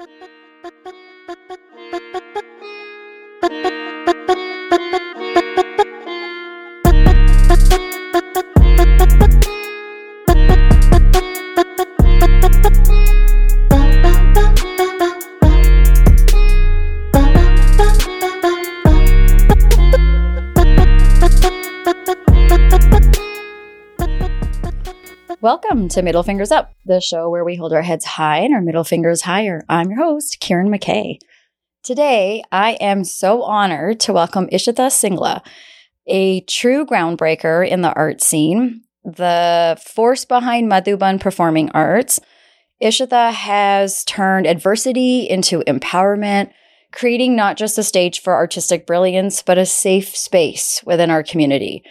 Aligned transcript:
Welcome 0.00 1.09
to 25.90 26.02
Middle 26.02 26.22
Fingers 26.22 26.52
Up, 26.52 26.72
the 26.86 27.00
show 27.00 27.28
where 27.28 27.44
we 27.44 27.56
hold 27.56 27.72
our 27.72 27.82
heads 27.82 28.04
high 28.04 28.38
and 28.38 28.54
our 28.54 28.60
middle 28.60 28.84
fingers 28.84 29.22
higher. 29.22 29.64
I'm 29.68 29.90
your 29.90 29.98
host, 29.98 30.38
Kieran 30.38 30.68
McKay. 30.68 31.18
Today, 31.82 32.44
I 32.52 32.72
am 32.74 33.02
so 33.02 33.42
honored 33.42 33.98
to 34.00 34.12
welcome 34.12 34.46
Ishita 34.52 34.86
Singla, 34.86 35.44
a 36.06 36.42
true 36.42 36.86
groundbreaker 36.86 37.68
in 37.68 37.80
the 37.80 37.92
art 37.94 38.20
scene, 38.20 38.82
the 39.02 39.82
force 39.84 40.24
behind 40.24 40.70
Madhuban 40.70 41.18
Performing 41.18 41.72
Arts. 41.72 42.20
Ishita 42.80 43.32
has 43.32 44.04
turned 44.04 44.46
adversity 44.46 45.28
into 45.28 45.64
empowerment, 45.66 46.52
creating 46.92 47.34
not 47.34 47.56
just 47.56 47.78
a 47.78 47.82
stage 47.82 48.20
for 48.20 48.34
artistic 48.34 48.86
brilliance, 48.86 49.42
but 49.42 49.58
a 49.58 49.66
safe 49.66 50.16
space 50.16 50.84
within 50.86 51.10
our 51.10 51.24
community. 51.24 51.82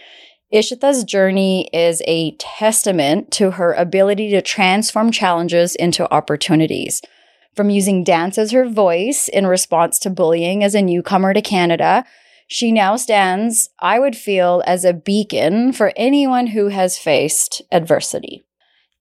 Ishita's 0.52 1.04
journey 1.04 1.70
is 1.72 2.02
a 2.08 2.32
testament 2.38 3.32
to 3.34 3.52
her 3.52 3.74
ability 3.74 4.32
to 4.32 4.42
transform 4.42 5.12
challenges 5.12 5.76
into 5.76 6.12
opportunities. 6.12 7.04
From 7.56 7.70
using 7.70 8.04
dance 8.04 8.38
as 8.40 8.52
her 8.52 8.68
voice 8.68 9.28
in 9.28 9.46
response 9.46 10.00
to 10.00 10.10
bullying 10.10 10.64
as 10.64 10.74
a 10.74 10.82
newcomer 10.82 11.36
to 11.36 11.42
Canada, 11.42 12.04
she 12.48 12.72
now 12.72 12.96
stands, 12.96 13.70
I 13.80 14.00
would 14.00 14.16
feel, 14.16 14.64
as 14.66 14.84
a 14.84 14.94
beacon 14.94 15.72
for 15.72 15.94
anyone 15.96 16.48
who 16.48 16.70
has 16.70 16.98
faced 16.98 17.62
adversity. 17.72 18.44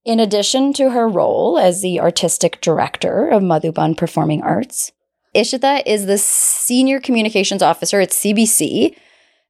In 0.05 0.21
addition 0.21 0.75
to 0.75 0.91
her 0.91 1.09
role 1.09 1.59
as 1.59 1.81
the 1.81 1.99
artistic 1.99 2.61
director 2.61 3.27
of 3.27 3.43
Madhuban 3.43 3.97
Performing 3.97 4.43
Arts, 4.43 4.93
Ishita 5.35 5.83
is 5.87 6.05
the 6.05 6.19
senior 6.19 7.01
communications 7.01 7.63
officer 7.63 8.01
at 8.01 8.11
CBC, 8.11 8.95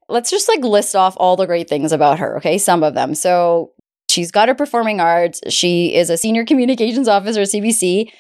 let's 0.09 0.31
just 0.31 0.49
like 0.49 0.61
list 0.61 0.97
off 0.97 1.15
all 1.19 1.37
the 1.37 1.47
great 1.47 1.69
things 1.69 1.93
about 1.93 2.19
her, 2.19 2.37
okay? 2.39 2.59
Some 2.59 2.83
of 2.83 2.95
them. 2.95 3.15
So 3.15 3.73
she's 4.09 4.31
got 4.31 4.49
her 4.49 4.55
performing 4.55 5.01
arts. 5.01 5.41
She 5.49 5.95
is 5.95 6.11
a 6.11 6.17
senior 6.17 6.45
communications 6.45 7.09
officer 7.09 7.43
at 7.43 7.49
CBC. 7.49 8.11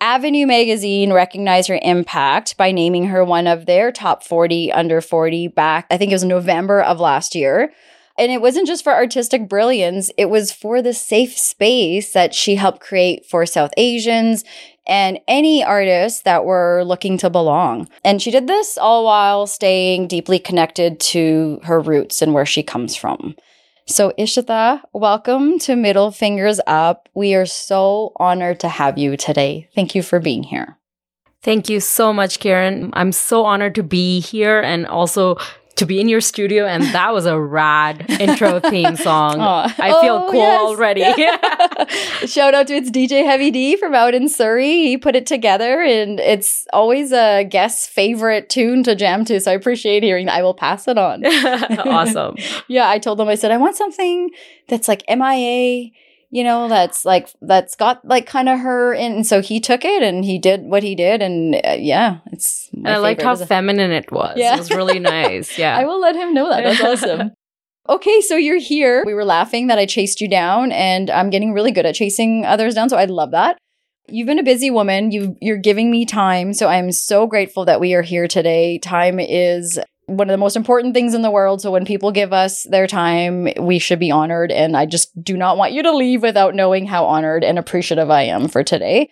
Avenue 0.00 0.46
magazine 0.46 1.12
recognized 1.12 1.68
her 1.68 1.78
impact 1.80 2.56
by 2.58 2.70
naming 2.70 3.06
her 3.06 3.24
one 3.24 3.46
of 3.46 3.64
their 3.64 3.90
top 3.90 4.22
40 4.22 4.70
under 4.72 5.00
40 5.00 5.48
back, 5.48 5.86
I 5.90 5.96
think 5.96 6.10
it 6.10 6.14
was 6.14 6.24
November 6.24 6.82
of 6.82 7.00
last 7.00 7.34
year. 7.34 7.72
And 8.18 8.32
it 8.32 8.40
wasn't 8.40 8.66
just 8.66 8.82
for 8.82 8.94
artistic 8.94 9.48
brilliance, 9.48 10.10
it 10.16 10.30
was 10.30 10.50
for 10.50 10.80
the 10.80 10.94
safe 10.94 11.36
space 11.36 12.12
that 12.12 12.34
she 12.34 12.54
helped 12.54 12.80
create 12.80 13.26
for 13.26 13.44
South 13.44 13.72
Asians 13.76 14.42
and 14.86 15.18
any 15.28 15.62
artists 15.62 16.22
that 16.22 16.44
were 16.44 16.82
looking 16.84 17.18
to 17.18 17.28
belong. 17.28 17.88
And 18.04 18.22
she 18.22 18.30
did 18.30 18.46
this 18.46 18.78
all 18.78 19.04
while 19.04 19.46
staying 19.46 20.08
deeply 20.08 20.38
connected 20.38 20.98
to 21.00 21.60
her 21.64 21.80
roots 21.80 22.22
and 22.22 22.32
where 22.32 22.46
she 22.46 22.62
comes 22.62 22.96
from. 22.96 23.34
So, 23.88 24.12
Ishita, 24.18 24.80
welcome 24.92 25.58
to 25.60 25.76
Middle 25.76 26.10
Fingers 26.10 26.58
Up. 26.66 27.08
We 27.14 27.34
are 27.34 27.46
so 27.46 28.12
honored 28.16 28.60
to 28.60 28.68
have 28.68 28.98
you 28.98 29.16
today. 29.16 29.68
Thank 29.74 29.94
you 29.94 30.02
for 30.02 30.18
being 30.18 30.42
here. 30.42 30.78
Thank 31.42 31.68
you 31.68 31.78
so 31.78 32.12
much, 32.12 32.40
Karen. 32.40 32.90
I'm 32.94 33.12
so 33.12 33.44
honored 33.44 33.76
to 33.76 33.84
be 33.84 34.18
here 34.18 34.60
and 34.60 34.86
also 34.86 35.36
to 35.76 35.86
be 35.86 36.00
in 36.00 36.08
your 36.08 36.22
studio 36.22 36.66
and 36.66 36.82
that 36.82 37.12
was 37.12 37.26
a 37.26 37.38
rad 37.38 38.06
intro 38.18 38.60
theme 38.60 38.96
song. 38.96 39.40
I 39.40 40.00
feel 40.00 40.24
oh, 40.26 40.28
cool 40.30 40.40
yes. 40.40 40.60
already. 40.60 41.02
Shout 42.26 42.54
out 42.54 42.66
to 42.68 42.74
its 42.74 42.90
DJ 42.90 43.24
Heavy 43.24 43.50
D 43.50 43.76
from 43.76 43.94
out 43.94 44.14
in 44.14 44.28
Surrey. 44.28 44.86
He 44.86 44.96
put 44.96 45.14
it 45.14 45.26
together 45.26 45.82
and 45.82 46.18
it's 46.18 46.66
always 46.72 47.12
a 47.12 47.44
guest 47.44 47.90
favorite 47.90 48.48
tune 48.48 48.82
to 48.84 48.94
jam 48.94 49.24
to. 49.26 49.38
So 49.38 49.50
I 49.50 49.54
appreciate 49.54 50.02
hearing 50.02 50.26
that. 50.26 50.36
I 50.36 50.42
will 50.42 50.54
pass 50.54 50.88
it 50.88 50.96
on. 50.96 51.24
awesome. 51.26 52.36
yeah, 52.68 52.88
I 52.88 52.98
told 52.98 53.18
them 53.18 53.28
I 53.28 53.34
said 53.34 53.50
I 53.50 53.58
want 53.58 53.76
something 53.76 54.30
that's 54.68 54.88
like 54.88 55.02
MIA 55.08 55.90
you 56.30 56.42
know 56.42 56.68
that's 56.68 57.04
like 57.04 57.28
that's 57.40 57.76
got 57.76 58.04
like 58.04 58.26
kind 58.26 58.48
of 58.48 58.58
her 58.58 58.92
and 58.94 59.26
so 59.26 59.40
he 59.40 59.60
took 59.60 59.84
it 59.84 60.02
and 60.02 60.24
he 60.24 60.38
did 60.38 60.62
what 60.64 60.82
he 60.82 60.94
did 60.94 61.22
and 61.22 61.54
uh, 61.54 61.76
yeah 61.78 62.18
it's 62.26 62.65
and 62.76 62.88
i 62.88 62.98
liked 62.98 63.22
how 63.22 63.34
feminine 63.34 63.90
it 63.90 64.10
was 64.12 64.34
yeah. 64.36 64.54
it 64.54 64.58
was 64.58 64.70
really 64.70 64.98
nice 64.98 65.58
yeah 65.58 65.76
i 65.76 65.84
will 65.84 66.00
let 66.00 66.14
him 66.14 66.32
know 66.32 66.48
that 66.48 66.62
that's 66.62 67.02
awesome 67.02 67.30
okay 67.88 68.20
so 68.20 68.36
you're 68.36 68.58
here 68.58 69.02
we 69.06 69.14
were 69.14 69.24
laughing 69.24 69.66
that 69.66 69.78
i 69.78 69.86
chased 69.86 70.20
you 70.20 70.28
down 70.28 70.72
and 70.72 71.10
i'm 71.10 71.30
getting 71.30 71.52
really 71.52 71.70
good 71.70 71.86
at 71.86 71.94
chasing 71.94 72.44
others 72.44 72.74
down 72.74 72.88
so 72.88 72.96
i 72.96 73.04
love 73.04 73.30
that 73.30 73.58
You've 74.08 74.26
been 74.26 74.38
a 74.38 74.44
busy 74.44 74.70
woman. 74.70 75.10
You 75.10 75.36
you're 75.40 75.56
giving 75.56 75.90
me 75.90 76.04
time, 76.04 76.52
so 76.52 76.68
I'm 76.68 76.92
so 76.92 77.26
grateful 77.26 77.64
that 77.64 77.80
we 77.80 77.94
are 77.94 78.02
here 78.02 78.28
today. 78.28 78.78
Time 78.78 79.18
is 79.18 79.80
one 80.06 80.30
of 80.30 80.32
the 80.32 80.38
most 80.38 80.56
important 80.56 80.94
things 80.94 81.14
in 81.14 81.22
the 81.22 81.30
world. 81.30 81.60
So 81.60 81.72
when 81.72 81.84
people 81.84 82.12
give 82.12 82.32
us 82.32 82.62
their 82.64 82.86
time, 82.86 83.48
we 83.58 83.80
should 83.80 83.98
be 83.98 84.12
honored. 84.12 84.52
And 84.52 84.76
I 84.76 84.86
just 84.86 85.10
do 85.22 85.36
not 85.36 85.56
want 85.56 85.72
you 85.72 85.82
to 85.82 85.94
leave 85.94 86.22
without 86.22 86.54
knowing 86.54 86.86
how 86.86 87.06
honored 87.06 87.42
and 87.42 87.58
appreciative 87.58 88.08
I 88.08 88.22
am 88.22 88.46
for 88.46 88.62
today. 88.62 89.10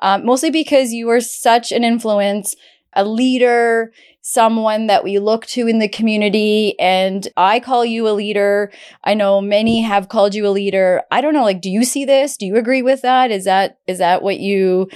Um, 0.00 0.26
mostly 0.26 0.50
because 0.50 0.92
you 0.92 1.08
are 1.08 1.20
such 1.20 1.72
an 1.72 1.82
influence, 1.82 2.54
a 2.94 3.04
leader, 3.04 3.92
someone 4.22 4.86
that 4.86 5.04
we 5.04 5.18
look 5.18 5.46
to 5.46 5.66
in 5.66 5.78
the 5.78 5.88
community. 5.88 6.78
And 6.78 7.28
I 7.36 7.60
call 7.60 7.84
you 7.84 8.08
a 8.08 8.10
leader. 8.10 8.72
I 9.04 9.14
know 9.14 9.40
many 9.40 9.82
have 9.82 10.08
called 10.08 10.34
you 10.34 10.46
a 10.46 10.48
leader. 10.48 11.02
I 11.10 11.20
don't 11.20 11.34
know, 11.34 11.44
like, 11.44 11.60
do 11.60 11.70
you 11.70 11.84
see 11.84 12.04
this? 12.04 12.36
Do 12.36 12.46
you 12.46 12.56
agree 12.56 12.82
with 12.82 13.02
that? 13.02 13.30
Is 13.30 13.44
that, 13.44 13.78
is 13.86 13.98
that 13.98 14.22
what 14.22 14.38
you, 14.38 14.88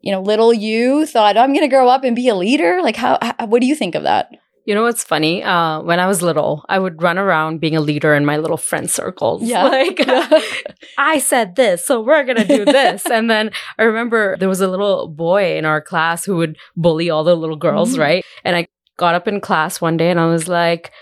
you 0.00 0.10
know, 0.10 0.20
little 0.20 0.52
you 0.52 1.06
thought, 1.06 1.36
oh, 1.36 1.40
I'm 1.40 1.52
going 1.52 1.60
to 1.60 1.68
grow 1.68 1.88
up 1.88 2.02
and 2.04 2.16
be 2.16 2.28
a 2.28 2.34
leader? 2.34 2.80
Like, 2.82 2.96
how, 2.96 3.18
how, 3.22 3.46
what 3.46 3.60
do 3.60 3.66
you 3.66 3.76
think 3.76 3.94
of 3.94 4.02
that? 4.02 4.30
You 4.64 4.74
know 4.74 4.82
what's 4.82 5.02
funny? 5.02 5.42
Uh, 5.42 5.80
when 5.82 5.98
I 5.98 6.06
was 6.06 6.22
little, 6.22 6.64
I 6.68 6.78
would 6.78 7.02
run 7.02 7.18
around 7.18 7.60
being 7.60 7.74
a 7.74 7.80
leader 7.80 8.14
in 8.14 8.24
my 8.24 8.36
little 8.36 8.56
friend 8.56 8.90
circles. 8.90 9.42
Yeah. 9.42 9.62
Like, 9.72 10.00
I 10.98 11.18
said 11.18 11.56
this, 11.56 11.84
so 11.84 12.00
we're 12.00 12.24
going 12.24 12.36
to 12.36 12.44
do 12.44 12.64
this. 12.64 13.06
and 13.06 13.30
then 13.30 13.50
I 13.78 13.84
remember 13.84 14.36
there 14.36 14.48
was 14.48 14.60
a 14.60 14.68
little 14.68 15.08
boy 15.08 15.56
in 15.56 15.64
our 15.64 15.80
class 15.80 16.24
who 16.24 16.36
would 16.36 16.56
bully 16.76 17.10
all 17.10 17.24
the 17.24 17.34
little 17.34 17.56
girls, 17.56 17.92
mm-hmm. 17.92 18.00
right? 18.00 18.24
And 18.44 18.54
I 18.54 18.68
got 18.98 19.14
up 19.14 19.26
in 19.26 19.40
class 19.40 19.80
one 19.80 19.96
day 19.96 20.10
and 20.10 20.20
I 20.20 20.26
was 20.26 20.46
like, 20.46 20.92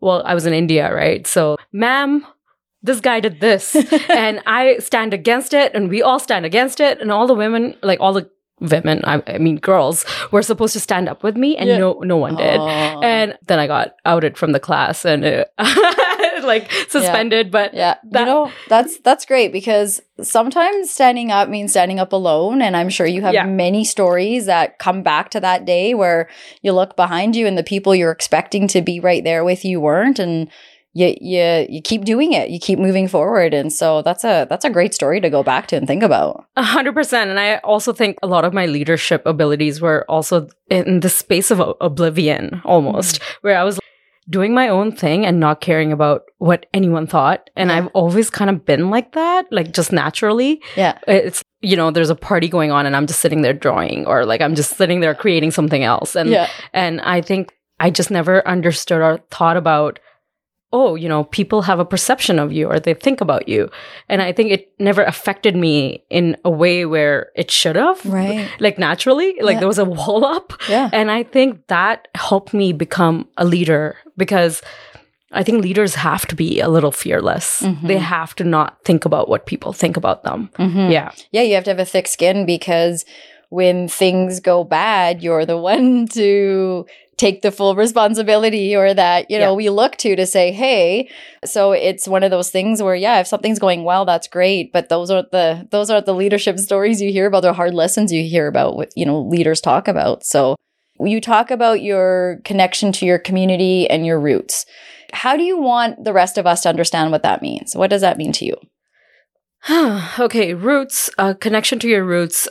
well, 0.00 0.22
I 0.24 0.34
was 0.34 0.46
in 0.46 0.52
India, 0.52 0.92
right? 0.92 1.26
So, 1.26 1.56
ma'am, 1.72 2.26
this 2.82 3.00
guy 3.00 3.20
did 3.20 3.40
this 3.40 3.74
and 4.10 4.42
I 4.46 4.78
stand 4.78 5.14
against 5.14 5.54
it 5.54 5.72
and 5.74 5.88
we 5.88 6.02
all 6.02 6.18
stand 6.18 6.44
against 6.44 6.80
it. 6.80 7.00
And 7.00 7.10
all 7.10 7.26
the 7.26 7.34
women, 7.34 7.76
like 7.82 8.00
all 8.00 8.12
the 8.12 8.30
women, 8.60 9.02
I, 9.04 9.22
I, 9.26 9.38
mean 9.38 9.56
girls, 9.56 10.04
were 10.30 10.42
supposed 10.42 10.72
to 10.74 10.80
stand 10.80 11.08
up 11.08 11.22
with 11.22 11.36
me, 11.36 11.56
and 11.56 11.68
yeah. 11.68 11.78
no 11.78 12.00
no 12.00 12.16
one 12.16 12.36
did. 12.36 12.60
Aww. 12.60 13.04
And 13.04 13.38
then 13.46 13.58
I 13.58 13.66
got 13.66 13.96
outed 14.04 14.36
from 14.38 14.52
the 14.52 14.60
class 14.60 15.04
and 15.04 15.24
uh, 15.24 15.44
like 16.44 16.70
suspended. 16.88 17.46
Yeah. 17.46 17.50
But 17.50 17.74
yeah, 17.74 17.96
that- 18.10 18.20
you 18.20 18.26
know 18.26 18.52
that's 18.68 18.98
that's 19.00 19.26
great 19.26 19.52
because 19.52 20.00
sometimes 20.22 20.90
standing 20.90 21.30
up 21.30 21.48
means 21.48 21.72
standing 21.72 21.98
up 21.98 22.12
alone, 22.12 22.62
and 22.62 22.76
I'm 22.76 22.88
sure 22.88 23.06
you 23.06 23.22
have 23.22 23.34
yeah. 23.34 23.44
many 23.44 23.84
stories 23.84 24.46
that 24.46 24.78
come 24.78 25.02
back 25.02 25.30
to 25.30 25.40
that 25.40 25.64
day 25.64 25.94
where 25.94 26.28
you 26.62 26.72
look 26.72 26.96
behind 26.96 27.36
you 27.36 27.46
and 27.46 27.58
the 27.58 27.64
people 27.64 27.94
you're 27.94 28.12
expecting 28.12 28.68
to 28.68 28.82
be 28.82 29.00
right 29.00 29.24
there 29.24 29.44
with 29.44 29.64
you 29.64 29.80
weren't, 29.80 30.18
and 30.18 30.48
you 30.94 31.16
you 31.20 31.66
you 31.68 31.82
keep 31.82 32.04
doing 32.04 32.32
it. 32.32 32.50
You 32.50 32.58
keep 32.58 32.78
moving 32.78 33.08
forward. 33.08 33.52
And 33.52 33.72
so 33.72 34.00
that's 34.02 34.24
a 34.24 34.46
that's 34.48 34.64
a 34.64 34.70
great 34.70 34.94
story 34.94 35.20
to 35.20 35.28
go 35.28 35.42
back 35.42 35.66
to 35.68 35.76
and 35.76 35.86
think 35.86 36.02
about. 36.02 36.46
A 36.56 36.62
hundred 36.62 36.94
percent. 36.94 37.30
And 37.30 37.38
i 37.38 37.56
also 37.58 37.92
think 37.92 38.16
a 38.22 38.26
lot 38.26 38.44
of 38.44 38.54
my 38.54 38.66
leadership 38.66 39.22
abilities 39.26 39.80
were 39.80 40.04
also 40.08 40.48
in 40.70 41.00
the 41.00 41.08
space 41.08 41.50
of 41.50 41.60
oblivion 41.80 42.62
almost 42.64 43.20
mm-hmm. 43.20 43.38
where 43.42 43.58
i 43.58 43.64
was 43.64 43.78
doing 44.30 44.54
my 44.54 44.68
own 44.68 44.90
thing 44.90 45.26
and 45.26 45.38
not 45.38 45.60
caring 45.60 45.92
about 45.92 46.22
what 46.38 46.64
anyone 46.72 47.06
thought. 47.06 47.50
And 47.56 47.68
yeah. 47.70 47.76
i've 47.76 47.88
always 47.88 48.30
kind 48.30 48.48
of 48.48 48.64
been 48.64 48.88
like 48.88 49.12
that 49.12 49.46
like 49.50 49.72
just 49.72 49.92
naturally. 49.92 50.62
Yeah. 50.76 50.98
It's 51.08 51.42
you 51.60 51.76
know 51.76 51.90
there's 51.90 52.10
a 52.10 52.14
party 52.14 52.48
going 52.48 52.70
on 52.70 52.86
and 52.86 52.94
i'm 52.94 53.06
just 53.06 53.20
sitting 53.20 53.42
there 53.42 53.54
drawing 53.54 54.06
or 54.06 54.26
like 54.26 54.42
i'm 54.42 54.54
just 54.54 54.76
sitting 54.76 55.00
there 55.00 55.14
creating 55.14 55.50
something 55.50 55.82
else. 55.82 56.14
And 56.14 56.30
yeah. 56.30 56.48
and 56.72 57.00
i 57.00 57.20
think 57.20 57.52
i 57.80 57.90
just 57.90 58.10
never 58.10 58.46
understood 58.46 59.00
or 59.00 59.18
thought 59.30 59.56
about 59.56 59.98
oh, 60.74 60.96
you 60.96 61.08
know, 61.08 61.22
people 61.22 61.62
have 61.62 61.78
a 61.78 61.84
perception 61.84 62.40
of 62.40 62.52
you 62.52 62.68
or 62.68 62.80
they 62.80 62.94
think 62.94 63.20
about 63.20 63.48
you. 63.48 63.70
And 64.08 64.20
I 64.20 64.32
think 64.32 64.50
it 64.50 64.72
never 64.80 65.04
affected 65.04 65.54
me 65.54 66.02
in 66.10 66.36
a 66.44 66.50
way 66.50 66.84
where 66.84 67.30
it 67.36 67.48
should 67.48 67.76
have. 67.76 68.04
Right. 68.04 68.50
Like 68.58 68.76
naturally, 68.76 69.36
like 69.40 69.54
yeah. 69.54 69.60
there 69.60 69.68
was 69.68 69.78
a 69.78 69.84
wall 69.84 70.24
up. 70.24 70.52
Yeah. 70.68 70.90
And 70.92 71.12
I 71.12 71.22
think 71.22 71.68
that 71.68 72.08
helped 72.16 72.52
me 72.52 72.72
become 72.72 73.28
a 73.36 73.44
leader 73.44 73.96
because 74.16 74.62
I 75.30 75.44
think 75.44 75.62
leaders 75.62 75.94
have 75.94 76.26
to 76.26 76.34
be 76.34 76.58
a 76.58 76.68
little 76.68 76.92
fearless. 76.92 77.60
Mm-hmm. 77.60 77.86
They 77.86 77.98
have 77.98 78.34
to 78.36 78.44
not 78.44 78.82
think 78.84 79.04
about 79.04 79.28
what 79.28 79.46
people 79.46 79.72
think 79.72 79.96
about 79.96 80.24
them. 80.24 80.50
Mm-hmm. 80.58 80.90
Yeah. 80.90 81.12
Yeah. 81.30 81.42
You 81.42 81.54
have 81.54 81.64
to 81.64 81.70
have 81.70 81.78
a 81.78 81.84
thick 81.84 82.08
skin 82.08 82.46
because 82.46 83.04
when 83.50 83.86
things 83.86 84.40
go 84.40 84.64
bad, 84.64 85.22
you're 85.22 85.46
the 85.46 85.56
one 85.72 86.08
to 86.08 86.84
take 87.24 87.40
the 87.40 87.50
full 87.50 87.74
responsibility 87.74 88.76
or 88.76 88.92
that, 88.92 89.30
you 89.30 89.38
know, 89.38 89.52
Yeah. 89.52 89.56
we 89.62 89.70
look 89.70 89.96
to 89.98 90.14
to 90.14 90.26
say, 90.26 90.52
hey, 90.52 91.08
so 91.44 91.72
it's 91.72 92.06
one 92.06 92.22
of 92.22 92.30
those 92.30 92.50
things 92.50 92.82
where, 92.82 92.94
yeah, 92.94 93.20
if 93.20 93.26
something's 93.26 93.58
going 93.58 93.82
well, 93.82 94.04
that's 94.04 94.28
great. 94.28 94.72
But 94.74 94.90
those 94.90 95.10
are 95.10 95.24
the 95.32 95.66
those 95.70 95.88
are 95.90 96.02
the 96.02 96.12
leadership 96.14 96.58
stories 96.68 97.00
you 97.00 97.10
hear 97.10 97.26
about, 97.26 97.40
the 97.40 97.54
hard 97.54 97.72
lessons 97.72 98.12
you 98.12 98.22
hear 98.24 98.46
about 98.46 98.76
what, 98.76 98.90
you 98.94 99.06
know, 99.06 99.20
leaders 99.22 99.60
talk 99.62 99.88
about. 99.88 100.24
So 100.24 100.56
you 101.00 101.18
talk 101.20 101.50
about 101.50 101.80
your 101.82 102.40
connection 102.44 102.92
to 102.92 103.06
your 103.06 103.18
community 103.18 103.88
and 103.88 104.04
your 104.04 104.20
roots. 104.20 104.66
How 105.12 105.36
do 105.36 105.44
you 105.44 105.56
want 105.58 106.04
the 106.04 106.12
rest 106.12 106.36
of 106.38 106.46
us 106.46 106.60
to 106.62 106.68
understand 106.68 107.10
what 107.10 107.22
that 107.22 107.40
means? 107.40 107.74
What 107.74 107.88
does 107.90 108.02
that 108.02 108.18
mean 108.18 108.32
to 108.32 108.44
you? 108.44 108.56
okay, 110.18 110.52
roots, 110.52 111.08
uh, 111.16 111.32
connection 111.34 111.78
to 111.78 111.88
your 111.88 112.04
roots. 112.04 112.48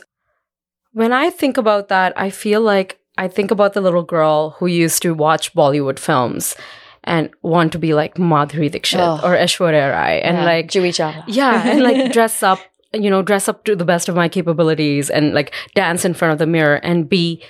When 0.92 1.12
I 1.12 1.30
think 1.30 1.56
about 1.56 1.88
that, 1.88 2.12
I 2.16 2.30
feel 2.30 2.60
like 2.60 2.98
I 3.16 3.28
think 3.28 3.50
about 3.50 3.74
the 3.74 3.80
little 3.80 4.02
girl 4.02 4.50
who 4.58 4.66
used 4.66 5.02
to 5.02 5.14
watch 5.14 5.54
Bollywood 5.54 5.98
films 5.98 6.56
and 7.04 7.30
want 7.42 7.72
to 7.72 7.78
be 7.78 7.94
like 7.94 8.14
Madhuri 8.16 8.70
Dixit 8.70 8.98
Oh. 9.00 9.20
or 9.22 9.36
Aishwarya 9.36 9.92
Rai 9.92 10.20
and 10.22 10.38
Yeah, 10.38 10.44
like 10.44 10.68
Chawla. 10.68 11.24
yeah, 11.26 11.68
and 11.68 11.82
like 11.82 12.12
dress 12.16 12.42
up, 12.42 12.58
you 12.92 13.10
know, 13.10 13.22
dress 13.22 13.48
up 13.48 13.64
to 13.64 13.76
the 13.76 13.84
best 13.84 14.08
of 14.08 14.16
my 14.16 14.28
capabilities 14.28 15.10
and 15.10 15.34
like 15.34 15.52
dance 15.74 16.04
in 16.04 16.14
front 16.14 16.32
of 16.32 16.38
the 16.38 16.46
mirror 16.46 16.76
and 16.76 17.08
be 17.08 17.42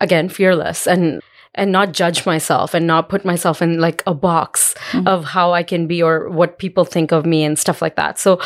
again 0.00 0.28
fearless 0.28 0.86
and 0.86 1.20
and 1.56 1.70
not 1.70 1.92
judge 1.92 2.26
myself 2.26 2.74
and 2.74 2.86
not 2.86 3.08
put 3.08 3.24
myself 3.24 3.62
in 3.62 3.78
like 3.80 4.02
a 4.06 4.14
box 4.14 4.74
Mhm. 4.90 5.06
of 5.06 5.24
how 5.24 5.52
I 5.52 5.62
can 5.62 5.86
be 5.86 6.02
or 6.02 6.28
what 6.30 6.58
people 6.58 6.84
think 6.84 7.12
of 7.12 7.24
me 7.26 7.44
and 7.44 7.58
stuff 7.58 7.80
like 7.82 7.94
that. 7.96 8.18
So 8.18 8.40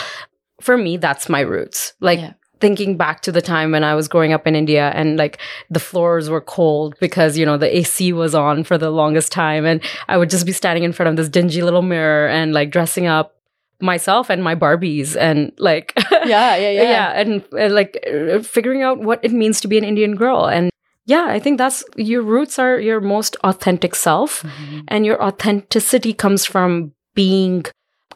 for 0.61 0.76
me, 0.76 0.96
that's 0.99 1.28
my 1.28 1.40
roots. 1.40 1.94
Like 2.00 2.19
Yeah. 2.20 2.32
Thinking 2.60 2.96
back 2.96 3.20
to 3.22 3.32
the 3.32 3.43
time 3.43 3.70
when 3.72 3.84
I 3.84 3.94
was 3.94 4.08
growing 4.08 4.32
up 4.32 4.46
in 4.46 4.55
India 4.55 4.90
and 4.94 5.16
like 5.16 5.38
the 5.70 5.81
floors 5.81 6.28
were 6.31 6.40
cold 6.40 6.94
because, 7.00 7.38
you 7.38 7.46
know, 7.46 7.56
the 7.56 7.76
AC 7.78 8.12
was 8.12 8.34
on 8.34 8.64
for 8.64 8.76
the 8.78 8.90
longest 8.90 9.32
time. 9.32 9.64
And 9.64 9.81
I 10.08 10.16
would 10.16 10.31
just 10.31 10.46
be 10.46 10.52
standing 10.52 10.84
in 10.84 10.93
front 10.93 11.08
of 11.10 11.16
this 11.16 11.28
dingy 11.28 11.62
little 11.62 11.82
mirror 11.82 12.28
and 12.28 12.52
like 12.52 12.70
dressing 12.70 13.06
up 13.06 13.34
myself 13.81 14.28
and 14.28 14.43
my 14.43 14.55
Barbies 14.56 15.16
and 15.16 15.52
like, 15.58 15.93
yeah, 16.10 16.56
yeah, 16.56 16.56
yeah. 16.70 16.82
yeah, 16.82 17.20
and, 17.20 17.44
uh, 17.52 17.69
like 17.72 17.96
uh, 18.10 18.40
figuring 18.40 18.82
out 18.82 18.99
what 18.99 19.20
it 19.22 19.32
means 19.32 19.61
to 19.61 19.69
be 19.69 19.78
an 19.78 19.84
Indian 19.84 20.16
girl. 20.16 20.46
And 20.46 20.70
yeah, 21.06 21.26
I 21.28 21.38
think 21.38 21.58
that's 21.58 21.84
your 21.96 22.22
roots 22.22 22.58
are 22.58 22.78
your 22.81 23.00
most 23.00 23.37
authentic 23.44 23.94
self, 23.94 24.43
Mhm. 24.43 24.82
and 24.88 25.06
your 25.06 25.22
authenticity 25.22 26.12
comes 26.12 26.44
from 26.44 26.93
being 27.14 27.64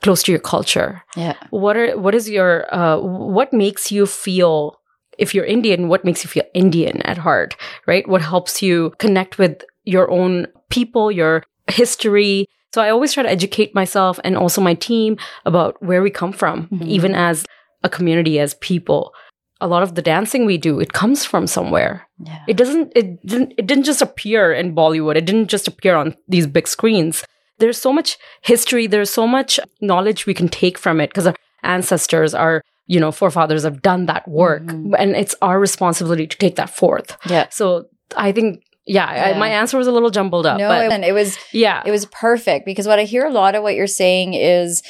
close 0.03 0.23
to 0.25 0.33
your 0.33 0.41
culture. 0.41 1.03
Yeah. 1.17 1.35
What 1.51 1.77
are 1.77 1.97
what 1.99 2.15
is 2.15 2.29
your 2.29 2.67
uh, 2.75 2.99
what 3.01 3.53
makes 3.53 3.91
you 3.93 4.07
feel 4.07 4.79
if 5.19 5.35
you're 5.35 5.45
Indian? 5.45 5.89
What 5.89 6.05
makes 6.05 6.25
you 6.25 6.29
feel 6.29 6.45
Indian 6.55 7.01
at 7.03 7.19
heart? 7.19 7.57
Right? 7.87 8.07
What 8.09 8.23
helps 8.23 8.63
you 8.63 8.93
connect 8.99 9.39
with 9.39 9.63
your 9.85 10.11
own 10.11 10.47
people, 10.71 11.11
your 11.11 11.45
history? 11.71 12.47
So 12.75 12.81
I 12.83 12.91
always 12.91 13.13
try 13.13 13.23
to 13.23 13.29
educate 13.31 13.75
myself 13.75 14.19
and 14.25 14.37
also 14.37 14.61
my 14.61 14.75
team 14.75 15.17
about 15.45 15.77
where 15.83 16.03
we 16.03 16.11
come 16.11 16.33
from, 16.33 16.69
Mhm. 16.69 16.87
even 16.89 17.15
as 17.15 17.45
a 17.85 17.89
community, 17.89 18.39
as 18.41 18.55
people. 18.61 19.13
A 19.61 19.67
lot 19.69 19.83
of 19.83 19.95
the 19.95 20.03
dancing 20.03 20.45
we 20.47 20.57
do, 20.59 20.81
it 20.81 20.93
comes 20.93 21.25
from 21.25 21.47
somewhere. 21.47 22.09
Yeah. 22.19 22.39
It 22.49 22.57
doesn't. 22.57 22.93
It 22.97 23.25
didn't. 23.27 23.53
It 23.59 23.67
didn't 23.67 23.85
just 23.85 24.03
appear 24.03 24.53
in 24.53 24.75
Bollywood. 24.75 25.17
It 25.17 25.27
didn't 25.27 25.49
just 25.53 25.69
appear 25.69 25.95
on 25.95 26.17
these 26.27 26.47
big 26.49 26.67
screens. 26.67 27.23
There's 27.59 27.79
so 27.81 27.93
much 27.93 28.17
history. 28.43 28.87
There's 28.87 29.11
so 29.11 29.27
much 29.27 29.61
knowledge 29.81 30.27
we 30.27 30.35
can 30.35 30.49
take 30.49 30.79
from 30.79 31.01
it 31.01 31.11
because 31.11 31.27
our 31.27 31.35
ancestors, 31.63 32.35
our 32.35 32.63
you 32.87 32.99
know 32.99 33.13
forefathers 33.13 33.63
have 33.63 33.83
done 33.83 34.07
that 34.07 34.27
work, 34.29 34.65
Mhm. 34.65 34.95
and 34.99 35.15
it's 35.17 35.35
our 35.43 35.59
responsibility 35.61 36.27
to 36.27 36.37
take 36.39 36.57
that 36.57 36.71
forth. 36.71 37.17
Yeah. 37.29 37.47
So 37.51 37.87
I 38.17 38.33
think, 38.33 38.63
yeah, 38.87 39.07
I, 39.07 39.39
my 39.39 39.49
answer 39.49 39.79
was 39.79 39.87
a 39.87 39.93
little 39.93 40.11
jumbled 40.11 40.45
up, 40.47 40.59
no, 40.59 40.69
but 40.69 40.91
and 40.93 41.05
it 41.05 41.13
was 41.13 41.39
yeah, 41.53 41.83
it 41.87 41.91
was 41.91 42.07
perfect 42.07 42.67
because 42.67 42.87
what 42.87 42.99
I 42.99 43.05
hear 43.05 43.25
a 43.25 43.31
lot 43.31 43.55
of 43.55 43.63
what 43.63 43.75
you're 43.77 43.87
saying 43.87 44.35
is 44.35 44.83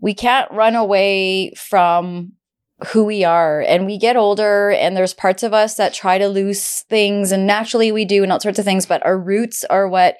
we 0.00 0.12
can't 0.14 0.50
run 0.50 0.74
away 0.74 1.52
from 1.56 2.32
who 2.88 3.04
we 3.04 3.24
are 3.24 3.62
and 3.62 3.86
we 3.86 3.96
get 3.98 4.16
older 4.16 4.70
and 4.72 4.94
there's 4.94 5.14
parts 5.14 5.42
of 5.42 5.54
us 5.54 5.76
that 5.76 5.94
try 5.94 6.18
to 6.18 6.28
lose 6.28 6.82
things 6.90 7.32
and 7.32 7.46
naturally 7.46 7.90
we 7.90 8.04
do 8.04 8.22
and 8.22 8.30
all 8.30 8.38
sorts 8.38 8.58
of 8.58 8.66
things 8.66 8.84
but 8.84 9.02
our 9.06 9.16
roots 9.18 9.64
are 9.70 9.88
what 9.88 10.16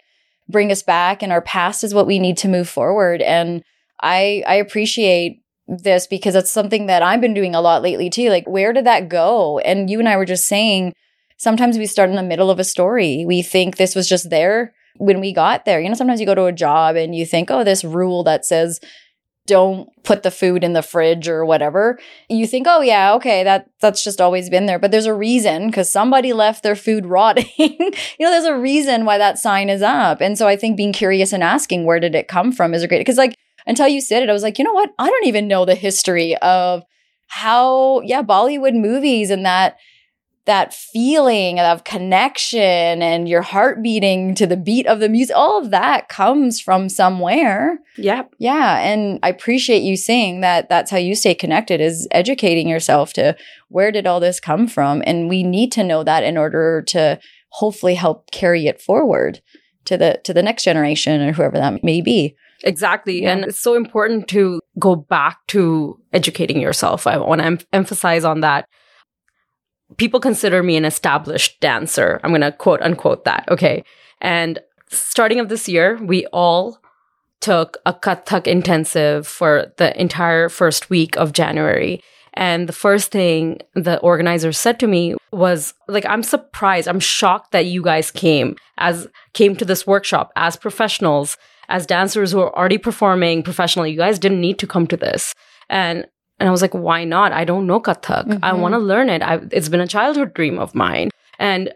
bring 0.49 0.71
us 0.71 0.83
back 0.83 1.23
and 1.23 1.33
our 1.33 1.43
past 1.43 1.85
is 1.85 1.95
what 1.95 2.07
we 2.07 2.19
need 2.19 2.37
to 2.39 2.49
move 2.49 2.69
forward. 2.69 3.23
And 3.23 3.63
I 4.01 4.43
I 4.47 4.55
appreciate 4.55 5.43
this 5.69 6.07
because 6.07 6.35
it's 6.35 6.51
something 6.51 6.87
that 6.87 7.03
I've 7.03 7.21
been 7.21 7.35
doing 7.35 7.55
a 7.55 7.61
lot 7.61 7.83
lately 7.83 8.09
too. 8.09 8.29
Like 8.31 8.47
where 8.47 8.73
did 8.73 8.87
that 8.87 9.09
go? 9.09 9.59
And 9.61 9.91
you 9.91 9.99
and 9.99 10.09
I 10.09 10.17
were 10.17 10.25
just 10.25 10.47
saying 10.47 10.93
sometimes 11.39 11.79
we 11.79 11.87
start 11.87 12.11
in 12.11 12.17
the 12.17 12.23
middle 12.23 12.51
of 12.51 12.59
a 12.59 12.65
story. 12.65 13.25
We 13.27 13.43
think 13.43 13.77
this 13.77 13.95
was 13.95 14.09
just 14.09 14.31
there 14.31 14.73
when 14.99 15.21
we 15.21 15.33
got 15.33 15.65
there. 15.65 15.81
You 15.81 15.89
know, 15.89 15.95
sometimes 15.95 16.21
you 16.21 16.27
go 16.27 16.35
to 16.35 16.47
a 16.47 16.53
job 16.53 16.97
and 16.97 17.15
you 17.15 17.27
think, 17.27 17.51
oh, 17.51 17.65
this 17.65 17.85
rule 17.85 18.23
that 18.25 18.47
says 18.47 18.81
don't 19.47 19.91
put 20.03 20.23
the 20.23 20.31
food 20.31 20.63
in 20.63 20.73
the 20.73 20.83
fridge 20.83 21.29
or 21.29 21.45
whatever. 21.45 21.99
You 22.29 22.47
think, 22.47 22.67
oh 22.69 22.81
yeah, 22.81 23.15
okay, 23.15 23.45
that 23.45 23.69
that's 23.81 24.03
just 24.03 24.21
always 24.21 24.51
been 24.51 24.67
there. 24.67 24.79
But 24.79 24.91
there's 24.91 25.07
a 25.07 25.15
reason 25.15 25.69
because 25.69 25.91
somebody 25.91 26.33
left 26.33 26.63
their 26.63 26.77
food 26.77 27.07
rotting. 27.17 27.47
you 27.57 27.71
know, 28.21 28.31
there's 28.31 28.45
a 28.45 28.59
reason 28.59 29.05
why 29.05 29.19
that 29.19 29.39
sign 29.39 29.71
is 29.71 29.83
up. 29.83 30.21
And 30.21 30.37
so 30.37 30.47
I 30.47 30.57
think 30.57 30.77
being 30.77 30.93
curious 30.93 31.33
and 31.33 31.43
asking 31.43 31.85
where 31.85 32.01
did 32.01 32.15
it 32.15 32.29
come 32.29 32.53
from 32.53 32.75
is 32.75 32.83
a 32.83 32.89
great 32.89 32.99
because 32.99 33.19
like 33.19 33.37
until 33.67 33.89
you 33.89 34.01
said 34.01 34.23
it, 34.23 34.31
I 34.31 34.33
was 34.33 34.43
like, 34.43 34.59
you 34.59 34.65
know 34.65 34.73
what? 34.73 34.91
I 34.99 35.09
don't 35.09 35.27
even 35.27 35.49
know 35.49 35.65
the 35.65 35.75
history 35.75 36.37
of 36.37 36.85
how, 37.27 38.01
yeah, 38.03 38.23
Bollywood 38.23 38.75
movies 38.75 39.31
and 39.31 39.45
that 39.45 39.77
that 40.47 40.73
feeling 40.73 41.61
of 41.61 41.85
connection 41.85 43.03
and 43.03 43.29
your 43.29 43.43
heart 43.43 43.83
beating 43.83 44.35
to 44.37 44.47
the 44.47 44.57
beat 44.57 44.87
of 44.87 45.01
the 45.01 45.09
music, 45.09 45.37
all 45.37 45.59
of 45.59 45.71
that 45.71 46.09
comes 46.09 46.61
from 46.61 46.89
somewhere. 46.89 47.79
Yep. 47.97 48.35
Yeah. 48.39 48.79
And 48.79 49.19
I 49.23 49.29
appreciate 49.29 49.83
you 49.83 49.97
saying 49.97 50.41
that 50.41 50.69
that's 50.69 50.91
how 50.91 50.97
you 50.97 51.15
stay 51.15 51.35
connected 51.35 51.81
is 51.81 52.09
educating 52.13 52.69
yourself 52.69 53.13
to 53.15 53.37
where 53.69 53.91
did 53.91 54.07
all 54.07 54.21
this 54.21 54.41
come 54.41 54.69
from? 54.69 55.03
And 55.05 55.29
we 55.29 55.43
need 55.43 55.73
to 55.73 55.85
know 55.85 56.05
that 56.05 56.23
in 56.23 56.39
order 56.39 56.83
to 56.89 57.19
hopefully 57.51 57.95
help 57.95 58.31
carry 58.31 58.67
it 58.67 58.81
forward 58.81 59.41
to 59.87 59.97
the 59.97 60.21
to 60.25 60.35
the 60.35 60.43
next 60.43 60.65
generation 60.65 61.21
or 61.23 61.33
whoever 61.33 61.59
that 61.59 61.83
may 61.83 62.01
be. 62.01 62.37
Exactly. 62.65 63.23
Yeah. 63.23 63.33
And 63.33 63.45
it's 63.45 63.61
so 63.61 63.75
important 63.75 64.29
to 64.29 64.61
go 64.79 64.95
back 64.97 65.39
to 65.49 66.01
educating 66.13 66.61
yourself. 66.61 67.07
I 67.07 67.17
want 67.19 67.41
to 67.41 67.47
em- 67.47 67.59
emphasize 67.73 68.25
on 68.25 68.41
that. 68.41 68.69
People 69.97 70.21
consider 70.21 70.63
me 70.63 70.77
an 70.77 70.85
established 70.85 71.61
dancer. 71.61 72.21
I'm 72.23 72.31
going 72.31 72.41
to 72.41 72.53
quote 72.53 72.83
unquote 72.83 73.25
that. 73.25 73.49
Okay. 73.49 73.85
And 74.21 74.59
starting 74.89 75.41
of 75.41 75.49
this 75.49 75.69
year, 75.69 75.97
we 76.03 76.27
all 76.27 76.79
took 77.41 77.77
a 77.87 77.93
Kathak 77.93 78.47
intensive 78.47 79.27
for 79.27 79.73
the 79.77 79.99
entire 80.01 80.49
first 80.49 80.91
week 80.91 81.17
of 81.17 81.33
January. 81.33 82.03
And 82.35 82.69
the 82.69 82.73
first 82.73 83.11
thing 83.11 83.61
the 83.75 83.99
organizer 84.01 84.53
said 84.53 84.79
to 84.81 84.87
me 84.87 85.15
was 85.33 85.75
like, 85.89 86.05
I'm 86.07 86.23
surprised. 86.23 86.89
I'm 86.89 87.01
shocked 87.01 87.53
that 87.53 87.67
you 87.67 87.83
guys 87.83 88.11
came 88.11 88.57
as 88.79 89.09
came 89.33 89.57
to 89.57 89.65
this 89.65 89.87
workshop 89.87 90.33
as 90.37 90.57
professionals 90.57 91.39
as 91.69 91.87
dancers 91.87 92.33
who 92.33 92.41
are 92.41 92.57
already 92.57 92.79
performing 92.79 93.43
professionally, 93.43 93.91
you 93.91 93.97
guys 93.97 94.19
didn't 94.19 94.41
need 94.41 94.59
to 94.59 94.67
come 94.67 94.87
to 94.87 94.97
this. 94.97 95.35
And 95.69 96.07
and 96.39 96.49
I 96.49 96.53
was 96.53 96.63
like, 96.63 96.75
why 96.75 97.05
not? 97.05 97.33
I 97.33 97.45
don't 97.45 97.67
know 97.67 97.81
Kathak. 97.81 98.39
I 98.43 98.53
Mhm. 98.53 98.59
want 98.59 98.73
to 98.75 98.79
learn 98.79 99.09
it. 99.11 99.23
I, 99.23 99.41
it's 99.51 99.69
been 99.69 99.81
a 99.81 99.87
childhood 99.87 100.35
dream 100.35 100.59
of 100.59 100.75
mine. 100.75 101.11
And 101.39 101.73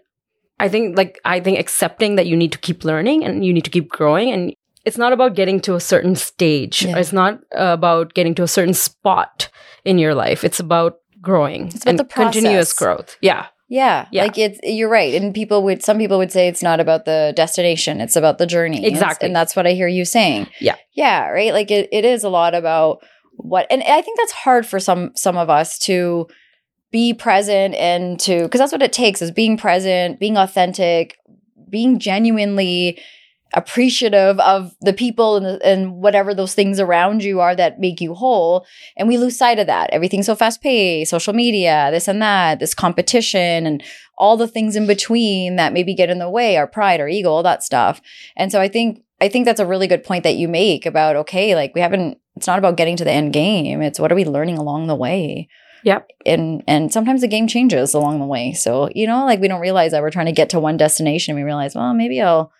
I 0.59 0.69
think 0.69 0.97
like 0.97 1.19
I 1.25 1.41
think 1.41 1.59
accepting 1.59 2.17
that 2.17 2.27
you 2.27 2.37
need 2.37 2.53
to 2.53 2.59
keep 2.59 2.85
learning 2.85 3.25
and 3.25 3.45
you 3.45 3.53
need 3.53 3.65
to 3.65 3.71
keep 3.71 3.89
growing 3.89 4.31
and 4.31 4.53
it's 4.85 4.97
not 4.99 5.13
about 5.13 5.35
getting 5.35 5.61
to 5.61 5.75
a 5.75 5.81
certain 5.81 6.15
stage. 6.17 6.83
Yeah. 6.85 6.97
It's 6.99 7.13
not 7.13 7.35
uh, 7.57 7.73
about 7.79 8.15
getting 8.15 8.35
to 8.37 8.43
a 8.43 8.49
certain 8.49 8.75
spot 8.75 9.49
in 9.85 9.99
your 9.99 10.15
life. 10.15 10.43
It's 10.45 10.61
about 10.61 10.99
growing 11.21 11.67
It's 11.69 11.77
about 11.77 11.89
and 11.91 11.99
the 11.99 12.05
continuous 12.05 12.73
growth. 12.73 13.17
Yeah. 13.21 13.47
Yeah, 13.69 14.07
Yeah. 14.11 14.23
Like 14.25 14.37
it's 14.37 14.59
you're 14.65 14.89
right. 14.89 15.15
And 15.15 15.33
people 15.33 15.63
would 15.63 15.85
some 15.85 15.97
people 15.97 16.19
would 16.19 16.33
say 16.33 16.49
it's 16.49 16.63
not 16.63 16.81
about 16.81 17.05
the 17.05 17.33
destination, 17.37 18.01
it's 18.01 18.17
about 18.17 18.39
the 18.39 18.47
journey. 18.47 18.85
Exactly. 18.85 19.27
And 19.27 19.37
that's 19.37 19.55
what 19.55 19.65
I 19.67 19.73
hear 19.73 19.87
you 19.87 20.05
saying. 20.05 20.49
Yeah. 20.61 20.75
Yeah, 20.95 21.29
right? 21.29 21.53
Like 21.53 21.71
it, 21.71 21.89
it 21.93 22.05
is 22.05 22.25
a 22.25 22.29
lot 22.29 22.55
about 22.55 23.03
what 23.43 23.67
and 23.71 23.83
I 23.83 24.03
think 24.03 24.19
that's 24.19 24.33
hard 24.33 24.67
for 24.67 24.79
some 24.79 25.13
some 25.15 25.37
of 25.37 25.51
us 25.51 25.79
to 25.81 26.27
be 26.91 27.15
present 27.15 27.75
and 27.77 28.19
to 28.21 28.43
because 28.43 28.59
that's 28.59 28.73
what 28.73 28.83
it 28.83 28.93
takes 28.93 29.23
is 29.23 29.31
being 29.31 29.57
present, 29.57 30.19
being 30.19 30.37
authentic, 30.37 31.17
being 31.69 31.99
genuinely 31.99 33.01
appreciative 33.55 34.39
of 34.41 34.75
the 34.81 34.93
people 34.93 35.37
and, 35.37 35.61
and 35.63 35.97
whatever 35.97 36.35
those 36.35 36.55
things 36.55 36.79
around 36.79 37.25
you 37.25 37.41
are 37.41 37.57
that 37.57 37.81
make 37.81 38.01
you 38.01 38.15
whole. 38.15 38.65
And 38.97 39.09
we 39.09 39.19
lose 39.19 39.37
sight 39.37 39.59
of 39.59 39.67
that. 39.67 39.91
Everything's 39.91 40.27
so 40.27 40.37
fast 40.37 40.63
paced 40.63 41.11
social 41.11 41.33
media 41.33 41.89
this 41.91 42.07
and 42.09 42.23
that 42.23 42.61
this 42.61 42.75
competition 42.75 43.67
and 43.67 43.83
all 44.19 44.37
the 44.37 44.47
things 44.47 44.77
in 44.77 44.87
between 44.87 45.57
that 45.57 45.73
maybe 45.73 45.95
get 45.95 46.11
in 46.11 46.19
the 46.19 46.31
way 46.31 46.57
our 46.57 46.67
pride 46.67 47.01
our 47.01 47.09
ego 47.09 47.31
all 47.31 47.43
that 47.43 47.65
stuff. 47.65 48.01
And 48.37 48.53
so 48.53 48.61
i 48.61 48.69
think 48.69 49.03
i 49.21 49.29
think 49.29 49.45
that's 49.47 49.61
a 49.61 49.67
really 49.67 49.87
good 49.87 50.05
point 50.05 50.25
that 50.25 50.37
you 50.37 50.47
make 50.47 50.87
about 50.87 51.17
okay 51.17 51.55
like 51.55 51.75
we 51.75 51.81
haven't 51.81 52.19
it's 52.41 52.47
not 52.47 52.59
about 52.59 52.77
getting 52.79 52.97
to 52.97 53.05
the 53.05 53.11
end 53.13 53.35
game 53.35 53.83
it's 53.83 54.01
what 54.01 54.11
are 54.11 54.15
we 54.15 54.25
learning 54.25 54.57
along 54.57 54.87
the 54.87 54.97
way 54.97 55.47
Yep. 55.83 56.09
And 56.27 56.63
and 56.67 56.93
sometimes 56.93 57.23
the 57.23 57.29
game 57.29 57.47
changes 57.47 57.95
along 57.95 58.21
the 58.21 58.27
way. 58.27 58.53
So, 58.53 58.91
you 58.95 59.07
know, 59.07 59.25
like 59.25 59.41
we 59.41 59.49
don't 59.49 59.63
realize 59.63 59.93
that 59.93 60.03
we're 60.03 60.11
trying 60.11 60.27
to 60.27 60.33
get 60.41 60.51
to 60.51 60.61
one 60.61 60.77
destination. 60.77 61.37
We 61.37 61.43
realize, 61.43 61.75
well, 61.75 61.95
maybe 61.95 62.21
I'll 62.21 62.53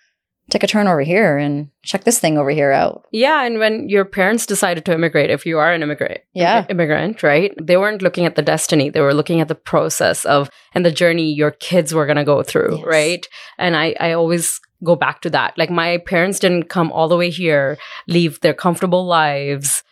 take 0.49 0.63
a 0.63 0.67
turn 0.67 0.87
over 0.89 1.03
here 1.03 1.37
and 1.37 1.69
check 1.83 2.05
this 2.05 2.19
thing 2.19 2.39
over 2.39 2.49
here 2.51 2.73
out. 2.73 3.05
Yeah, 3.13 3.45
and 3.45 3.59
when 3.59 3.91
your 3.91 4.07
parents 4.07 4.47
decided 4.47 4.87
to 4.87 4.95
immigrate, 4.95 5.29
if 5.29 5.45
you 5.45 5.59
are 5.59 5.71
an 5.71 5.83
immigrant, 5.83 6.23
Yeah. 6.33 6.65
immigrant, 6.71 7.23
right? 7.23 7.53
They 7.63 7.77
weren't 7.77 8.01
looking 8.01 8.25
at 8.25 8.37
the 8.37 8.43
destiny; 8.43 8.89
they 8.89 9.03
were 9.03 9.13
looking 9.15 9.43
at 9.43 9.49
the 9.49 9.55
process 9.55 10.25
of 10.25 10.49
and 10.75 10.87
the 10.87 10.91
journey 10.91 11.31
your 11.31 11.51
kids 11.51 11.93
were 11.93 12.07
gonna 12.07 12.25
go 12.25 12.43
through, 12.43 12.77
Yes. 12.79 12.87
right? 12.87 13.29
And 13.59 13.77
I, 13.77 13.95
I 14.01 14.13
always 14.13 14.61
go 14.85 14.97
back 14.97 15.21
to 15.23 15.31
that. 15.31 15.57
Like 15.59 15.71
my 15.71 15.99
parents 15.99 16.39
didn't 16.39 16.65
come 16.65 16.91
all 16.93 17.09
the 17.09 17.17
way 17.17 17.31
here, 17.31 17.79
leave 18.09 18.41
their 18.41 18.55
comfortable 18.55 19.05
lives 19.07 19.83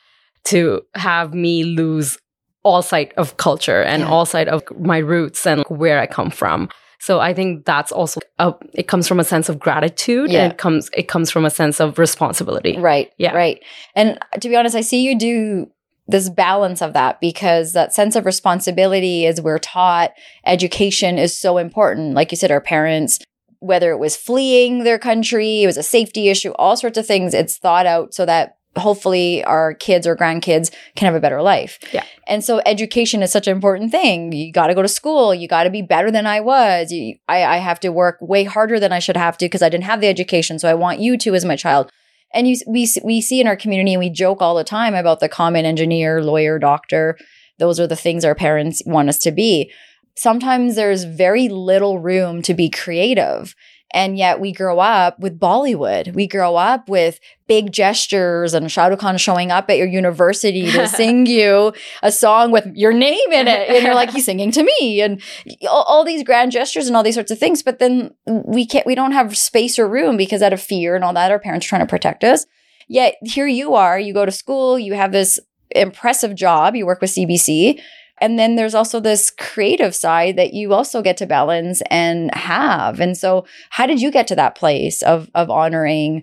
to 0.44 0.82
have 0.94 1.34
me 1.34 1.64
lose 1.64 2.18
all 2.62 2.82
sight 2.82 3.12
of 3.16 3.36
culture 3.36 3.82
and 3.82 4.02
Yeah. 4.02 4.08
all 4.10 4.26
sight 4.26 4.48
of 4.48 4.62
my 4.78 4.98
roots 4.98 5.46
and 5.46 5.64
where 5.68 5.98
I 5.98 6.06
come 6.06 6.30
from. 6.30 6.68
So 7.00 7.20
I 7.20 7.32
think 7.32 7.64
that's 7.64 7.92
also 7.92 8.20
a, 8.38 8.54
it 8.74 8.88
comes 8.88 9.06
from 9.06 9.20
a 9.20 9.24
sense 9.24 9.48
of 9.48 9.58
gratitude 9.60 10.30
Yeah. 10.30 10.44
and 10.44 10.52
it 10.52 10.58
comes 10.58 10.90
it 10.96 11.06
comes 11.08 11.30
from 11.30 11.44
a 11.44 11.50
sense 11.50 11.80
of 11.80 11.98
responsibility. 11.98 12.76
Right. 12.78 13.12
Yeah. 13.18 13.32
Right. 13.32 13.62
And 13.94 14.18
to 14.40 14.48
be 14.48 14.56
honest, 14.56 14.74
I 14.74 14.80
see 14.80 15.02
you 15.02 15.16
do 15.18 15.70
this 16.08 16.28
balance 16.30 16.80
of 16.82 16.94
that 16.94 17.20
because 17.20 17.74
that 17.74 17.94
sense 17.94 18.16
of 18.16 18.24
responsibility 18.26 19.26
as 19.26 19.40
we're 19.42 19.58
taught 19.58 20.10
education 20.46 21.18
is 21.18 21.36
so 21.36 21.58
important. 21.58 22.14
Like 22.14 22.32
you 22.32 22.36
said, 22.36 22.50
our 22.50 22.62
parents, 22.62 23.18
whether 23.60 23.90
it 23.90 23.98
was 23.98 24.16
fleeing 24.16 24.84
their 24.84 24.98
country, 24.98 25.62
it 25.62 25.66
was 25.66 25.76
a 25.76 25.82
safety 25.82 26.28
issue, 26.28 26.52
all 26.52 26.76
sorts 26.76 26.98
of 26.98 27.06
things, 27.06 27.34
it's 27.34 27.58
thought 27.58 27.86
out 27.86 28.14
so 28.14 28.24
that 28.26 28.54
hopefully 28.76 29.42
our 29.44 29.74
kids 29.74 30.06
or 30.06 30.16
grandkids 30.16 30.72
can 30.94 31.06
have 31.06 31.14
a 31.14 31.20
better 31.20 31.42
life. 31.42 31.78
Yeah. 31.92 32.04
And 32.26 32.44
so 32.44 32.60
education 32.64 33.22
is 33.22 33.32
such 33.32 33.46
an 33.46 33.54
important 33.54 33.90
thing. 33.90 34.32
You 34.32 34.52
got 34.52 34.68
to 34.68 34.74
go 34.74 34.82
to 34.82 34.88
school. 34.88 35.34
You 35.34 35.48
got 35.48 35.64
to 35.64 35.70
be 35.70 35.82
better 35.82 36.10
than 36.10 36.26
I 36.26 36.40
was. 36.40 36.92
You, 36.92 37.16
I, 37.28 37.44
I 37.44 37.56
have 37.56 37.80
to 37.80 37.90
work 37.90 38.18
way 38.20 38.44
harder 38.44 38.78
than 38.78 38.92
I 38.92 38.98
should 38.98 39.16
have 39.16 39.36
to 39.38 39.46
because 39.46 39.62
I 39.62 39.68
didn't 39.68 39.84
have 39.84 40.00
the 40.00 40.06
education. 40.06 40.58
So 40.58 40.68
I 40.68 40.74
want 40.74 41.00
you 41.00 41.16
to 41.18 41.34
as 41.34 41.44
my 41.44 41.56
child. 41.56 41.90
And 42.32 42.46
you, 42.46 42.56
we, 42.66 42.86
we 43.02 43.20
see 43.22 43.40
in 43.40 43.46
our 43.46 43.56
community, 43.56 43.94
and 43.94 44.00
we 44.00 44.10
joke 44.10 44.42
all 44.42 44.54
the 44.54 44.62
time 44.62 44.94
about 44.94 45.20
the 45.20 45.30
common 45.30 45.64
engineer, 45.64 46.22
lawyer, 46.22 46.58
doctor. 46.58 47.16
Those 47.58 47.80
are 47.80 47.86
the 47.86 47.96
things 47.96 48.24
our 48.24 48.34
parents 48.34 48.82
want 48.84 49.08
us 49.08 49.18
to 49.20 49.32
be. 49.32 49.72
Sometimes 50.18 50.74
there's 50.74 51.04
very 51.04 51.48
little 51.48 51.98
room 51.98 52.42
to 52.42 52.54
be 52.54 52.68
creative. 52.68 53.54
And 53.94 54.18
yet 54.18 54.38
we 54.38 54.52
grow 54.52 54.80
up 54.80 55.18
with 55.18 55.40
Bollywood. 55.40 56.12
We 56.12 56.26
grow 56.26 56.56
up 56.56 56.90
with 56.90 57.20
big 57.46 57.72
gestures 57.72 58.52
and 58.52 58.70
Shah 58.70 58.88
Rukh 58.88 58.98
Khan 58.98 59.16
showing 59.16 59.50
up 59.50 59.70
at 59.70 59.78
your 59.78 59.86
university 59.86 60.70
to 60.70 60.86
sing 61.00 61.24
you 61.24 61.72
a 62.02 62.12
song 62.12 62.50
with 62.50 62.66
your 62.74 62.92
name 62.92 63.32
in 63.32 63.48
it. 63.48 63.70
And 63.70 63.84
you're 63.84 63.94
like, 63.94 64.10
he's 64.10 64.26
singing 64.26 64.50
to 64.50 64.62
me. 64.62 65.00
And 65.00 65.22
all, 65.68 65.84
all 65.84 66.04
these 66.04 66.22
grand 66.22 66.52
gestures 66.52 66.86
and 66.86 66.96
all 66.96 67.02
these 67.02 67.14
sorts 67.14 67.30
of 67.30 67.38
things. 67.38 67.62
But 67.62 67.78
then 67.78 68.10
we 68.26 68.66
can't, 68.66 68.86
we 68.86 68.94
don't 68.94 69.12
have 69.12 69.38
space 69.38 69.78
or 69.78 69.88
room 69.88 70.18
because 70.18 70.42
out 70.42 70.52
of 70.52 70.60
fear 70.60 70.94
and 70.94 71.04
all 71.04 71.14
that, 71.14 71.30
our 71.30 71.38
parents 71.38 71.64
are 71.66 71.70
trying 71.70 71.80
to 71.82 71.86
protect 71.86 72.24
us. 72.24 72.44
Yet 72.88 73.14
here 73.22 73.46
you 73.46 73.74
are, 73.74 73.98
you 73.98 74.12
go 74.12 74.26
to 74.26 74.32
school, 74.32 74.78
you 74.78 74.94
have 74.94 75.12
this 75.12 75.38
impressive 75.70 76.34
job, 76.34 76.74
you 76.74 76.86
work 76.86 77.00
with 77.00 77.10
CBC. 77.10 77.80
And 78.20 78.38
then 78.38 78.56
there's 78.56 78.74
also 78.74 79.00
this 79.00 79.30
creative 79.30 79.94
side 79.94 80.36
that 80.36 80.52
you 80.52 80.72
also 80.72 81.02
get 81.02 81.16
to 81.18 81.26
balance 81.26 81.82
and 81.90 82.34
have. 82.34 83.00
And 83.00 83.16
so 83.16 83.46
how 83.70 83.86
did 83.86 84.00
you 84.00 84.10
get 84.10 84.26
to 84.28 84.36
that 84.36 84.54
place 84.54 85.02
of 85.02 85.30
of 85.34 85.50
honoring 85.50 86.22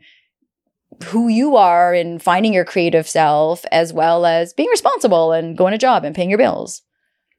who 1.06 1.28
you 1.28 1.56
are 1.56 1.94
and 1.94 2.22
finding 2.22 2.54
your 2.54 2.66
creative 2.66 3.08
self 3.08 3.66
as 3.72 3.92
well 3.92 4.26
as 4.26 4.54
being 4.54 4.70
responsible 4.70 5.32
and 5.32 5.58
going 5.58 5.72
to 5.72 5.78
job 5.78 6.06
and 6.06 6.16
paying 6.16 6.30
your 6.30 6.40
bills? 6.40 6.82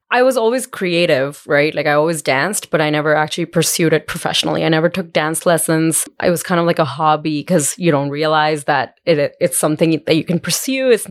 I 0.09 0.23
was 0.23 0.37
always 0.37 0.65
creative, 0.65 1.43
right? 1.47 1.75
Like 1.75 1.85
I 1.85 1.91
always 1.91 2.21
danced, 2.21 2.69
but 2.69 2.79
I 2.79 2.89
never 2.89 3.13
actually 3.13 3.45
pursued 3.45 3.91
it 3.91 4.07
professionally. 4.07 4.63
I 4.63 4.69
never 4.69 4.87
took 4.87 5.11
dance 5.11 5.45
lessons. 5.45 6.07
It 6.23 6.29
was 6.29 6.43
kind 6.43 6.61
of 6.61 6.65
like 6.65 6.79
a 6.79 6.85
hobby 6.85 7.41
because 7.41 7.77
you 7.77 7.91
don't 7.91 8.09
realize 8.09 8.63
that 8.65 8.99
it 9.05 9.35
it's 9.41 9.57
something 9.57 10.01
that 10.05 10.15
you 10.15 10.23
can 10.23 10.39
pursue. 10.39 10.89
It's 10.91 11.07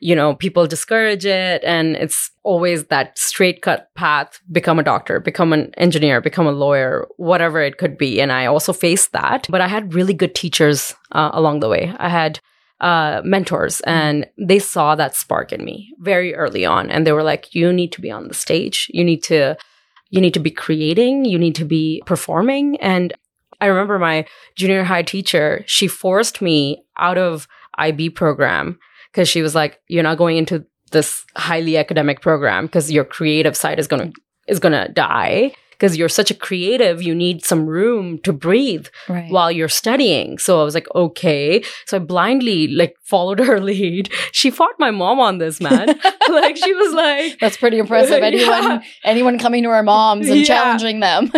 you 0.00 0.16
know, 0.16 0.34
people 0.34 0.66
discourage 0.66 1.26
it 1.26 1.62
and 1.62 1.94
it's 1.96 2.30
always 2.42 2.86
that 2.86 3.18
straight 3.18 3.60
cut 3.60 3.94
path, 3.94 4.40
become 4.50 4.78
a 4.78 4.82
doctor, 4.82 5.20
become 5.20 5.52
an 5.52 5.72
engineer, 5.76 6.22
become 6.22 6.46
a 6.46 6.52
lawyer, 6.52 7.06
whatever 7.18 7.60
it 7.60 7.76
could 7.76 7.98
be. 7.98 8.20
And 8.20 8.32
I 8.32 8.46
also 8.46 8.72
faced 8.72 9.12
that, 9.12 9.46
but 9.50 9.60
I 9.60 9.68
had 9.68 9.94
really 9.94 10.14
good 10.14 10.34
teachers 10.34 10.94
uh, 11.12 11.30
along 11.34 11.60
the 11.60 11.68
way. 11.68 11.94
I 11.98 12.08
had 12.08 12.40
uh, 12.80 13.20
mentors 13.24 13.80
and 13.80 14.26
they 14.38 14.58
saw 14.58 14.94
that 14.94 15.14
spark 15.14 15.52
in 15.52 15.62
me 15.62 15.94
very 15.98 16.34
early 16.34 16.64
on. 16.64 16.90
And 16.90 17.06
they 17.06 17.12
were 17.12 17.22
like, 17.22 17.54
you 17.54 17.70
need 17.70 17.92
to 17.92 18.00
be 18.00 18.10
on 18.10 18.28
the 18.28 18.34
stage. 18.34 18.90
You 18.94 19.04
need 19.04 19.22
to, 19.24 19.54
you 20.08 20.22
need 20.22 20.32
to 20.32 20.40
be 20.40 20.50
creating. 20.50 21.26
You 21.26 21.38
need 21.38 21.54
to 21.56 21.66
be 21.66 22.02
performing. 22.06 22.80
And 22.80 23.12
I 23.60 23.66
remember 23.66 23.98
my 23.98 24.24
junior 24.56 24.84
high 24.84 25.02
teacher, 25.02 25.62
she 25.66 25.86
forced 25.86 26.40
me 26.40 26.82
out 26.96 27.18
of 27.18 27.46
IB 27.76 28.10
program 28.10 28.78
because 29.12 29.28
she 29.28 29.42
was 29.42 29.54
like, 29.54 29.80
you're 29.88 30.02
not 30.02 30.18
going 30.18 30.36
into 30.36 30.64
this 30.92 31.24
highly 31.36 31.76
academic 31.76 32.20
program 32.20 32.66
because 32.66 32.90
your 32.90 33.04
creative 33.04 33.56
side 33.56 33.78
is 33.78 33.86
going 33.86 34.12
to, 34.12 34.20
is 34.48 34.58
going 34.58 34.72
to 34.72 34.92
die 34.92 35.52
because 35.80 35.96
you're 35.96 36.10
such 36.10 36.30
a 36.30 36.34
creative, 36.34 37.00
you 37.02 37.14
need 37.14 37.42
some 37.42 37.64
room 37.66 38.18
to 38.18 38.34
breathe 38.34 38.86
Right. 39.08 39.30
while 39.30 39.50
you're 39.50 39.70
studying. 39.70 40.36
So 40.38 40.60
I 40.60 40.64
was 40.64 40.74
like, 40.74 40.86
okay. 40.94 41.62
So 41.86 41.96
I 41.96 42.00
blindly 42.00 42.68
like 42.68 42.96
followed 43.02 43.38
her 43.48 43.58
lead. 43.60 44.12
She 44.32 44.50
fought 44.50 44.74
my 44.78 44.90
mom 44.90 45.18
on 45.20 45.38
this, 45.38 45.58
man. 45.58 45.86
like 46.28 46.56
she 46.58 46.74
was 46.74 46.92
like, 46.92 47.38
That's 47.40 47.56
pretty 47.56 47.78
impressive. 47.78 48.10
Yeah. 48.20 48.26
Anyone 48.26 48.82
anyone 49.04 49.38
coming 49.38 49.62
to 49.62 49.70
our 49.70 49.82
moms 49.82 50.28
and 50.28 50.40
Yeah. 50.40 50.44
challenging 50.44 51.00
them. 51.00 51.32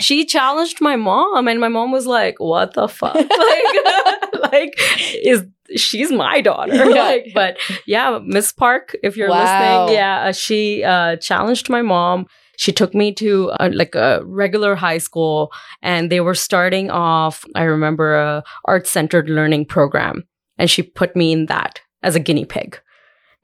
she 0.00 0.24
challenged 0.24 0.80
my 0.80 0.96
mom, 0.96 1.46
and 1.46 1.60
my 1.60 1.68
mom 1.68 1.92
was 1.92 2.06
like, 2.06 2.40
"What 2.40 2.74
the 2.74 2.88
fuck? 2.88 3.14
like, 3.14 4.52
like 4.52 4.74
is 5.22 5.44
she's 5.76 6.10
my 6.10 6.40
daughter?" 6.40 6.74
Yeah. 6.74 7.02
like, 7.02 7.26
but 7.34 7.56
yeah, 7.86 8.18
Miss 8.22 8.50
Park, 8.52 8.96
if 9.04 9.16
you're 9.16 9.28
Wow. 9.30 9.42
listening, 9.84 9.96
yeah, 9.96 10.32
she 10.32 10.82
uh, 10.84 11.16
challenged 11.16 11.68
my 11.70 11.82
mom. 11.82 12.26
She 12.56 12.72
took 12.72 12.94
me 12.94 13.12
to 13.14 13.50
uh, 13.60 13.70
like 13.72 13.94
a 13.94 14.20
regular 14.24 14.74
high 14.74 14.98
school, 14.98 15.52
and 15.82 16.10
they 16.10 16.20
were 16.20 16.34
starting 16.34 16.90
off. 16.90 17.44
I 17.54 17.62
remember 17.62 18.16
a 18.16 18.44
art 18.64 18.86
centered 18.86 19.28
learning 19.28 19.66
program, 19.66 20.24
and 20.58 20.70
she 20.70 20.82
put 20.82 21.14
me 21.16 21.32
in 21.32 21.46
that 21.46 21.80
as 22.02 22.14
a 22.16 22.20
guinea 22.20 22.44
pig. 22.44 22.78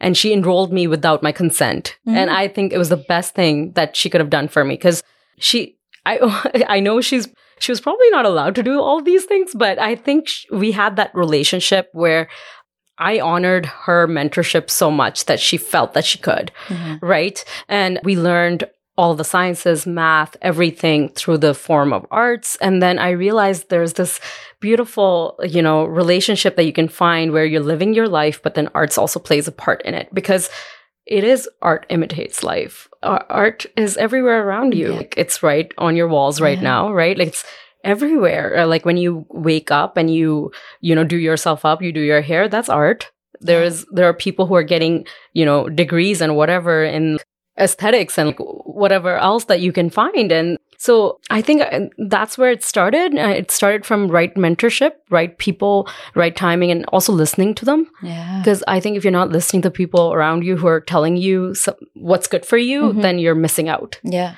And 0.01 0.17
she 0.17 0.33
enrolled 0.33 0.73
me 0.73 0.87
without 0.89 1.23
my 1.23 1.31
consent, 1.33 1.97
Mhm. 2.09 2.17
and 2.17 2.31
I 2.31 2.49
think 2.49 2.73
it 2.73 2.79
was 2.79 2.89
the 2.89 2.97
best 3.09 3.35
thing 3.35 3.73
that 3.75 3.95
she 3.97 4.11
could 4.11 4.21
have 4.21 4.31
done 4.31 4.49
for 4.49 4.65
me 4.65 4.75
because 4.75 5.03
she 5.39 5.77
I 6.05 6.19
I 6.77 6.81
know 6.81 7.01
she's 7.01 7.29
she 7.61 7.71
was 7.71 7.81
probably 7.81 8.11
not 8.11 8.25
allowed 8.27 8.57
to 8.57 8.63
do 8.65 8.81
all 8.81 9.01
these 9.01 9.25
things, 9.25 9.53
but 9.55 9.79
I 9.79 9.95
think 9.95 10.27
sh- 10.29 10.47
we 10.51 10.73
had 10.73 10.97
that 10.97 11.15
relationship 11.15 11.89
where 11.93 12.29
I 12.99 13.21
honored 13.21 13.67
her 13.67 14.09
mentorship 14.09 14.69
so 14.71 14.91
much 14.91 15.25
that 15.27 15.39
she 15.41 15.57
felt 15.57 15.95
that 15.95 16.05
she 16.05 16.19
could, 16.19 16.51
right? 17.01 17.43
And 17.69 17.99
we 18.05 18.17
learned 18.17 18.65
all 18.99 19.15
the 19.15 19.25
sciences, 19.25 19.87
math, 19.87 20.37
everything 20.43 21.09
through 21.11 21.39
the 21.39 21.55
form 21.55 21.93
of 21.93 22.07
arts. 22.11 22.57
And 22.61 22.83
then 22.83 22.99
I 22.99 23.11
realized 23.11 23.69
there's 23.71 23.95
this 23.95 24.21
beautiful, 24.61 25.39
you 25.43 25.63
know, 25.63 25.85
relationship 25.85 26.57
that 26.57 26.65
you 26.67 26.73
can 26.73 26.89
find 26.89 27.33
where 27.33 27.47
you're 27.47 27.63
living 27.63 27.95
your 27.95 28.09
life, 28.09 28.43
but 28.43 28.55
then 28.55 28.69
arts 28.75 28.99
also 28.99 29.19
plays 29.19 29.49
a 29.49 29.53
part 29.53 29.81
in 29.83 29.95
it 29.95 30.09
because 30.13 30.51
it 31.07 31.25
is 31.25 31.49
art 31.63 31.87
imitates 31.89 32.43
life. 32.43 32.89
Art 33.03 33.67
is 33.77 33.97
everywhere 33.97 34.47
around 34.47 34.75
you. 34.75 34.91
Yeah. 34.93 34.99
Like, 34.99 35.15
it's 35.17 35.43
right 35.43 35.73
on 35.79 35.97
your 35.97 36.07
walls 36.09 36.41
right 36.41 36.59
Yeah. 36.59 36.65
now, 36.65 36.93
right? 36.93 37.17
Like 37.19 37.29
it's 37.29 37.45
everywhere. 37.85 38.59
Uh, 38.61 38.67
Like 38.67 38.85
when 38.85 38.97
you 38.99 39.27
wake 39.31 39.71
up 39.71 39.97
and 39.97 40.13
you, 40.15 40.53
you 40.81 40.95
know, 40.95 41.03
do 41.05 41.17
yourself 41.17 41.65
up, 41.65 41.83
you 41.83 41.93
do 41.93 42.01
your 42.01 42.21
hair, 42.21 42.47
that's 42.49 42.69
art. 42.69 43.11
There 43.41 43.65
is 43.65 43.85
there 43.91 44.07
are 44.09 44.15
people 44.15 44.47
who 44.47 44.55
are 44.55 44.63
getting, 44.63 45.05
you 45.33 45.45
know, 45.45 45.69
degrees 45.69 46.21
and 46.21 46.37
whatever 46.37 46.85
in 46.85 47.19
aesthetics 47.59 48.19
and 48.19 48.35
whatever 48.39 49.17
else 49.19 49.45
that 49.45 49.61
you 49.61 49.73
can 49.73 49.91
find 49.91 50.33
and 50.33 50.59
so 50.79 51.21
I 51.31 51.43
think 51.43 51.63
uh, 51.63 51.81
that's 52.09 52.37
where 52.37 52.51
it 52.51 52.65
started. 52.65 53.15
Uh, 53.17 53.29
It 53.39 53.53
started 53.53 53.87
from 53.87 54.09
right 54.09 54.35
mentorship, 54.35 54.95
right 55.11 55.39
people, 55.39 55.87
right 56.17 56.35
timing, 56.35 56.73
and 56.73 56.85
also 56.87 57.13
listening 57.13 57.55
to 57.55 57.65
them. 57.65 57.87
Yeah. 58.03 58.39
Because 58.39 58.65
I 58.67 58.81
think 58.81 58.97
if 58.97 59.05
you're 59.05 59.13
not 59.13 59.31
listening 59.31 59.63
to 59.63 59.71
people 59.71 60.13
around 60.13 60.43
you 60.43 60.57
who 60.57 60.67
are 60.67 60.81
telling 60.81 61.17
you 61.17 61.55
what's 61.95 62.27
good 62.27 62.45
for 62.45 62.59
you, 62.59 62.83
Mhm. 62.95 63.03
then 63.03 63.21
you're 63.21 63.37
missing 63.37 63.69
out. 63.69 64.01
Yeah. 64.03 64.35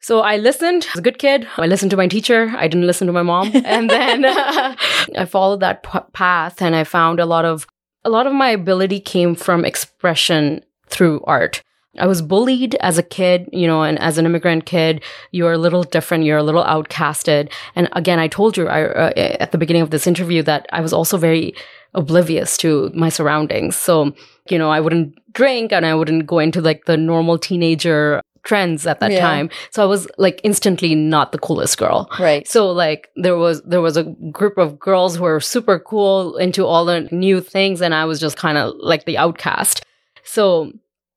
So 0.00 0.20
I 0.20 0.36
listened. 0.36 0.84
I 0.86 0.92
was 0.94 1.00
a 1.00 1.02
good 1.10 1.18
kid. 1.18 1.48
I 1.58 1.66
listened 1.66 1.90
to 1.90 1.96
my 1.96 2.06
teacher. 2.06 2.52
I 2.56 2.68
didn't 2.68 2.86
listen 2.86 3.08
to 3.08 3.12
my 3.12 3.24
mom. 3.24 3.50
and 3.64 3.90
then 3.90 4.24
I 4.24 5.24
followed 5.28 5.58
that 5.60 5.82
p- 5.82 5.98
path 6.12 6.62
and 6.62 6.76
I 6.76 6.84
found 6.84 7.18
a 7.18 7.26
lot 7.26 7.44
of 7.44 7.66
a 8.04 8.08
lot 8.10 8.26
of 8.28 8.32
my 8.32 8.50
ability 8.50 9.00
came 9.00 9.34
from 9.34 9.64
expression 9.64 10.60
through 10.88 11.22
art. 11.26 11.62
I 11.98 12.06
was 12.06 12.22
bullied 12.22 12.74
as 12.76 12.98
a 12.98 13.02
kid, 13.02 13.48
you 13.52 13.66
know, 13.66 13.82
and 13.82 13.98
as 14.00 14.18
an 14.18 14.26
immigrant 14.26 14.66
kid, 14.66 15.02
you're 15.30 15.52
a 15.52 15.58
little 15.58 15.82
different, 15.82 16.24
you're 16.24 16.38
a 16.38 16.42
little 16.42 16.64
outcasted. 16.64 17.50
And 17.74 17.88
again, 17.92 18.18
I 18.18 18.28
told 18.28 18.56
you 18.56 18.68
I, 18.68 18.84
uh, 18.84 19.12
at 19.16 19.52
the 19.52 19.58
beginning 19.58 19.82
of 19.82 19.90
this 19.90 20.06
interview 20.06 20.42
that 20.44 20.66
I 20.72 20.80
was 20.80 20.92
also 20.92 21.16
very 21.16 21.54
oblivious 21.94 22.56
to 22.58 22.90
my 22.94 23.08
surroundings. 23.08 23.76
So 23.76 24.12
you 24.48 24.58
know, 24.58 24.70
I 24.70 24.80
wouldn't 24.80 25.14
drink 25.32 25.72
and 25.72 25.84
I 25.84 25.94
wouldn't 25.94 26.26
go 26.26 26.38
into 26.38 26.60
like 26.60 26.84
the 26.84 26.96
normal 26.96 27.36
teenager 27.38 28.20
trends 28.44 28.86
at 28.86 29.00
that 29.00 29.10
Yeah. 29.10 29.20
time. 29.20 29.50
So 29.72 29.82
I 29.82 29.86
was 29.86 30.06
like 30.18 30.40
instantly 30.44 30.94
not 30.94 31.32
the 31.32 31.38
coolest 31.38 31.78
girl. 31.78 32.08
Right. 32.20 32.46
So 32.46 32.70
like 32.70 33.08
there 33.16 33.36
was 33.36 33.60
there 33.62 33.80
was 33.80 33.96
a 33.96 34.04
group 34.30 34.56
of 34.56 34.78
girls 34.78 35.16
who 35.16 35.24
were 35.24 35.40
super 35.40 35.80
cool 35.80 36.36
into 36.36 36.64
all 36.64 36.84
the 36.84 37.08
new 37.10 37.40
things 37.40 37.82
and 37.82 37.92
I 37.92 38.04
was 38.04 38.20
just 38.20 38.36
kind 38.36 38.56
of 38.56 38.74
like 38.78 39.04
the 39.04 39.18
outcast. 39.18 39.84
So 40.22 40.70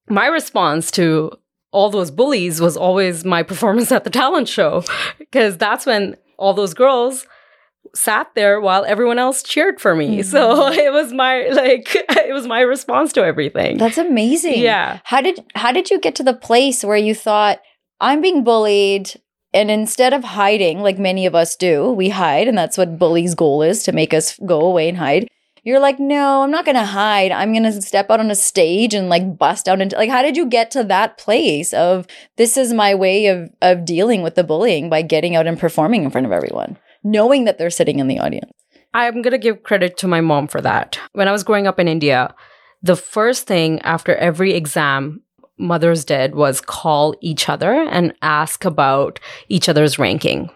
my 0.10 0.28
response 0.28 0.92
to 0.92 1.32
all 1.72 1.90
those 1.90 2.12
bullies 2.12 2.60
was 2.60 2.76
always 2.76 3.24
my 3.24 3.44
performance 3.44 3.92
at 3.92 4.04
the 4.04 4.10
talent 4.10 4.48
show 4.48 4.84
because 5.20 5.58
that's 5.58 5.86
when 5.86 6.18
all 6.38 6.54
those 6.54 6.74
girls 6.74 7.28
sat 7.96 8.30
there 8.36 8.60
while 8.62 8.86
everyone 8.86 9.20
else 9.20 9.44
cheered 9.44 9.80
for 9.80 9.96
me. 9.96 10.20
Mm-hmm. 10.20 10.30
So 10.30 10.68
it 10.72 10.92
was 10.92 11.14
my 11.14 11.48
like 11.50 11.96
it 11.96 12.34
was 12.34 12.48
my 12.48 12.62
response 12.62 13.14
to 13.14 13.24
everything. 13.24 13.78
That's 13.78 13.98
amazing. 13.98 14.60
yeah. 14.60 15.00
How 15.04 15.22
did 15.22 15.44
how 15.56 15.72
did 15.72 15.90
you 15.90 16.00
get 16.00 16.16
to 16.16 16.24
the 16.24 16.34
place 16.34 16.84
where 16.84 16.98
you 16.98 17.16
thought 17.16 17.60
I'm 18.00 18.22
being 18.22 18.44
bullied 18.44 19.12
and 19.54 19.72
instead 19.72 20.14
of 20.14 20.24
hiding 20.24 20.82
like 20.82 21.00
many 21.00 21.26
of 21.26 21.34
us 21.36 21.56
do, 21.56 21.92
we 21.92 22.10
hide 22.10 22.48
and 22.48 22.58
that's 22.58 22.78
what 22.78 23.00
bullies 23.00 23.36
goal 23.36 23.62
is 23.62 23.84
to 23.84 23.92
make 23.92 24.14
us 24.14 24.38
go 24.46 24.62
away 24.62 24.90
and 24.90 24.98
hide. 24.98 25.28
You're 25.64 25.80
like, 25.80 26.00
"No, 26.00 26.44
I'm 26.44 26.52
not 26.52 26.66
going 26.66 26.76
to 26.76 26.86
hide. 26.86 27.32
I'm 27.32 27.52
going 27.52 27.64
to 27.64 27.82
step 27.82 28.10
out 28.10 28.20
on 28.20 28.32
a 28.32 28.36
stage 28.36 28.94
and 28.94 29.10
like 29.10 29.38
bust 29.38 29.68
out 29.68 29.82
into 29.82 29.96
like 29.96 30.10
how 30.10 30.22
did 30.22 30.38
you 30.38 30.46
get 30.46 30.72
to 30.72 30.84
that 30.86 31.18
place 31.18 31.74
of 31.74 32.08
this 32.38 32.58
is 32.58 32.74
my 32.74 32.96
way 32.96 33.28
of 33.28 33.50
of 33.62 33.86
dealing 33.86 34.22
with 34.22 34.36
the 34.36 34.44
bullying 34.44 34.90
by 34.90 35.02
getting 35.02 35.36
out 35.36 35.48
and 35.48 35.60
performing 35.60 36.04
in 36.04 36.12
front 36.12 36.28
of 36.28 36.34
everyone, 36.34 36.78
knowing 37.04 37.46
that 37.46 37.58
they're 37.58 37.70
sitting 37.70 38.00
in 38.00 38.08
the 38.08 38.20
audience?" 38.20 38.52
I'm 38.94 39.22
going 39.22 39.32
to 39.32 39.38
give 39.38 39.64
credit 39.64 39.98
to 39.98 40.08
my 40.08 40.22
mom 40.22 40.48
for 40.48 40.62
that. 40.62 41.00
When 41.14 41.28
I 41.28 41.32
was 41.32 41.44
growing 41.44 41.68
up 41.68 41.80
in 41.80 41.88
India, 41.88 42.34
the 42.82 42.96
first 42.96 43.46
thing 43.46 43.80
after 43.82 44.16
every 44.16 44.54
exam 44.54 45.22
mothers 45.58 46.06
did 46.06 46.34
was 46.36 46.62
call 46.62 47.16
each 47.22 47.50
other 47.50 47.74
and 47.74 48.14
ask 48.22 48.66
about 48.66 49.20
each 49.50 49.70
other's 49.70 50.00
ranking. 50.00 50.50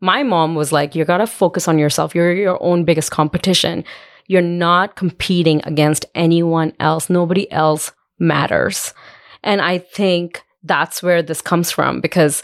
My 0.00 0.22
mom 0.22 0.54
was 0.54 0.72
like, 0.72 0.94
You 0.94 1.04
got 1.04 1.18
to 1.18 1.26
focus 1.26 1.68
on 1.68 1.78
yourself. 1.78 2.14
You're 2.14 2.34
your 2.34 2.62
own 2.62 2.84
biggest 2.84 3.10
competition. 3.10 3.84
You're 4.26 4.42
not 4.42 4.96
competing 4.96 5.60
against 5.64 6.06
anyone 6.14 6.72
else. 6.80 7.10
Nobody 7.10 7.50
else 7.52 7.92
matters. 8.18 8.94
And 9.42 9.60
I 9.60 9.78
think 9.78 10.42
that's 10.62 11.02
where 11.02 11.22
this 11.22 11.40
comes 11.40 11.70
from 11.70 12.00
because 12.00 12.42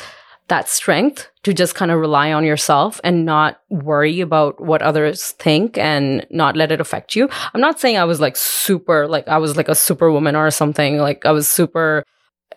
that 0.49 0.69
strength 0.69 1.31
to 1.45 1.55
just 1.55 1.75
kind 1.75 1.91
of 1.91 2.01
rely 2.01 2.33
on 2.33 2.45
yourself 2.45 3.01
and 3.03 3.25
not 3.25 3.61
worry 3.71 4.21
about 4.21 4.61
what 4.61 4.83
others 4.83 5.33
think 5.33 5.79
and 5.79 6.27
not 6.31 6.57
let 6.57 6.73
it 6.73 6.81
affect 6.81 7.15
you. 7.15 7.29
I'm 7.55 7.61
not 7.61 7.81
saying 7.81 7.97
I 7.97 8.05
was 8.05 8.21
like 8.21 8.37
super, 8.37 9.07
like 9.07 9.27
I 9.29 9.39
was 9.39 9.57
like 9.57 9.69
a 9.69 9.75
superwoman 9.75 10.37
or 10.37 10.51
something, 10.51 10.99
like 10.99 11.25
I 11.25 11.31
was 11.31 11.49
super 11.49 12.05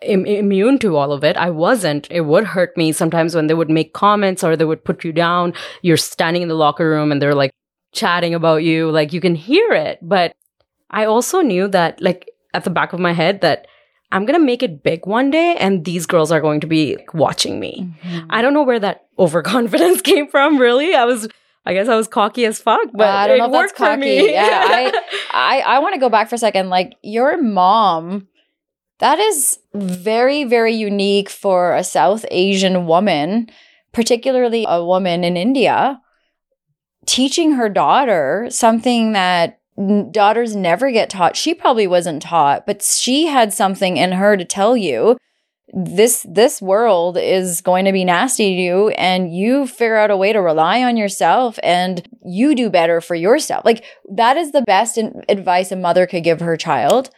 Im- 0.02 0.26
immune 0.26 0.80
to 0.80 0.98
all 0.98 1.14
of 1.14 1.24
it. 1.24 1.38
I 1.38 1.50
wasn't. 1.50 2.08
It 2.12 2.22
would 2.22 2.44
hurt 2.44 2.76
me 2.76 2.92
sometimes 2.92 3.36
when 3.36 3.48
they 3.48 3.54
would 3.54 3.70
make 3.70 3.94
comments 3.94 4.44
or 4.44 4.58
they 4.58 4.66
would 4.66 4.84
put 4.84 5.06
you 5.06 5.14
down. 5.14 5.54
You're 5.82 5.96
standing 5.96 6.42
in 6.42 6.50
the 6.50 6.56
locker 6.56 6.90
room 6.90 7.12
and 7.12 7.22
they're 7.22 7.36
like 7.36 7.52
chatting 7.94 8.34
about 8.36 8.64
you, 8.64 8.92
like 8.92 9.14
you 9.14 9.22
can 9.22 9.36
hear 9.36 9.72
it. 9.72 10.00
But 10.02 10.36
I 10.90 11.06
also 11.06 11.42
knew 11.42 11.68
that, 11.70 12.02
like, 12.02 12.30
at 12.54 12.64
the 12.64 12.70
back 12.70 12.94
of 12.94 13.00
my 13.00 13.14
head, 13.14 13.42
that 13.42 13.68
I'm 14.12 14.26
going 14.26 14.40
to 14.40 14.46
make 14.46 14.62
it 14.62 14.84
big 14.84 15.08
one 15.08 15.32
day 15.32 15.56
and 15.60 15.86
these 15.86 16.06
girls 16.06 16.32
are 16.32 16.40
going 16.40 16.60
to 16.60 16.68
be 16.68 16.98
like, 16.98 17.14
watching 17.16 17.60
me. 17.60 17.92
Mm-hmm. 18.04 18.28
I 18.30 18.42
don't 18.42 18.54
know 18.54 18.64
where 18.64 18.80
that 18.80 19.08
overconfidence 19.18 20.02
came 20.12 20.28
from, 20.28 20.60
really. 20.60 20.94
I 20.94 21.06
was, 21.06 21.28
I 21.66 21.74
guess 21.74 21.88
I 21.88 21.96
was 21.96 22.08
cocky 22.08 22.46
as 22.46 22.60
fuck, 22.60 22.90
but 22.94 23.08
I 23.08 23.28
don't 23.28 23.38
it 23.38 23.40
know 23.40 23.46
if 23.46 23.52
that's 23.54 23.74
cocky. 23.74 24.30
Yeah, 24.32 24.92
I 25.32 25.64
I 25.66 25.80
want 25.80 25.96
to 25.96 26.00
go 26.00 26.10
back 26.10 26.30
for 26.30 26.36
a 26.36 26.38
second. 26.38 26.70
Like 26.70 26.94
your 27.02 27.42
mom, 27.42 28.28
that 29.00 29.18
is 29.18 29.60
very 29.74 30.44
very 30.44 30.74
unique 30.74 31.30
for 31.30 31.74
a 31.74 31.84
South 31.84 32.26
Asian 32.30 32.86
woman, 32.86 33.50
particularly 33.94 34.66
a 34.68 34.84
woman 34.84 35.24
in 35.24 35.38
India, 35.38 36.02
teaching 37.06 37.54
her 37.54 37.70
daughter 37.70 38.48
something 38.50 39.14
that 39.14 39.60
daughters 40.12 40.56
never 40.56 40.92
get 40.92 41.10
taught. 41.10 41.36
She 41.36 41.54
probably 41.54 41.88
wasn't 41.88 42.22
taught, 42.22 42.66
but 42.66 42.82
she 42.84 43.28
had 43.28 43.54
something 43.54 43.98
in 43.98 44.14
her 44.14 44.38
to 44.38 44.46
tell 44.46 44.78
you. 44.78 45.18
This 45.76 46.24
this 46.30 46.62
world 46.62 47.18
is 47.18 47.62
going 47.62 47.86
to 47.86 47.92
be 47.92 48.06
nasty 48.06 48.56
to 48.56 48.62
you 48.62 48.90
and 48.90 49.36
you 49.36 49.66
figure 49.66 49.96
out 49.96 50.12
a 50.12 50.18
way 50.18 50.32
to 50.32 50.40
rely 50.40 50.84
on 50.84 50.98
yourself 50.98 51.58
and 51.64 52.08
you 52.24 52.54
do 52.54 52.70
better 52.70 53.02
for 53.02 53.16
yourself. 53.16 53.66
Like 53.66 53.84
that 54.12 54.38
is 54.38 54.52
the 54.52 54.62
best 54.62 55.00
advice 55.28 55.72
a 55.72 55.76
mother 55.76 56.06
could 56.06 56.24
give 56.24 56.42
her 56.42 56.58
child. 56.58 57.10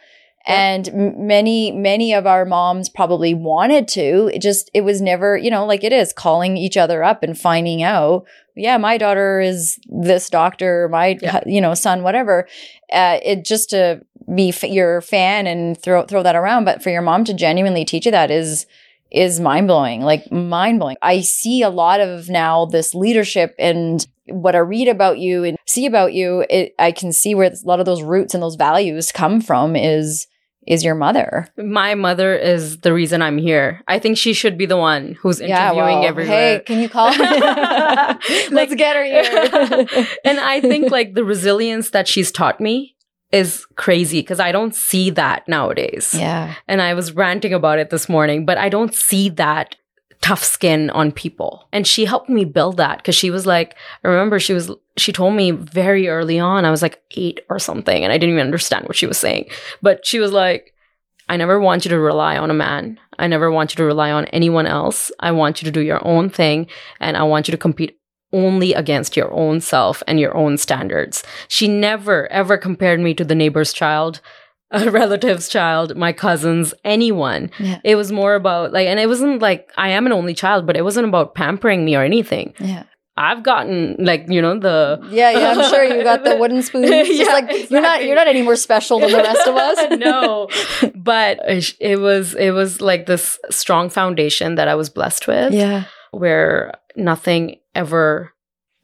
And 0.46 0.88
m- 0.88 1.26
many, 1.26 1.72
many 1.72 2.14
of 2.14 2.26
our 2.26 2.44
moms 2.44 2.88
probably 2.88 3.34
wanted 3.34 3.88
to. 3.88 4.30
It 4.32 4.40
just, 4.40 4.70
it 4.72 4.82
was 4.82 5.00
never, 5.00 5.36
you 5.36 5.50
know, 5.50 5.66
like 5.66 5.82
it 5.82 5.92
is 5.92 6.12
calling 6.12 6.56
each 6.56 6.76
other 6.76 7.02
up 7.02 7.22
and 7.24 7.36
finding 7.38 7.82
out, 7.82 8.24
yeah, 8.54 8.76
my 8.78 8.96
daughter 8.96 9.40
is 9.40 9.78
this 9.88 10.30
doctor, 10.30 10.88
my, 10.90 11.18
Yeah. 11.20 11.40
you 11.46 11.60
know, 11.60 11.74
son, 11.74 12.02
whatever. 12.04 12.46
Uh, 12.92 13.18
it 13.24 13.44
just 13.44 13.70
to 13.70 14.02
be 14.34 14.50
f- 14.50 14.62
your 14.62 15.00
fan 15.00 15.46
and 15.48 15.80
throw, 15.80 16.04
throw 16.04 16.22
that 16.22 16.36
around. 16.36 16.64
But 16.64 16.82
for 16.82 16.90
your 16.90 17.02
mom 17.02 17.24
to 17.24 17.34
genuinely 17.34 17.84
teach 17.84 18.06
you 18.06 18.12
that 18.12 18.30
is, 18.30 18.66
is 19.10 19.40
mind 19.40 19.66
blowing, 19.66 20.02
like 20.02 20.30
mind 20.30 20.78
blowing. 20.78 20.96
I 21.02 21.22
see 21.22 21.62
a 21.62 21.70
lot 21.70 22.00
of 22.00 22.28
now 22.28 22.66
this 22.66 22.94
leadership 22.94 23.54
and 23.58 24.06
what 24.28 24.54
I 24.56 24.58
read 24.58 24.88
about 24.88 25.18
you 25.18 25.44
and 25.44 25.56
see 25.66 25.86
about 25.86 26.12
you. 26.12 26.44
It, 26.48 26.74
I 26.78 26.92
can 26.92 27.12
see 27.12 27.34
where 27.34 27.50
a 27.50 27.54
lot 27.64 27.80
of 27.80 27.86
those 27.86 28.02
roots 28.02 28.32
and 28.34 28.42
those 28.42 28.56
values 28.56 29.10
come 29.12 29.40
from 29.40 29.74
is, 29.76 30.28
is 30.66 30.84
your 30.84 30.94
mother. 30.94 31.48
My 31.56 31.94
mother 31.94 32.34
is 32.34 32.78
the 32.78 32.92
reason 32.92 33.22
I'm 33.22 33.38
here. 33.38 33.82
I 33.86 33.98
think 33.98 34.18
she 34.18 34.32
should 34.32 34.58
be 34.58 34.66
the 34.66 34.76
one 34.76 35.16
who's 35.20 35.40
interviewing 35.40 35.76
yeah, 35.76 35.94
well, 35.98 36.04
everywhere. 36.04 36.58
Hey, 36.58 36.62
can 36.66 36.80
you 36.80 36.88
call? 36.88 37.10
Let's 37.18 38.50
Like- 38.50 38.76
get 38.76 38.96
her 38.96 39.04
here. 39.04 40.06
and 40.24 40.40
I 40.40 40.60
think 40.60 40.90
like 40.90 41.14
the 41.14 41.24
resilience 41.24 41.90
that 41.90 42.08
she's 42.08 42.32
taught 42.32 42.60
me 42.60 42.94
is 43.32 43.66
crazy 43.76 44.20
because 44.20 44.40
I 44.40 44.52
don't 44.52 44.74
see 44.74 45.10
that 45.10 45.46
nowadays. 45.48 46.14
yeah. 46.14 46.54
And 46.68 46.80
I 46.80 46.94
was 46.94 47.12
ranting 47.12 47.52
about 47.52 47.78
it 47.78 47.90
this 47.90 48.08
morning, 48.08 48.44
but 48.46 48.56
I 48.58 48.68
don't 48.68 48.94
see 48.94 49.28
that 49.30 49.76
tough 50.26 50.42
skin 50.42 50.90
on 50.90 51.12
people. 51.12 51.68
And 51.72 51.86
she 51.86 52.04
helped 52.04 52.28
me 52.28 52.44
build 52.44 52.78
that 52.78 52.98
because 52.98 53.14
she 53.14 53.30
was 53.30 53.46
like, 53.46 53.76
I 54.02 54.08
remember 54.08 54.40
she 54.40 54.54
was, 54.54 54.72
she 54.96 55.12
told 55.12 55.34
me 55.34 55.52
very 55.52 56.08
early 56.08 56.40
on, 56.40 56.64
I 56.64 56.70
was 56.72 56.82
like 56.82 57.00
eight 57.12 57.42
or 57.48 57.60
something, 57.60 58.02
and 58.02 58.12
I 58.12 58.18
didn't 58.18 58.34
even 58.34 58.46
understand 58.46 58.88
what 58.88 58.96
she 58.96 59.06
was 59.06 59.18
saying. 59.18 59.48
But 59.82 60.04
she 60.04 60.18
was 60.18 60.32
like, 60.32 60.74
I 61.28 61.36
never 61.36 61.60
want 61.60 61.84
you 61.84 61.90
to 61.90 62.00
rely 62.00 62.38
on 62.38 62.50
a 62.50 62.54
man. 62.54 62.98
I 63.20 63.28
never 63.28 63.52
want 63.52 63.70
you 63.72 63.76
to 63.76 63.84
rely 63.84 64.10
on 64.10 64.26
anyone 64.26 64.66
else. 64.66 65.12
I 65.20 65.30
want 65.30 65.62
you 65.62 65.66
to 65.66 65.70
do 65.70 65.80
your 65.80 66.04
own 66.04 66.28
thing 66.28 66.66
and 66.98 67.16
I 67.16 67.22
want 67.22 67.46
you 67.46 67.52
to 67.52 67.58
compete 67.58 67.96
only 68.32 68.74
against 68.74 69.16
your 69.16 69.32
own 69.32 69.60
self 69.60 70.02
and 70.08 70.18
your 70.18 70.36
own 70.36 70.58
standards. 70.58 71.22
She 71.46 71.68
never 71.68 72.26
ever 72.32 72.58
compared 72.58 72.98
me 72.98 73.14
to 73.14 73.24
the 73.24 73.36
neighbor's 73.36 73.72
child, 73.72 74.20
a 74.70 74.90
relative's 75.02 75.48
child, 75.48 75.96
my 75.96 76.12
cousins, 76.12 76.74
anyone. 76.84 77.50
Yeah. 77.58 77.80
It 77.84 77.94
was 77.96 78.10
more 78.12 78.34
about 78.34 78.72
like, 78.72 78.86
and 78.88 78.98
it 79.00 79.08
wasn't 79.08 79.40
like 79.42 79.70
I 79.76 79.90
am 79.90 80.06
an 80.06 80.12
only 80.12 80.34
child, 80.34 80.66
but 80.66 80.76
it 80.76 80.82
wasn't 80.82 81.08
about 81.08 81.34
pampering 81.34 81.84
me 81.84 81.96
or 81.96 82.02
anything. 82.02 82.54
Yeah. 82.58 82.84
I've 83.18 83.42
gotten 83.42 83.96
like, 83.98 84.26
you 84.28 84.42
know, 84.42 84.58
the 84.58 85.00
Yeah, 85.10 85.30
yeah, 85.30 85.52
I'm 85.52 85.70
sure 85.70 85.82
you 85.82 86.02
got 86.04 86.22
the 86.22 86.36
wooden 86.36 86.60
spoon. 86.68 86.84
Yeah, 86.84 87.32
like 87.32 87.70
you're 87.70 87.80
not 87.80 88.04
you're 88.04 88.14
not 88.14 88.28
any 88.28 88.42
more 88.42 88.56
special 88.56 89.00
than 89.00 89.10
the 89.10 89.16
rest 89.18 89.46
of 89.46 89.56
us. 89.56 89.98
no, 89.98 90.48
but 90.94 91.40
it 91.80 91.98
was 91.98 92.34
it 92.34 92.50
was 92.50 92.82
like 92.82 93.06
this 93.06 93.38
strong 93.48 93.88
foundation 93.88 94.56
that 94.56 94.68
I 94.68 94.74
was 94.74 94.90
blessed 94.90 95.26
with. 95.26 95.54
Yeah. 95.54 95.84
where 96.10 96.74
nothing 96.94 97.56
ever 97.74 98.32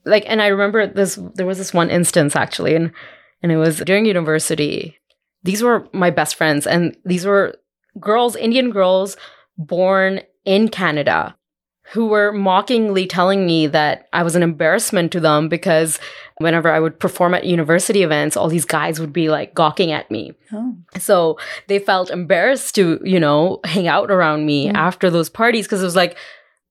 like 0.04 0.24
and 0.26 0.42
i 0.42 0.48
remember 0.48 0.86
this 0.86 1.18
there 1.34 1.46
was 1.46 1.56
this 1.58 1.72
one 1.72 1.88
instance 1.90 2.36
actually 2.36 2.74
and 2.74 2.90
and 3.42 3.50
it 3.52 3.56
was 3.56 3.78
during 3.80 4.04
university 4.04 4.98
these 5.42 5.62
were 5.62 5.88
my 5.92 6.10
best 6.10 6.34
friends 6.36 6.66
and 6.66 6.96
these 7.04 7.26
were 7.26 7.54
girls 8.00 8.36
indian 8.36 8.70
girls 8.70 9.16
born 9.58 10.20
in 10.44 10.68
canada 10.68 11.36
who 11.92 12.06
were 12.06 12.32
mockingly 12.32 13.06
telling 13.06 13.44
me 13.46 13.66
that 13.66 14.08
i 14.12 14.22
was 14.22 14.34
an 14.34 14.42
embarrassment 14.42 15.12
to 15.12 15.20
them 15.20 15.48
because 15.48 15.98
whenever 16.38 16.70
i 16.70 16.80
would 16.80 16.98
perform 16.98 17.34
at 17.34 17.44
university 17.44 18.02
events 18.02 18.36
all 18.36 18.48
these 18.48 18.64
guys 18.64 18.98
would 18.98 19.12
be 19.12 19.28
like 19.28 19.54
gawking 19.54 19.92
at 19.92 20.10
me 20.10 20.32
Oh. 20.52 20.76
so 20.98 21.38
they 21.68 21.78
felt 21.78 22.10
embarrassed 22.10 22.74
to, 22.74 23.00
you 23.04 23.18
know, 23.18 23.60
hang 23.64 23.88
out 23.88 24.10
around 24.10 24.44
me 24.44 24.68
Mm. 24.68 24.74
after 24.74 25.08
those 25.10 25.30
parties 25.30 25.64
because 25.66 25.80
it 25.80 25.86
was 25.86 25.96
like, 25.96 26.18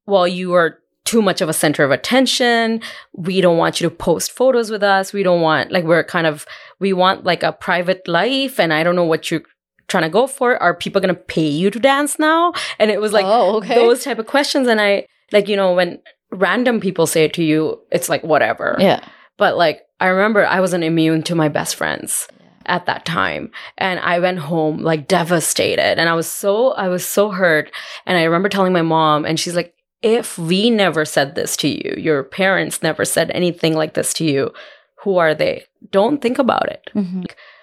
well, 0.05 0.27
you 0.27 0.53
are 0.53 0.77
too 1.11 1.21
much 1.21 1.41
of 1.41 1.49
a 1.49 1.53
center 1.63 1.83
of 1.83 1.91
attention. 1.91 2.81
We 3.13 3.41
don't 3.41 3.57
want 3.57 3.81
you 3.81 3.89
to 3.89 3.95
post 3.95 4.31
photos 4.31 4.71
with 4.71 4.83
us. 4.83 5.11
We 5.11 5.23
don't 5.23 5.41
want, 5.41 5.71
like, 5.71 5.83
we're 5.83 6.05
kind 6.05 6.25
of, 6.25 6.45
we 6.79 6.93
want 6.93 7.25
like 7.25 7.43
a 7.43 7.51
private 7.51 8.07
life. 8.07 8.59
And 8.61 8.71
I 8.73 8.83
don't 8.83 8.95
know 8.95 9.09
what 9.13 9.29
you're 9.29 9.43
trying 9.89 10.03
to 10.03 10.09
go 10.09 10.25
for. 10.25 10.55
Are 10.63 10.73
people 10.73 11.01
going 11.01 11.13
to 11.13 11.21
pay 11.21 11.49
you 11.49 11.69
to 11.69 11.79
dance 11.79 12.17
now? 12.17 12.53
And 12.79 12.89
it 12.89 13.01
was 13.01 13.11
like 13.11 13.25
oh, 13.25 13.57
okay. 13.57 13.75
those 13.75 14.05
type 14.05 14.19
of 14.19 14.27
questions. 14.27 14.67
And 14.69 14.79
I, 14.79 15.05
like, 15.33 15.49
you 15.49 15.57
know, 15.57 15.73
when 15.73 15.99
random 16.31 16.79
people 16.79 17.05
say 17.07 17.25
it 17.25 17.33
to 17.33 17.43
you, 17.43 17.79
it's 17.91 18.07
like, 18.07 18.23
whatever. 18.23 18.77
yeah. 18.79 19.03
But 19.37 19.57
like, 19.57 19.81
I 19.99 20.07
remember 20.07 20.45
I 20.45 20.61
wasn't 20.61 20.83
immune 20.85 21.23
to 21.23 21.35
my 21.35 21.49
best 21.49 21.75
friends. 21.75 22.27
at 22.67 22.85
that 22.85 23.03
time 23.05 23.49
and 23.79 23.99
i 24.11 24.19
went 24.19 24.37
home 24.37 24.77
like 24.89 25.07
devastated 25.07 25.97
and 25.99 26.07
i 26.07 26.13
was 26.13 26.29
so 26.41 26.73
i 26.77 26.87
was 26.87 27.03
so 27.03 27.31
hurt 27.31 27.71
and 28.05 28.19
i 28.19 28.23
remember 28.23 28.49
telling 28.49 28.71
my 28.71 28.83
mom 28.83 29.25
and 29.25 29.39
she's 29.39 29.55
like 29.55 29.73
if 30.01 30.37
we 30.37 30.69
never 30.69 31.05
said 31.05 31.35
this 31.35 31.55
to 31.57 31.67
you 31.67 31.95
your 31.97 32.23
parents 32.23 32.81
never 32.81 33.05
said 33.05 33.29
anything 33.31 33.73
like 33.75 33.93
this 33.93 34.13
to 34.13 34.25
you 34.25 34.51
who 35.03 35.17
are 35.17 35.33
they 35.33 35.63
don't 35.91 36.21
think 36.21 36.37
about 36.39 36.67
it 36.71 36.89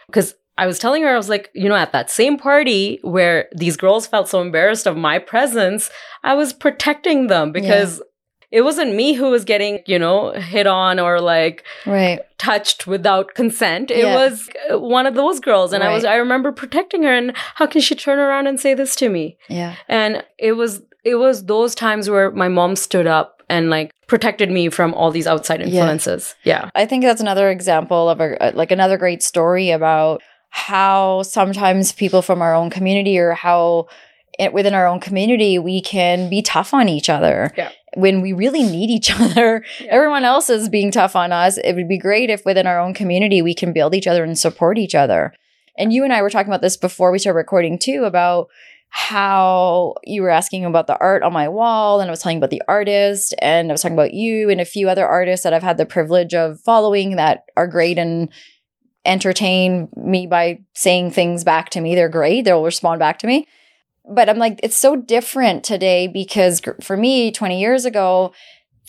because 0.07 0.35
I 0.61 0.67
was 0.67 0.81
telling 0.81 1.05
her, 1.05 1.09
I 1.15 1.17
was 1.17 1.29
like, 1.29 1.51
you 1.55 1.69
know, 1.69 1.77
at 1.77 1.93
that 1.93 2.11
same 2.11 2.37
party 2.37 2.99
where 3.03 3.49
these 3.55 3.77
girls 3.77 4.09
felt 4.09 4.29
so 4.29 4.41
embarrassed 4.41 4.89
of 4.89 4.97
my 4.97 5.21
presence, 5.21 5.89
I 6.25 6.35
was 6.35 6.53
protecting 6.53 7.29
them 7.29 7.53
because 7.53 8.03
it 8.51 8.63
wasn't 8.63 8.97
me 8.97 9.13
who 9.13 9.31
was 9.31 9.45
getting, 9.45 9.79
you 9.87 10.01
know, 10.01 10.33
hit 10.33 10.67
on 10.67 10.99
or 10.99 11.21
like 11.21 11.63
Right. 11.87 12.19
touched 12.39 12.89
without 12.89 13.35
consent. 13.35 13.93
It 13.93 13.99
Yeah. 13.99 14.17
was 14.17 14.51
uh, 14.69 14.81
one 14.81 15.07
of 15.07 15.15
those 15.15 15.39
girls. 15.39 15.73
And 15.73 15.85
I 15.85 15.93
was, 15.93 16.05
I 16.05 16.17
remember 16.17 16.51
protecting 16.51 17.05
her. 17.05 17.13
And 17.13 17.37
how 17.55 17.67
can 17.67 17.81
she 17.81 17.95
turn 17.95 18.19
around 18.19 18.49
and 18.49 18.59
say 18.59 18.75
this 18.75 18.97
to 18.97 19.09
me? 19.09 19.39
Yeah. 19.49 19.77
And 19.87 20.25
it 20.39 20.55
was, 20.55 20.83
it 21.05 21.15
was 21.17 21.45
those 21.47 21.75
times 21.75 22.09
where 22.11 22.31
my 22.31 22.49
mom 22.49 22.77
stood 22.77 23.07
up 23.07 23.43
and 23.49 23.71
like 23.71 23.93
protected 24.07 24.51
me 24.51 24.69
from 24.69 24.93
all 24.95 25.11
these 25.11 25.27
outside 25.27 25.61
Yeah. 25.61 25.67
influences. 25.67 26.35
Yeah. 26.45 26.71
I 26.75 26.87
think 26.87 27.05
that's 27.05 27.21
another 27.21 27.51
example 27.51 28.09
of 28.11 28.21
a 28.21 28.43
uh, 28.43 28.53
like 28.55 28.71
another 28.71 28.97
great 28.99 29.23
story 29.23 29.71
about 29.71 30.23
how 30.51 31.23
sometimes 31.23 31.93
people 31.93 32.23
from 32.23 32.43
our 32.43 32.55
own 32.55 32.71
community 32.71 33.19
or 33.19 33.33
how 33.33 33.87
it, 34.39 34.53
within 34.53 34.75
our 34.75 34.87
own 34.87 35.01
community 35.01 35.59
we 35.59 35.81
can 35.81 36.29
be 36.31 36.43
tough 36.43 36.73
on 36.75 36.89
each 36.89 37.09
other 37.09 37.53
Yeah. 37.57 37.71
when 37.97 38.21
we 38.21 38.33
really 38.33 38.63
need 38.63 38.91
each 38.91 39.11
other. 39.21 39.65
Yeah. 39.81 39.87
Everyone 39.91 40.25
else 40.25 40.49
is 40.51 40.69
being 40.69 40.91
tough 40.91 41.17
on 41.17 41.33
us. 41.33 41.59
It 41.59 41.75
would 41.75 41.89
be 41.89 41.99
great 41.99 42.31
if 42.31 42.45
within 42.45 42.67
our 42.67 42.79
own 42.79 42.95
community 42.95 43.41
we 43.43 43.55
can 43.55 43.73
build 43.73 43.95
each 43.95 44.07
other 44.07 44.25
and 44.25 44.39
support 44.39 44.79
each 44.79 44.95
other. 44.95 45.33
And 45.77 45.93
you 45.93 46.03
and 46.05 46.13
I 46.13 46.23
were 46.23 46.31
talking 46.31 46.49
about 46.49 46.61
this 46.63 46.77
before 46.77 47.11
we 47.13 47.19
started 47.19 47.37
recording 47.37 47.79
too 47.79 48.05
about 48.05 48.49
how 48.91 49.95
you 50.05 50.23
were 50.23 50.31
asking 50.31 50.65
about 50.65 50.87
the 50.87 50.99
art 50.99 51.23
on 51.23 51.33
my 51.33 51.49
wall 51.49 52.01
and 52.01 52.09
I 52.09 52.11
was 52.11 52.21
telling 52.21 52.39
about 52.39 52.51
the 52.51 52.63
artist 52.67 53.35
and 53.41 53.71
I 53.71 53.73
was 53.73 53.83
talking 53.83 53.97
about 53.97 54.15
you 54.15 54.49
and 54.51 54.61
a 54.61 54.65
few 54.65 54.89
other 54.89 55.07
artists 55.07 55.45
that 55.45 55.53
I've 55.53 55.63
had 55.63 55.77
the 55.77 55.87
privilege 55.87 56.35
of 56.35 56.61
following 56.61 57.17
that 57.17 57.45
are 57.57 57.67
great 57.67 57.99
and 57.99 58.31
entertain 59.05 59.89
me 59.97 60.27
by 60.27 60.61
saying 60.75 61.11
things 61.11 61.45
back 61.45 61.71
to 61.71 61.81
me. 61.81 61.95
They're 61.95 62.09
great. 62.09 62.45
They'll 62.45 62.65
respond 62.65 62.99
back 62.99 63.19
to 63.21 63.27
me. 63.27 63.47
But 64.11 64.29
I'm 64.29 64.39
like, 64.39 64.59
it's 64.63 64.77
so 64.77 64.97
different 64.97 65.65
today 65.65 66.09
because 66.09 66.63
for 66.83 66.97
me, 66.97 67.31
20 67.31 67.61
years 67.61 67.85
ago, 67.85 68.33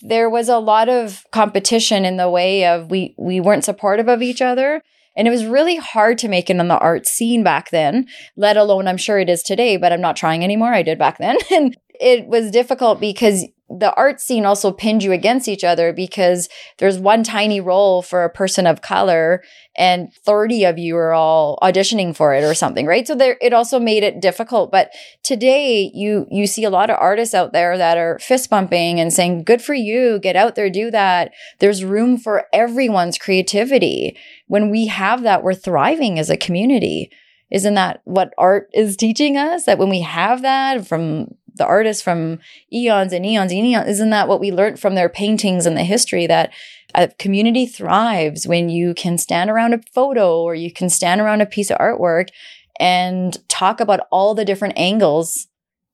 there 0.02 0.30
was 0.30 0.48
a 0.48 0.60
lot 0.60 0.88
of 0.88 1.26
competition 1.32 2.06
in 2.06 2.18
the 2.18 2.30
way 2.30 2.66
of 2.66 2.90
we 2.90 3.16
we 3.18 3.42
weren't 3.42 3.66
supportive 3.66 4.08
of 4.08 4.22
each 4.22 4.42
other. 4.42 4.82
And 5.20 5.28
it 5.28 5.32
was 5.32 5.46
really 5.46 5.76
hard 5.76 6.18
to 6.20 6.30
make 6.30 6.50
it 6.50 6.54
in 6.54 6.62
on 6.62 6.70
the 6.70 6.78
art 6.80 7.06
scene 7.06 7.44
back 7.44 7.72
then, 7.72 8.08
let 8.38 8.56
alone 8.56 8.88
I'm 8.88 8.96
sure 8.96 9.20
it 9.20 9.28
is 9.28 9.44
today, 9.44 9.76
but 9.76 9.92
I'm 9.92 10.00
not 10.00 10.16
trying 10.16 10.46
anymore. 10.46 10.74
I 10.74 10.82
did 10.82 10.98
back 10.98 11.18
then. 11.18 11.38
And 11.52 11.76
it 12.00 12.28
was 12.28 12.52
difficult 12.52 13.02
because 13.02 13.46
the 13.70 13.94
art 13.96 14.20
scene 14.20 14.46
also 14.46 14.72
pinned 14.72 15.04
you 15.04 15.12
against 15.12 15.48
each 15.48 15.64
other 15.64 15.94
because 15.94 16.50
there's 16.80 16.98
one 16.98 17.24
tiny 17.24 17.62
role 17.62 18.02
for 18.02 18.24
a 18.24 18.30
person 18.30 18.66
of 18.66 18.82
color 18.82 19.44
and 19.78 20.12
30 20.26 20.66
of 20.66 20.80
you 20.80 20.98
are 20.98 21.14
all 21.14 21.60
auditioning 21.62 22.16
for 22.16 22.34
it 22.34 22.44
or 22.44 22.54
something, 22.54 22.86
right? 22.86 23.06
So 23.08 23.16
there 23.16 23.38
it 23.42 23.54
also 23.54 23.80
made 23.80 24.04
it 24.04 24.22
difficult. 24.22 24.72
But 24.72 24.92
today 25.24 25.92
you 25.94 26.26
you 26.32 26.48
see 26.48 26.64
a 26.64 26.70
lot 26.70 26.90
of 26.90 26.98
artists 27.00 27.36
out 27.36 27.54
there 27.54 27.78
that 27.78 27.98
are 27.98 28.18
fist 28.20 28.50
bumping 28.50 29.00
and 29.00 29.14
saying, 29.14 29.44
Good 29.44 29.62
for 29.62 29.76
you, 29.76 30.20
get 30.20 30.36
out 30.36 30.56
there, 30.56 30.70
do 30.70 30.90
that. 30.92 31.32
There's 31.60 31.86
room 31.86 32.18
for 32.18 32.46
everyone's 32.52 33.18
creativity. 33.18 34.18
When 34.48 34.70
we 34.70 34.88
have 34.88 35.22
that, 35.24 35.44
we're 35.44 35.54
thriving 35.54 36.18
as 36.18 36.30
a 36.30 36.38
community. 36.38 37.12
Isn't 37.52 37.74
that 37.76 38.02
what 38.04 38.34
art 38.38 38.70
is 38.74 38.96
teaching 38.96 39.36
us? 39.36 39.66
That 39.66 39.80
when 39.80 39.90
we 39.90 40.02
have 40.02 40.44
that 40.44 40.88
from 40.88 41.30
the 41.60 41.66
artists 41.66 42.02
from 42.02 42.40
eons 42.74 43.14
and 43.14 43.24
eons 43.24 43.52
and 43.52 43.66
eons, 43.66 43.88
isn't 43.88 44.10
that 44.10 44.28
what 44.28 44.40
we 44.40 44.52
learned 44.52 44.80
from 44.80 44.96
their 44.96 45.10
paintings 45.10 45.68
and 45.68 45.78
the 45.78 45.84
history 45.84 46.26
that 46.26 46.52
a 46.96 47.08
community 47.20 47.68
thrives 47.68 48.48
when 48.48 48.70
you 48.70 48.96
can 48.96 49.20
stand 49.20 49.52
around 49.52 49.74
a 49.74 49.82
photo 49.94 50.42
or 50.42 50.56
you 50.56 50.74
can 50.74 50.90
stand 50.90 51.22
around 51.22 51.42
a 51.42 51.46
piece 51.46 51.70
of 51.70 51.78
artwork 51.78 52.30
and 52.80 53.38
talk 53.48 53.80
about 53.80 54.08
all 54.12 54.34
the 54.34 54.46
different 54.46 54.74
angles 54.78 55.48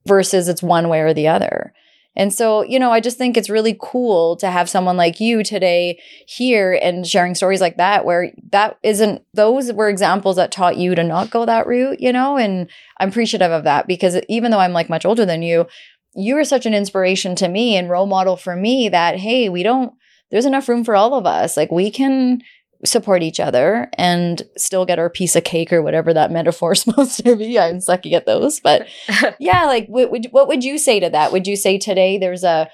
versus 0.07 0.47
it's 0.47 0.63
one 0.63 0.87
way 0.87 1.01
or 1.01 1.13
the 1.13 1.27
other. 1.27 1.73
And 2.15 2.33
so, 2.33 2.61
you 2.63 2.79
know, 2.79 2.91
I 2.91 2.99
just 2.99 3.17
think 3.17 3.35
it's 3.35 3.49
really 3.49 3.77
cool 3.81 4.35
to 4.37 4.49
have 4.49 4.69
someone 4.69 4.97
like 4.97 5.19
you 5.19 5.43
today 5.43 5.99
here 6.27 6.79
and 6.81 7.05
sharing 7.05 7.35
stories 7.35 7.61
like 7.61 7.77
that, 7.77 8.05
where 8.05 8.31
that 8.51 8.77
isn't, 8.83 9.23
those 9.33 9.73
were 9.73 9.89
examples 9.89 10.37
that 10.37 10.51
taught 10.51 10.77
you 10.77 10.95
to 10.95 11.03
not 11.03 11.29
go 11.29 11.45
that 11.45 11.67
route, 11.67 11.99
you 11.99 12.13
know? 12.13 12.37
And 12.37 12.69
I'm 12.99 13.09
appreciative 13.09 13.51
of 13.51 13.65
that 13.65 13.87
because 13.87 14.19
even 14.29 14.51
though 14.51 14.59
I'm 14.59 14.73
like 14.73 14.89
much 14.89 15.05
older 15.05 15.25
than 15.25 15.41
you, 15.41 15.67
you 16.15 16.35
were 16.35 16.45
such 16.45 16.65
an 16.65 16.73
inspiration 16.73 17.35
to 17.35 17.49
me 17.49 17.75
and 17.75 17.89
role 17.89 18.05
model 18.05 18.37
for 18.37 18.55
me 18.55 18.87
that, 18.89 19.17
hey, 19.17 19.49
we 19.49 19.63
don't, 19.63 19.93
there's 20.31 20.45
enough 20.45 20.69
room 20.69 20.83
for 20.83 20.95
all 20.95 21.13
of 21.13 21.25
us. 21.25 21.57
Like 21.57 21.71
we 21.71 21.91
can 21.91 22.41
support 22.85 23.23
each 23.23 23.39
other 23.39 23.89
and 23.93 24.41
still 24.57 24.85
get 24.85 24.99
our 24.99 25.09
piece 25.09 25.35
of 25.35 25.43
cake 25.43 25.73
or 25.73 25.81
whatever 25.81 26.13
that 26.13 26.31
metaphor 26.39 26.73
is 26.73 26.81
supposed 26.81 27.23
to 27.23 27.35
be. 27.35 27.59
I'm 27.59 27.81
sucking 27.81 28.13
at 28.13 28.25
those, 28.25 28.59
but 28.59 28.87
yeah, 29.39 29.65
like 29.65 29.87
what 29.87 30.11
would 30.11 30.27
what 30.31 30.47
would 30.47 30.63
you 30.63 30.77
say 30.77 30.99
to 30.99 31.09
that? 31.09 31.31
Would 31.31 31.47
you 31.47 31.55
say 31.55 31.77
today 31.77 32.17
there's 32.17 32.43
a 32.43 32.69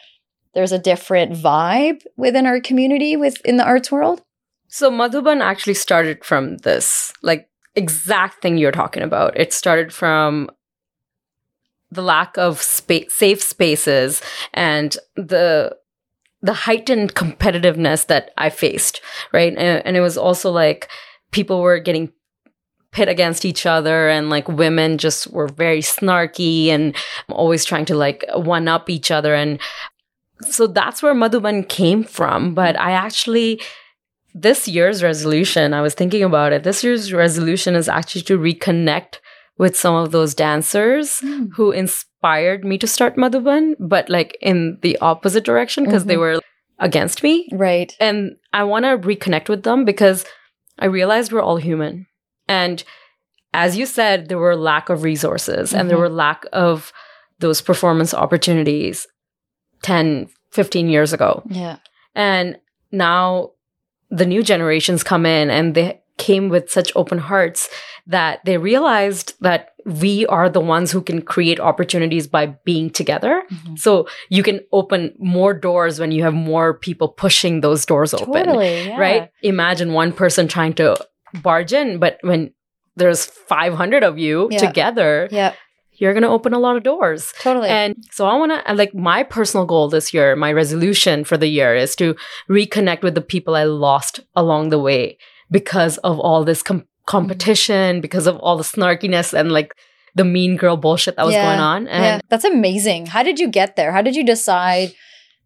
there's 0.54 0.72
a 0.72 0.80
different 0.80 1.34
vibe 1.34 2.02
within 2.18 2.46
our 2.46 2.60
community 2.60 3.16
within 3.16 3.58
the 3.58 3.66
arts 3.66 3.92
world? 3.92 4.22
So 4.68 4.90
Madhuban 4.90 5.42
actually 5.42 5.74
started 5.74 6.24
from 6.24 6.58
this, 6.58 7.12
like 7.22 7.50
exact 7.76 8.42
thing 8.42 8.58
you're 8.58 8.72
talking 8.72 9.04
about. 9.04 9.38
It 9.38 9.54
started 9.54 9.94
from 9.94 10.50
the 11.92 12.02
lack 12.02 12.38
of 12.38 12.62
spa- 12.62 13.10
safe 13.10 13.42
spaces 13.42 14.22
and 14.54 14.98
the 15.16 15.76
the 16.42 16.54
heightened 16.54 17.16
competitiveness 17.16 18.08
that 18.08 18.32
I 18.38 18.50
faced, 18.50 19.02
right? 19.32 19.54
And, 19.56 19.86
and 19.86 19.98
it 19.98 20.02
was 20.02 20.18
also 20.18 20.52
like 20.52 20.90
people 21.32 21.62
were 21.62 21.80
getting 21.80 22.12
pit 22.92 23.08
against 23.08 23.46
each 23.46 23.66
other 23.66 24.10
and 24.10 24.30
like 24.30 24.48
women 24.50 24.98
just 24.98 25.32
were 25.32 25.48
very 25.48 25.82
snarky 25.82 26.68
and 26.68 26.94
always 27.30 27.64
trying 27.64 27.86
to 27.86 27.96
like 27.96 28.26
one 28.34 28.68
up 28.68 28.90
each 28.90 29.10
other 29.10 29.34
and 29.34 29.62
so 30.42 30.68
that's 30.68 31.02
where 31.02 31.16
Madhuban 31.16 31.70
came 31.70 32.04
from 32.04 32.54
but 32.54 32.78
I 32.78 32.92
actually 32.92 33.62
this 34.34 34.68
year's 34.68 35.04
resolution, 35.04 35.74
I 35.74 35.82
was 35.82 35.94
thinking 35.94 36.24
about 36.24 36.54
it. 36.54 36.64
This 36.64 36.84
year's 36.84 37.12
resolution 37.12 37.76
is 37.76 37.90
actually 37.90 38.22
to 38.24 38.38
reconnect 38.38 39.18
with 39.62 39.78
some 39.78 39.94
of 39.96 40.12
those 40.12 40.34
dancers 40.34 41.24
who 41.56 41.72
inspired 41.72 42.66
me 42.66 42.80
to 42.80 42.88
start 42.88 43.16
Madhuban, 43.16 43.76
but 43.80 44.10
like 44.10 44.36
in 44.42 44.80
the 44.82 44.98
opposite 45.02 45.44
direction 45.46 45.84
because 45.86 46.06
they 46.06 46.16
Mhm. 46.16 46.20
were 46.26 46.42
against 46.80 47.22
me. 47.22 47.48
Right. 47.52 47.96
And 48.00 48.38
I 48.54 48.64
want 48.64 48.86
to 48.86 48.98
reconnect 48.98 49.50
with 49.50 49.62
them 49.62 49.86
because 49.86 50.26
I 50.80 50.86
realized 50.88 51.32
we're 51.32 51.44
all 51.44 51.58
human. 51.58 52.08
And 52.48 52.84
as 53.54 53.78
you 53.78 53.86
said, 53.86 54.30
there 54.30 54.40
were 54.40 54.56
lack 54.56 54.90
of 54.90 55.04
resources 55.04 55.74
and 55.76 55.90
there 55.90 55.98
Mhm. 55.98 56.06
were 56.06 56.10
lack 56.26 56.46
of 56.54 56.92
those 57.38 57.62
performance 57.62 58.16
opportunities 58.16 59.08
10, 59.84 60.28
15 60.52 60.90
years 60.90 61.14
ago. 61.14 61.44
Yeah. 61.50 61.78
And 62.16 62.58
now 62.92 63.52
the 64.10 64.26
new 64.26 64.42
generations 64.42 65.04
come 65.04 65.28
in 65.28 65.52
and 65.52 65.76
they 65.76 66.01
came 66.28 66.46
with 66.54 66.70
such 66.78 66.92
open 66.96 67.18
hearts 67.30 67.70
that 68.16 68.40
they 68.46 68.58
realized 68.58 69.34
that 69.48 69.70
we 70.04 70.26
are 70.28 70.48
the 70.50 70.60
ones 70.76 70.92
who 70.94 71.02
can 71.10 71.22
create 71.34 71.60
opportunities 71.60 72.28
by 72.38 72.44
being 72.70 72.90
together. 73.00 73.34
Mhm. 73.52 73.78
So 73.86 74.08
you 74.30 74.44
can 74.44 74.60
open 74.72 75.14
more 75.20 75.54
doors 75.68 76.00
when 76.00 76.12
you 76.12 76.22
have 76.28 76.34
more 76.34 76.74
people 76.88 77.08
pushing 77.24 77.62
those 77.62 77.86
doors 77.86 78.14
open. 78.14 78.46
Totally. 78.46 78.74
Yeah. 78.88 79.00
Right? 79.06 79.30
Imagine 79.42 79.94
one 79.94 80.12
person 80.14 80.48
trying 80.48 80.74
to 80.82 80.88
barge 81.42 81.74
in, 81.74 81.98
but 81.98 82.18
when 82.22 82.52
there's 82.96 83.26
500 83.26 84.04
of 84.04 84.20
you 84.20 84.50
Yeah. 84.52 84.60
together, 84.68 85.28
Yeah. 85.32 85.54
you're 86.00 86.14
going 86.14 86.28
to 86.30 86.36
open 86.38 86.54
a 86.54 86.60
lot 86.60 86.76
of 86.78 86.84
doors. 86.84 87.34
Totally. 87.42 87.70
And 87.70 87.96
so 88.12 88.26
I 88.26 88.36
want 88.42 88.52
to, 88.54 88.74
like, 88.82 88.94
my 88.94 89.24
personal 89.24 89.66
goal 89.66 89.88
this 89.90 90.14
year, 90.14 90.36
my 90.36 90.52
resolution 90.62 91.24
for 91.24 91.38
the 91.38 91.48
year 91.48 91.72
is 91.76 91.96
to 92.02 92.16
reconnect 92.50 93.02
with 93.02 93.16
the 93.16 93.22
people 93.34 93.56
I 93.56 93.64
lost 93.90 94.20
along 94.36 94.70
the 94.70 94.80
way 94.90 95.18
because 95.52 95.98
of 96.00 96.20
all 96.20 96.44
this 96.44 96.64
com- 96.64 96.88
competition, 97.06 97.96
mm-hmm. 97.96 98.02
because 98.02 98.26
of 98.26 98.38
all 98.38 98.58
the 98.58 98.64
snarkiness 98.64 99.38
and 99.38 99.52
like 99.52 99.76
the 100.16 100.26
mean 100.26 100.58
girl 100.58 100.78
bullshit 100.78 101.16
that 101.16 101.26
was 101.26 101.36
Yeah. 101.36 101.46
going 101.46 101.60
on. 101.60 101.88
And 101.88 102.04
yeah. 102.04 102.20
That's 102.30 102.46
amazing. 102.46 103.08
How 103.08 103.24
did 103.24 103.40
you 103.40 103.48
get 103.48 103.76
there? 103.76 103.92
How 103.92 104.02
did 104.02 104.16
you 104.16 104.26
decide 104.26 104.94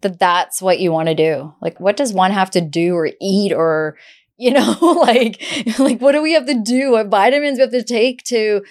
that 0.01 0.19
that's 0.19 0.61
what 0.61 0.79
you 0.79 0.91
want 0.91 1.09
to 1.09 1.15
do? 1.15 1.53
Like, 1.61 1.79
what 1.79 1.97
does 1.97 2.13
one 2.13 2.31
have 2.31 2.51
to 2.51 2.61
do 2.61 2.95
or 2.95 3.09
eat 3.21 3.51
or, 3.51 3.97
you 4.37 4.51
know, 4.51 4.77
like, 5.01 5.41
like 5.79 5.99
what 5.99 6.13
do 6.13 6.21
we 6.21 6.33
have 6.33 6.45
to 6.47 6.61
do? 6.61 6.91
What 6.91 7.07
vitamins 7.07 7.57
we 7.57 7.61
have 7.61 7.71
to 7.71 7.83
take 7.83 8.23
to 8.25 8.63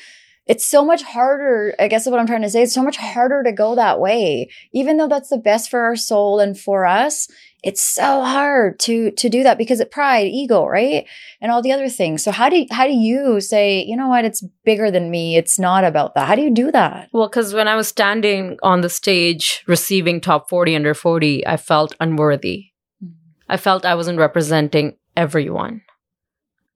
it's 0.47 0.67
so 0.67 0.85
much 0.85 1.03
harder. 1.03 1.75
I 1.79 1.89
guess 1.89 2.07
is 2.07 2.11
what 2.11 2.21
I'm 2.21 2.27
trying 2.27 2.43
to 2.43 2.51
say. 2.51 2.63
It's 2.63 2.75
so 2.75 2.83
much 2.83 2.99
harder 2.99 3.43
to 3.43 3.53
go 3.53 3.75
that 3.77 3.99
way, 3.99 4.51
even 4.73 4.97
though 4.97 5.09
that's 5.09 5.31
the 5.31 5.39
best 5.39 5.71
for 5.71 5.81
our 5.81 5.97
soul 5.97 6.39
and 6.39 6.59
for 6.59 6.85
us. 6.85 7.29
It's 7.65 7.81
so 7.81 8.23
hard 8.23 8.79
to 8.81 9.11
to 9.13 9.29
do 9.31 9.43
that 9.43 9.57
because 9.57 9.81
of 9.81 9.91
pride, 9.91 10.27
ego, 10.27 10.67
right, 10.67 11.07
and 11.41 11.51
all 11.51 11.63
the 11.63 11.73
other 11.73 11.89
things. 11.89 12.23
So 12.23 12.31
how 12.31 12.51
do 12.51 12.67
how 12.71 12.87
do 12.87 12.93
you 12.93 13.41
say, 13.41 13.83
you 13.83 13.97
know 13.97 14.09
what, 14.09 14.27
it's 14.27 14.45
bigger 14.65 14.91
than 14.91 15.11
me. 15.11 15.37
It's 15.37 15.59
not 15.59 15.83
about 15.83 16.15
that. 16.15 16.29
How 16.29 16.35
do 16.35 16.43
you 16.43 16.53
do 16.53 16.71
that? 16.73 17.09
Well, 17.13 17.27
because 17.27 17.55
when 17.55 17.67
I 17.67 17.75
was 17.75 17.89
standing 17.89 18.59
on 18.63 18.83
the 18.83 18.91
stage 18.91 19.65
receiving 19.67 20.21
top 20.21 20.51
40 20.51 20.77
under 20.77 20.93
40, 20.93 21.47
I 21.47 21.57
felt 21.57 21.97
unworthy. 22.01 22.67
Mm-hmm. 23.03 23.15
I 23.49 23.57
felt 23.57 23.87
I 23.87 23.95
wasn't 23.95 24.19
representing 24.19 24.97
everyone. 25.17 25.81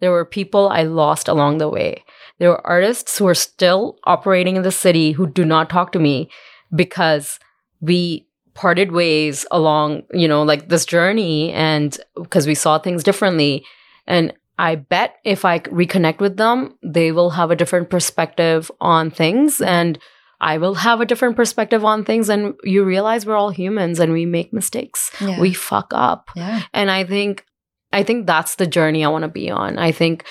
There 0.01 0.13
were 0.13 0.25
people 0.25 0.69
I 0.69 0.85
lost 0.85 1.29
along 1.29 1.59
the 1.59 1.69
way. 1.69 2.05
There 2.39 2.51
were 2.51 2.67
artists 2.67 3.19
who 3.19 3.27
are 3.27 3.35
still 3.35 3.99
operating 4.05 4.57
in 4.57 4.63
the 4.63 4.73
city 4.73 5.13
who 5.13 5.27
do 5.27 5.45
not 5.45 5.69
talk 5.69 5.93
to 5.93 5.99
me 5.99 6.31
because 6.75 7.39
we 7.81 8.28
parted 8.59 8.91
ways 8.91 9.47
along, 9.53 10.03
you 10.13 10.27
know, 10.27 10.43
like 10.43 10.69
this 10.69 10.85
journey 10.85 11.53
and 11.53 11.97
because 12.17 12.45
we 12.45 12.57
saw 12.57 12.77
things 12.77 13.05
differently. 13.05 13.65
And 14.09 14.35
I 14.59 14.75
bet 14.75 15.15
if 15.25 15.45
I 15.45 15.61
reconnect 15.61 16.19
with 16.19 16.39
them, 16.39 16.77
they 16.83 17.13
will 17.13 17.31
have 17.31 17.53
a 17.53 17.57
different 17.57 17.89
perspective 17.89 18.69
on 18.81 19.13
things 19.13 19.61
and 19.61 19.97
I 20.41 20.59
will 20.59 20.75
have 20.75 21.01
a 21.01 21.07
different 21.07 21.37
perspective 21.37 21.85
on 21.85 22.05
things. 22.05 22.29
And 22.29 22.55
you 22.65 22.83
realize 22.83 23.25
we're 23.25 23.37
all 23.37 23.51
humans 23.51 24.01
and 24.01 24.13
we 24.13 24.27
make 24.27 24.53
mistakes. 24.53 25.13
Yeah. 25.21 25.39
We 25.39 25.53
fuck 25.53 25.93
up. 25.95 26.31
Yeah. 26.35 26.63
And 26.75 26.91
I 26.91 27.05
think 27.05 27.45
I 27.93 28.03
think 28.03 28.27
that's 28.27 28.57
the 28.57 28.67
journey 28.67 29.05
I 29.05 29.09
want 29.09 29.23
to 29.23 29.29
be 29.29 29.51
on. 29.51 29.79
I 29.79 29.93
think 29.93 30.25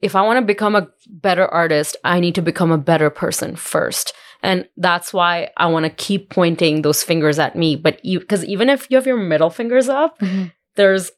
if 0.00 0.14
I 0.14 0.22
want 0.22 0.38
to 0.38 0.46
become 0.46 0.76
a 0.76 0.88
better 1.08 1.48
artist, 1.48 1.96
I 2.04 2.20
need 2.20 2.36
to 2.36 2.42
become 2.42 2.70
a 2.70 2.78
better 2.78 3.10
person 3.10 3.56
first. 3.56 4.12
And 4.44 4.68
that's 4.76 5.12
why 5.12 5.50
I 5.56 5.66
want 5.66 5.84
to 5.86 5.90
keep 5.90 6.30
pointing 6.30 6.82
those 6.82 7.02
fingers 7.02 7.38
at 7.38 7.56
me. 7.56 7.76
But 7.76 8.04
you 8.04 8.20
because 8.20 8.44
even 8.44 8.68
if 8.70 8.86
you 8.90 8.96
have 8.96 9.06
your 9.06 9.16
middle 9.16 9.50
fingers 9.50 9.88
up, 9.88 10.18
Mhm. 10.20 10.52
there's 10.76 11.10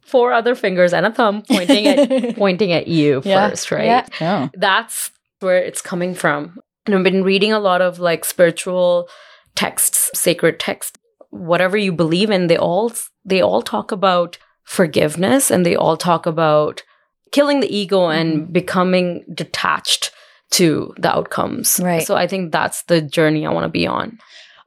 four 0.00 0.32
other 0.32 0.54
fingers 0.54 0.92
and 0.92 1.04
a 1.06 1.12
thumb 1.12 1.42
pointing 1.50 1.86
at 1.86 2.36
pointing 2.36 2.72
at 2.72 2.86
you 2.88 3.20
Yeah. 3.24 3.48
first, 3.50 3.70
right? 3.70 3.84
Yeah. 3.84 4.06
No. 4.20 4.50
That's 4.54 5.10
where 5.40 5.58
it's 5.58 5.82
coming 5.82 6.14
from. 6.14 6.58
And 6.86 6.94
I've 6.94 7.04
been 7.04 7.22
reading 7.24 7.52
a 7.52 7.60
lot 7.60 7.80
of 7.82 7.98
like 7.98 8.24
spiritual 8.24 9.08
texts, 9.54 10.10
sacred 10.14 10.58
texts, 10.58 10.98
whatever 11.30 11.76
you 11.76 11.92
believe 11.92 12.30
in, 12.30 12.46
they 12.46 12.56
all 12.56 12.92
they 13.24 13.40
all 13.40 13.62
talk 13.62 13.92
about 13.92 14.38
forgiveness 14.64 15.50
and 15.50 15.64
they 15.66 15.76
all 15.76 15.96
talk 15.96 16.26
about 16.26 16.82
killing 17.32 17.60
the 17.60 17.74
ego 17.76 18.08
and 18.08 18.52
becoming 18.52 19.24
detached 19.34 20.10
to 20.52 20.94
the 20.98 21.14
outcomes. 21.14 21.80
Right. 21.82 22.06
So 22.06 22.16
I 22.16 22.26
think 22.26 22.52
that's 22.52 22.82
the 22.84 23.00
journey 23.00 23.46
I 23.46 23.52
want 23.52 23.64
to 23.64 23.70
be 23.70 23.86
on. 23.86 24.18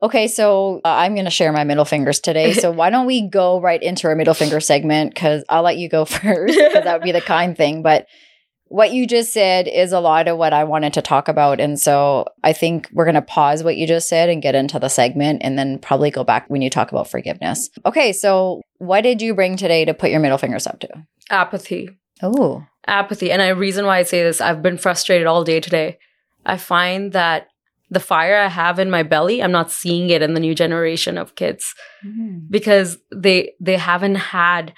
Okay, 0.02 0.28
so 0.28 0.82
uh, 0.86 0.90
I'm 0.90 1.14
going 1.14 1.26
to 1.26 1.32
share 1.32 1.52
my 1.52 1.64
middle 1.64 1.86
fingers 1.86 2.20
today. 2.20 2.54
So 2.54 2.70
why 2.80 2.90
don't 2.90 3.06
we 3.06 3.28
go 3.28 3.62
right 3.62 3.82
into 3.82 4.08
our 4.08 4.16
middle 4.16 4.34
finger 4.34 4.60
segment? 4.60 5.14
Because 5.14 5.44
I'll 5.50 5.64
let 5.64 5.78
you 5.78 5.90
go 5.90 6.06
first, 6.06 6.56
because 6.56 6.84
that 6.84 6.94
would 6.94 7.04
be 7.04 7.12
the 7.12 7.22
kind 7.26 7.56
thing. 7.56 7.82
But 7.82 8.08
what 8.68 8.92
you 8.92 9.08
just 9.08 9.32
said 9.32 9.68
is 9.68 9.92
a 9.92 10.00
lot 10.00 10.28
of 10.28 10.38
what 10.38 10.52
I 10.52 10.64
wanted 10.64 10.94
to 10.94 11.02
talk 11.02 11.28
about. 11.28 11.60
And 11.60 11.80
so 11.80 12.26
I 12.44 12.52
think 12.52 12.90
we're 12.92 13.06
going 13.06 13.16
to 13.16 13.22
pause 13.22 13.64
what 13.64 13.78
you 13.78 13.88
just 13.88 14.10
said 14.10 14.28
and 14.28 14.42
get 14.42 14.56
into 14.56 14.80
the 14.80 14.90
segment 14.90 15.44
and 15.44 15.58
then 15.58 15.80
probably 15.80 16.12
go 16.12 16.24
back 16.24 16.50
when 16.50 16.62
you 16.62 16.70
talk 16.70 16.92
about 16.92 17.10
forgiveness. 17.10 17.70
Okay, 17.86 18.12
so 18.12 18.62
what 18.80 19.02
did 19.02 19.22
you 19.22 19.36
bring 19.36 19.56
today 19.56 19.86
to 19.86 19.94
put 19.94 20.10
your 20.10 20.20
middle 20.20 20.40
fingers 20.40 20.68
up 20.68 20.80
to? 20.80 20.90
Apathy. 21.30 21.90
Oh, 22.22 22.66
apathy. 22.88 23.32
And 23.32 23.42
a 23.42 23.56
reason 23.56 23.86
why 23.86 24.00
I 24.00 24.04
say 24.04 24.24
this, 24.24 24.42
I've 24.42 24.62
been 24.62 24.78
frustrated 24.78 25.28
all 25.28 25.44
day 25.44 25.60
today. 25.60 25.98
I 26.46 26.58
find 26.58 27.12
that 27.14 27.48
the 27.90 28.00
fire 28.00 28.38
I 28.38 28.48
have 28.48 28.80
in 28.80 28.90
my 28.90 29.04
belly, 29.04 29.42
I'm 29.42 29.52
not 29.52 29.72
seeing 29.72 30.10
it 30.10 30.22
in 30.22 30.34
the 30.34 30.40
new 30.40 30.56
generation 30.56 31.18
of 31.18 31.36
kids 31.36 31.76
mm-hmm. 32.06 32.40
because 32.50 32.98
they 33.12 33.54
they 33.60 33.78
haven't 33.78 34.16
had 34.16 34.74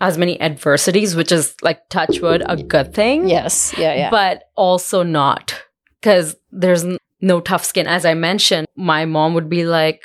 as 0.00 0.18
many 0.18 0.40
adversities, 0.40 1.14
which 1.14 1.30
is 1.30 1.54
like 1.62 1.88
touch 1.88 2.20
wood, 2.20 2.42
a 2.46 2.56
good 2.56 2.92
thing. 2.92 3.28
yes. 3.28 3.72
Yeah, 3.78 3.94
yeah. 3.94 4.10
But 4.10 4.44
also 4.56 5.04
not 5.04 5.62
because 6.00 6.34
there's 6.50 6.84
n- 6.84 6.98
no 7.20 7.40
tough 7.40 7.64
skin. 7.64 7.86
As 7.86 8.04
I 8.04 8.14
mentioned, 8.14 8.66
my 8.74 9.04
mom 9.04 9.34
would 9.34 9.48
be 9.48 9.64
like, 9.64 10.02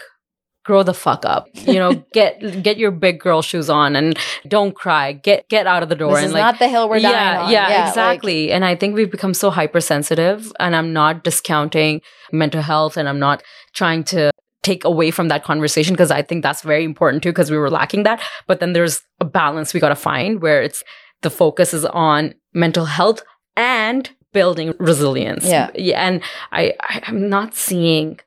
grow 0.67 0.83
the 0.83 0.93
fuck 0.93 1.25
up. 1.25 1.47
You 1.53 1.75
know, 1.75 1.93
get 2.13 2.61
get 2.61 2.77
your 2.77 2.91
big 2.91 3.19
girl 3.19 3.41
shoes 3.41 3.69
on 3.69 3.95
and 3.95 4.19
don't 4.47 4.75
cry. 4.75 5.13
Get 5.13 5.47
get 5.49 5.65
out 5.65 5.81
of 5.81 5.89
the 5.89 5.95
door 5.95 6.15
this 6.15 6.19
and 6.19 6.27
is 6.27 6.33
like 6.33 6.41
not 6.41 6.59
the 6.59 6.67
hill 6.67 6.89
we're 6.89 6.99
dying 6.99 7.13
yeah, 7.13 7.43
on. 7.43 7.51
Yeah, 7.51 7.67
like- 7.67 7.87
exactly. 7.87 8.51
and 8.51 8.65
I 8.65 8.75
think 8.75 8.93
we've 8.93 9.09
become 9.09 9.33
so 9.33 9.49
hypersensitive, 9.49 10.51
and 10.59 10.75
I'm 10.75 10.91
not 10.93 11.23
discounting 11.23 12.01
mental 12.31 12.61
health, 12.61 12.97
and 12.97 13.07
I'm 13.09 13.19
not 13.19 13.41
trying 13.73 14.03
to 14.05 14.29
take 14.61 14.83
away 14.83 15.09
from 15.09 15.29
that 15.29 15.45
conversation 15.45 15.93
because 15.93 16.11
I 16.11 16.21
think 16.21 16.43
that's 16.43 16.61
very 16.61 16.83
important 16.83 17.23
too, 17.23 17.29
because 17.29 17.49
we 17.49 17.57
were 17.57 17.69
lacking 17.69 18.03
that. 18.03 18.21
But 18.45 18.59
then 18.59 18.73
there's 18.73 19.01
a 19.21 19.25
balance 19.25 19.73
we 19.73 19.79
got 19.79 19.89
to 19.89 19.95
find 19.95 20.41
where 20.41 20.61
it's 20.61 20.83
the 21.21 21.29
focus 21.29 21.73
is 21.73 21.85
on 21.85 22.35
mental 22.53 22.85
health 22.85 23.23
and 23.55 24.09
building 24.33 24.73
resilience. 24.77 25.45
Yeah. 25.45 25.71
yeah 25.73 26.05
and 26.05 26.21
I, 26.51 26.73
I 26.81 27.01
I'm 27.07 27.29
not 27.29 27.55
seeing 27.55 28.19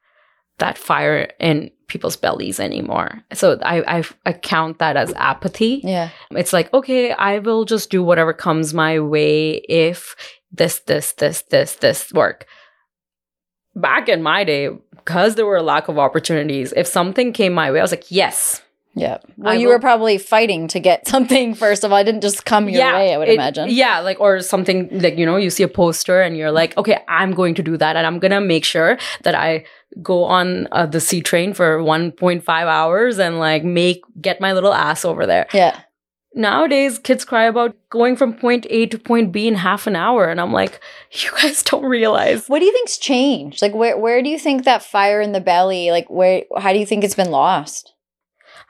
that 0.59 0.79
fire 0.79 1.31
in 1.39 1.71
people's 1.91 2.17
bellies 2.17 2.59
anymore. 2.59 3.23
So 3.35 3.59
I, 3.63 3.99
I 3.99 4.05
I 4.25 4.33
count 4.33 4.79
that 4.79 4.97
as 4.97 5.13
apathy. 5.15 5.83
yeah. 5.85 6.09
It's 6.31 6.53
like, 6.55 6.73
okay, 6.73 7.13
I 7.13 7.41
will 7.41 7.65
just 7.67 7.91
do 7.91 8.03
whatever 8.03 8.33
comes 8.33 8.73
my 8.73 8.99
way 9.01 9.57
if 9.69 10.17
this, 10.53 10.81
this, 10.81 11.13
this, 11.13 11.43
this, 11.51 11.75
this 11.77 12.13
work. 12.13 12.47
Back 13.77 14.09
in 14.09 14.23
my 14.23 14.43
day, 14.45 14.69
because 14.97 15.37
there 15.37 15.47
were 15.47 15.57
a 15.59 15.63
lack 15.63 15.87
of 15.89 15.97
opportunities, 15.99 16.73
if 16.77 16.87
something 16.89 17.33
came 17.33 17.53
my 17.53 17.71
way, 17.71 17.79
I 17.79 17.83
was 17.83 17.93
like, 17.93 18.11
yes. 18.11 18.63
Yeah. 18.97 19.19
Well, 19.37 19.53
I 19.53 19.55
you 19.55 19.69
will- 19.69 19.75
were 19.75 19.79
probably 19.81 20.19
fighting 20.19 20.67
to 20.69 20.81
get 20.81 21.07
something 21.15 21.55
first 21.55 21.85
of 21.85 21.93
all. 21.93 21.99
It 21.99 22.05
didn't 22.05 22.23
just 22.23 22.45
come 22.45 22.69
your 22.69 22.83
way, 22.93 23.15
I 23.15 23.19
would 23.19 23.29
it- 23.29 23.35
imagine. 23.35 23.69
Yeah, 23.71 24.01
like, 24.01 24.19
or 24.19 24.41
something 24.41 24.89
like, 25.01 25.17
you 25.17 25.25
know, 25.25 25.37
you 25.37 25.51
see 25.51 25.63
a 25.63 25.69
poster 25.69 26.21
and 26.21 26.37
you're 26.37 26.51
like, 26.51 26.77
okay, 26.77 26.99
I'm 27.07 27.33
going 27.33 27.55
to 27.55 27.63
do 27.63 27.77
that. 27.77 27.95
And 27.95 28.05
I'm 28.05 28.19
going 28.19 28.33
to 28.33 28.41
make 28.41 28.65
sure 28.65 28.99
that 29.23 29.37
I 29.37 29.65
go 30.03 30.25
on 30.25 30.69
uh, 30.73 30.87
the 30.87 31.01
C 31.01 31.21
train 31.21 31.53
for 31.55 31.79
1.5 31.79 32.43
hours 32.49 33.19
and 33.19 33.39
like 33.39 33.65
make, 33.65 34.03
get 34.21 34.41
my 34.41 34.53
little 34.53 34.73
ass 34.73 35.05
over 35.05 35.27
there. 35.27 35.47
Yeah. 35.53 35.81
nowadays 36.35 36.99
kids 36.99 37.25
cry 37.25 37.45
about 37.45 37.75
going 37.91 38.15
from 38.17 38.35
point 38.35 38.67
A 38.71 38.87
to 38.87 38.99
point 38.99 39.33
B 39.33 39.49
in 39.49 39.55
half 39.57 39.87
an 39.87 39.97
hour. 39.97 40.29
And 40.29 40.41
I'm 40.41 40.53
like, 40.53 40.81
you 41.11 41.31
guys 41.43 41.63
don't 41.63 41.85
realize. 41.85 42.47
What 42.47 42.61
do 42.61 42.65
you 42.67 42.73
think's 42.73 42.99
changed? 42.99 43.63
Like 43.63 43.75
where 43.75 43.99
where 43.99 44.23
do 44.23 44.29
you 44.29 44.39
think 44.39 44.65
that 44.65 44.83
fire 44.85 45.21
in 45.21 45.33
the 45.33 45.41
belly, 45.41 45.91
like 45.91 46.09
where 46.09 46.45
how 46.57 46.73
do 46.73 46.79
you 46.79 46.87
think 46.87 47.03
it's 47.05 47.17
been 47.17 47.31
lost? 47.33 47.95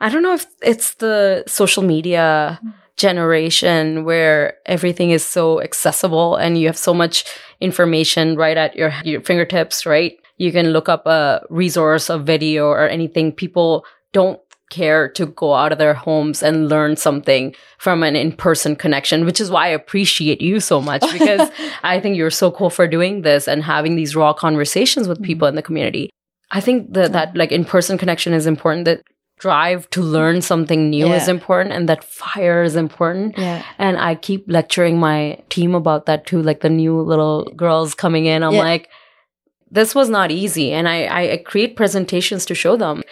I 0.00 0.08
don't 0.08 0.22
know 0.22 0.32
if 0.32 0.46
it's 0.62 0.94
the 0.94 1.44
social 1.46 1.82
media 1.82 2.58
generation 2.96 4.04
where 4.04 4.54
everything 4.66 5.10
is 5.10 5.24
so 5.24 5.60
accessible 5.60 6.36
and 6.36 6.58
you 6.58 6.66
have 6.66 6.76
so 6.78 6.94
much 6.94 7.24
information 7.60 8.36
right 8.36 8.56
at 8.56 8.76
your, 8.76 8.92
your 9.04 9.20
fingertips, 9.22 9.86
right? 9.86 10.16
You 10.40 10.52
can 10.52 10.72
look 10.72 10.88
up 10.88 11.06
a 11.06 11.44
resource, 11.50 12.08
a 12.08 12.18
video, 12.18 12.68
or 12.68 12.88
anything. 12.88 13.30
People 13.30 13.84
don't 14.14 14.40
care 14.70 15.06
to 15.10 15.26
go 15.26 15.52
out 15.52 15.70
of 15.70 15.76
their 15.76 15.92
homes 15.92 16.42
and 16.42 16.70
learn 16.70 16.96
something 16.96 17.54
from 17.76 18.02
an 18.02 18.16
in-person 18.16 18.76
connection, 18.76 19.26
which 19.26 19.38
is 19.38 19.50
why 19.50 19.66
I 19.66 19.68
appreciate 19.68 20.40
you 20.40 20.58
so 20.58 20.80
much 20.80 21.02
because 21.12 21.50
I 21.82 22.00
think 22.00 22.16
you're 22.16 22.30
so 22.30 22.50
cool 22.50 22.70
for 22.70 22.86
doing 22.86 23.20
this 23.20 23.46
and 23.46 23.62
having 23.62 23.96
these 23.96 24.16
raw 24.16 24.32
conversations 24.32 25.08
with 25.08 25.22
people 25.22 25.44
mm-hmm. 25.44 25.52
in 25.52 25.56
the 25.56 25.62
community. 25.62 26.08
I 26.50 26.62
think 26.62 26.94
that 26.94 27.12
that 27.12 27.36
like 27.36 27.52
in-person 27.52 27.98
connection 27.98 28.32
is 28.32 28.46
important. 28.46 28.86
That 28.86 29.02
drive 29.40 29.90
to 29.90 30.00
learn 30.00 30.40
something 30.40 30.88
new 30.88 31.12
is 31.12 31.28
important 31.28 31.74
and 31.74 31.86
that 31.88 32.04
fire 32.04 32.62
is 32.62 32.76
important. 32.76 33.36
Yeah. 33.36 33.62
And 33.78 33.98
I 33.98 34.14
keep 34.14 34.44
lecturing 34.48 34.98
my 34.98 35.42
team 35.50 35.74
about 35.74 36.06
that 36.06 36.26
too, 36.26 36.42
like 36.42 36.60
the 36.60 36.70
new 36.70 37.00
little 37.00 37.44
girls 37.56 37.94
coming 37.94 38.26
in. 38.26 38.42
I'm 38.42 38.52
Yeah. 38.52 38.60
like, 38.60 38.88
this 39.70 39.94
was 39.94 40.08
not 40.08 40.30
easy. 40.30 40.72
And 40.72 40.88
I, 40.88 41.32
I, 41.32 41.36
create 41.38 41.76
presentations 41.76 42.44
to 42.46 42.54
show 42.54 42.76
them 42.76 43.02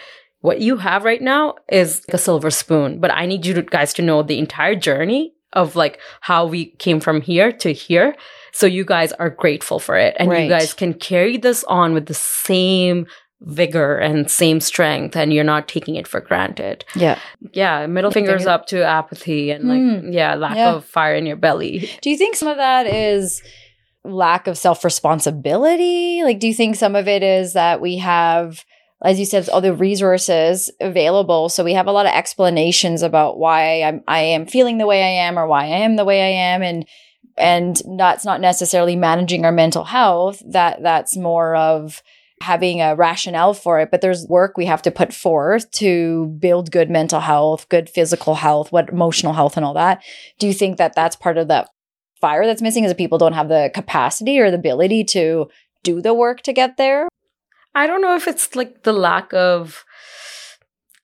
what 0.41 0.59
you 0.61 0.77
have 0.77 1.03
right 1.05 1.21
now 1.21 1.55
is 1.71 2.01
like 2.07 2.15
a 2.15 2.17
silver 2.17 2.51
spoon. 2.51 2.99
But 2.99 3.11
I 3.11 3.25
need 3.25 3.45
you 3.45 3.61
guys 3.61 3.93
to 3.93 4.01
know 4.01 4.23
the 4.23 4.39
entire 4.39 4.75
journey 4.75 5.33
of 5.53 5.75
like 5.75 5.99
how 6.21 6.45
we 6.45 6.67
came 6.77 6.99
from 6.99 7.21
here 7.21 7.51
to 7.51 7.73
here. 7.73 8.15
So 8.51 8.65
you 8.65 8.85
guys 8.85 9.11
are 9.13 9.29
grateful 9.29 9.79
for 9.79 9.95
it. 9.97 10.15
And 10.19 10.29
Right. 10.29 10.43
you 10.43 10.49
guys 10.49 10.73
can 10.73 10.93
carry 10.93 11.37
this 11.37 11.63
on 11.65 11.93
with 11.93 12.05
the 12.07 12.13
same 12.13 13.07
vigor 13.41 13.95
and 13.97 14.29
same 14.29 14.59
strength 14.59 15.15
and 15.15 15.31
you're 15.33 15.45
not 15.45 15.67
taking 15.69 15.95
it 15.95 16.07
for 16.07 16.19
granted. 16.19 16.83
Yeah. 16.93 17.17
Yeah, 17.53 17.87
middle 17.87 18.11
fingers 18.11 18.45
up 18.45 18.65
to 18.67 18.83
apathy 18.83 19.49
and 19.51 19.63
like 19.69 19.79
Hmm. 19.79 20.11
yeah, 20.11 20.35
lack 20.35 20.57
Yeah. 20.57 20.73
of 20.75 20.83
fire 20.85 21.15
in 21.15 21.25
your 21.25 21.37
belly. 21.37 21.89
Do 22.01 22.09
you 22.09 22.17
think 22.17 22.35
some 22.35 22.49
of 22.49 22.57
that 22.57 22.85
is 22.85 23.41
lack 24.03 24.47
of 24.47 24.57
self 24.57 24.83
responsibility? 24.83 26.23
Like, 26.23 26.39
do 26.39 26.47
you 26.47 26.53
think 26.53 26.75
some 26.75 26.95
of 26.95 27.07
it 27.07 27.23
is 27.23 27.53
that 27.53 27.81
we 27.81 27.97
have, 27.97 28.63
as 29.03 29.19
you 29.19 29.25
said, 29.25 29.49
all 29.49 29.61
the 29.61 29.73
resources 29.73 30.71
available, 30.79 31.49
so 31.49 31.63
we 31.63 31.73
have 31.73 31.87
a 31.87 31.91
lot 31.91 32.05
of 32.05 32.13
explanations 32.13 33.01
about 33.01 33.37
why 33.37 33.83
I'm 33.83 34.03
I 34.07 34.19
am 34.19 34.45
feeling 34.45 34.77
the 34.77 34.87
way 34.87 35.03
I 35.03 35.25
am 35.25 35.37
or 35.37 35.47
why 35.47 35.65
I 35.65 35.79
am 35.79 35.95
the 35.95 36.05
way 36.05 36.21
I 36.21 36.53
am, 36.53 36.61
and 36.61 36.85
and 37.39 37.81
that's 37.97 38.25
not 38.25 38.41
necessarily 38.41 38.95
managing 38.95 39.45
our 39.45 39.51
mental 39.51 39.85
health 39.85 40.43
that 40.45 40.83
that's 40.83 41.15
more 41.15 41.55
of 41.55 42.03
having 42.41 42.81
a 42.81 42.95
rationale 42.95 43.53
for 43.53 43.79
it 43.79 43.91
but 43.91 44.01
there's 44.01 44.25
work 44.27 44.57
we 44.57 44.65
have 44.65 44.81
to 44.81 44.91
put 44.91 45.13
forth 45.13 45.69
to 45.71 46.27
build 46.39 46.71
good 46.71 46.89
mental 46.89 47.19
health 47.19 47.67
good 47.69 47.89
physical 47.89 48.35
health 48.35 48.71
what 48.71 48.89
emotional 48.89 49.33
health 49.33 49.57
and 49.57 49.65
all 49.65 49.73
that 49.73 50.01
do 50.37 50.47
you 50.47 50.53
think 50.53 50.77
that 50.77 50.95
that's 50.95 51.15
part 51.15 51.37
of 51.37 51.47
that 51.49 51.69
fire 52.21 52.45
that's 52.45 52.61
missing 52.61 52.83
is 52.83 52.91
that 52.91 52.97
people 52.97 53.17
don't 53.17 53.33
have 53.33 53.49
the 53.49 53.69
capacity 53.73 54.39
or 54.39 54.49
the 54.51 54.57
ability 54.57 55.03
to 55.03 55.49
do 55.83 56.01
the 56.01 56.13
work 56.13 56.41
to 56.41 56.53
get 56.53 56.77
there 56.77 57.07
I 57.75 57.85
don't 57.87 58.01
know 58.01 58.15
if 58.15 58.27
it's 58.27 58.55
like 58.55 58.83
the 58.83 58.93
lack 58.93 59.31
of 59.33 59.85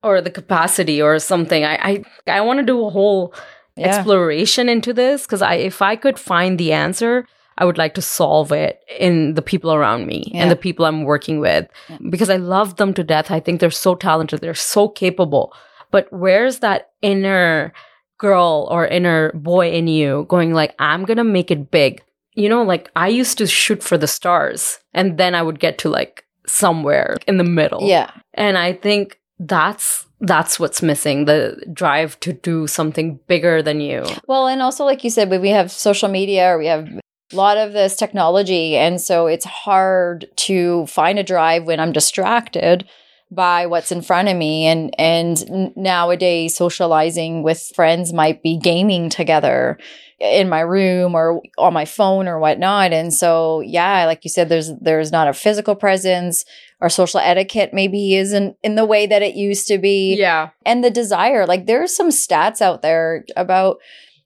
or 0.04 0.22
the 0.22 0.32
capacity 0.32 1.02
or 1.02 1.18
something. 1.20 1.64
I 1.64 2.04
I, 2.28 2.38
I 2.38 2.42
want 2.42 2.60
to 2.60 2.66
do 2.66 2.86
a 2.86 2.90
whole 2.90 3.34
Yeah. 3.78 3.88
exploration 3.88 4.70
into 4.70 4.94
this 4.94 5.26
because 5.26 5.42
I 5.42 5.56
if 5.56 5.82
I 5.82 5.96
could 5.96 6.18
find 6.20 6.58
the 6.58 6.72
answer, 6.74 7.28
I 7.58 7.66
would 7.66 7.78
like 7.78 7.94
to 7.96 8.02
solve 8.02 8.52
it 8.52 8.80
in 9.00 9.34
the 9.36 9.42
people 9.42 9.72
around 9.74 10.08
me 10.08 10.24
Yeah. 10.28 10.42
and 10.42 10.52
the 10.52 10.56
people 10.68 10.86
I'm 10.86 11.04
working 11.04 11.40
with 11.40 11.68
Yeah. 11.90 11.98
because 12.10 12.30
I 12.30 12.38
love 12.38 12.76
them 12.78 12.94
to 12.94 13.04
death. 13.04 13.32
I 13.32 13.40
think 13.40 13.60
they're 13.60 13.72
so 13.88 13.96
talented, 13.96 14.40
they're 14.42 14.54
so 14.76 14.88
capable. 14.90 15.54
But 15.92 16.08
where's 16.12 16.60
that 16.60 16.90
inner 17.02 17.74
girl 18.18 18.68
or 18.72 18.88
inner 18.88 19.32
boy 19.34 19.72
in 19.72 19.88
you 19.88 20.26
going 20.30 20.54
like 20.54 20.76
I'm 20.80 21.06
going 21.06 21.18
to 21.18 21.24
make 21.24 21.52
it 21.52 21.72
big? 21.72 22.04
You 22.34 22.50
know, 22.50 22.64
like 22.64 22.90
I 22.96 23.08
used 23.08 23.38
to 23.38 23.48
shoot 23.48 23.82
for 23.82 23.98
the 23.98 24.08
stars 24.08 24.80
and 24.94 25.18
then 25.18 25.36
I 25.36 25.42
would 25.42 25.60
get 25.60 25.78
to 25.80 25.90
like 25.90 26.26
somewhere 26.48 27.18
in 27.28 27.38
the 27.38 27.44
middle. 27.44 27.82
yeah 27.82 28.12
And 28.34 28.58
I 28.58 28.74
think 28.74 29.20
that's 29.40 30.06
that's 30.22 30.60
what's 30.60 30.82
missing 30.82 31.26
the 31.26 31.62
drive 31.74 32.20
to 32.22 32.34
do 32.34 32.68
something 32.68 33.20
bigger 33.28 33.62
than 33.62 33.82
you. 33.82 34.06
Well, 34.28 34.48
and 34.48 34.62
also, 34.62 34.86
like 34.86 35.04
you 35.04 35.10
said, 35.10 35.30
when 35.30 35.42
we 35.42 35.50
have 35.50 35.72
social 35.72 36.10
media 36.10 36.54
or 36.54 36.58
we 36.58 36.68
have 36.68 36.88
a 36.88 37.36
lot 37.36 37.58
of 37.58 37.74
this 37.74 37.96
technology, 37.96 38.78
and 38.78 39.02
so 39.02 39.28
it's 39.28 39.46
hard 39.46 40.28
to 40.38 40.86
find 40.88 41.20
a 41.20 41.24
drive 41.24 41.66
when 41.66 41.80
I'm 41.80 41.92
distracted 41.92 42.88
by 43.36 43.66
what's 43.68 43.92
in 43.92 44.02
front 44.02 44.30
of 44.30 44.36
me. 44.38 44.66
And 44.66 44.94
and 45.00 45.72
nowadays, 45.76 46.56
socializing 46.56 47.44
with 47.44 47.72
friends 47.76 48.14
might 48.14 48.42
be 48.42 48.58
gaming 48.58 49.10
together 49.10 49.78
in 50.20 50.48
my 50.48 50.62
room 50.62 51.14
or 51.14 51.42
on 51.58 51.74
my 51.74 51.84
phone 51.84 52.28
or 52.28 52.40
whatnot. 52.40 52.94
And 52.94 53.14
so, 53.14 53.60
yeah, 53.60 54.06
like 54.06 54.24
you 54.24 54.30
said, 54.30 54.48
there's 54.50 54.72
there's 54.80 55.12
not 55.12 55.28
a 55.28 55.34
physical 55.34 55.76
presence. 55.76 56.46
Our 56.82 56.90
social 56.90 57.20
etiquette 57.20 57.72
maybe 57.74 58.16
isn't 58.16 58.58
in 58.64 58.76
the 58.76 58.86
way 58.86 59.08
that 59.08 59.22
it 59.22 59.36
used 59.36 59.68
to 59.68 59.78
be 59.78 60.16
Yeah. 60.18 60.50
and 60.66 60.84
the 60.84 60.90
desire. 60.90 61.46
Like 61.46 61.66
there's 61.66 61.96
some 61.96 62.10
stats 62.10 62.62
out 62.62 62.82
there 62.82 63.26
about 63.36 63.78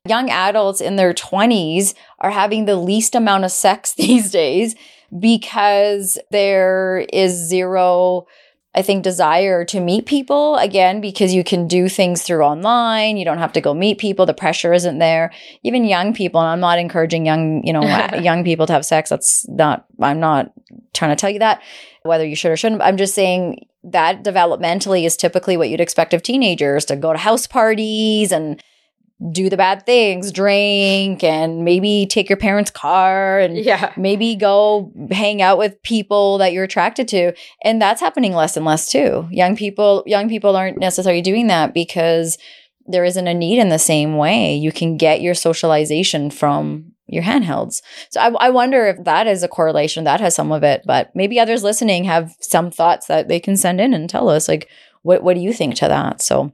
young 0.07 0.29
adults 0.29 0.79
in 0.81 0.95
their 0.95 1.13
20s 1.13 1.93
are 2.19 2.31
having 2.31 2.65
the 2.65 2.75
least 2.77 3.15
amount 3.15 3.43
of 3.45 3.51
sex 3.51 3.93
these 3.97 4.31
days 4.31 4.75
because 5.19 6.17
there 6.31 7.05
is 7.11 7.33
zero 7.33 8.25
I 8.79 8.81
think 8.81 9.03
desire 9.03 9.65
to 9.65 9.81
meet 9.81 10.05
people 10.05 10.55
again 10.55 11.01
because 11.01 11.33
you 11.33 11.43
can 11.43 11.67
do 11.67 11.89
things 11.89 12.21
through 12.21 12.43
online. 12.43 13.17
You 13.17 13.25
don't 13.25 13.37
have 13.37 13.51
to 13.51 13.59
go 13.59 13.73
meet 13.73 13.97
people. 13.97 14.25
The 14.25 14.33
pressure 14.33 14.71
isn't 14.71 14.99
there. 14.99 15.33
Even 15.63 15.83
young 15.83 16.13
people, 16.13 16.39
and 16.39 16.49
I'm 16.49 16.61
not 16.61 16.79
encouraging 16.79 17.25
young, 17.25 17.61
you 17.65 17.73
know, 17.73 17.81
young 18.21 18.45
people 18.45 18.65
to 18.67 18.71
have 18.71 18.85
sex. 18.85 19.09
That's 19.09 19.45
not, 19.49 19.83
I'm 19.99 20.21
not 20.21 20.53
trying 20.93 21.11
to 21.11 21.17
tell 21.17 21.29
you 21.29 21.39
that 21.39 21.61
whether 22.03 22.25
you 22.25 22.37
should 22.37 22.53
or 22.53 22.55
shouldn't. 22.55 22.81
I'm 22.81 22.95
just 22.95 23.13
saying 23.13 23.65
that 23.83 24.23
developmentally 24.23 25.05
is 25.05 25.17
typically 25.17 25.57
what 25.57 25.67
you'd 25.67 25.81
expect 25.81 26.13
of 26.13 26.23
teenagers 26.23 26.85
to 26.85 26.95
go 26.95 27.11
to 27.11 27.19
house 27.19 27.47
parties 27.47 28.31
and 28.31 28.63
do 29.31 29.49
the 29.49 29.57
bad 29.57 29.85
things, 29.85 30.31
drink, 30.31 31.23
and 31.25 31.65
maybe 31.65 32.07
take 32.09 32.29
your 32.29 32.37
parents' 32.37 32.71
car 32.71 33.39
and 33.39 33.57
Yeah. 33.57 33.91
maybe 33.97 34.35
go 34.35 34.91
hang 35.11 35.41
out 35.41 35.57
with 35.57 35.81
people 35.83 36.37
that 36.37 36.53
you're 36.53 36.63
attracted 36.63 37.07
to. 37.09 37.33
And 37.63 37.81
that's 37.81 37.99
happening 37.99 38.33
less 38.33 38.55
and 38.55 38.65
less 38.65 38.89
too. 38.89 39.27
Young 39.29 39.57
people 39.57 40.03
young 40.05 40.29
people 40.29 40.55
aren't 40.55 40.77
necessarily 40.79 41.21
doing 41.21 41.47
that 41.47 41.73
because 41.73 42.37
there 42.85 43.03
isn't 43.03 43.27
a 43.27 43.33
need 43.33 43.59
in 43.59 43.67
the 43.69 43.77
same 43.77 44.15
way. 44.15 44.55
You 44.55 44.71
can 44.71 44.95
get 44.95 45.21
your 45.21 45.35
socialization 45.35 46.31
from 46.31 46.93
your 47.05 47.23
handhelds. 47.23 47.81
So 48.11 48.21
I, 48.21 48.47
I 48.47 48.49
wonder 48.51 48.87
if 48.87 49.03
that 49.03 49.27
is 49.27 49.43
a 49.43 49.47
correlation. 49.49 50.05
That 50.05 50.21
has 50.21 50.33
some 50.33 50.51
of 50.53 50.63
it 50.63 50.83
but 50.85 51.13
maybe 51.13 51.39
others 51.41 51.61
listening 51.61 52.05
have 52.05 52.35
some 52.39 52.71
thoughts 52.71 53.07
that 53.07 53.27
they 53.27 53.41
can 53.41 53.57
send 53.57 53.81
in 53.81 53.93
and 53.93 54.09
tell 54.09 54.29
us 54.29 54.47
like 54.47 54.69
what, 55.01 55.23
what 55.23 55.35
do 55.35 55.41
you 55.41 55.51
think 55.53 55.75
to 55.75 55.87
that? 55.89 56.21
So 56.21 56.53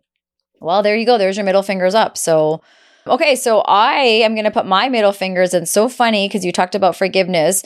well 0.60 0.84
there 0.84 0.96
you 0.96 1.06
go 1.06 1.18
there's 1.18 1.38
your 1.38 1.46
middle 1.46 1.64
fingers 1.64 1.96
up 1.96 2.18
so 2.18 2.62
Okay, 3.08 3.36
so 3.36 3.60
I 3.60 4.00
am 4.00 4.34
going 4.34 4.46
to 4.46 4.52
put 4.52 4.66
my 4.66 4.90
middle 4.90 5.12
fingers 5.12 5.54
in. 5.54 5.68
So 5.68 5.88
funny 5.88 6.28
because 6.28 6.44
you 6.44 6.52
talked 6.52 6.74
about 6.74 6.96
forgiveness. 6.96 7.64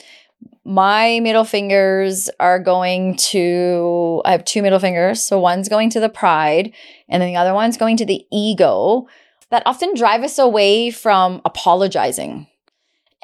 My 0.66 1.18
middle 1.20 1.44
fingers 1.44 2.28
are 2.38 2.58
going 2.58 3.16
to, 3.16 4.20
I 4.26 4.32
have 4.32 4.44
two 4.44 4.60
middle 4.60 4.78
fingers. 4.78 5.22
So 5.22 5.40
one's 5.40 5.70
going 5.70 5.88
to 5.90 6.00
the 6.00 6.10
pride, 6.10 6.74
and 7.08 7.22
then 7.22 7.30
the 7.30 7.36
other 7.36 7.54
one's 7.54 7.78
going 7.78 7.96
to 7.98 8.04
the 8.04 8.26
ego 8.30 9.06
that 9.48 9.62
often 9.64 9.94
drive 9.94 10.22
us 10.22 10.38
away 10.38 10.90
from 10.90 11.40
apologizing. 11.46 12.46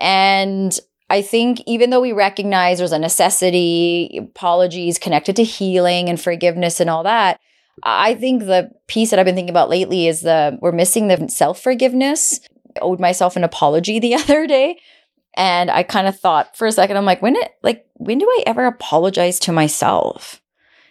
And 0.00 0.78
I 1.10 1.20
think 1.20 1.62
even 1.66 1.90
though 1.90 2.00
we 2.00 2.12
recognize 2.12 2.78
there's 2.78 2.92
a 2.92 2.98
necessity, 2.98 4.18
apologies 4.18 4.98
connected 4.98 5.36
to 5.36 5.44
healing 5.44 6.08
and 6.08 6.20
forgiveness 6.20 6.80
and 6.80 6.88
all 6.88 7.02
that, 7.02 7.40
I 7.82 8.14
think 8.14 8.42
the 8.42 8.70
piece 8.86 9.10
that 9.10 9.18
I've 9.18 9.26
been 9.26 9.34
thinking 9.34 9.50
about 9.50 9.70
lately 9.70 10.06
is 10.06 10.22
the 10.22 10.58
we're 10.60 10.72
missing 10.72 11.08
the 11.08 11.28
self 11.28 11.60
forgiveness. 11.60 12.40
I 12.76 12.80
owed 12.80 13.00
myself 13.00 13.36
an 13.36 13.44
apology 13.44 13.98
the 13.98 14.14
other 14.16 14.46
day. 14.46 14.78
And 15.38 15.70
I 15.70 15.82
kind 15.82 16.06
of 16.06 16.18
thought 16.18 16.56
for 16.56 16.66
a 16.66 16.72
second, 16.72 16.96
I'm 16.96 17.04
like, 17.04 17.20
when 17.20 17.36
it 17.36 17.52
like 17.62 17.86
when 17.94 18.18
do 18.18 18.26
I 18.26 18.42
ever 18.46 18.64
apologize 18.64 19.38
to 19.40 19.52
myself? 19.52 20.40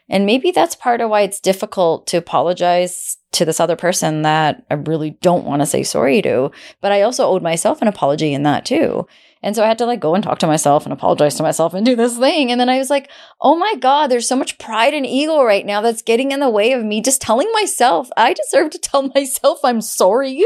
And 0.07 0.27
maybe 0.27 0.51
that's 0.51 0.75
part 0.75 1.01
of 1.01 1.09
why 1.09 1.21
it's 1.21 1.39
difficult 1.39 2.05
to 2.07 2.17
apologize 2.17 3.17
to 3.31 3.43
this 3.43 3.59
other 3.59 3.75
person 3.75 4.21
that 4.21 4.63
I 4.69 4.75
really 4.75 5.11
don't 5.21 5.45
want 5.45 5.61
to 5.61 5.65
say 5.65 5.81
sorry 5.81 6.21
to. 6.21 6.51
But 6.79 6.91
I 6.91 7.01
also 7.01 7.25
owed 7.25 7.41
myself 7.41 7.81
an 7.81 7.87
apology 7.87 8.33
in 8.33 8.43
that 8.43 8.65
too. 8.65 9.07
And 9.45 9.55
so 9.55 9.63
I 9.63 9.67
had 9.67 9.77
to 9.77 9.85
like 9.85 9.99
go 9.99 10.15
and 10.15 10.23
talk 10.23 10.39
to 10.39 10.47
myself 10.47 10.87
and 10.87 10.91
apologize 10.91 11.35
to 11.35 11.43
myself 11.43 11.75
and 11.75 11.85
do 11.85 11.95
this 11.95 12.17
thing. 12.17 12.51
And 12.51 12.59
then 12.59 12.67
I 12.67 12.79
was 12.79 12.89
like, 12.89 13.11
oh 13.39 13.55
my 13.55 13.75
God, 13.75 14.07
there's 14.07 14.27
so 14.27 14.35
much 14.35 14.57
pride 14.57 14.95
and 14.95 15.05
ego 15.05 15.43
right 15.43 15.63
now 15.63 15.81
that's 15.81 16.01
getting 16.01 16.31
in 16.31 16.39
the 16.39 16.49
way 16.49 16.71
of 16.71 16.83
me 16.83 16.99
just 16.99 17.21
telling 17.21 17.51
myself, 17.53 18.09
I 18.17 18.33
deserve 18.33 18.71
to 18.71 18.79
tell 18.79 19.03
myself 19.15 19.59
I'm 19.63 19.81
sorry, 19.81 20.43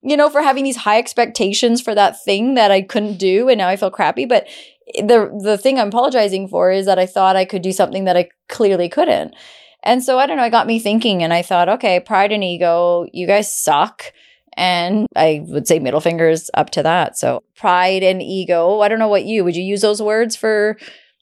you 0.00 0.16
know, 0.16 0.30
for 0.30 0.40
having 0.40 0.64
these 0.64 0.78
high 0.78 0.96
expectations 0.96 1.82
for 1.82 1.94
that 1.94 2.24
thing 2.24 2.54
that 2.54 2.70
I 2.70 2.80
couldn't 2.80 3.18
do. 3.18 3.50
And 3.50 3.58
now 3.58 3.68
I 3.68 3.76
feel 3.76 3.90
crappy. 3.90 4.24
But 4.24 4.46
eh, 4.94 5.04
the, 5.04 5.38
the 5.42 5.58
thing 5.58 5.78
I'm 5.78 5.88
apologizing 5.88 6.48
for 6.48 6.70
is 6.70 6.86
that 6.86 6.98
I 6.98 7.04
thought 7.04 7.36
I 7.36 7.44
could 7.44 7.60
do 7.60 7.72
something 7.72 8.04
that 8.04 8.16
I 8.16 8.30
clearly 8.48 8.88
couldn't. 8.88 9.34
And 9.82 10.02
so 10.02 10.18
I 10.18 10.26
don't 10.26 10.38
know, 10.38 10.44
it 10.44 10.50
got 10.50 10.66
me 10.66 10.78
thinking 10.78 11.22
and 11.22 11.34
I 11.34 11.42
thought, 11.42 11.68
okay, 11.68 12.00
pride 12.00 12.32
and 12.32 12.42
ego, 12.42 13.06
you 13.12 13.26
guys 13.26 13.52
suck. 13.52 14.04
And 14.58 15.06
I 15.16 15.42
would 15.46 15.66
say 15.68 15.78
middle 15.78 16.00
fingers 16.00 16.50
up 16.54 16.70
to 16.70 16.82
that. 16.82 17.16
So 17.16 17.42
pride 17.56 18.02
and 18.02 18.20
ego. 18.20 18.80
I 18.80 18.88
don't 18.88 18.98
know 18.98 19.08
what 19.08 19.24
you 19.24 19.44
would 19.44 19.54
you 19.56 19.62
use 19.62 19.80
those 19.82 20.02
words 20.02 20.34
for 20.36 20.76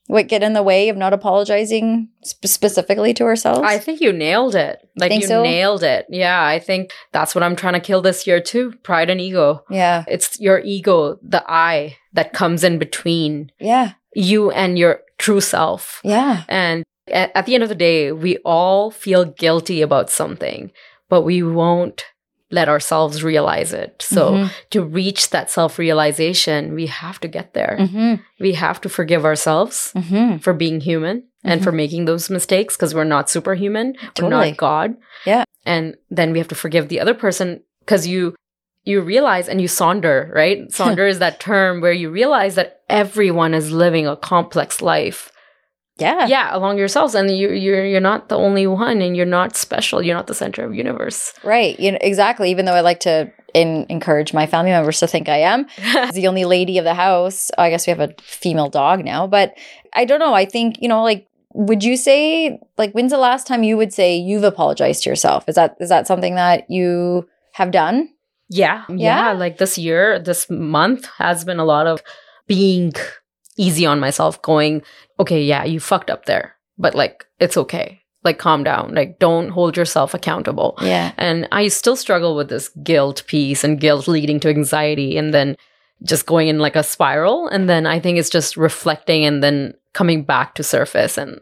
what 0.09 0.29
get 0.29 0.42
in 0.42 0.53
the 0.53 0.62
way 0.62 0.88
of 0.88 0.96
not 0.96 1.12
apologizing 1.12 2.09
sp- 2.25 2.46
specifically 2.46 3.12
to 3.14 3.25
ourselves? 3.25 3.61
I 3.64 3.79
think 3.79 4.01
you 4.01 4.12
nailed 4.12 4.55
it. 4.55 4.79
Like 4.96 5.11
Think 5.11 5.22
you 5.22 5.29
so? 5.29 5.42
nailed 5.42 5.83
it. 5.83 6.07
Yeah, 6.09 6.42
I 6.44 6.59
think 6.61 6.92
that's 7.12 7.35
what 7.35 7.42
I'm 7.44 7.57
trying 7.57 7.75
to 7.75 7.81
kill 7.81 8.03
this 8.03 8.27
year 8.27 8.40
too. 8.40 8.72
Pride 8.83 9.11
and 9.11 9.20
ego. 9.20 9.64
yeah. 9.68 10.05
It's 10.09 10.40
your 10.40 10.61
ego, 10.61 11.18
the 11.22 11.44
I 11.46 11.96
that 12.14 12.33
comes 12.33 12.64
in 12.64 12.79
between 12.79 13.51
Yeah. 13.61 13.92
you 14.14 14.51
and 14.53 14.79
your 14.79 15.01
true 15.18 15.40
self. 15.40 16.01
Yeah. 16.05 16.44
And 16.49 16.85
at, 17.09 17.33
at 17.35 17.44
the 17.46 17.55
end 17.55 17.64
of 17.64 17.68
the 17.68 17.75
day, 17.75 18.12
we 18.12 18.38
all 18.44 18.90
feel 18.90 19.25
guilty 19.25 19.83
about 19.83 20.09
something, 20.09 20.70
but 21.09 21.22
we 21.22 21.42
won't 21.42 22.05
let 22.51 22.69
ourselves 22.69 23.25
realize 23.25 23.73
it. 23.73 23.97
So 24.03 24.33
Mhm. 24.33 24.51
to 24.71 24.83
reach 24.85 25.31
that 25.31 25.51
self 25.51 25.79
realization, 25.79 26.75
we 26.75 26.87
have 26.87 27.19
to 27.21 27.29
get 27.29 27.55
there. 27.55 27.77
Mhm. 27.81 28.21
We 28.39 28.53
have 28.53 28.81
to 28.83 28.89
forgive 28.89 29.25
ourselves 29.25 29.93
Mhm. 29.97 30.41
for 30.43 30.53
being 30.53 30.81
human 30.81 31.25
and 31.43 31.63
for 31.63 31.73
making 31.73 32.05
those 32.05 32.31
mistakes 32.31 32.77
because 32.77 32.95
we're 32.95 33.05
not 33.05 33.29
superhuman. 33.31 33.95
We're 34.21 34.29
not 34.29 34.57
God. 34.57 34.95
Yeah. 35.25 35.45
And 35.65 35.97
then 36.11 36.33
we 36.33 36.39
have 36.39 36.49
to 36.49 36.55
forgive 36.55 36.89
the 36.89 37.01
other 37.01 37.15
person 37.15 37.63
because 37.81 38.07
you 38.07 38.35
you 38.85 39.01
realize 39.01 39.49
and 39.49 39.61
you 39.61 39.67
sonder, 39.67 40.33
right? 40.33 40.69
Sonder 40.71 41.09
is 41.11 41.19
that 41.19 41.41
term 41.41 41.81
where 41.81 41.93
you 41.93 42.09
realize 42.09 42.55
that 42.55 42.83
everyone 42.89 43.53
is 43.53 43.73
living 43.73 44.07
a 44.07 44.15
complex 44.17 44.81
life. 44.81 45.33
Yeah. 45.99 46.27
Yeah, 46.27 46.55
along 46.55 46.79
yourselves. 46.79 47.15
And 47.15 47.31
you 47.31 47.51
you're 47.51 47.85
you're 47.85 48.01
not 48.01 48.29
the 48.29 48.37
only 48.37 48.67
one 48.67 49.01
and 49.01 49.17
you're 49.17 49.27
not 49.27 49.57
special. 49.57 50.03
You're 50.03 50.17
not 50.17 50.27
the 50.27 50.35
center 50.35 50.65
of 50.65 50.75
universe. 50.75 51.33
Right. 51.42 51.79
You 51.81 51.92
know, 51.92 51.99
exactly. 52.01 52.51
Even 52.51 52.67
though 52.67 52.75
I 52.75 52.81
like 52.81 53.01
to 53.01 53.33
in, 53.57 53.87
encourage 53.88 54.35
my 54.35 54.47
family 54.47 54.71
members 54.71 55.01
to 55.01 55.07
think 55.07 55.29
I 55.29 55.38
am 55.38 55.67
the 56.13 56.27
only 56.29 56.44
lady 56.44 56.77
of 56.79 56.85
the 56.85 56.94
house. 56.94 57.51
I 57.57 57.71
guess 57.71 57.87
we 57.87 57.90
have 57.90 58.01
a 58.01 58.15
female 58.21 58.69
dog 58.69 59.05
now, 59.05 59.27
but 59.27 59.55
I 59.94 60.05
don't 60.05 60.21
know. 60.21 60.35
I 60.35 60.44
think, 60.44 60.77
you 60.83 60.88
know, 60.88 61.03
like, 61.03 61.27
would 61.55 61.83
you 61.83 61.97
say, 61.97 62.61
like, 62.77 62.92
when's 62.92 63.13
the 63.13 63.19
last 63.19 63.47
time 63.47 63.63
you 63.63 63.79
would 63.79 63.94
say 63.94 64.15
you've 64.15 64.44
apologized 64.44 65.05
to 65.05 65.11
yourself? 65.11 65.49
Is 65.49 65.55
that, 65.55 65.75
is 65.81 65.88
that 65.88 66.07
something 66.07 66.35
that 66.35 66.71
you 66.71 67.27
have 67.53 67.71
done? 67.71 68.11
Yeah, 68.51 68.85
yeah. 68.90 69.31
Yeah? 69.31 69.33
Like 69.33 69.57
this 69.57 69.79
year, 69.79 70.19
this 70.19 70.51
month 70.51 71.07
has 71.17 71.44
been 71.44 71.59
a 71.59 71.65
lot 71.65 71.87
of 71.87 72.03
being 72.47 72.92
easy 73.57 73.87
on 73.87 74.00
myself, 74.00 74.40
going, 74.42 74.83
okay, 75.19 75.42
yeah, 75.42 75.65
you 75.65 75.81
fucked 75.81 76.11
up 76.11 76.27
there, 76.27 76.57
but 76.79 76.94
like, 76.94 77.27
it's 77.40 77.57
okay. 77.57 78.02
Like, 78.25 78.38
calm 78.38 78.65
down. 78.65 78.92
Like, 78.92 79.21
don't 79.21 79.50
hold 79.50 79.77
yourself 79.77 80.13
accountable. 80.13 80.77
Yeah. 80.83 81.13
And 81.17 81.46
I 81.52 81.69
still 81.69 81.94
struggle 81.94 82.35
with 82.35 82.48
this 82.48 82.71
guilt 82.83 83.23
piece 83.29 83.63
and 83.63 83.79
guilt 83.79 84.09
leading 84.09 84.40
to 84.40 84.48
anxiety 84.48 85.17
and 85.17 85.33
then 85.33 85.57
just 86.02 86.27
going 86.27 86.48
in 86.48 86.59
like 86.59 86.75
a 86.75 86.83
spiral. 86.83 87.46
And 87.46 87.69
then 87.69 87.87
I 87.87 88.00
think 88.00 88.19
it's 88.19 88.29
just 88.29 88.57
reflecting 88.57 89.25
and 89.25 89.44
then 89.44 89.75
coming 89.92 90.25
back 90.25 90.57
to 90.57 90.65
surface 90.65 91.17
and 91.17 91.40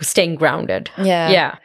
staying 0.00 0.36
grounded. 0.36 0.88
Yeah. 0.98 1.30
Yeah. 1.30 1.56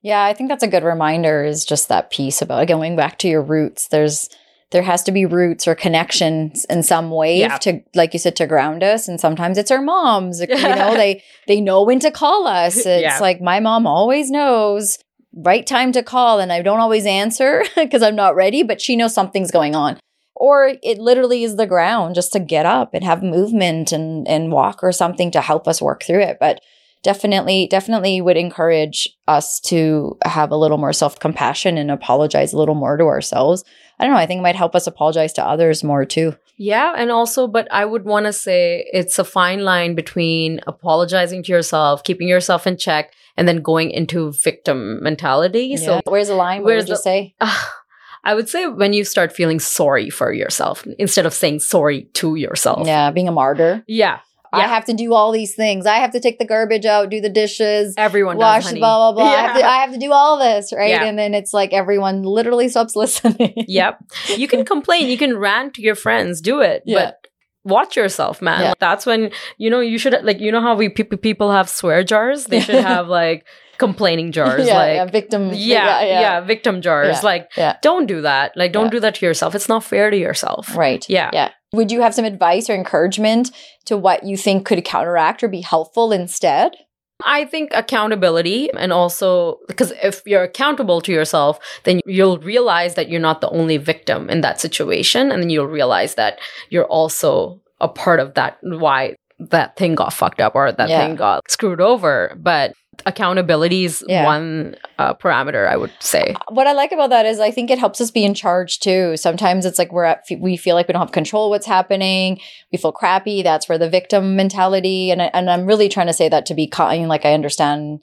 Yeah, 0.00 0.24
I 0.24 0.32
think 0.32 0.48
that's 0.48 0.64
a 0.64 0.68
good 0.68 0.82
reminder 0.84 1.44
is 1.44 1.64
just 1.64 1.88
that 1.88 2.10
piece 2.10 2.42
about 2.42 2.66
going 2.66 2.96
back 2.96 3.18
to 3.18 3.28
your 3.28 3.42
roots. 3.42 3.88
There's 3.88 4.28
there 4.72 4.82
has 4.82 5.02
to 5.04 5.12
be 5.12 5.24
roots 5.26 5.68
or 5.68 5.74
connections 5.74 6.64
in 6.68 6.82
some 6.82 7.10
way 7.10 7.38
Yeah. 7.40 7.58
to 7.58 7.80
like 7.94 8.12
you 8.12 8.18
said 8.18 8.36
to 8.36 8.46
ground 8.46 8.82
us 8.82 9.06
and 9.08 9.20
sometimes 9.20 9.56
it's 9.58 9.70
our 9.70 9.82
moms 9.82 10.40
you 10.40 10.46
know 10.48 10.94
they 10.94 11.22
they 11.46 11.60
know 11.60 11.82
when 11.84 12.00
to 12.00 12.10
call 12.10 12.46
us 12.46 12.76
it's 12.84 12.86
Yeah. 13.02 13.18
like 13.20 13.40
my 13.40 13.60
mom 13.60 13.86
always 13.86 14.30
knows 14.30 14.98
right 15.34 15.66
time 15.66 15.92
to 15.92 16.02
call 16.02 16.40
and 16.40 16.52
I 16.52 16.60
don't 16.62 16.80
always 16.80 17.06
answer 17.06 17.64
because 17.76 18.02
I'm 18.02 18.16
not 18.16 18.34
ready 18.34 18.62
but 18.62 18.80
she 18.80 18.96
knows 18.96 19.14
something's 19.14 19.50
going 19.50 19.74
on 19.76 19.98
or 20.34 20.72
it 20.82 20.98
literally 20.98 21.44
is 21.44 21.56
the 21.56 21.66
ground 21.66 22.14
just 22.14 22.32
to 22.32 22.40
get 22.40 22.66
up 22.66 22.94
and 22.94 23.04
have 23.04 23.22
movement 23.22 23.92
and 23.92 24.26
and 24.26 24.50
walk 24.52 24.82
or 24.82 24.92
something 24.92 25.30
to 25.30 25.40
help 25.40 25.68
us 25.68 25.80
work 25.80 26.02
through 26.02 26.20
it 26.22 26.38
but 26.40 26.60
definitely 27.02 27.66
definitely 27.68 28.20
would 28.20 28.36
encourage 28.36 29.08
us 29.28 29.60
to 29.60 30.16
have 30.24 30.50
a 30.50 30.56
little 30.56 30.78
more 30.78 30.92
self-compassion 30.92 31.76
and 31.78 31.90
apologize 31.90 32.52
a 32.52 32.58
little 32.58 32.74
more 32.74 32.96
to 32.96 33.04
ourselves 33.04 33.64
i 33.98 34.04
don't 34.04 34.12
know 34.12 34.18
i 34.18 34.26
think 34.26 34.38
it 34.38 34.42
might 34.42 34.56
help 34.56 34.74
us 34.74 34.86
apologize 34.86 35.32
to 35.32 35.44
others 35.44 35.82
more 35.84 36.04
too 36.04 36.34
Yeah, 36.58 36.94
and 36.96 37.10
also, 37.10 37.48
but 37.48 37.66
I 37.72 37.84
would 37.84 38.04
want 38.04 38.26
to 38.26 38.32
say 38.32 38.86
it's 38.92 39.18
a 39.18 39.24
fine 39.24 39.64
line 39.64 39.94
between 39.96 40.60
apologizing 40.66 41.42
to 41.44 41.50
yourself, 41.52 42.04
keeping 42.04 42.28
yourself 42.28 42.66
in 42.66 42.76
check, 42.76 43.10
and 43.36 43.48
then 43.48 43.62
going 43.62 43.90
into 43.90 44.30
victim 44.32 45.02
mentality. 45.02 45.76
So, 45.76 46.00
where's 46.04 46.28
the 46.28 46.36
line 46.36 46.60
what 46.62 46.66
where's 46.76 46.86
the- 46.86 46.96
say 46.96 47.34
I 48.24 48.34
would 48.36 48.48
say 48.48 48.68
when 48.68 48.92
you 48.92 49.04
start 49.04 49.32
feeling 49.32 49.58
sorry 49.58 50.08
for 50.10 50.32
yourself 50.32 50.86
instead 50.98 51.26
of 51.26 51.34
saying 51.34 51.60
sorry 51.60 52.04
to 52.20 52.36
yourself. 52.36 52.86
yeah 52.86 53.10
being 53.10 53.28
a 53.28 53.32
martyr 53.32 53.82
Yeah. 53.88 54.20
I 54.52 54.66
have 54.66 54.84
to 54.84 54.92
do 54.92 55.14
all 55.14 55.32
these 55.32 55.54
things 55.54 55.86
i 55.86 55.96
have 55.96 56.10
to 56.12 56.20
take 56.20 56.38
the 56.38 56.44
garbage 56.44 56.84
out 56.84 57.10
do 57.10 57.20
the 57.20 57.28
dishes 57.28 57.94
Everyone 57.96 58.36
wash 58.36 58.64
does, 58.64 58.74
blah 58.74 59.12
blah 59.12 59.12
blah 59.12 59.30
I, 59.32 59.36
have 59.42 59.56
to, 59.56 59.64
I 59.64 59.76
have 59.78 59.92
to 59.92 59.98
do 59.98 60.12
all 60.12 60.38
this 60.38 60.72
right 60.72 60.90
Yeah. 60.90 61.04
and 61.04 61.18
then 61.18 61.34
it's 61.34 61.52
like 61.52 61.72
everyone 61.72 62.22
literally 62.22 62.68
stops 62.68 62.94
listening 63.02 63.54
Yep. 63.68 63.98
You 64.36 64.48
can 64.48 64.64
complain, 64.64 65.08
you 65.08 65.16
can 65.18 65.36
rant 65.38 65.74
to 65.74 65.82
your 65.82 65.94
friends, 65.94 66.40
do 66.40 66.60
it. 66.60 66.82
Yeah. 66.84 66.98
But 67.06 67.26
watch 67.64 67.96
yourself, 67.96 68.42
man. 68.42 68.60
Yeah. 68.60 68.72
That's 68.78 69.06
when 69.06 69.30
you 69.58 69.70
know 69.70 69.80
you 69.80 69.98
should 69.98 70.14
like 70.22 70.40
you 70.40 70.52
know 70.52 70.60
how 70.60 70.74
we 70.74 70.88
pe- 70.88 71.04
people 71.04 71.50
have 71.52 71.68
swear 71.68 72.02
jars? 72.04 72.44
They 72.46 72.60
should 72.60 72.84
have 72.94 73.08
like 73.08 73.46
complaining 73.78 74.30
jars 74.32 74.66
yeah, 74.66 74.76
like 74.76 74.94
yeah, 74.94 75.04
victim 75.06 75.50
yeah, 75.54 76.02
yeah, 76.02 76.40
victim 76.40 76.82
jars. 76.82 77.16
Yeah, 77.16 77.20
Like, 77.30 77.50
yeah. 77.56 77.76
don't 77.82 78.06
do 78.06 78.20
that. 78.22 78.52
Like, 78.56 78.72
don't 78.72 78.84
Yeah. 78.86 78.90
do 78.90 79.00
that 79.00 79.14
to 79.16 79.26
yourself. 79.26 79.54
It's 79.56 79.68
not 79.68 79.82
fair 79.82 80.10
to 80.10 80.16
yourself. 80.16 80.76
right 80.76 81.04
Yeah. 81.08 81.30
Yeah. 81.32 81.50
Would 81.74 81.90
you 81.90 82.02
have 82.02 82.14
some 82.14 82.26
advice 82.26 82.68
or 82.68 82.74
encouragement 82.74 83.50
to 83.86 83.96
what 83.96 84.24
you 84.24 84.36
think 84.36 84.66
could 84.66 84.84
counteract 84.84 85.42
or 85.42 85.48
be 85.48 85.62
helpful 85.62 86.12
instead? 86.12 86.76
I 87.24 87.44
think 87.44 87.70
accountability 87.72 88.70
and 88.72 88.92
also 88.92 89.58
because 89.68 89.92
if 90.02 90.22
you're 90.26 90.42
accountable 90.42 91.00
to 91.02 91.12
yourself, 91.12 91.58
then 91.84 92.00
you'll 92.04 92.38
realize 92.38 92.94
that 92.96 93.08
you're 93.08 93.20
not 93.20 93.40
the 93.40 93.48
only 93.50 93.76
victim 93.76 94.28
in 94.28 94.40
that 94.42 94.60
situation. 94.60 95.30
And 95.30 95.40
then 95.42 95.48
you'll 95.48 95.66
realize 95.66 96.16
that 96.16 96.40
you're 96.68 96.86
also 96.86 97.60
a 97.80 97.88
part 97.88 98.20
of 98.20 98.34
that, 98.34 98.58
why 98.62 99.14
that 99.38 99.76
thing 99.76 99.94
got 99.94 100.12
fucked 100.12 100.40
up 100.40 100.54
or 100.54 100.72
that 100.72 100.88
Yeah. 100.88 101.06
thing 101.06 101.16
got 101.16 101.40
screwed 101.48 101.80
over. 101.80 102.36
But 102.40 102.72
accountability 103.06 103.84
is 103.84 104.04
Yeah. 104.06 104.24
one 104.24 104.76
uh, 104.98 105.14
parameter, 105.14 105.68
I 105.68 105.76
would 105.76 105.92
say. 106.00 106.34
What 106.50 106.66
I 106.66 106.72
like 106.72 106.92
about 106.92 107.10
that 107.10 107.26
is 107.26 107.40
I 107.40 107.50
think 107.50 107.70
it 107.70 107.78
helps 107.78 108.00
us 108.00 108.10
be 108.10 108.24
in 108.24 108.34
charge 108.34 108.80
too. 108.80 109.16
Sometimes 109.16 109.64
it's 109.66 109.78
like 109.78 109.92
we're 109.92 110.04
at, 110.04 110.24
we 110.38 110.56
feel 110.56 110.74
like 110.76 110.88
we 110.88 110.92
don't 110.92 111.00
have 111.00 111.12
control 111.12 111.46
of 111.46 111.50
what's 111.50 111.66
happening. 111.66 112.38
We 112.70 112.78
feel 112.78 112.92
crappy. 112.92 113.42
That's 113.42 113.68
where 113.68 113.78
the 113.78 113.90
victim 113.90 114.36
mentality 114.36 115.10
and 115.10 115.22
I, 115.22 115.30
and 115.32 115.50
I'm 115.50 115.66
really 115.66 115.88
trying 115.88 116.06
to 116.08 116.12
say 116.12 116.28
that 116.28 116.46
to 116.46 116.54
be 116.54 116.66
kind. 116.66 117.08
Like 117.08 117.24
I 117.24 117.34
understand 117.34 118.02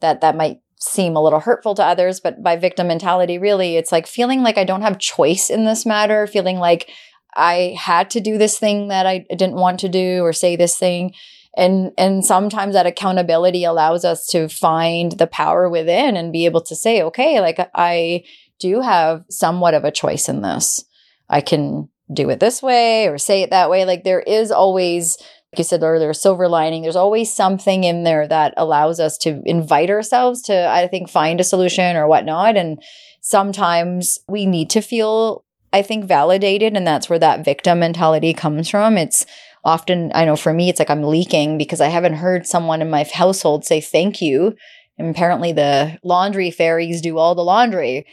that 0.00 0.20
that 0.20 0.36
might 0.36 0.60
seem 0.78 1.16
a 1.16 1.22
little 1.22 1.40
hurtful 1.40 1.74
to 1.74 1.82
others, 1.84 2.20
but 2.20 2.42
by 2.42 2.56
victim 2.56 2.88
mentality, 2.88 3.38
really, 3.38 3.76
it's 3.76 3.90
like 3.90 4.06
feeling 4.06 4.42
like 4.42 4.58
I 4.58 4.64
don't 4.64 4.82
have 4.82 4.98
choice 4.98 5.48
in 5.48 5.64
this 5.64 5.86
matter. 5.86 6.26
Feeling 6.26 6.58
like 6.58 6.90
I 7.34 7.74
had 7.78 8.10
to 8.10 8.20
do 8.20 8.38
this 8.38 8.58
thing 8.58 8.88
that 8.88 9.06
I 9.06 9.24
didn't 9.30 9.54
want 9.54 9.80
to 9.80 9.88
do 9.88 10.22
or 10.22 10.32
say 10.32 10.56
this 10.56 10.78
thing. 10.78 11.14
And 11.56 11.92
and 11.96 12.24
sometimes 12.24 12.74
that 12.74 12.86
accountability 12.86 13.64
allows 13.64 14.04
us 14.04 14.26
to 14.28 14.48
find 14.48 15.12
the 15.12 15.26
power 15.26 15.68
within 15.68 16.16
and 16.16 16.32
be 16.32 16.44
able 16.44 16.60
to 16.62 16.76
say, 16.76 17.02
okay, 17.02 17.40
like 17.40 17.58
I 17.74 18.24
do 18.60 18.80
have 18.80 19.24
somewhat 19.30 19.74
of 19.74 19.84
a 19.84 19.90
choice 19.90 20.28
in 20.28 20.42
this. 20.42 20.84
I 21.28 21.40
can 21.40 21.88
do 22.12 22.30
it 22.30 22.40
this 22.40 22.62
way 22.62 23.08
or 23.08 23.18
say 23.18 23.42
it 23.42 23.50
that 23.50 23.70
way. 23.70 23.84
Like 23.84 24.04
there 24.04 24.20
is 24.20 24.50
always, 24.50 25.16
like 25.52 25.58
you 25.58 25.64
said 25.64 25.82
earlier, 25.82 26.12
silver 26.12 26.48
lining. 26.48 26.82
There's 26.82 26.94
always 26.94 27.32
something 27.32 27.84
in 27.84 28.04
there 28.04 28.28
that 28.28 28.54
allows 28.56 29.00
us 29.00 29.18
to 29.18 29.42
invite 29.44 29.90
ourselves 29.90 30.42
to, 30.42 30.68
I 30.68 30.86
think, 30.86 31.08
find 31.08 31.40
a 31.40 31.44
solution 31.44 31.96
or 31.96 32.06
whatnot. 32.06 32.56
And 32.56 32.80
sometimes 33.22 34.18
we 34.28 34.46
need 34.46 34.70
to 34.70 34.80
feel 34.80 35.44
I 35.72 35.82
think 35.82 36.06
validated 36.06 36.74
and 36.76 36.86
that's 36.86 37.10
where 37.10 37.18
that 37.18 37.44
victim 37.44 37.80
mentality 37.80 38.32
comes 38.32 38.70
from. 38.70 38.96
It's 38.96 39.26
often 39.66 40.12
I 40.14 40.24
know 40.24 40.36
for 40.36 40.52
me 40.52 40.70
it's 40.70 40.78
like 40.78 40.90
I'm 40.90 41.02
leaking 41.02 41.58
because 41.58 41.80
I 41.80 41.88
haven't 41.88 42.14
heard 42.14 42.46
someone 42.46 42.80
in 42.80 42.88
my 42.88 43.04
household 43.04 43.66
say 43.66 43.80
thank 43.80 44.22
you. 44.22 44.54
And 44.96 45.10
apparently 45.10 45.52
the 45.52 45.98
laundry 46.02 46.50
fairies 46.50 47.02
do 47.02 47.18
all 47.18 47.34
the 47.34 47.44
laundry. 47.44 48.06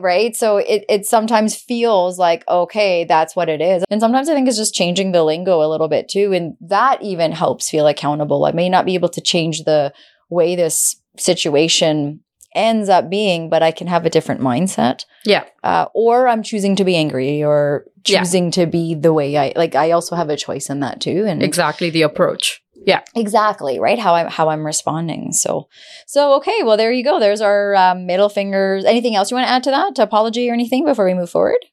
Right. 0.00 0.34
So 0.34 0.56
it, 0.56 0.84
it 0.88 1.06
sometimes 1.06 1.54
feels 1.54 2.18
like, 2.18 2.42
okay, 2.48 3.04
that's 3.04 3.36
what 3.36 3.48
it 3.48 3.60
is. 3.60 3.84
And 3.88 4.00
sometimes 4.00 4.28
I 4.28 4.34
think 4.34 4.48
it's 4.48 4.56
just 4.56 4.74
changing 4.74 5.12
the 5.12 5.22
lingo 5.22 5.62
a 5.62 5.70
little 5.70 5.86
bit 5.86 6.08
too. 6.08 6.32
And 6.32 6.56
that 6.60 7.00
even 7.02 7.30
helps 7.30 7.70
feel 7.70 7.86
accountable. 7.86 8.44
I 8.44 8.50
may 8.50 8.68
not 8.68 8.84
be 8.84 8.94
able 8.94 9.10
to 9.10 9.20
change 9.20 9.62
the 9.62 9.92
way 10.28 10.56
this 10.56 11.00
situation 11.16 12.20
ends 12.56 12.88
up 12.88 13.08
being, 13.08 13.48
but 13.48 13.62
I 13.62 13.70
can 13.70 13.86
have 13.86 14.04
a 14.06 14.10
different 14.10 14.40
mindset. 14.40 15.04
Yeah. 15.24 15.44
Uh, 15.62 15.86
or 15.94 16.26
I'm 16.26 16.42
choosing 16.42 16.74
to 16.76 16.84
be 16.84 16.96
angry 16.96 17.44
or 17.44 17.84
Yeah. 18.06 18.20
choosing 18.20 18.50
to 18.52 18.66
be 18.66 18.94
the 18.94 19.12
way 19.12 19.36
I 19.36 19.52
like. 19.56 19.74
I 19.74 19.92
also 19.92 20.16
have 20.16 20.28
a 20.30 20.36
choice 20.36 20.68
in 20.70 20.80
that 20.80 21.00
too. 21.00 21.24
And 21.26 21.42
Exactly 21.42 21.90
the 21.90 22.02
approach. 22.02 22.62
Yeah. 22.86 23.02
exactly 23.16 23.80
right 23.80 23.98
how 23.98 24.14
I'm 24.14 24.28
how 24.28 24.48
I'm 24.48 24.64
responding. 24.64 25.32
So, 25.32 25.66
so 26.06 26.34
okay. 26.34 26.62
Well, 26.62 26.76
there 26.76 26.92
you 26.92 27.02
go. 27.02 27.18
There's 27.18 27.40
our 27.40 27.74
um, 27.74 28.06
middle 28.06 28.28
fingers. 28.28 28.84
Anything 28.84 29.16
else 29.16 29.30
you 29.30 29.36
want 29.36 29.46
to 29.48 29.52
add 29.52 29.64
to 29.64 29.70
that? 29.70 29.98
Apology 29.98 30.48
or 30.48 30.52
anything 30.52 30.84
before 30.84 31.04
we 31.04 31.14
move 31.14 31.30
forward? 31.30 31.64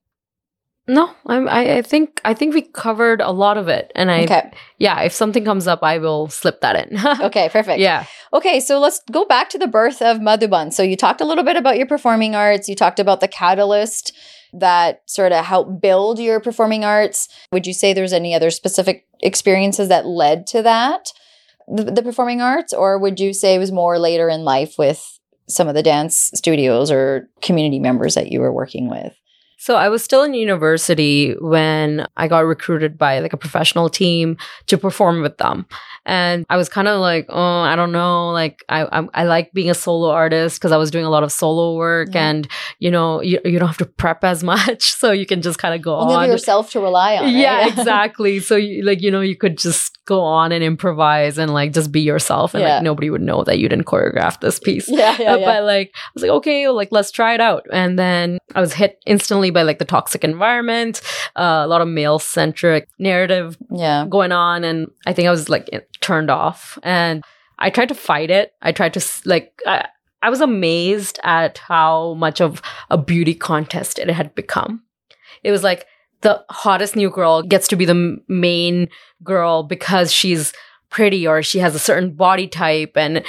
No, 0.86 1.12
I'm, 1.26 1.48
I, 1.48 1.78
I 1.78 1.82
think 1.82 2.20
I 2.26 2.34
think 2.34 2.54
we 2.54 2.62
covered 2.62 3.22
a 3.22 3.32
lot 3.32 3.58
of 3.58 3.70
it, 3.70 3.92
and 3.96 4.12
I 4.12 4.24
Okay. 4.24 4.52
yeah, 4.80 5.02
if 5.04 5.14
something 5.14 5.46
comes 5.46 5.66
up, 5.66 5.80
I 5.82 5.98
will 5.98 6.28
slip 6.28 6.60
that 6.62 6.76
in. 6.88 6.98
Okay. 7.22 7.48
Perfect. 7.50 7.80
yeah, 7.80 8.06
Okay, 8.34 8.60
so 8.60 8.80
let's 8.80 9.00
go 9.12 9.24
back 9.26 9.50
to 9.52 9.58
the 9.58 9.68
birth 9.68 10.02
of 10.02 10.18
Madhuban. 10.18 10.74
So 10.74 10.84
you 10.84 10.98
talked 10.98 11.22
a 11.22 11.26
little 11.26 11.44
bit 11.46 11.56
about 11.56 11.78
your 11.78 11.88
performing 11.88 12.36
arts. 12.36 12.68
You 12.68 12.76
talked 12.76 13.00
about 13.00 13.22
the 13.22 13.28
catalyst 13.30 14.12
that 14.52 15.02
sort 15.06 15.32
of 15.32 15.46
helped 15.46 15.82
build 15.82 16.20
your 16.20 16.40
performing 16.42 16.84
arts. 16.84 17.30
Would 17.54 17.66
you 17.66 17.74
say 17.74 17.94
there's 17.94 18.14
any 18.14 18.36
other 18.36 18.50
specific 18.52 19.06
experiences 19.22 19.88
that 19.88 20.06
led 20.06 20.46
to 20.48 20.62
that, 20.64 21.14
the, 21.68 21.86
the 21.86 22.04
performing 22.04 22.42
arts, 22.42 22.74
or 22.74 23.00
would 23.00 23.20
you 23.22 23.34
say 23.34 23.56
it 23.56 23.60
was 23.60 23.72
more 23.72 23.98
later 23.98 24.28
in 24.30 24.44
life 24.44 24.76
with 24.78 25.18
some 25.48 25.68
of 25.70 25.76
the 25.76 25.84
dance 25.84 26.30
studios 26.36 26.92
or 26.92 27.30
community 27.42 27.80
members 27.80 28.16
that 28.16 28.32
you 28.32 28.42
were 28.42 28.52
working 28.52 28.90
with? 28.90 29.16
So 29.64 29.78
I 29.78 29.88
was 29.88 30.04
still 30.04 30.24
in 30.24 30.34
university 30.34 31.36
when 31.40 32.06
I 32.18 32.28
got 32.28 32.40
recruited 32.40 32.98
by 32.98 33.20
like 33.20 33.32
a 33.32 33.38
professional 33.38 33.88
team 33.88 34.36
to 34.68 34.78
perform 34.78 35.22
with 35.22 35.38
them. 35.38 35.66
And 36.06 36.46
I 36.50 36.58
was 36.58 36.70
kind 36.70 36.88
of 36.88 37.00
like, 37.00 37.28
oh, 37.30 37.60
I 37.62 37.76
don't 37.76 37.92
know. 37.92 38.32
Like 38.32 38.64
I, 38.70 38.84
I, 39.00 39.08
I 39.14 39.24
like 39.24 39.54
being 39.54 39.70
a 39.70 39.74
solo 39.74 40.10
artist 40.10 40.60
because 40.60 40.72
I 40.72 40.78
was 40.78 40.92
doing 40.92 41.06
a 41.06 41.10
lot 41.10 41.24
of 41.24 41.32
solo 41.32 41.76
work 41.78 42.10
Yeah. 42.14 42.30
and, 42.30 42.48
you 42.80 42.92
know, 42.92 43.22
you, 43.22 43.40
you 43.46 43.58
don't 43.60 43.68
have 43.70 43.78
to 43.78 43.86
prep 43.86 44.24
as 44.24 44.44
much. 44.54 44.92
So 44.94 45.12
you 45.12 45.26
can 45.26 45.42
just 45.42 45.60
kind 45.60 45.74
of 45.74 45.82
go 45.82 45.96
Only 45.96 46.16
on. 46.16 46.28
yourself 46.30 46.72
to 46.72 46.80
rely 46.80 47.16
on. 47.18 47.24
right? 47.26 47.34
Yeah, 47.34 47.68
exactly. 47.80 48.40
So 48.40 48.56
you, 48.56 48.84
like, 48.84 49.02
you 49.02 49.12
know, 49.12 49.22
you 49.22 49.36
could 49.38 49.58
just 49.58 49.98
go 50.06 50.22
on 50.22 50.52
and 50.52 50.64
improvise 50.64 51.38
and 51.38 51.54
like 51.54 51.72
just 51.72 51.92
be 51.92 52.02
yourself 52.02 52.54
and 52.54 52.62
Yeah. 52.64 52.76
like 52.76 52.84
nobody 52.84 53.10
would 53.10 53.22
know 53.22 53.44
that 53.46 53.58
you 53.60 53.70
didn't 53.70 53.86
choreograph 53.86 54.42
this 54.42 54.60
piece. 54.60 54.90
yeah, 54.90 55.16
yeah, 55.20 55.36
yeah. 55.38 55.46
But 55.46 55.64
like, 55.64 55.92
I 55.96 56.10
was 56.14 56.24
like, 56.24 56.32
okay, 56.32 56.68
like 56.70 56.90
let's 56.92 57.12
try 57.12 57.34
it 57.34 57.40
out. 57.42 57.66
And 57.72 57.98
then 57.98 58.38
I 58.56 58.60
was 58.60 58.74
hit 58.74 59.00
instantly 59.06 59.50
by 59.52 59.62
like 59.62 59.80
the 59.80 59.86
toxic 59.86 60.24
environment, 60.26 61.02
uh, 61.38 61.62
a 61.64 61.68
lot 61.68 61.82
of 61.82 61.88
male 61.88 62.20
centric 62.20 62.90
narrative 63.00 63.58
yeah. 63.72 64.06
going 64.10 64.32
on, 64.34 64.64
and 64.64 64.88
I 65.08 65.14
think 65.14 65.28
I 65.28 65.32
was 65.32 65.48
like 65.50 65.70
turned 66.04 66.30
off. 66.30 66.78
And 66.84 67.24
I 67.58 67.70
tried 67.72 67.90
to 67.90 67.96
fight 67.96 68.30
it. 68.30 68.52
I 68.62 68.72
tried 68.72 68.94
to 68.94 69.02
like. 69.26 69.54
I, 69.66 69.88
I 70.22 70.30
was 70.30 70.40
amazed 70.42 71.20
at 71.24 71.58
how 71.58 72.14
much 72.14 72.40
of 72.42 72.62
a 72.90 72.98
beauty 72.98 73.34
contest 73.36 74.00
it 74.00 74.10
had 74.10 74.36
become. 74.36 74.84
it 75.44 75.52
was 75.52 75.64
like 75.64 75.86
the 76.22 76.42
hottest 76.50 76.96
new 76.96 77.10
girl 77.10 77.42
gets 77.44 77.68
to 77.68 77.76
be 77.76 77.84
the 77.86 78.18
main 78.30 78.88
girl 79.24 79.64
because 79.64 80.14
she's 80.14 80.54
pretty 80.90 81.28
or 81.28 81.44
she 81.44 81.60
has 81.60 81.76
a 81.76 81.80
certain 81.90 82.16
body 82.16 82.48
type 82.48 82.94
and 82.96 83.24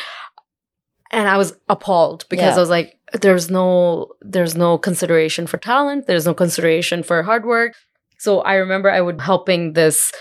and 1.11 1.29
I 1.29 1.37
was 1.37 1.55
appalled 1.69 2.25
because 2.29 2.53
Yeah. 2.55 2.57
I 2.57 2.61
was 2.61 2.71
like 2.71 2.95
there's 3.25 3.51
no 3.51 4.11
there's 4.21 4.55
no 4.55 4.79
consideration 4.79 5.49
for 5.49 5.59
talent 5.59 6.07
there's 6.07 6.27
no 6.27 6.35
consideration 6.35 7.03
for 7.03 7.23
hard 7.25 7.45
work 7.45 7.73
so 8.19 8.41
I 8.43 8.55
remember 8.55 8.89
I 8.91 9.01
would 9.01 9.21
helping 9.21 9.73
this 9.73 10.13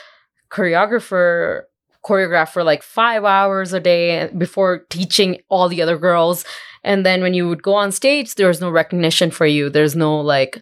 choreographer 0.49 1.63
choreograph 2.05 2.49
for 2.49 2.63
like 2.63 2.83
5 2.83 3.23
hours 3.25 3.73
a 3.73 3.79
day 3.79 4.29
before 4.37 4.79
teaching 4.89 5.39
all 5.49 5.69
the 5.69 5.81
other 5.81 5.97
girls. 5.97 6.43
And 6.83 7.05
then 7.05 7.21
when 7.21 7.33
you 7.33 7.47
would 7.47 7.63
go 7.63 7.73
on 7.75 7.91
stage 7.91 8.35
there's 8.35 8.61
no 8.61 8.69
recognition 8.69 9.31
for 9.31 9.45
you. 9.45 9.69
There's 9.69 9.95
no 9.95 10.19
like 10.19 10.61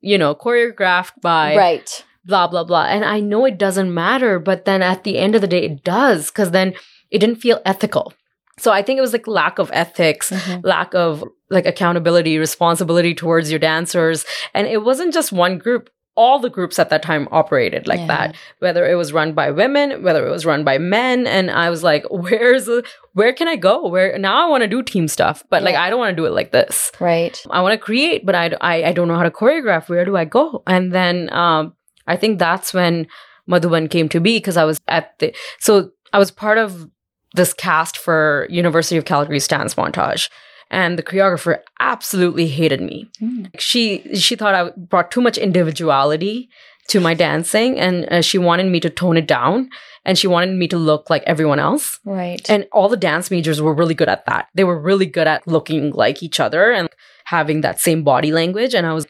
you 0.00 0.18
know 0.18 0.34
choreographed 0.34 1.12
by 1.20 1.56
right. 1.56 2.04
blah 2.24 2.46
blah 2.48 2.64
blah. 2.64 2.84
And 2.84 3.04
i 3.04 3.20
know 3.20 3.44
it 3.44 3.58
doesn't 3.58 3.92
matter 3.94 4.38
but 4.38 4.64
then 4.64 4.82
at 4.82 5.04
the 5.04 5.18
end 5.18 5.34
of 5.34 5.40
the 5.40 5.46
day 5.48 5.62
it 5.64 5.84
does 5.84 6.30
because 6.30 6.50
then 6.50 6.74
it 7.10 7.18
didn't 7.18 7.36
feel 7.36 7.60
ethical. 7.64 8.12
So 8.58 8.72
i 8.72 8.82
think 8.82 8.98
it 8.98 9.02
was 9.02 9.12
like 9.12 9.26
lack 9.26 9.58
of 9.58 9.70
ethics 9.72 10.30
Mhm. 10.30 10.64
lack 10.64 10.94
of 10.94 11.22
like 11.50 11.66
accountability 11.66 12.38
responsibility 12.38 13.14
towards 13.14 13.50
your 13.50 13.58
dancers. 13.60 14.24
And 14.54 14.66
it 14.66 14.82
wasn't 14.84 15.12
just 15.12 15.32
one 15.32 15.58
group 15.58 15.90
all 16.14 16.38
the 16.38 16.50
groups 16.50 16.78
at 16.78 16.90
that 16.90 17.02
time 17.02 17.26
operated 17.32 17.86
like 17.86 17.98
Yeah. 18.00 18.06
that 18.08 18.36
whether 18.58 18.86
it 18.86 18.96
was 18.96 19.12
run 19.14 19.32
by 19.32 19.50
women 19.50 20.02
whether 20.02 20.26
it 20.26 20.30
was 20.30 20.44
run 20.44 20.62
by 20.62 20.76
men 20.76 21.26
and 21.26 21.50
i 21.50 21.70
was 21.70 21.82
like 21.82 22.04
where's 22.10 22.66
the 22.66 22.84
where 23.14 23.32
can 23.32 23.48
i 23.48 23.56
go 23.56 23.88
where 23.88 24.18
now 24.18 24.44
i 24.44 24.50
want 24.50 24.62
to 24.62 24.68
do 24.68 24.82
team 24.82 25.08
stuff 25.08 25.42
but 25.48 25.62
like 25.62 25.74
i 25.74 25.88
don't 25.88 25.98
want 25.98 26.10
to 26.10 26.16
do 26.16 26.26
it 26.26 26.32
like 26.32 26.52
this 26.52 26.92
Right. 27.00 27.42
I 27.50 27.62
want 27.62 27.72
to 27.72 27.78
create, 27.78 28.24
but 28.26 28.34
I, 28.34 28.50
I, 28.60 28.84
I 28.84 28.92
don't 28.92 29.08
know 29.08 29.16
how 29.16 29.22
to 29.24 29.30
choreograph. 29.30 29.88
Where 29.88 30.04
do 30.04 30.16
I 30.16 30.24
go? 30.24 30.62
And 30.66 30.92
then 30.92 31.32
um, 31.32 31.74
I 32.06 32.16
think 32.16 32.38
that's 32.38 32.72
when 32.72 33.06
Madhuban 33.50 33.90
came 33.90 34.08
to 34.10 34.20
be 34.20 34.36
because 34.36 34.56
I 34.56 34.64
was 34.64 34.80
at 34.88 35.18
the, 35.18 35.34
so 35.58 35.90
I 36.12 36.18
was 36.18 36.30
part 36.30 36.58
of 36.58 36.88
this 37.34 37.52
cast 37.54 37.96
for 37.98 38.46
University 38.50 38.96
of 38.98 39.04
Calgary's 39.04 39.48
dance 39.48 39.74
montage. 39.74 40.28
And 40.72 40.98
the 40.98 41.02
choreographer 41.02 41.58
absolutely 41.78 42.48
hated 42.48 42.80
me. 42.80 43.10
Mm. 43.20 43.50
She 43.58 44.14
she 44.14 44.34
thought 44.34 44.54
I 44.54 44.70
brought 44.70 45.10
too 45.10 45.20
much 45.20 45.36
individuality 45.36 46.48
to 46.88 46.98
my 46.98 47.14
dancing, 47.14 47.78
and 47.78 48.06
uh, 48.10 48.22
she 48.22 48.38
wanted 48.38 48.66
me 48.66 48.80
to 48.80 48.90
tone 48.90 49.18
it 49.18 49.28
down, 49.28 49.68
and 50.04 50.18
she 50.18 50.26
wanted 50.26 50.56
me 50.56 50.66
to 50.68 50.78
look 50.78 51.10
like 51.10 51.22
everyone 51.26 51.58
else. 51.58 52.00
Right. 52.04 52.48
And 52.50 52.66
all 52.72 52.88
the 52.88 52.96
dance 52.96 53.30
majors 53.30 53.60
were 53.60 53.74
really 53.74 53.94
good 53.94 54.08
at 54.08 54.24
that. 54.26 54.48
They 54.54 54.64
were 54.64 54.80
really 54.80 55.06
good 55.06 55.28
at 55.28 55.46
looking 55.46 55.92
like 55.92 56.22
each 56.22 56.40
other 56.40 56.72
and 56.72 56.88
having 57.26 57.60
that 57.60 57.78
same 57.78 58.02
body 58.02 58.32
language. 58.32 58.74
And 58.74 58.86
I 58.86 58.94
was 58.94 59.06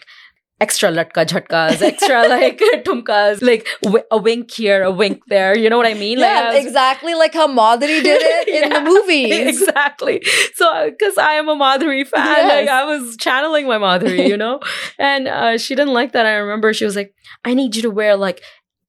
extra 0.65 0.89
latka 0.97 1.23
jhatkas, 1.33 1.83
extra 1.91 2.19
like 2.33 2.59
tumkas, 2.87 3.43
like 3.51 3.67
w- 3.83 4.05
a 4.11 4.19
wink 4.27 4.51
here, 4.59 4.83
a 4.83 4.91
wink 5.01 5.23
there. 5.35 5.53
You 5.63 5.69
know 5.71 5.77
what 5.83 5.87
I 5.87 5.95
mean? 5.95 6.19
Like, 6.19 6.29
yeah, 6.31 6.49
I 6.51 6.55
was- 6.55 6.65
exactly 6.67 7.15
like 7.23 7.35
how 7.41 7.49
Madhuri 7.49 8.01
did 8.09 8.21
it 8.33 8.49
in 8.57 8.71
Yeah, 8.71 8.79
the 8.79 8.85
movies. 8.91 9.33
Exactly. 9.53 10.23
So, 10.55 10.91
because 10.91 11.19
I 11.19 11.33
am 11.43 11.49
a 11.49 11.57
Madhuri 11.57 12.07
fan, 12.07 12.49
like 12.57 12.69
I 12.69 12.85
was 12.85 13.17
channeling 13.27 13.67
my 13.67 13.79
Madhuri, 13.87 14.29
you 14.29 14.37
know? 14.37 14.61
and 14.99 15.29
uh, 15.29 15.59
she 15.59 15.75
didn't 15.75 15.95
like 15.95 16.13
that. 16.13 16.27
I 16.27 16.35
remember 16.45 16.73
she 16.73 16.85
was 16.85 16.97
like, 16.97 17.15
I 17.45 17.55
need 17.55 17.77
you 17.77 17.83
to 17.83 17.91
wear 17.91 18.17
like 18.17 18.43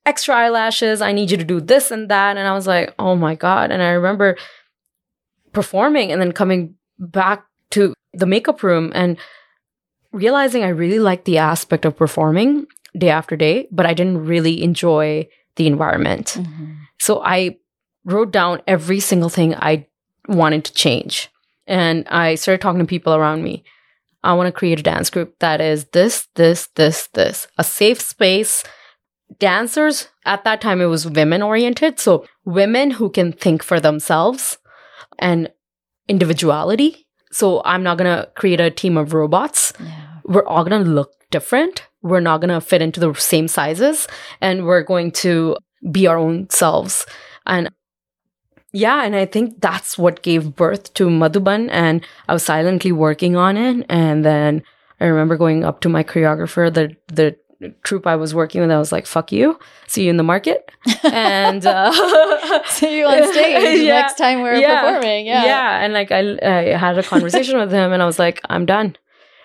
extra 0.06 0.36
eyelashes. 0.36 1.02
I 1.02 1.12
need 1.14 1.32
you 1.32 1.38
to 1.38 1.44
do 1.56 1.60
this 1.62 1.90
and 1.92 2.10
that. 2.10 2.38
And 2.38 2.48
I 2.48 2.54
was 2.54 2.68
like, 2.68 2.94
oh 3.00 3.16
my 3.16 3.36
God. 3.36 3.72
And 3.72 3.82
I 3.82 3.92
remember 4.00 4.38
performing 5.54 6.12
and 6.12 6.22
then 6.22 6.32
coming 6.32 6.76
back 7.00 7.46
to 7.72 7.94
the 8.14 8.26
makeup 8.26 8.64
room 8.64 8.92
and 8.94 9.18
realizing 10.14 10.64
I 10.64 10.70
really 10.70 11.00
liked 11.00 11.26
the 11.26 11.40
aspect 11.40 11.86
of 11.86 11.98
performing 11.98 12.68
day 12.98 13.10
after 13.10 13.36
day, 13.36 13.68
but 13.72 13.86
I 13.86 13.94
didn't 13.94 14.26
really 14.26 14.64
enjoy 14.64 15.28
the 15.56 15.68
environment. 15.68 16.38
Mhm. 16.40 16.76
So 17.00 17.22
I 17.24 17.58
wrote 18.06 18.32
down 18.32 18.62
every 18.68 19.00
single 19.00 19.30
thing 19.30 19.56
I 19.56 19.88
wanted 20.28 20.64
to 20.66 20.74
change. 20.74 21.30
And 21.68 22.08
I 22.10 22.36
started 22.36 22.62
talking 22.62 22.80
to 22.80 22.86
people 22.86 23.14
around 23.14 23.44
me. 23.44 23.64
I 24.24 24.34
want 24.34 24.48
to 24.48 24.52
create 24.52 24.80
a 24.80 24.84
dance 24.84 25.10
group 25.10 25.36
that 25.40 25.60
is 25.62 25.86
this, 25.92 26.28
this, 26.36 26.68
this, 26.76 27.08
this, 27.14 27.48
a 27.58 27.64
safe 27.64 28.00
space. 28.02 28.64
Dancers 29.40 30.10
at 30.26 30.44
that 30.44 30.62
time, 30.62 30.80
it 30.82 30.86
was 30.86 31.10
women 31.10 31.42
oriented. 31.42 32.00
So 32.00 32.26
women 32.46 32.92
who 32.92 33.10
can 33.10 33.32
think 33.34 33.64
for 33.64 33.80
themselves 33.80 34.58
and 35.20 35.52
individuality. 36.08 37.08
So 37.32 37.62
I'm 37.66 37.84
not 37.84 37.98
going 37.98 38.16
to 38.18 38.30
create 38.36 38.60
a 38.62 38.70
team 38.70 38.98
of 38.98 39.14
robots 39.14 39.74
Yeah. 39.80 40.03
We're 40.26 40.46
all 40.46 40.64
going 40.64 40.84
to 40.84 40.90
look 40.90 41.12
different. 41.32 41.84
We're 42.02 42.20
not 42.20 42.42
going 42.42 42.50
to 42.54 42.62
fit 42.62 42.82
into 42.82 43.00
the 43.00 43.14
same 43.16 43.48
sizes 43.48 44.08
and 44.42 44.66
we're 44.66 44.84
going 44.84 45.12
to 45.24 45.58
be 45.92 46.08
our 46.08 46.18
own 46.18 46.50
selves. 46.50 47.06
And 47.46 47.70
yeah, 48.72 49.04
and 49.04 49.16
I 49.16 49.26
think 49.26 49.62
that's 49.62 49.98
what 49.98 50.24
gave 50.24 50.56
birth 50.56 50.94
to 50.96 51.08
Madhuban. 51.08 51.70
And 51.72 52.06
I 52.28 52.34
was 52.34 52.44
silently 52.44 52.92
working 52.92 53.36
on 53.36 53.56
it. 53.58 53.86
And 53.90 54.26
then 54.26 54.64
I 55.00 55.06
remember 55.06 55.38
going 55.38 55.64
up 55.64 55.82
to 55.82 55.90
my 55.90 56.04
choreographer, 56.04 56.74
the, 56.74 56.96
the 57.14 57.36
troupe 57.84 58.08
I 58.08 58.16
was 58.16 58.34
working 58.34 58.62
with, 58.62 58.72
I 58.72 58.78
was 58.80 58.92
like, 58.92 59.06
fuck 59.06 59.32
you, 59.32 59.58
see 59.88 60.04
you 60.06 60.10
in 60.10 60.18
the 60.18 60.24
market. 60.24 60.70
And, 61.04 61.66
uh, 61.66 61.92
See 62.66 62.98
you 63.00 63.06
on 63.06 63.24
stage 63.32 63.80
Yeah. 63.82 64.00
next 64.02 64.18
time 64.18 64.42
we're 64.42 64.56
Yeah. 64.56 64.82
performing. 64.82 65.26
Yeah. 65.28 65.46
yeah. 65.46 65.80
And 65.84 65.94
like, 65.94 66.12
I, 66.12 66.38
I 66.42 66.78
had 66.78 66.98
a 66.98 67.04
conversation 67.04 67.58
with 67.60 67.72
him 67.72 67.92
and 67.94 68.02
I 68.02 68.06
was 68.06 68.18
like, 68.20 68.42
I'm 68.50 68.66
done 68.66 68.96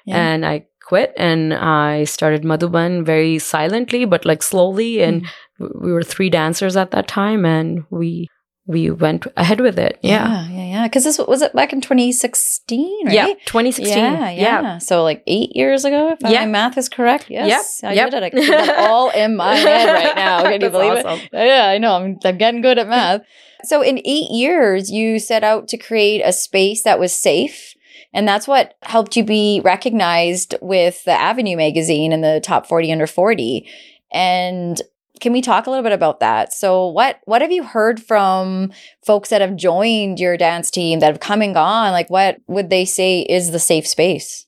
Yeah. 0.09 0.17
and 0.29 0.47
I 0.47 0.67
quit 0.89 1.13
and 1.17 1.53
I 1.53 2.05
started 2.05 2.43
Madhuban 2.45 3.05
very 3.05 3.39
silently 3.39 4.05
but 4.07 4.25
like 4.25 4.43
slowly 4.43 5.03
and 5.03 5.23
Mm. 5.61 5.83
we 5.85 5.93
were 5.93 6.05
three 6.15 6.31
dancers 6.31 6.77
at 6.77 6.91
that 6.93 7.07
time 7.09 7.45
and 7.45 7.85
we 7.91 8.29
we 8.69 8.91
went 8.91 9.27
ahead 9.37 9.61
with 9.61 9.79
it. 9.79 9.99
Yeah. 10.03 10.29
Yeah. 10.29 10.49
Yeah. 10.57 10.67
Yeah. 10.75 10.85
Because 10.89 11.05
this 11.05 11.19
was 11.19 11.41
it 11.43 11.53
back 11.55 11.73
in 11.73 11.81
2016, 11.81 13.07
right? 13.07 13.15
Yeah, 13.15 13.27
2016. 13.47 13.97
Yeah, 13.99 14.31
yeah, 14.31 14.79
So 14.79 15.03
like 15.03 15.23
eight 15.27 15.57
years 15.57 15.85
ago, 15.85 16.11
if 16.13 16.19
Yeah. 16.21 16.41
my 16.45 16.47
math 16.47 16.77
is 16.77 16.89
correct. 16.89 17.31
Yes, 17.31 17.83
I 17.83 17.95
yep. 17.95 18.11
did 18.11 18.23
it. 18.23 18.35
I 18.35 18.47
that 18.47 18.79
all 18.91 19.09
in 19.11 19.37
my 19.37 19.55
head 19.69 19.89
right 19.93 20.15
now. 20.15 20.43
Can 20.43 20.61
you 20.61 20.71
believe 20.71 21.05
awesome. 21.05 21.21
it? 21.21 21.31
Yeah, 21.33 21.67
I 21.75 21.79
know. 21.79 21.93
I'm, 21.97 22.19
I'm 22.25 22.37
getting 22.39 22.61
good 22.61 22.79
at 22.79 22.89
math. 22.97 23.23
So 23.65 23.83
in 23.83 23.99
eight 24.05 24.31
years, 24.31 24.91
you 24.91 25.19
set 25.19 25.43
out 25.43 25.67
to 25.69 25.77
create 25.79 26.21
a 26.25 26.33
space 26.33 26.83
that 26.85 27.01
was 27.01 27.17
safe. 27.17 27.75
And 28.15 28.27
that's 28.27 28.49
what 28.49 28.75
helped 28.83 29.17
you 29.17 29.25
be 29.25 29.61
recognized 29.65 30.55
with 30.63 31.05
the 31.05 31.13
Avenue 31.13 31.57
magazine 31.57 32.13
and 32.13 32.25
the 32.25 32.41
top 32.43 32.67
40 32.67 32.91
under 32.93 33.07
40. 33.07 33.69
And 34.13 34.81
can 35.21 35.33
we 35.33 35.43
talk 35.43 35.67
a 35.67 35.71
little 35.71 35.83
bit 35.83 35.93
about 35.93 36.21
that? 36.21 36.53
So 36.53 36.87
what 36.87 37.21
what 37.25 37.43
have 37.43 37.51
you 37.53 37.65
heard 37.65 38.01
from 38.01 38.73
folks 39.05 39.29
that 39.31 39.41
have 39.41 39.57
joined 39.57 40.21
your 40.21 40.37
dance 40.37 40.71
team 40.71 41.01
that 41.01 41.09
have 41.13 41.21
come 41.21 41.43
and 41.43 41.55
gone? 41.55 41.93
Like 41.93 42.09
what 42.09 42.39
would 42.47 42.71
they 42.71 42.85
say 42.85 43.21
is 43.23 43.51
the 43.51 43.59
safe 43.59 43.87
space? 43.87 44.47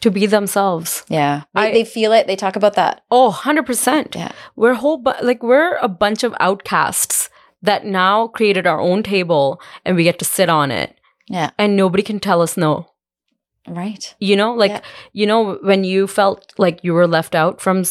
To 0.00 0.10
be 0.10 0.26
themselves. 0.26 1.04
Yeah. 1.08 1.44
They, 1.54 1.60
I- 1.60 1.72
they 1.72 1.84
feel 1.84 2.12
it. 2.12 2.26
They 2.26 2.36
talk 2.36 2.56
about 2.56 2.74
that. 2.74 3.02
Oh, 3.10 3.30
100%. 3.42 4.14
Yeah. 4.14 4.32
We're 4.54 4.74
whole 4.74 4.98
bu- 4.98 5.22
like 5.22 5.42
we're 5.42 5.76
a 5.76 5.88
bunch 5.88 6.22
of 6.22 6.34
outcasts 6.40 7.30
that 7.62 7.86
now 7.86 8.26
created 8.26 8.66
our 8.66 8.78
own 8.80 9.02
table 9.02 9.60
and 9.84 9.96
we 9.96 10.04
get 10.04 10.18
to 10.18 10.24
sit 10.26 10.50
on 10.50 10.70
it 10.70 10.94
Yeah. 11.28 11.50
and 11.58 11.76
nobody 11.76 12.02
can 12.02 12.20
tell 12.20 12.40
us 12.42 12.56
no. 12.56 12.88
Right. 13.68 14.14
You 14.20 14.36
know, 14.36 14.54
like 14.54 14.70
Yeah. 14.70 14.80
you 15.12 15.26
know 15.26 15.58
when 15.62 15.82
you 15.84 16.06
felt 16.06 16.52
like 16.56 16.84
you 16.84 16.94
were 16.94 17.06
left 17.08 17.34
out 17.34 17.60
from 17.60 17.78
you 17.78 17.84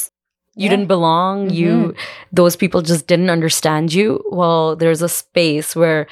Yeah. 0.55 0.69
didn't 0.69 0.87
belong, 0.87 1.47
mm-hmm. 1.47 1.55
you 1.55 1.95
those 2.31 2.55
people 2.55 2.81
just 2.81 3.07
didn't 3.07 3.29
understand 3.29 3.93
you. 3.93 4.23
Well, 4.31 4.75
there's 4.77 5.01
a 5.01 5.09
space 5.09 5.75
where 5.75 6.07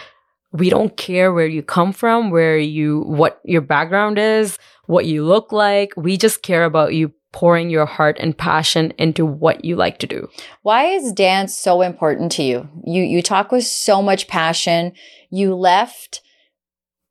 we 0.52 0.70
don't 0.70 0.96
care 0.98 1.32
where 1.34 1.48
you 1.48 1.64
come 1.64 1.94
from, 1.94 2.30
where 2.30 2.58
you 2.58 3.04
what 3.08 3.40
your 3.46 3.62
background 3.62 4.20
is, 4.20 4.60
what 4.86 5.06
you 5.06 5.24
look 5.24 5.52
like. 5.54 5.94
We 5.96 6.18
just 6.18 6.44
care 6.44 6.66
about 6.66 6.94
you 6.94 7.14
pouring 7.32 7.70
your 7.72 7.86
heart 7.88 8.18
and 8.20 8.38
passion 8.38 8.94
into 9.00 9.26
what 9.26 9.66
you 9.66 9.76
like 9.76 9.98
to 10.00 10.08
do. 10.08 10.28
Why 10.62 10.86
is 10.88 11.14
dance 11.14 11.56
so 11.58 11.82
important 11.82 12.34
to 12.34 12.44
you? 12.44 12.68
You 12.86 13.02
you 13.02 13.22
talk 13.22 13.52
with 13.52 13.64
so 13.66 14.02
much 14.02 14.28
passion. 14.28 14.92
You 15.32 15.56
left 15.56 16.22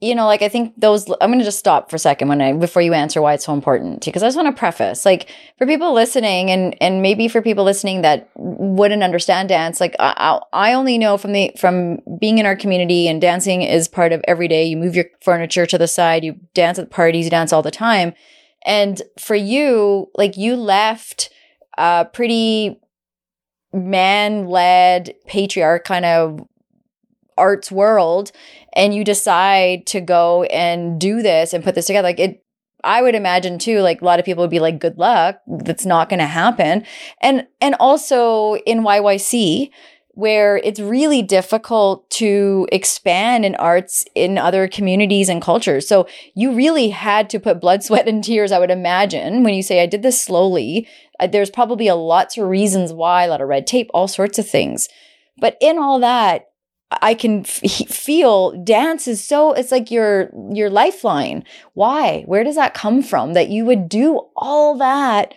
you 0.03 0.17
know, 0.17 0.27
like 0.27 0.43
I 0.43 0.49
think 0.49 0.75
those 0.77 1.09
I'm 1.21 1.31
going 1.31 1.39
to 1.39 1.45
just 1.45 1.61
stop 1.61 1.89
for 1.89 1.95
a 1.95 1.99
second 1.99 2.27
when 2.27 2.43
I 2.43 2.53
before 2.55 2.83
you 2.83 2.93
answer 2.93 3.23
why 3.23 3.35
it's 3.35 3.45
so 3.45 3.55
important 3.55 4.05
because 4.05 4.25
I 4.25 4.27
just 4.27 4.37
want 4.37 4.55
to 4.55 4.59
preface 4.59 5.07
like 5.07 5.29
for 5.59 5.67
people 5.67 5.95
listening 5.95 6.51
and 6.51 6.77
and 6.83 7.03
maybe 7.03 7.29
for 7.29 7.41
people 7.41 7.63
listening 7.63 8.03
that 8.03 8.29
wouldn't 8.35 9.05
understand 9.05 9.49
dance 9.49 9.81
like 9.81 9.95
I 10.01 10.41
I 10.53 10.73
only 10.73 10.99
know 10.99 11.17
from 11.17 11.33
the 11.33 11.53
from 11.57 12.01
being 12.19 12.39
in 12.39 12.47
our 12.47 12.57
community 12.57 13.07
and 13.07 13.21
dancing 13.21 13.63
is 13.63 13.87
part 13.87 14.13
of 14.13 14.21
every 14.27 14.49
day. 14.49 14.65
You 14.65 14.77
move 14.77 14.97
your 14.97 15.05
furniture 15.23 15.67
to 15.67 15.79
the 15.79 15.87
side 15.87 16.25
you 16.25 16.35
dance 16.53 16.81
at 16.81 16.91
parties 16.91 17.27
you 17.27 17.31
dance 17.31 17.53
all 17.53 17.63
the 17.63 17.71
time. 17.71 18.13
And 18.67 19.01
for 19.21 19.37
you 19.37 20.11
like 20.17 20.37
you 20.37 20.57
left 20.57 21.31
a 21.79 22.09
pretty 22.13 22.81
man 23.73 24.47
led 24.49 25.15
patriarch 25.29 25.85
kind 25.85 26.05
of 26.05 26.41
arts 27.39 27.71
world 27.71 28.33
and 28.75 28.95
you 28.95 29.05
decide 29.05 29.87
to 29.87 30.01
go 30.01 30.45
and 30.45 31.01
do 31.01 31.23
this 31.23 31.53
and 31.53 31.65
put 31.65 31.75
this 31.75 31.87
together 31.87 32.09
like 32.09 32.21
it 32.21 32.43
I 32.85 33.03
would 33.03 33.15
imagine 33.15 33.59
too, 33.59 33.81
like 33.81 34.03
a 34.03 34.05
lot 34.05 34.19
of 34.19 34.25
people 34.25 34.43
would 34.43 34.51
be 34.51 34.59
like, 34.59 34.81
good 34.81 34.99
luck. 34.99 35.41
That's 35.47 35.87
not 35.87 36.09
going 36.09 36.19
to 36.19 36.27
happen. 36.27 36.85
And, 37.21 37.47
and 37.61 37.77
also 37.79 38.57
in 38.67 38.81
YYC, 38.81 39.71
where 40.15 40.59
it's 40.59 40.81
really 40.81 41.23
difficult 41.23 42.09
to 42.11 42.67
expand 42.71 43.45
in 43.45 43.55
arts 43.55 44.05
in 44.15 44.37
other 44.37 44.69
communities 44.69 45.29
and 45.29 45.41
cultures. 45.41 45.89
So 45.89 46.07
you 46.35 46.53
really 46.53 46.91
had 46.91 47.31
to 47.31 47.41
put 47.41 47.61
blood, 47.61 47.83
sweat, 47.85 48.09
and 48.09 48.23
tears, 48.23 48.53
I 48.53 48.59
would 48.59 48.71
imagine, 48.71 49.43
when 49.43 49.55
you 49.55 49.63
say, 49.63 49.83
I 49.83 49.87
did 49.87 50.03
this 50.03 50.23
slowly. 50.23 50.87
Uh, 51.19 51.29
there's 51.29 51.51
probably 51.51 51.89
a 51.89 51.95
lots 51.95 52.37
of 52.37 52.47
reasons 52.47 52.93
why, 52.93 53.25
a 53.25 53.29
lot 53.29 53.41
of 53.41 53.49
red 53.49 53.67
tape, 53.67 53.91
all 53.95 54.09
sorts 54.09 54.39
of 54.39 54.49
things. 54.49 54.89
But 55.39 55.57
in 55.61 55.79
all 55.79 55.99
that, 56.01 56.52
I 57.01 57.15
can 57.15 57.41
f- 57.41 57.89
feel 57.89 58.53
dance 58.65 59.09
is 59.09 59.25
so 59.25 59.53
it's 59.53 59.73
like 59.73 59.91
your 59.91 60.31
your 60.51 60.71
lifeline. 60.71 61.45
Why? 61.75 62.23
Where 62.27 62.45
does 62.45 62.57
that 62.57 62.75
come 62.75 63.03
from 63.03 63.35
that 63.35 63.49
you 63.49 63.65
would 63.65 63.89
do 63.89 64.21
all 64.37 64.77
that 64.79 65.35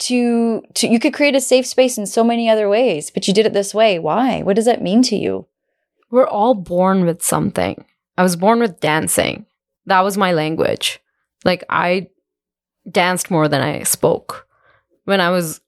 to 0.00 0.62
to 0.74 0.88
you 0.88 0.98
could 0.98 1.14
create 1.14 1.36
a 1.36 1.40
safe 1.40 1.66
space 1.66 1.98
in 1.98 2.06
so 2.06 2.24
many 2.24 2.48
other 2.48 2.68
ways, 2.68 3.10
but 3.10 3.28
you 3.28 3.34
did 3.34 3.46
it 3.46 3.52
this 3.52 3.74
way. 3.74 3.98
Why? 3.98 4.42
What 4.42 4.56
does 4.56 4.64
that 4.64 4.82
mean 4.82 5.02
to 5.04 5.16
you? 5.16 5.46
We're 6.10 6.26
all 6.26 6.54
born 6.54 7.04
with 7.04 7.22
something. 7.22 7.84
I 8.18 8.22
was 8.22 8.36
born 8.36 8.60
with 8.60 8.80
dancing. 8.80 9.46
That 9.86 10.00
was 10.00 10.18
my 10.18 10.32
language. 10.32 11.00
Like 11.44 11.64
I 11.68 12.08
danced 12.90 13.30
more 13.30 13.48
than 13.48 13.62
I 13.62 13.82
spoke. 13.84 14.46
When 15.04 15.20
I 15.20 15.30
was 15.30 15.60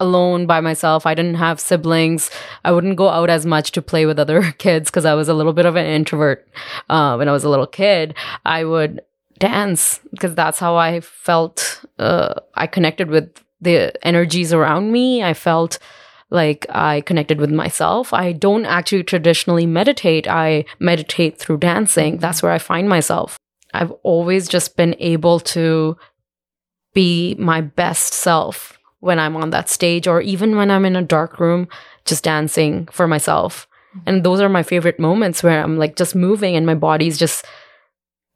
alone 0.00 0.46
by 0.46 0.60
myself. 0.60 1.06
I 1.06 1.14
didn't 1.14 1.36
have 1.36 1.60
siblings. 1.60 2.30
I 2.64 2.72
wouldn't 2.72 2.96
go 2.96 3.08
out 3.08 3.30
as 3.30 3.46
much 3.46 3.70
to 3.72 3.82
play 3.82 4.06
with 4.06 4.18
other 4.18 4.52
kids 4.58 4.90
because 4.90 5.04
I 5.04 5.14
was 5.14 5.28
a 5.28 5.34
little 5.34 5.52
bit 5.52 5.66
of 5.66 5.76
an 5.76 5.86
introvert 5.86 6.48
uh, 6.88 7.14
when 7.16 7.28
I 7.28 7.32
was 7.32 7.44
a 7.44 7.50
little 7.50 7.66
kid. 7.66 8.14
I 8.44 8.64
would 8.64 9.02
dance 9.38 10.00
because 10.10 10.34
that's 10.34 10.58
how 10.58 10.76
I 10.76 11.00
felt. 11.00 11.84
Uh, 11.98 12.34
I 12.54 12.66
connected 12.66 13.10
with 13.10 13.30
the 13.60 13.92
energies 14.04 14.52
around 14.52 14.90
me. 14.90 15.22
I 15.22 15.34
felt 15.34 15.78
like 16.30 16.64
I 16.70 17.02
connected 17.02 17.40
with 17.40 17.50
myself. 17.50 18.12
I 18.12 18.32
don't 18.32 18.64
actually 18.64 19.02
traditionally 19.02 19.66
meditate. 19.66 20.28
I 20.28 20.64
meditate 20.78 21.38
through 21.38 21.58
dancing. 21.58 22.18
That's 22.18 22.42
where 22.42 22.52
I 22.52 22.58
find 22.58 22.88
myself. 22.88 23.36
I've 23.74 23.92
always 24.02 24.48
just 24.48 24.76
been 24.76 24.96
able 24.98 25.40
to 25.40 25.96
be 26.94 27.34
my 27.38 27.60
best 27.60 28.14
self 28.14 28.79
when 29.00 29.18
I'm 29.18 29.36
on 29.36 29.50
that 29.50 29.68
stage 29.68 30.06
or 30.06 30.20
even 30.20 30.56
when 30.56 30.70
I'm 30.70 30.84
in 30.84 30.96
a 30.96 31.02
dark 31.02 31.40
room 31.40 31.68
just 32.04 32.24
dancing 32.24 32.86
for 32.92 33.08
myself. 33.08 33.66
Mm-hmm. 33.96 34.08
And 34.08 34.24
those 34.24 34.40
are 34.40 34.48
my 34.48 34.62
favorite 34.62 35.00
moments 35.00 35.42
where 35.42 35.62
I'm 35.62 35.78
like 35.78 35.96
just 35.96 36.14
moving 36.14 36.54
and 36.54 36.64
my 36.64 36.74
body's 36.74 37.18
just 37.18 37.44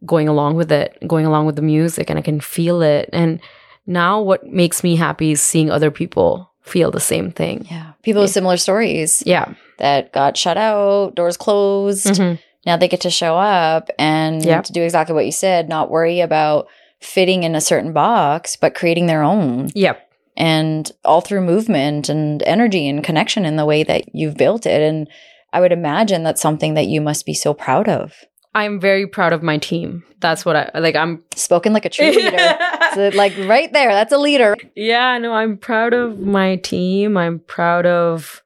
going 0.05 0.29
along 0.29 0.57
with 0.57 0.73
it, 0.73 0.99
going 1.07 1.27
along 1.27 1.47
with 1.47 1.57
the 1.57 1.63
music 1.63 2.11
and 2.11 2.19
I 2.19 2.23
can 2.23 2.41
feel 2.41 2.83
it. 2.83 3.09
And 3.13 3.41
now 3.87 4.21
what 4.21 4.47
makes 4.47 4.83
me 4.83 4.97
happy 4.97 5.33
is 5.33 5.43
seeing 5.43 5.71
other 5.71 5.91
people 5.91 6.51
feel 6.63 6.91
the 6.91 7.01
same 7.01 7.31
thing. 7.31 7.67
Yeah. 7.71 7.93
People 8.03 8.23
with 8.23 8.31
similar 8.31 8.57
stories. 8.57 9.23
Yeah. 9.27 9.55
That 9.79 10.13
got 10.13 10.37
shut 10.37 10.57
out, 10.57 11.15
doors 11.15 11.37
closed. 11.37 12.07
Mm-hmm. 12.07 12.41
Now 12.65 12.79
they 12.79 12.89
get 12.89 13.03
to 13.03 13.11
show 13.11 13.37
up 13.37 13.91
and 13.99 14.43
yep. 14.43 14.65
to 14.65 14.73
do 14.73 14.83
exactly 14.83 15.15
what 15.15 15.27
you 15.27 15.33
said, 15.33 15.69
not 15.69 15.91
worry 15.91 16.21
about 16.21 16.69
fitting 17.01 17.43
in 17.43 17.55
a 17.55 17.61
certain 17.61 17.93
box, 17.93 18.57
but 18.57 18.75
creating 18.75 19.07
their 19.07 19.23
own. 19.23 19.71
Yep 19.75 20.01
and 20.37 20.91
all 21.05 21.21
through 21.21 21.43
movement 21.43 22.09
and 22.09 22.43
energy 22.43 22.89
and 22.89 23.05
connection 23.05 23.45
in 23.45 23.57
the 23.57 23.67
way 23.67 23.83
that 23.85 24.15
you've 24.15 24.37
built 24.37 24.67
it. 24.67 24.83
And 24.83 25.09
I 25.53 25.61
would 25.61 25.73
imagine 25.73 26.23
that's 26.23 26.43
something 26.43 26.75
that 26.75 26.87
you 26.87 27.01
must 27.01 27.25
be 27.25 27.35
so 27.35 27.55
proud 27.55 27.89
of. 27.89 28.13
I'm 28.55 28.81
very 28.81 29.07
proud 29.07 29.33
of 29.33 29.43
my 29.43 29.59
team. 29.59 30.05
That's 30.21 30.45
what 30.45 30.55
I 30.57 30.79
like. 30.79 30.95
I'm 30.95 31.23
spoken 31.35 31.73
like 31.73 31.85
a 31.85 31.91
true 31.91 32.11
leader. 32.11 32.59
so 32.95 33.11
like 33.15 33.37
right 33.39 33.73
there, 33.73 33.93
that's 33.93 34.13
a 34.13 34.19
leader. 34.19 34.57
Yeah, 34.77 35.19
no, 35.19 35.33
I'm 35.33 35.57
proud 35.57 35.93
of 35.93 36.21
my 36.21 36.57
team. 36.57 37.17
I'm 37.17 37.41
proud 37.41 37.85
of 37.85 38.43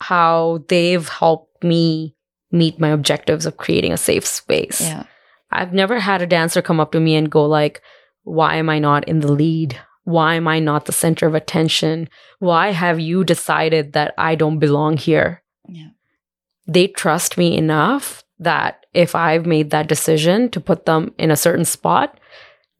how 0.00 0.64
they've 0.68 1.08
helped 1.08 1.62
me 1.62 2.16
meet 2.50 2.80
my 2.80 2.88
objectives 2.88 3.46
of 3.46 3.56
creating 3.56 3.92
a 3.92 3.96
safe 3.96 4.26
space. 4.26 4.80
Yeah. 4.80 5.04
I've 5.52 5.72
never 5.72 6.00
had 6.00 6.22
a 6.22 6.26
dancer 6.26 6.60
come 6.60 6.80
up 6.80 6.92
to 6.92 7.00
me 7.00 7.14
and 7.14 7.30
go 7.30 7.44
like, 7.46 7.82
"Why 8.24 8.56
am 8.56 8.68
I 8.68 8.78
not 8.80 9.06
in 9.06 9.20
the 9.20 9.32
lead? 9.32 9.78
Why 10.04 10.34
am 10.34 10.48
I 10.48 10.58
not 10.58 10.86
the 10.86 10.92
center 10.92 11.26
of 11.26 11.34
attention? 11.34 12.08
Why 12.38 12.70
have 12.70 12.98
you 12.98 13.24
decided 13.24 13.92
that 13.92 14.14
I 14.18 14.34
don't 14.34 14.58
belong 14.58 14.96
here? 14.96 15.42
Yeah. 15.68 15.90
They 16.66 16.88
trust 16.88 17.38
me 17.38 17.56
enough 17.56 18.24
that 18.38 18.84
if 18.92 19.14
I've 19.14 19.46
made 19.46 19.70
that 19.70 19.88
decision 19.88 20.50
to 20.50 20.60
put 20.60 20.86
them 20.86 21.14
in 21.18 21.30
a 21.30 21.36
certain 21.36 21.64
spot, 21.64 22.18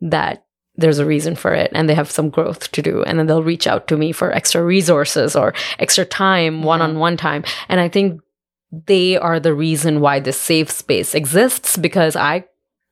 that 0.00 0.44
there's 0.74 0.98
a 0.98 1.06
reason 1.06 1.36
for 1.36 1.52
it 1.52 1.70
and 1.74 1.88
they 1.88 1.94
have 1.94 2.10
some 2.10 2.30
growth 2.30 2.72
to 2.72 2.82
do. 2.82 3.02
And 3.04 3.18
then 3.18 3.26
they'll 3.26 3.42
reach 3.42 3.66
out 3.66 3.86
to 3.88 3.96
me 3.96 4.12
for 4.12 4.32
extra 4.32 4.62
resources 4.62 5.36
or 5.36 5.54
extra 5.78 6.04
time, 6.04 6.62
one 6.62 6.80
on 6.80 6.98
one 6.98 7.16
time. 7.16 7.44
And 7.68 7.80
I 7.80 7.88
think 7.88 8.20
they 8.72 9.16
are 9.16 9.38
the 9.38 9.54
reason 9.54 10.00
why 10.00 10.18
this 10.18 10.38
safe 10.38 10.70
space 10.70 11.14
exists 11.14 11.76
because 11.76 12.16
I 12.16 12.44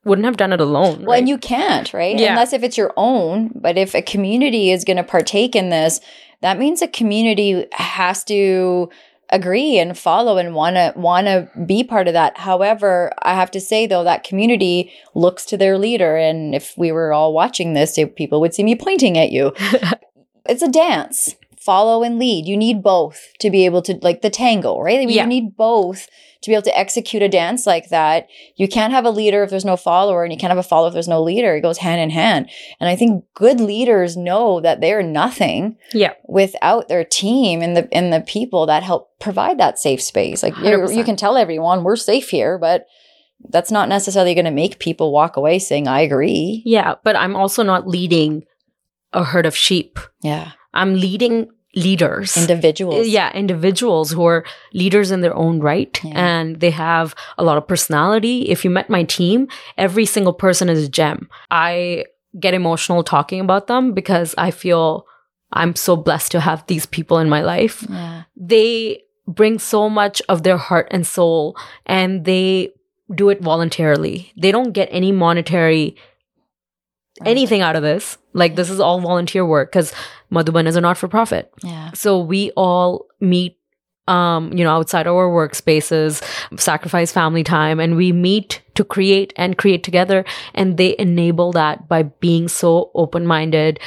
wouldn't 0.04 0.24
have 0.24 0.36
done 0.36 0.52
it 0.52 0.60
alone. 0.60 1.00
Well, 1.00 1.10
right? 1.10 1.18
and 1.18 1.28
you 1.28 1.38
can't, 1.38 1.92
right? 1.92 2.18
Yeah. 2.18 2.30
Unless 2.30 2.52
if 2.52 2.62
it's 2.62 2.78
your 2.78 2.92
own. 2.96 3.50
But 3.54 3.76
if 3.76 3.94
a 3.94 4.02
community 4.02 4.70
is 4.70 4.84
going 4.84 4.96
to 4.96 5.02
partake 5.02 5.54
in 5.54 5.68
this, 5.68 6.00
that 6.40 6.58
means 6.58 6.80
a 6.80 6.88
community 6.88 7.66
has 7.72 8.24
to 8.24 8.88
agree 9.32 9.78
and 9.78 9.96
follow 9.96 10.38
and 10.38 10.54
want 10.54 10.76
to 10.76 10.92
want 10.96 11.26
to 11.26 11.48
be 11.64 11.84
part 11.84 12.08
of 12.08 12.14
that. 12.14 12.38
However, 12.38 13.12
I 13.22 13.34
have 13.34 13.50
to 13.52 13.60
say 13.60 13.86
though 13.86 14.04
that 14.04 14.24
community 14.24 14.92
looks 15.14 15.44
to 15.46 15.56
their 15.56 15.78
leader 15.78 16.16
and 16.16 16.54
if 16.54 16.74
we 16.76 16.90
were 16.90 17.12
all 17.12 17.32
watching 17.32 17.74
this, 17.74 17.98
people 18.16 18.40
would 18.40 18.54
see 18.54 18.64
me 18.64 18.74
pointing 18.74 19.16
at 19.16 19.30
you. 19.30 19.52
it's 20.46 20.62
a 20.62 20.68
dance. 20.68 21.36
Follow 21.58 22.02
and 22.02 22.18
lead. 22.18 22.46
You 22.46 22.56
need 22.56 22.82
both 22.82 23.20
to 23.38 23.50
be 23.50 23.66
able 23.66 23.82
to 23.82 23.98
like 24.02 24.22
the 24.22 24.30
tango, 24.30 24.80
right? 24.80 25.02
You 25.02 25.14
yeah. 25.14 25.26
need 25.26 25.56
both 25.56 26.08
to 26.42 26.50
be 26.50 26.54
able 26.54 26.62
to 26.62 26.78
execute 26.78 27.22
a 27.22 27.28
dance 27.28 27.66
like 27.66 27.90
that, 27.90 28.28
you 28.56 28.66
can't 28.66 28.92
have 28.92 29.04
a 29.04 29.10
leader 29.10 29.42
if 29.42 29.50
there's 29.50 29.64
no 29.64 29.76
follower 29.76 30.24
and 30.24 30.32
you 30.32 30.38
can't 30.38 30.50
have 30.50 30.58
a 30.58 30.62
follower 30.62 30.88
if 30.88 30.94
there's 30.94 31.08
no 31.08 31.22
leader. 31.22 31.54
It 31.54 31.60
goes 31.60 31.78
hand 31.78 32.00
in 32.00 32.10
hand. 32.10 32.48
And 32.80 32.88
I 32.88 32.96
think 32.96 33.24
good 33.34 33.60
leaders 33.60 34.16
know 34.16 34.60
that 34.60 34.80
they're 34.80 35.02
nothing 35.02 35.76
yeah. 35.92 36.14
without 36.26 36.88
their 36.88 37.04
team 37.04 37.60
and 37.62 37.76
the 37.76 37.92
and 37.92 38.12
the 38.12 38.20
people 38.20 38.66
that 38.66 38.82
help 38.82 39.18
provide 39.18 39.58
that 39.58 39.78
safe 39.78 40.00
space. 40.00 40.42
Like 40.42 40.56
you 40.56 41.04
can 41.04 41.16
tell 41.16 41.36
everyone 41.36 41.84
we're 41.84 41.96
safe 41.96 42.30
here, 42.30 42.58
but 42.58 42.86
that's 43.48 43.70
not 43.70 43.88
necessarily 43.88 44.34
going 44.34 44.44
to 44.44 44.50
make 44.50 44.78
people 44.78 45.12
walk 45.12 45.36
away 45.36 45.58
saying 45.58 45.88
I 45.88 46.00
agree. 46.00 46.62
Yeah, 46.64 46.94
but 47.04 47.16
I'm 47.16 47.36
also 47.36 47.62
not 47.62 47.86
leading 47.86 48.44
a 49.12 49.24
herd 49.24 49.46
of 49.46 49.56
sheep. 49.56 49.98
Yeah. 50.22 50.52
I'm 50.72 50.94
leading 50.94 51.48
leaders. 51.74 52.36
Individuals. 52.36 53.06
Yeah 53.06 53.32
individuals 53.32 54.10
who 54.10 54.24
are 54.24 54.44
leaders 54.72 55.10
in 55.10 55.20
their 55.20 55.34
own 55.34 55.60
right 55.60 55.98
yeah. 56.02 56.12
and 56.14 56.60
they 56.60 56.70
have 56.70 57.14
a 57.38 57.44
lot 57.44 57.56
of 57.56 57.68
personality. 57.68 58.42
If 58.50 58.64
you 58.64 58.70
met 58.70 58.90
my 58.90 59.04
team 59.04 59.48
every 59.78 60.06
single 60.06 60.32
person 60.32 60.68
is 60.68 60.84
a 60.84 60.88
gem. 60.88 61.28
I 61.50 62.04
get 62.38 62.54
emotional 62.54 63.02
talking 63.02 63.40
about 63.40 63.66
them 63.66 63.92
because 63.92 64.36
i 64.38 64.52
feel 64.52 65.04
i'm 65.52 65.74
so 65.74 65.96
blessed 65.96 66.30
to 66.30 66.38
have 66.38 66.64
these 66.68 66.86
people 66.86 67.18
in 67.18 67.28
my 67.28 67.42
life. 67.42 67.84
Yeah. 67.88 68.22
they 68.36 69.02
bring 69.26 69.58
so 69.58 69.88
much 69.88 70.20
of 70.28 70.42
their 70.42 70.56
heart 70.56 70.88
and 70.90 71.06
soul 71.06 71.56
and 71.86 72.24
they 72.24 72.72
do 73.14 73.28
it 73.28 73.40
voluntarily. 73.40 74.32
They 74.36 74.52
don't 74.52 74.72
get 74.72 74.88
any 74.90 75.12
monetary 75.12 75.96
anything 77.26 77.60
out 77.60 77.76
of 77.76 77.82
this. 77.82 78.18
Like 78.32 78.56
this 78.56 78.70
is 78.70 78.80
all 78.80 79.00
volunteer 79.00 79.44
work 79.44 79.70
because 79.70 79.92
Madhuban 80.32 80.66
is 80.66 80.76
a 80.76 80.80
not 80.80 80.98
for 80.98 81.08
profit. 81.08 81.52
Yeah. 81.62 81.90
So 81.94 82.20
we 82.20 82.50
all 82.52 83.06
meet 83.20 83.56
um, 84.08 84.52
you 84.52 84.64
know, 84.64 84.70
outside 84.70 85.06
our 85.06 85.28
workspaces, 85.28 86.22
sacrifice 86.58 87.12
family 87.12 87.44
time, 87.44 87.78
and 87.78 87.96
we 87.96 88.10
meet 88.10 88.60
to 88.74 88.82
create 88.82 89.32
and 89.36 89.56
create 89.56 89.84
together. 89.84 90.24
And 90.52 90.76
they 90.76 90.96
enable 90.98 91.52
that 91.52 91.88
by 91.88 92.02
being 92.02 92.48
so 92.48 92.90
open 92.94 93.24
minded 93.26 93.78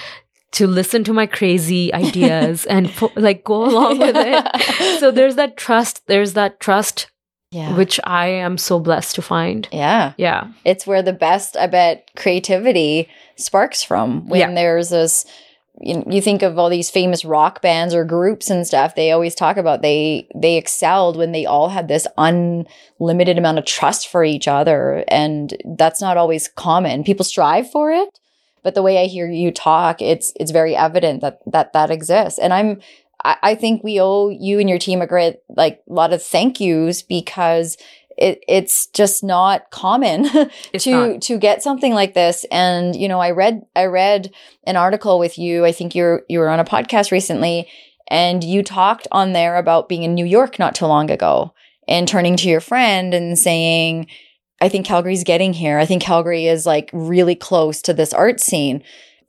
to 0.52 0.68
listen 0.68 1.04
to 1.04 1.14
my 1.14 1.26
crazy 1.26 1.94
ideas 1.94 2.66
and 2.66 2.92
like 3.16 3.44
go 3.44 3.66
along 3.66 4.00
with 4.00 4.16
it. 4.16 5.00
so 5.00 5.12
there's 5.12 5.36
that 5.36 5.58
trust. 5.58 6.08
There's 6.08 6.34
that 6.34 6.60
trust 6.60 7.08
yeah. 7.54 7.76
which 7.76 8.00
I 8.04 8.28
am 8.28 8.58
so 8.58 8.80
blessed 8.80 9.16
to 9.16 9.22
find. 9.22 9.68
Yeah. 9.72 10.14
Yeah. 10.18 10.48
It's 10.66 10.88
where 10.88 11.02
the 11.02 11.14
best, 11.14 11.56
I 11.56 11.68
bet, 11.68 12.10
creativity 12.16 13.10
sparks 13.36 13.84
from 13.84 14.28
when 14.28 14.40
yeah. 14.40 14.54
there's 14.54 14.90
this. 14.90 15.26
You, 15.80 16.04
you 16.08 16.22
think 16.22 16.44
of 16.44 16.60
all 16.60 16.70
these 16.70 16.92
famous 16.92 17.26
rock 17.26 17.62
bands 17.64 17.96
or 17.96 18.06
groups 18.06 18.52
and 18.52 18.66
stuff 18.66 18.94
they 18.94 19.12
always 19.12 19.34
talk 19.34 19.58
about 19.58 19.82
they 19.82 20.28
they 20.36 20.56
excelled 20.56 21.18
when 21.18 21.32
they 21.32 21.48
all 21.48 21.70
had 21.70 21.88
this 21.88 22.06
unlimited 22.16 23.40
amount 23.40 23.58
of 23.58 23.66
trust 23.66 24.08
for 24.08 24.24
each 24.24 24.48
other 24.48 25.04
and 25.08 25.58
that's 25.76 26.00
not 26.00 26.16
always 26.16 26.48
common 26.48 27.04
people 27.04 27.26
strive 27.26 27.72
for 27.72 27.92
it 27.92 28.08
but 28.62 28.76
the 28.76 28.84
way 28.84 29.02
i 29.02 29.08
hear 29.08 29.28
you 29.28 29.52
talk 29.52 30.00
it's 30.00 30.32
it's 30.40 30.52
very 30.52 30.76
evident 30.76 31.22
that 31.22 31.40
that 31.48 31.74
that 31.74 31.90
exists 31.90 32.38
and 32.38 32.54
i'm 32.54 32.80
I, 33.24 33.38
I 33.44 33.56
think 33.56 33.84
we 33.84 34.00
owe 34.02 34.30
you 34.30 34.60
and 34.60 34.70
your 34.70 34.80
team 34.80 35.02
a 35.02 35.08
great, 35.08 35.38
like, 35.50 35.82
lot 35.88 36.14
of 36.14 36.24
thank 36.24 36.60
yous 36.60 37.02
because 37.02 37.78
it, 38.18 38.44
it's 38.48 38.88
just 38.88 39.24
not 39.24 39.72
common 39.72 40.26
to 40.78 40.92
not. 40.92 41.22
to 41.24 41.38
get 41.38 41.64
something 41.64 41.94
like 41.94 42.14
this. 42.14 42.46
And 42.52 42.96
you 42.96 43.08
know 43.08 43.20
i 43.20 43.32
read 43.32 43.64
i 43.76 43.86
read 43.86 44.34
an 44.66 44.76
article 44.76 45.20
with 45.20 45.38
you. 45.38 45.66
I 45.66 45.72
think 45.72 45.96
you're 45.96 46.24
you 46.30 46.40
were 46.40 46.50
on 46.50 46.60
a 46.60 46.66
podcast 46.66 47.12
recently 47.12 47.68
and 48.08 48.44
you 48.44 48.64
talked 48.64 49.08
on 49.12 49.34
there 49.34 49.58
about 49.58 49.90
being 49.90 50.04
in 50.04 50.14
new 50.14 50.26
york 50.26 50.60
not 50.60 50.76
too 50.76 50.86
long 50.86 51.10
ago 51.10 51.54
and 51.88 52.08
turning 52.08 52.36
to 52.36 52.50
your 52.50 52.60
friend 52.60 53.14
and 53.14 53.40
saying 53.40 54.08
i 54.62 54.70
think 54.70 54.86
calgary's 54.86 55.24
getting 55.24 55.54
here. 55.54 55.80
I 55.80 55.86
think 55.86 56.02
calgary 56.02 56.48
is 56.48 56.66
like 56.66 56.90
really 56.94 57.36
close 57.36 57.82
to 57.84 57.94
this 57.94 58.14
art 58.14 58.40
scene. 58.40 58.84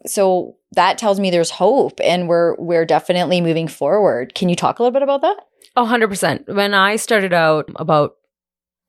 So 0.07 0.57
that 0.75 0.99
tells 0.99 1.18
me 1.20 1.31
there's 1.31 1.51
hope 1.51 2.01
and 2.03 2.29
we're 2.29 2.55
we're 2.57 2.87
definitely 2.87 3.41
moving 3.41 3.68
forward 3.68 4.35
can 4.35 4.49
you 4.49 4.57
talk 4.57 4.79
a 4.79 4.83
little 4.83 4.93
bit 4.93 5.03
about 5.03 5.22
that 5.22 5.37
Oh, 5.77 5.85
100%. 5.85 6.55
When 6.55 6.72
I 6.72 6.97
started 6.97 7.33
out 7.33 7.68
about 7.77 8.16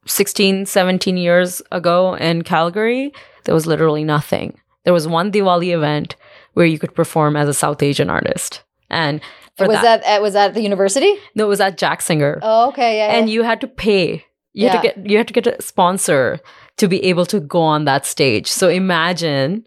16, 0.05 0.67
17 0.67 1.17
years 1.17 1.61
ago 1.71 2.13
in 2.15 2.43
Calgary, 2.43 3.11
there 3.45 3.55
was 3.55 3.65
literally 3.65 4.03
nothing. 4.03 4.59
There 4.83 4.93
was 4.93 5.07
one 5.07 5.31
Diwali 5.31 5.73
event 5.73 6.15
where 6.53 6.65
you 6.65 6.77
could 6.77 6.93
perform 6.93 7.35
as 7.35 7.49
a 7.49 7.53
South 7.53 7.81
Asian 7.81 8.09
artist. 8.09 8.63
And 8.89 9.19
for 9.57 9.67
was 9.67 9.81
that, 9.81 10.03
at, 10.03 10.19
uh, 10.19 10.21
was 10.21 10.33
that 10.33 10.49
at 10.49 10.53
the 10.53 10.61
university 10.61 11.15
no, 11.33 11.45
it 11.45 11.47
was 11.47 11.61
at 11.61 11.77
Jack 11.77 12.01
Singer. 12.01 12.39
oh 12.41 12.67
okay 12.69 12.97
yeah, 12.97 13.17
and 13.17 13.29
yeah. 13.29 13.33
you 13.33 13.43
had 13.43 13.61
to 13.61 13.67
pay. 13.67 14.25
You 14.53 14.69
had 14.69 14.81
to 14.81 14.87
get 14.87 15.09
you 15.09 15.17
had 15.17 15.27
to 15.27 15.33
get 15.33 15.47
a 15.47 15.61
sponsor 15.61 16.39
to 16.77 16.87
be 16.87 17.03
able 17.05 17.25
to 17.27 17.39
go 17.39 17.61
on 17.61 17.85
that 17.85 18.05
stage. 18.05 18.47
So 18.47 18.67
imagine 18.69 19.65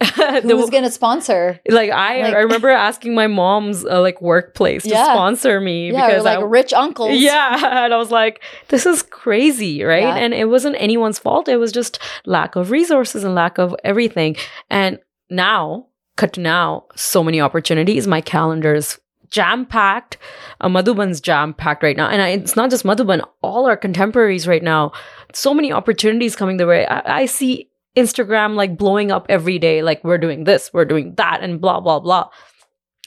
who 0.00 0.56
was 0.56 0.70
going 0.70 0.84
to 0.84 0.90
sponsor 0.90 1.58
like 1.68 1.90
I 1.90 2.22
like- 2.22 2.34
I 2.34 2.38
remember 2.40 2.68
asking 2.68 3.14
my 3.16 3.26
mom's 3.26 3.84
uh, 3.84 4.00
like 4.00 4.22
workplace 4.22 4.84
to 4.84 4.90
Yeah. 4.90 5.04
sponsor 5.12 5.60
me 5.60 5.90
yeah 5.90 6.06
because 6.06 6.24
like 6.24 6.38
I, 6.38 6.42
rich 6.42 6.72
uncles 6.72 7.18
yeah, 7.18 7.82
and 7.84 7.92
I 7.92 7.96
was 7.96 8.10
like, 8.12 8.40
this 8.68 8.86
is 8.86 9.02
crazy, 9.02 9.82
right? 9.82 10.02
Yeah. 10.02 10.16
And 10.16 10.32
it 10.34 10.48
wasn't 10.48 10.76
anyone's 10.78 11.18
fault. 11.18 11.48
It 11.48 11.56
was 11.56 11.72
just 11.72 11.98
lack 12.26 12.54
of 12.54 12.70
resources 12.70 13.24
and 13.24 13.34
lack 13.34 13.58
of 13.58 13.74
everything. 13.84 14.36
And 14.70 14.98
now, 15.30 15.86
cut 16.16 16.34
to 16.34 16.40
now, 16.40 16.84
so 16.94 17.24
many 17.24 17.40
opportunities. 17.40 18.06
My 18.06 18.20
calendar 18.20 18.74
is 18.74 18.98
jam 19.30 19.66
packed. 19.66 20.16
Uh, 20.60 20.68
Madhuban's 20.68 21.20
jam 21.20 21.52
packed 21.54 21.82
right 21.82 21.96
now. 21.96 22.08
And 22.08 22.22
I, 22.22 22.28
it's 22.30 22.56
not 22.56 22.70
just 22.70 22.84
Madhuban, 22.84 23.26
all 23.42 23.66
our 23.66 23.76
contemporaries 23.76 24.46
right 24.46 24.62
now. 24.62 24.92
So 25.34 25.52
many 25.52 25.72
opportunities 25.72 26.36
coming 26.36 26.56
the 26.56 26.66
way. 26.66 26.86
I, 26.86 27.22
I 27.22 27.26
see 27.26 27.68
Instagram 27.98 28.54
like 28.54 28.78
blowing 28.78 29.10
up 29.10 29.26
every 29.28 29.58
day. 29.58 29.82
Like 29.82 30.02
we're 30.04 30.18
doing 30.18 30.44
this, 30.44 30.70
we're 30.72 30.84
doing 30.84 31.14
that, 31.16 31.40
and 31.42 31.60
blah, 31.60 31.80
blah, 31.80 32.00
blah. 32.00 32.30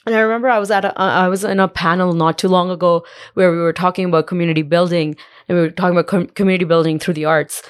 And 0.04 0.14
I 0.14 0.20
remember 0.20 0.48
I 0.48 0.58
was 0.58 0.70
at 0.70 0.84
a, 0.84 1.00
uh, 1.00 1.24
I 1.24 1.28
was 1.28 1.44
in 1.44 1.60
a 1.60 1.68
panel 1.68 2.12
not 2.12 2.38
too 2.38 2.48
long 2.48 2.70
ago 2.70 3.04
where 3.34 3.50
we 3.52 3.58
were 3.58 3.72
talking 3.72 4.04
about 4.04 4.26
community 4.26 4.62
building 4.62 5.16
and 5.48 5.56
we 5.56 5.62
were 5.62 5.70
talking 5.70 5.96
about 5.96 6.08
com- 6.08 6.26
community 6.26 6.64
building 6.64 6.98
through 6.98 7.14
the 7.14 7.24
arts. 7.24 7.62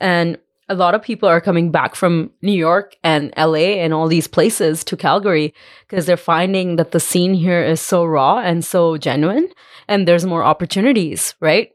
And 0.00 0.36
a 0.68 0.74
lot 0.74 0.96
of 0.96 1.02
people 1.02 1.28
are 1.28 1.40
coming 1.40 1.70
back 1.70 1.94
from 1.94 2.32
New 2.42 2.52
York 2.52 2.96
and 3.04 3.32
LA 3.36 3.78
and 3.78 3.94
all 3.94 4.08
these 4.08 4.26
places 4.26 4.82
to 4.84 4.96
Calgary 4.96 5.54
because 5.86 6.06
they're 6.06 6.16
finding 6.16 6.74
that 6.76 6.90
the 6.90 6.98
scene 6.98 7.34
here 7.34 7.62
is 7.62 7.80
so 7.80 8.04
raw 8.04 8.38
and 8.38 8.64
so 8.64 8.96
genuine 8.96 9.48
and 9.86 10.08
there's 10.08 10.26
more 10.26 10.42
opportunities, 10.42 11.36
right? 11.38 11.70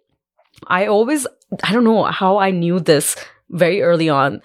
I 0.68 0.88
always, 0.88 1.26
I 1.64 1.72
don't 1.72 1.86
know 1.86 2.04
how 2.04 2.38
I 2.38 2.52
knew 2.52 2.82
this 2.82 3.16
very 3.50 3.82
early 3.82 4.10
on 4.10 4.42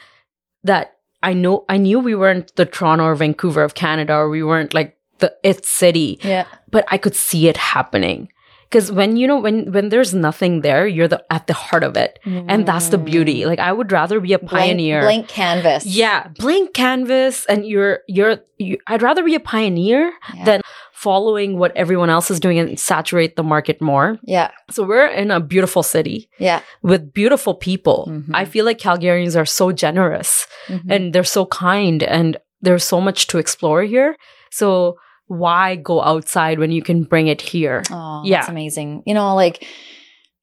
that 0.67 0.97
I 1.23 1.33
know, 1.33 1.65
I 1.69 1.77
knew 1.79 1.99
we 1.99 2.15
weren't 2.15 2.55
the 2.57 2.67
Toronto 2.67 3.05
or 3.05 3.15
Vancouver 3.15 3.63
of 3.65 3.75
Canada 3.75 4.15
or 4.15 4.29
we 4.29 4.43
weren't 4.43 4.75
like 4.75 4.97
the 5.19 5.35
it 5.43 5.65
city 5.65 6.19
yeah 6.23 6.45
but 6.71 6.85
I 6.89 6.99
could 6.99 7.15
see 7.17 7.49
it 7.49 7.57
happening. 7.57 8.29
Because 8.69 8.91
when 8.91 9.17
you 9.17 9.27
know 9.29 9.39
when 9.39 9.71
when 9.73 9.89
there's 9.91 10.13
nothing 10.13 10.61
there, 10.61 10.87
you're 10.89 11.07
the 11.09 11.23
at 11.33 11.47
the 11.47 11.55
heart 11.55 11.85
of 11.85 11.97
it, 11.97 12.19
and 12.27 12.67
that's 12.67 12.89
the 12.89 12.99
beauty. 12.99 13.43
Mm. 13.43 13.47
Like 13.47 13.61
I 13.61 13.73
would 13.73 13.93
rather 13.93 14.19
be 14.21 14.33
a 14.35 14.39
Blank- 14.41 14.51
pioneer. 14.51 15.01
blank 15.03 15.29
canvas 15.29 15.87
Yeah, 15.87 16.29
blank 16.37 16.75
canvas, 16.75 17.47
and 17.47 17.65
you're 17.65 18.01
you're. 18.09 18.39
You, 18.59 18.77
I'd 18.89 19.03
rather 19.03 19.23
be 19.23 19.37
a 19.37 19.41
pioneer 19.41 20.13
Yeah. 20.35 20.45
than 20.45 20.61
following 20.97 21.59
what 21.59 21.77
everyone 21.77 22.09
else 22.09 22.31
is 22.31 22.41
doing 22.41 22.59
and 22.59 22.81
saturate 22.81 23.37
the 23.37 23.43
market 23.43 23.79
more. 23.83 24.19
yeah 24.25 24.51
So 24.71 24.83
we're 24.91 25.07
in 25.23 25.31
a 25.31 25.41
beautiful 25.41 25.83
city 25.83 26.19
yeah 26.39 26.61
with 26.83 27.13
beautiful 27.13 27.55
people. 27.55 27.99
Mhm. 28.11 28.31
I 28.41 28.45
feel 28.47 28.65
like 28.65 28.79
Calgarians 28.79 29.37
are 29.41 29.45
so 29.61 29.73
generous 29.73 30.47
Mhm. 30.69 30.83
and 30.93 31.03
they're 31.13 31.33
so 31.39 31.45
kind 31.47 32.03
and 32.03 32.37
there's 32.63 32.85
so 32.85 32.99
much 33.01 33.27
to 33.29 33.39
explore 33.39 33.83
here. 33.95 34.17
So 34.51 34.97
why 35.29 35.77
go 35.77 35.97
outside 36.03 36.59
when 36.59 36.71
you 36.73 36.83
can 36.83 37.05
bring 37.05 37.27
it 37.29 37.43
here? 37.43 37.83
Oh, 37.93 38.23
Yeah. 38.25 38.39
that's 38.39 38.49
amazing. 38.49 39.03
You 39.07 39.15
know, 39.15 39.35
like 39.45 39.57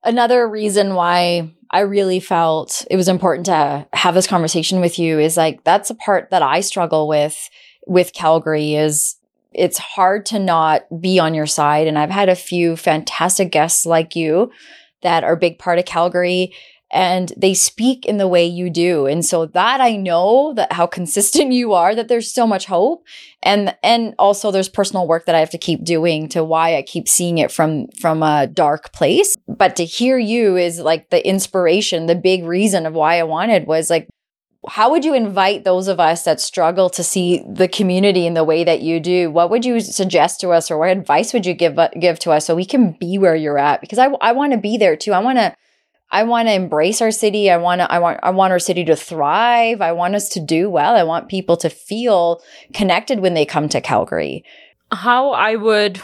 another 0.03 0.47
reason 0.47 0.93
why 0.93 1.49
I 1.71 1.79
really 1.79 2.19
felt 2.19 2.85
it 2.91 2.97
was 2.97 3.07
important 3.07 3.45
to 3.47 3.87
have 3.93 4.13
this 4.13 4.27
conversation 4.27 4.81
with 4.81 4.99
you 4.99 5.19
is 5.19 5.35
like 5.37 5.63
that's 5.63 5.89
a 5.89 5.95
part 5.95 6.29
that 6.29 6.43
I 6.43 6.61
struggle 6.61 7.07
with 7.07 7.35
with 7.87 8.13
Calgary 8.13 8.75
is 8.75 9.15
it's 9.55 9.77
hard 9.77 10.25
to 10.27 10.39
not 10.39 10.83
be 11.01 11.19
on 11.19 11.33
your 11.33 11.47
side 11.47 11.87
and 11.87 11.97
I've 11.97 12.09
had 12.09 12.29
a 12.29 12.35
few 12.35 12.75
fantastic 12.75 13.51
guests 13.51 13.85
like 13.85 14.15
you 14.15 14.51
that 15.01 15.23
are 15.23 15.35
big 15.35 15.59
part 15.59 15.79
of 15.79 15.85
Calgary 15.85 16.53
and 16.93 17.33
they 17.35 17.55
speak 17.55 18.05
in 18.05 18.17
the 18.17 18.27
way 18.27 18.45
you 18.45 18.69
do 18.69 19.07
and 19.07 19.25
so 19.25 19.47
that 19.47 19.81
I 19.81 19.95
know 19.95 20.53
that 20.53 20.71
how 20.71 20.85
consistent 20.99 21.51
you 21.51 21.73
are 21.73 21.95
that 21.95 22.07
there's 22.07 22.31
so 22.31 22.45
much 22.45 22.65
hope 22.65 23.03
and 23.41 23.75
and 23.83 24.13
also 24.19 24.51
there's 24.51 24.69
personal 24.69 25.07
work 25.07 25.25
that 25.25 25.35
I 25.35 25.39
have 25.39 25.49
to 25.51 25.57
keep 25.57 25.83
doing 25.83 26.29
to 26.29 26.43
why 26.43 26.77
I 26.77 26.81
keep 26.83 27.09
seeing 27.09 27.39
it 27.39 27.51
from 27.51 27.87
from 27.99 28.23
a 28.23 28.47
dark 28.47 28.93
place. 28.93 29.35
But 29.47 29.75
to 29.77 29.85
hear 29.85 30.17
you 30.17 30.55
is 30.55 30.79
like 30.79 31.09
the 31.09 31.27
inspiration 31.27 32.05
the 32.05 32.15
big 32.15 32.45
reason 32.45 32.85
of 32.85 32.93
why 32.93 33.19
I 33.19 33.23
wanted 33.23 33.67
was 33.67 33.89
like 33.89 34.07
how 34.69 34.89
would 34.89 35.03
you 35.03 35.13
invite 35.13 35.63
those 35.63 35.87
of 35.87 35.99
us 35.99 36.23
that 36.23 36.39
struggle 36.39 36.89
to 36.89 37.03
see 37.03 37.43
the 37.47 37.67
community 37.67 38.25
in 38.25 38.33
the 38.33 38.43
way 38.43 38.63
that 38.63 38.81
you 38.81 38.99
do 38.99 39.29
what 39.29 39.49
would 39.49 39.65
you 39.65 39.79
suggest 39.79 40.39
to 40.39 40.49
us 40.49 40.71
or 40.71 40.77
what 40.77 40.89
advice 40.89 41.33
would 41.33 41.45
you 41.45 41.53
give 41.53 41.77
uh, 41.77 41.89
give 41.99 42.19
to 42.19 42.31
us 42.31 42.45
so 42.45 42.55
we 42.55 42.65
can 42.65 42.91
be 42.99 43.17
where 43.17 43.35
you're 43.35 43.57
at 43.57 43.81
because 43.81 43.99
I 43.99 44.07
I 44.21 44.31
want 44.31 44.53
to 44.53 44.57
be 44.57 44.77
there 44.77 44.95
too 44.95 45.13
I 45.13 45.19
want 45.19 45.37
to 45.37 45.55
I 46.13 46.23
want 46.23 46.47
to 46.47 46.53
embrace 46.53 47.01
our 47.01 47.09
city. 47.09 47.49
I 47.49 47.57
want 47.57 47.81
to, 47.81 47.91
I 47.91 47.97
want, 47.97 48.19
I 48.21 48.29
want 48.29 48.51
our 48.53 48.59
city 48.59 48.85
to 48.85 48.95
thrive. 48.95 49.81
I 49.81 49.93
want 49.93 50.13
us 50.13 50.29
to 50.29 50.39
do 50.39 50.69
well. 50.69 50.95
I 50.95 51.01
want 51.01 51.27
people 51.27 51.57
to 51.57 51.71
feel 51.71 52.43
connected 52.71 53.19
when 53.19 53.33
they 53.33 53.47
come 53.47 53.67
to 53.69 53.81
Calgary. 53.81 54.45
How 54.91 55.31
I 55.31 55.55
would. 55.55 55.99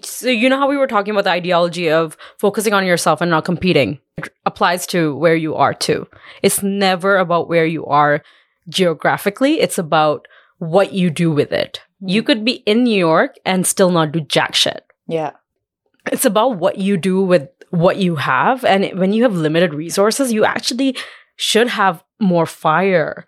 So, 0.00 0.28
you 0.28 0.48
know 0.48 0.58
how 0.58 0.68
we 0.68 0.76
were 0.76 0.86
talking 0.86 1.12
about 1.12 1.24
the 1.24 1.30
ideology 1.30 1.90
of 1.90 2.16
focusing 2.38 2.72
on 2.72 2.86
yourself 2.86 3.20
and 3.20 3.30
not 3.30 3.44
competing? 3.44 3.98
It 4.16 4.32
applies 4.46 4.86
to 4.88 5.14
where 5.16 5.36
you 5.36 5.54
are 5.54 5.74
too. 5.74 6.06
It's 6.42 6.62
never 6.62 7.18
about 7.18 7.48
where 7.48 7.66
you 7.66 7.84
are 7.86 8.22
geographically, 8.68 9.60
it's 9.60 9.78
about 9.78 10.26
what 10.58 10.92
you 10.92 11.10
do 11.10 11.30
with 11.30 11.52
it. 11.52 11.80
You 12.00 12.20
mm-hmm. 12.20 12.26
could 12.26 12.44
be 12.44 12.52
in 12.64 12.84
New 12.84 12.96
York 12.96 13.36
and 13.44 13.66
still 13.66 13.90
not 13.90 14.12
do 14.12 14.20
jack 14.20 14.54
shit. 14.54 14.84
Yeah. 15.08 15.32
it's 16.10 16.24
about 16.24 16.58
what 16.58 16.78
you 16.78 16.96
do 16.96 17.22
with 17.22 17.48
what 17.70 17.96
you 17.96 18.16
have 18.16 18.64
and 18.64 18.98
when 18.98 19.12
you 19.12 19.22
have 19.22 19.34
limited 19.34 19.72
resources 19.72 20.32
you 20.32 20.44
actually 20.44 20.96
should 21.36 21.68
have 21.68 22.04
more 22.20 22.46
fire 22.46 23.26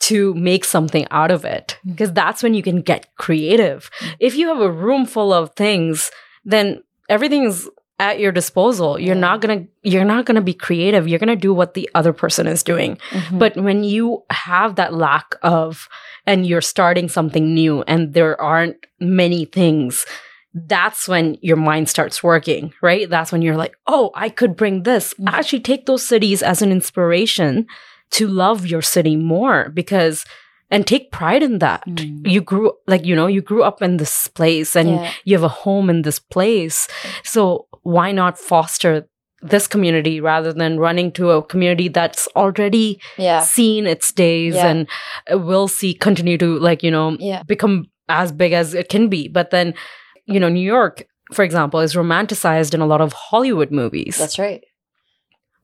to 0.00 0.34
make 0.34 0.64
something 0.64 1.06
out 1.10 1.30
of 1.30 1.44
it 1.44 1.78
Mm. 1.86 1.90
because 1.92 2.12
that's 2.12 2.42
when 2.42 2.54
you 2.54 2.62
can 2.62 2.80
get 2.82 3.06
creative 3.16 3.90
if 4.20 4.34
you 4.36 4.48
have 4.48 4.60
a 4.60 4.70
room 4.70 5.06
full 5.06 5.32
of 5.32 5.50
things 5.56 6.10
then 6.44 6.82
everything's 7.08 7.68
at 7.98 8.20
your 8.20 8.30
disposal 8.32 8.98
you're 8.98 9.14
Yeah. 9.14 9.20
not 9.28 9.40
going 9.40 9.58
to 9.64 9.90
you're 9.90 10.04
not 10.04 10.26
going 10.26 10.34
to 10.34 10.42
be 10.42 10.52
creative 10.52 11.08
you're 11.08 11.18
going 11.18 11.28
to 11.38 11.46
do 11.48 11.54
what 11.54 11.72
the 11.74 11.88
other 11.94 12.12
person 12.12 12.46
is 12.46 12.62
doing 12.62 12.98
Mhm. 13.10 13.38
but 13.38 13.56
when 13.56 13.84
you 13.84 14.22
have 14.30 14.74
that 14.76 14.92
lack 14.92 15.34
of, 15.42 15.88
and 16.26 16.44
you're 16.46 16.60
starting 16.60 17.08
something 17.08 17.54
new 17.54 17.82
and 17.86 18.12
there 18.12 18.38
aren't 18.40 18.76
many 19.00 19.44
things, 19.44 20.04
that's 20.52 21.06
when 21.06 21.36
your 21.40 21.56
mind 21.56 21.88
starts 21.88 22.22
working, 22.22 22.72
right? 22.82 23.08
That's 23.08 23.30
when 23.30 23.42
you're 23.42 23.56
like, 23.56 23.74
oh, 23.86 24.10
I 24.14 24.28
could 24.28 24.56
bring 24.56 24.82
this. 24.82 25.14
Mhm. 25.14 25.32
Actually, 25.32 25.60
take 25.60 25.86
those 25.86 26.04
cities 26.04 26.42
as 26.42 26.62
an 26.62 26.72
inspiration 26.72 27.66
to 28.12 28.26
love 28.26 28.66
your 28.66 28.82
city 28.82 29.16
more 29.16 29.68
because, 29.70 30.24
and 30.70 30.86
take 30.86 31.10
pride 31.12 31.42
in 31.42 31.58
that. 31.58 31.84
Mm. 31.86 32.26
You 32.30 32.40
grew, 32.40 32.72
like, 32.86 33.04
you 33.04 33.14
know, 33.14 33.26
you 33.26 33.40
grew 33.42 33.62
up 33.62 33.82
in 33.82 33.96
this 33.98 34.28
place 34.28 34.74
and 34.76 34.88
Yeah. 34.90 35.10
you 35.24 35.34
have 35.36 35.44
a 35.44 35.48
home 35.48 35.90
in 35.90 36.02
this 36.02 36.18
place. 36.18 36.88
So 37.24 37.66
why 37.82 38.12
not 38.12 38.38
foster 38.38 39.06
this 39.42 39.66
community 39.68 40.20
rather 40.20 40.52
than 40.52 40.80
running 40.80 41.12
to 41.12 41.30
a 41.30 41.42
community 41.42 41.88
that's 41.88 42.26
already 42.34 42.98
yeah. 43.18 43.40
seen 43.40 43.86
its 43.86 44.10
days 44.12 44.54
Yeah. 44.54 44.66
and 44.68 44.88
will 45.44 45.68
see 45.68 45.92
continue 45.94 46.38
to 46.38 46.58
like 46.58 46.82
you 46.82 46.90
know 46.90 47.16
Yeah. 47.20 47.42
become 47.46 47.84
as 48.08 48.32
big 48.32 48.52
as 48.52 48.72
it 48.72 48.88
can 48.88 49.08
be 49.08 49.28
but 49.28 49.50
then 49.50 49.74
you 50.24 50.40
know 50.40 50.48
new 50.48 50.58
york 50.64 51.06
for 51.32 51.44
example 51.44 51.80
is 51.80 51.94
romanticized 51.94 52.72
in 52.72 52.80
a 52.80 52.86
lot 52.86 53.00
of 53.02 53.12
hollywood 53.12 53.70
movies 53.70 54.16
That's 54.16 54.38
right. 54.38 54.64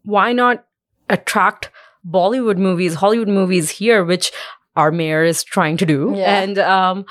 why 0.05 0.33
not 0.33 0.65
attract 1.09 1.71
bollywood 2.09 2.59
movies 2.59 2.95
hollywood 2.95 3.29
movies 3.29 3.71
here 3.71 4.05
which 4.05 4.33
our 4.77 4.91
mayor 4.91 5.23
is 5.25 5.45
trying 5.45 5.77
to 5.77 5.87
do 5.87 6.13
Yeah. 6.17 6.41
and 6.43 6.59
um 6.59 7.05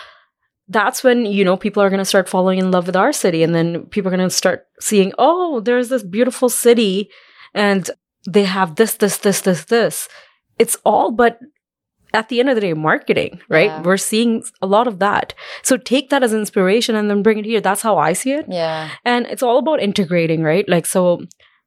that's 0.67 1.03
when 1.03 1.25
you 1.25 1.43
know 1.43 1.57
people 1.57 1.83
are 1.83 1.89
going 1.89 1.99
to 1.99 2.05
start 2.05 2.29
falling 2.29 2.57
in 2.59 2.71
love 2.71 2.87
with 2.87 2.95
our 2.95 3.11
city 3.11 3.43
and 3.43 3.53
then 3.53 3.85
people 3.87 4.07
are 4.11 4.15
going 4.17 4.29
to 4.29 4.33
start 4.35 4.65
seeing 4.79 5.11
oh 5.17 5.59
there's 5.59 5.89
this 5.89 6.03
beautiful 6.03 6.49
city 6.49 7.09
and 7.53 7.89
they 8.29 8.43
have 8.43 8.75
this, 8.75 8.93
this, 8.95 9.17
this, 9.17 9.41
this, 9.41 9.65
this. 9.65 10.07
It's 10.59 10.77
all 10.85 11.11
but 11.11 11.39
at 12.13 12.29
the 12.29 12.39
end 12.39 12.49
of 12.49 12.55
the 12.55 12.61
day, 12.61 12.73
marketing, 12.73 13.41
right? 13.49 13.65
Yeah. 13.71 13.81
We're 13.81 13.97
seeing 13.97 14.43
a 14.61 14.67
lot 14.67 14.85
of 14.85 14.99
that. 14.99 15.33
So 15.63 15.75
take 15.75 16.09
that 16.11 16.21
as 16.23 16.31
inspiration 16.33 16.93
and 16.95 17.09
then 17.09 17.23
bring 17.23 17.39
it 17.39 17.45
here. 17.45 17.61
That's 17.61 17.81
how 17.81 17.97
I 17.97 18.13
see 18.13 18.33
it. 18.33 18.45
Yeah. 18.47 18.89
And 19.05 19.25
it's 19.27 19.41
all 19.41 19.57
about 19.57 19.81
integrating, 19.81 20.43
right? 20.43 20.67
Like, 20.69 20.85
so 20.85 21.21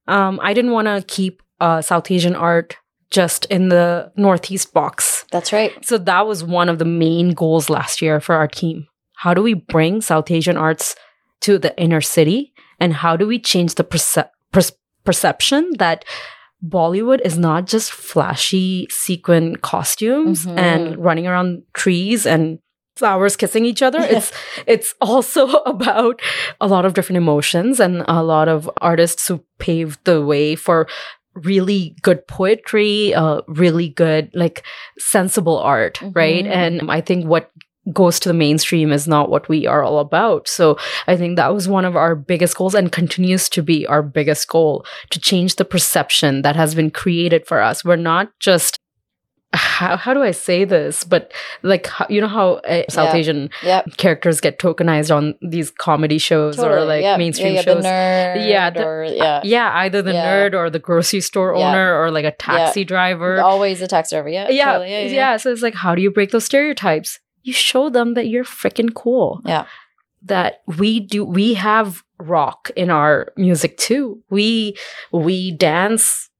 um, 0.06 0.38
I 0.42 0.54
didn't 0.54 0.70
want 0.72 0.86
to 0.86 1.02
keep 1.08 1.42
uh, 1.60 1.80
South 1.82 2.10
Asian 2.10 2.36
art 2.36 2.76
just 3.14 3.44
in 3.46 3.68
the 3.68 4.10
Northeast 4.16 4.72
box. 4.74 5.24
That's 5.30 5.52
right. 5.52 5.72
So 5.84 5.98
that 5.98 6.26
was 6.26 6.42
one 6.42 6.68
of 6.68 6.78
the 6.78 6.84
main 7.04 7.30
goals 7.42 7.70
last 7.70 8.02
year 8.02 8.20
for 8.20 8.34
our 8.34 8.48
team. 8.48 8.86
How 9.22 9.32
do 9.34 9.42
we 9.42 9.54
bring 9.54 10.00
South 10.02 10.30
Asian 10.30 10.56
arts 10.56 10.96
to 11.42 11.58
the 11.58 11.72
inner 11.78 12.00
city? 12.00 12.52
And 12.80 12.92
how 12.92 13.16
do 13.16 13.26
we 13.26 13.38
change 13.38 13.76
the 13.76 13.84
perce- 13.84 14.28
per- 14.52 14.74
perception 15.04 15.62
that 15.78 16.04
Bollywood 16.62 17.20
is 17.24 17.36
not 17.38 17.66
just 17.66 17.92
flashy 17.92 18.86
sequin 18.90 19.56
costumes 19.56 20.46
Mhm. 20.46 20.58
and 20.58 20.82
running 20.98 21.26
around 21.26 21.62
trees 21.74 22.26
and 22.26 22.58
flowers 22.96 23.36
kissing 23.36 23.64
each 23.66 23.82
other. 23.82 24.00
It's 24.00 24.32
it's 24.66 24.94
also 25.00 25.42
about 25.74 26.20
a 26.60 26.66
lot 26.66 26.84
of 26.86 26.94
different 26.94 27.18
emotions 27.18 27.80
and 27.80 28.02
a 28.08 28.22
lot 28.22 28.48
of 28.48 28.70
artists 28.80 29.28
who 29.28 29.44
paved 29.58 29.98
the 30.04 30.22
way 30.24 30.56
for 30.56 30.86
really 31.34 31.96
good 32.02 32.26
poetry, 32.26 33.14
uh, 33.14 33.42
really 33.48 33.88
good 33.88 34.30
like 34.34 34.64
sensible 34.98 35.58
art, 35.58 36.00
right? 36.14 36.44
Mhm. 36.44 36.50
And 36.50 36.90
I 36.90 37.00
think 37.00 37.26
what 37.26 37.50
goes 37.92 38.18
to 38.18 38.30
the 38.30 38.34
mainstream 38.34 38.92
is 38.92 39.06
not 39.06 39.28
what 39.28 39.46
we 39.48 39.66
are 39.66 39.82
all 39.82 39.98
about. 39.98 40.48
So 40.48 40.78
I 41.06 41.16
think 41.16 41.36
that 41.36 41.52
was 41.52 41.68
one 41.68 41.84
of 41.84 41.96
our 41.96 42.14
biggest 42.14 42.56
goals 42.56 42.74
and 42.74 42.90
continues 42.90 43.48
to 43.50 43.62
be 43.62 43.86
our 43.86 44.02
biggest 44.02 44.48
goal 44.48 44.86
to 45.10 45.20
change 45.20 45.56
the 45.56 45.66
perception 45.66 46.42
that 46.42 46.56
has 46.56 46.74
been 46.74 46.90
created 46.90 47.46
for 47.46 47.60
us. 47.60 47.84
We're 47.84 47.96
not 47.96 48.30
just 48.40 48.78
how, 49.54 49.96
how 49.96 50.12
do 50.12 50.22
I 50.22 50.32
say 50.32 50.64
this? 50.64 51.04
But 51.04 51.32
like, 51.62 51.86
how, 51.86 52.06
you 52.10 52.20
know 52.20 52.28
how 52.28 52.54
uh, 52.68 52.82
South 52.90 53.14
Yeah. 53.14 53.16
Asian 53.20 53.50
Yep. 53.62 53.96
characters 53.96 54.40
get 54.40 54.58
tokenized 54.58 55.14
on 55.14 55.34
these 55.40 55.70
comedy 55.70 56.18
shows 56.18 56.58
or 56.58 56.84
like 56.84 57.02
Yep. 57.02 57.18
mainstream 57.18 57.54
yeah, 57.54 57.60
yeah, 57.60 57.62
shows. 57.62 57.84
Yeah, 57.84 58.70
the- 58.70 58.84
or 58.84 59.04
yeah. 59.04 59.40
yeah, 59.44 59.70
either 59.78 60.02
the 60.02 60.12
nerd 60.12 60.54
or 60.54 60.70
the 60.70 60.78
grocery 60.78 61.20
store 61.20 61.54
owner 61.54 61.94
or 62.00 62.10
like 62.10 62.24
a 62.24 62.32
taxi 62.32 62.84
driver. 62.84 63.40
Always 63.40 63.80
a 63.80 63.86
taxi 63.86 64.16
driver. 64.16 64.28
Yeah. 64.28 64.48
yeah, 64.50 64.72
totally. 64.72 64.90
yeah, 64.90 65.00
yeah. 65.06 65.36
So 65.36 65.50
it's 65.52 65.62
like, 65.62 65.74
how 65.74 65.94
do 65.94 66.02
you 66.02 66.10
break 66.10 66.30
those 66.30 66.44
stereotypes? 66.44 67.20
You 67.42 67.52
show 67.52 67.90
them 67.90 68.14
that 68.14 68.26
you're 68.28 68.44
freaking 68.44 68.92
cool. 68.94 69.40
Yeah. 69.44 69.66
That 70.22 70.62
we 70.78 71.00
do, 71.00 71.24
we 71.24 71.52
have 71.54 72.02
rock 72.18 72.70
in 72.76 72.88
our 72.90 73.32
music 73.36 73.76
too. 73.76 74.22
We 74.30 74.76
we 75.12 75.52
dance 75.52 76.30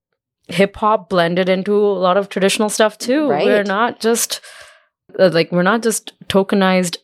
hip 0.48 0.76
hop 0.76 1.08
blended 1.08 1.48
into 1.48 1.74
a 1.74 1.98
lot 1.98 2.16
of 2.16 2.28
traditional 2.28 2.68
stuff 2.68 2.98
too. 2.98 3.28
Right. 3.28 3.46
We're 3.46 3.62
not 3.64 4.00
just 4.00 4.40
uh, 5.18 5.30
like 5.32 5.50
we're 5.52 5.62
not 5.62 5.82
just 5.82 6.12
tokenized 6.28 6.98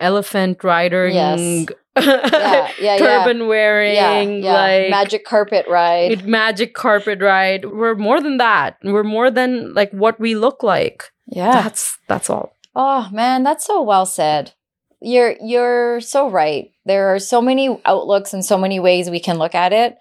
elephant 0.00 0.62
riding, 0.64 1.14
Yes. 1.14 1.66
Yeah, 1.94 2.70
yeah, 2.80 2.96
turban 2.96 3.46
wearing, 3.48 3.94
yeah, 3.94 4.22
yeah. 4.22 4.52
like 4.54 4.90
magic 4.90 5.24
carpet 5.26 5.66
ride. 5.68 6.24
magic 6.26 6.72
carpet 6.74 7.20
ride. 7.20 7.66
We're 7.66 7.94
more 7.94 8.20
than 8.20 8.38
that. 8.38 8.78
We're 8.82 9.02
more 9.04 9.30
than 9.30 9.74
like 9.74 9.90
what 9.92 10.18
we 10.18 10.34
look 10.34 10.62
like. 10.62 11.10
yeah. 11.26 11.62
That's 11.62 11.98
that's 12.08 12.30
all. 12.30 12.52
Oh 12.74 13.10
man, 13.12 13.42
that's 13.42 13.66
so 13.66 13.82
well 13.82 14.06
said. 14.06 14.52
You're 15.02 15.34
you're 15.42 16.00
so 16.00 16.30
right. 16.30 16.70
There 16.86 17.14
are 17.14 17.18
so 17.18 17.42
many 17.42 17.78
outlooks 17.84 18.32
and 18.32 18.42
so 18.44 18.56
many 18.56 18.80
ways 18.80 19.10
we 19.10 19.20
can 19.20 19.36
look 19.36 19.54
at 19.54 19.72
it. 19.72 19.98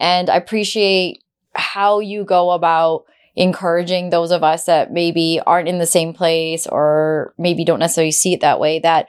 And 0.00 0.30
I 0.30 0.36
appreciate 0.36 1.22
how 1.54 2.00
you 2.00 2.24
go 2.24 2.50
about 2.50 3.04
encouraging 3.36 4.10
those 4.10 4.30
of 4.30 4.44
us 4.44 4.66
that 4.66 4.92
maybe 4.92 5.40
aren't 5.46 5.68
in 5.68 5.78
the 5.78 5.86
same 5.86 6.12
place 6.12 6.66
or 6.66 7.34
maybe 7.36 7.64
don't 7.64 7.80
necessarily 7.80 8.12
see 8.12 8.32
it 8.32 8.40
that 8.40 8.60
way 8.60 8.78
that 8.78 9.08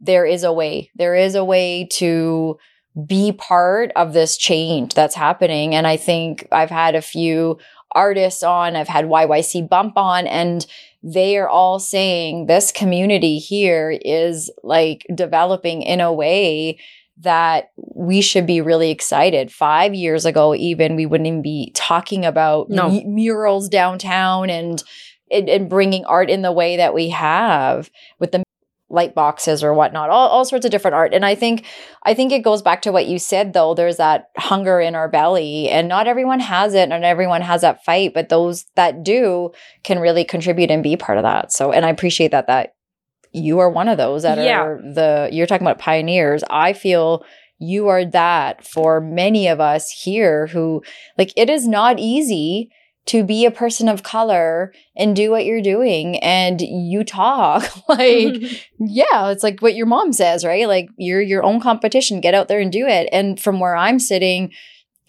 there 0.00 0.26
is 0.26 0.42
a 0.42 0.52
way. 0.52 0.90
There 0.96 1.14
is 1.14 1.34
a 1.34 1.44
way 1.44 1.86
to 1.92 2.58
be 3.06 3.32
part 3.32 3.92
of 3.96 4.12
this 4.12 4.36
change 4.36 4.94
that's 4.94 5.14
happening. 5.14 5.74
And 5.74 5.86
I 5.86 5.96
think 5.96 6.46
I've 6.52 6.70
had 6.70 6.94
a 6.94 7.02
few 7.02 7.58
artists 7.92 8.42
on, 8.42 8.76
I've 8.76 8.88
had 8.88 9.06
YYC 9.06 9.68
Bump 9.68 9.96
on, 9.96 10.26
and 10.26 10.66
they 11.02 11.36
are 11.38 11.48
all 11.48 11.78
saying 11.78 12.46
this 12.46 12.72
community 12.72 13.38
here 13.38 13.98
is 14.04 14.50
like 14.62 15.06
developing 15.14 15.82
in 15.82 16.00
a 16.00 16.12
way 16.12 16.78
that 17.18 17.70
we 17.76 18.20
should 18.20 18.46
be 18.46 18.60
really 18.60 18.90
excited. 18.90 19.52
Five 19.52 19.94
years 19.94 20.24
ago, 20.24 20.54
even 20.54 20.96
we 20.96 21.06
wouldn't 21.06 21.26
even 21.26 21.42
be 21.42 21.70
talking 21.74 22.24
about 22.24 22.70
No. 22.70 22.88
mu- 22.88 23.04
murals 23.04 23.68
downtown 23.68 24.50
and, 24.50 24.82
and 25.30 25.48
and 25.48 25.68
bringing 25.68 26.04
art 26.04 26.30
in 26.30 26.42
the 26.42 26.52
way 26.52 26.76
that 26.78 26.94
we 26.94 27.10
have 27.10 27.90
with 28.18 28.32
the 28.32 28.42
light 28.90 29.14
boxes 29.14 29.64
or 29.64 29.72
whatnot, 29.72 30.10
all, 30.10 30.28
all 30.28 30.44
sorts 30.44 30.66
of 30.66 30.70
different 30.70 30.94
art. 30.94 31.14
And 31.14 31.24
I 31.24 31.34
think 31.34 31.64
I 32.02 32.12
think 32.12 32.30
it 32.30 32.42
goes 32.42 32.60
back 32.60 32.82
to 32.82 32.92
what 32.92 33.06
you 33.06 33.18
said 33.18 33.52
though. 33.54 33.72
There's 33.74 33.96
that 33.96 34.26
hunger 34.36 34.80
in 34.80 34.94
our 34.94 35.08
belly, 35.08 35.70
and 35.70 35.88
not 35.88 36.06
everyone 36.06 36.40
has 36.40 36.74
it, 36.74 36.90
and 36.90 37.04
everyone 37.04 37.40
has 37.40 37.62
that 37.62 37.84
fight, 37.84 38.12
but 38.14 38.28
those 38.28 38.66
that 38.74 39.02
do 39.02 39.52
can 39.82 39.98
really 39.98 40.24
contribute 40.24 40.70
and 40.70 40.82
be 40.82 40.96
part 40.96 41.16
of 41.18 41.22
that. 41.24 41.52
So, 41.52 41.72
and 41.72 41.86
I 41.86 41.88
appreciate 41.88 42.32
that 42.32 42.48
that 42.48 42.74
you 43.32 43.58
are 43.58 43.70
one 43.70 43.88
of 43.88 43.96
those 43.98 44.22
that 44.22 44.38
Yeah. 44.38 44.62
are 44.62 44.80
the 44.82 45.28
you're 45.32 45.46
talking 45.46 45.66
about 45.66 45.78
pioneers. 45.78 46.42
I 46.50 46.72
feel 46.72 47.24
you 47.58 47.88
are 47.88 48.04
that 48.04 48.66
for 48.66 49.00
many 49.00 49.46
of 49.48 49.60
us 49.60 49.90
here 49.90 50.48
who 50.48 50.82
like 51.16 51.32
it 51.36 51.48
is 51.48 51.66
not 51.68 51.98
easy 51.98 52.70
to 53.04 53.24
be 53.24 53.44
a 53.44 53.50
person 53.50 53.88
of 53.88 54.02
color 54.04 54.72
and 54.96 55.16
do 55.16 55.30
what 55.30 55.44
you're 55.44 55.60
doing 55.62 56.16
and 56.18 56.60
you 56.60 57.02
talk 57.04 57.64
like 57.88 58.34
yeah 58.78 59.30
it's 59.30 59.42
like 59.42 59.60
what 59.60 59.74
your 59.74 59.86
mom 59.86 60.12
says 60.12 60.44
right 60.44 60.68
like 60.68 60.88
you're 60.96 61.20
your 61.22 61.42
own 61.44 61.60
competition 61.60 62.20
get 62.20 62.34
out 62.34 62.46
there 62.48 62.60
and 62.60 62.70
do 62.72 62.86
it 62.86 63.08
and 63.12 63.40
from 63.40 63.58
where 63.60 63.74
i'm 63.76 63.98
sitting 63.98 64.52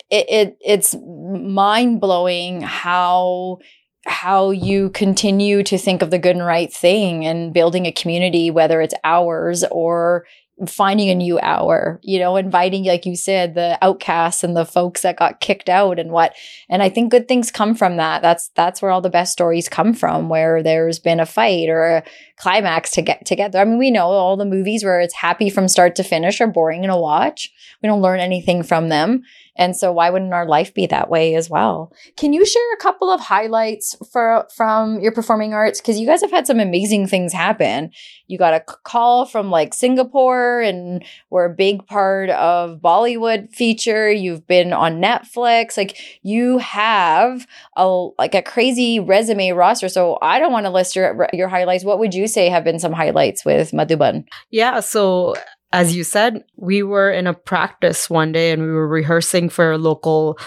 it, 0.10 0.26
it 0.30 0.58
it's 0.62 0.96
mind 0.96 2.00
blowing 2.02 2.62
how 2.62 3.58
how 4.06 4.52
you 4.52 4.90
continue 4.90 5.64
to 5.64 5.78
think 5.78 6.02
of 6.02 6.12
the 6.12 6.20
good 6.20 6.36
and 6.36 6.46
right 6.46 6.74
thing 6.74 7.26
and 7.26 7.54
building 7.54 7.86
a 7.86 7.92
community 7.92 8.52
whether 8.52 8.82
it's 8.82 8.94
ours 9.04 9.64
or 9.72 10.26
finding 10.68 11.10
a 11.10 11.16
new 11.16 11.40
hour 11.40 12.00
you 12.04 12.20
know 12.20 12.36
inviting 12.36 12.84
like 12.86 13.06
you 13.06 13.16
said 13.16 13.56
the 13.56 13.78
outcasts 13.82 14.44
and 14.44 14.56
the 14.56 14.66
folks 14.66 15.02
that 15.02 15.18
got 15.18 15.40
kicked 15.40 15.68
out 15.68 15.98
and 15.98 16.12
what 16.12 16.34
and 16.70 16.84
i 16.84 16.90
think 16.90 17.12
good 17.12 17.28
things 17.28 17.52
come 17.52 17.76
from 17.76 17.98
that. 17.98 18.22
That's 18.22 18.50
that's 18.56 18.82
where 18.82 18.92
all 18.92 19.02
the 19.02 19.10
best 19.10 19.32
stories 19.32 19.70
come 19.70 19.94
from 19.94 20.30
where 20.30 20.64
there's 20.64 21.00
been 21.00 21.20
a 21.20 21.26
fight 21.26 21.70
or 21.70 21.98
a 21.98 22.04
climax 22.38 22.92
to 22.92 23.02
get 23.02 23.26
together. 23.26 23.60
I 23.60 23.66
mean 23.66 23.78
we 23.78 23.92
know 23.92 24.08
all 24.08 24.38
the 24.38 24.46
movies 24.46 24.84
where 24.84 25.00
it's 25.00 25.14
happy 25.14 25.50
from 25.50 25.68
start 25.68 25.96
to 25.98 26.04
finish 26.04 26.42
are 26.42 26.48
boring 26.48 26.84
to 26.84 26.98
watch. 26.98 27.52
We 27.82 27.88
don't 27.88 28.02
learn 28.02 28.20
anything 28.20 28.64
from 28.64 28.90
them 28.90 29.24
and 29.56 29.76
so 29.76 29.92
why 29.92 30.10
wouldn't 30.10 30.34
our 30.34 30.48
life 30.48 30.74
be 30.74 30.86
that 30.86 31.10
way 31.10 31.36
as 31.36 31.50
well 31.50 31.92
can 32.18 32.34
you 32.34 32.46
share 32.46 32.74
a 32.74 32.82
couple 32.82 33.10
of 33.10 33.20
highlights 33.20 33.96
for 34.12 34.48
from 34.56 35.00
your 35.00 35.12
performing 35.12 35.54
arts 35.54 35.80
because 35.80 36.00
you 36.00 36.08
guys 36.08 36.22
have 36.22 36.32
had 36.32 36.48
some 36.48 36.60
amazing 36.60 37.08
things 37.08 37.34
happen 37.34 37.92
you 38.34 38.40
got 38.40 38.56
a 38.56 38.62
call 38.62 39.28
from 39.28 39.52
like 39.52 39.76
Singapore 39.76 40.60
and 40.62 41.04
we're 41.30 41.46
a 41.46 41.54
big 41.54 41.86
part 41.86 42.32
of 42.32 42.80
Bollywood 42.80 43.54
feature. 43.54 44.12
You've 44.12 44.48
been 44.48 44.74
on 44.74 45.02
Netflix. 45.02 45.78
Like 45.78 45.98
you 46.24 46.58
have 46.58 47.46
a 47.78 48.08
like 48.18 48.34
a 48.34 48.42
crazy 48.42 49.00
resume 49.00 49.52
roster. 49.52 49.88
So 49.88 50.18
I 50.22 50.40
don't 50.40 50.52
want 50.52 50.66
to 50.66 50.72
list 50.72 50.96
your 50.96 51.30
your 51.32 51.48
highlights. 51.48 51.84
What 51.84 52.00
would 52.00 52.16
you 52.16 52.28
say 52.28 52.50
have 52.50 52.64
been 52.64 52.80
some 52.80 52.94
highlights 52.94 53.46
with 53.46 53.72
Madhuban? 53.72 54.26
Yeah. 54.50 54.80
So 54.80 55.36
as 55.74 55.96
you 55.96 56.04
said, 56.04 56.44
we 56.56 56.84
were 56.84 57.12
in 57.12 57.26
a 57.26 57.34
practice 57.34 58.10
one 58.10 58.32
day 58.32 58.52
and 58.52 58.62
we 58.62 58.72
were 58.72 58.88
rehearsing 58.88 59.50
for 59.50 59.72
a 59.72 59.78
local 59.78 60.38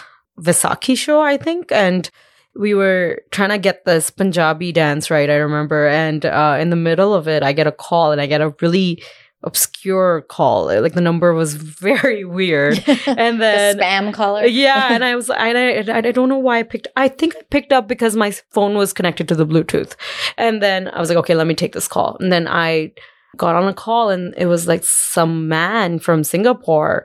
Vaisakhi 0.40 0.96
show, 0.96 1.20
I 1.20 1.36
think. 1.36 1.72
And 1.72 2.08
we 2.54 2.74
were 2.74 3.22
trying 3.32 3.50
to 3.50 3.58
get 3.58 3.84
this 3.84 4.08
Punjabi 4.08 4.70
dance 4.70 5.10
right, 5.10 5.28
I 5.28 5.34
remember. 5.34 5.88
And 5.88 6.24
uh, 6.24 6.56
in 6.60 6.70
the 6.70 6.76
middle 6.76 7.12
of 7.12 7.26
it, 7.26 7.42
I 7.42 7.52
get 7.52 7.66
a 7.66 7.72
call 7.72 8.12
and 8.12 8.20
I 8.20 8.26
get 8.26 8.40
a 8.40 8.54
really 8.62 9.02
obscure 9.42 10.22
call. 10.22 10.66
Like 10.66 10.94
the 10.94 11.00
number 11.00 11.34
was 11.34 11.54
very 11.56 12.24
weird. 12.24 12.82
And 13.06 13.40
then 13.40 13.78
the 13.78 13.82
spam 13.82 14.14
caller. 14.14 14.46
yeah, 14.46 14.92
and 14.92 15.04
I 15.10 15.16
was, 15.16 15.28
and 15.28 15.58
I, 15.58 15.98
I 15.98 16.00
don't 16.12 16.28
know 16.28 16.38
why 16.38 16.60
I 16.60 16.62
picked. 16.62 16.86
I 16.96 17.08
think 17.08 17.34
I 17.36 17.42
picked 17.50 17.72
up 17.72 17.88
because 17.88 18.14
my 18.14 18.30
phone 18.52 18.76
was 18.76 18.92
connected 18.92 19.26
to 19.28 19.34
the 19.34 19.46
Bluetooth, 19.46 19.96
and 20.36 20.62
then 20.62 20.88
I 20.88 21.00
was 21.00 21.08
like, 21.08 21.18
okay, 21.18 21.34
let 21.34 21.46
me 21.46 21.54
take 21.54 21.72
this 21.72 21.88
call. 21.88 22.16
And 22.20 22.32
then 22.32 22.46
I 22.46 22.92
got 23.36 23.56
on 23.56 23.68
a 23.68 23.74
call, 23.74 24.10
and 24.10 24.34
it 24.36 24.46
was 24.46 24.66
like 24.66 24.84
some 24.84 25.48
man 25.48 25.98
from 25.98 26.24
Singapore, 26.24 27.04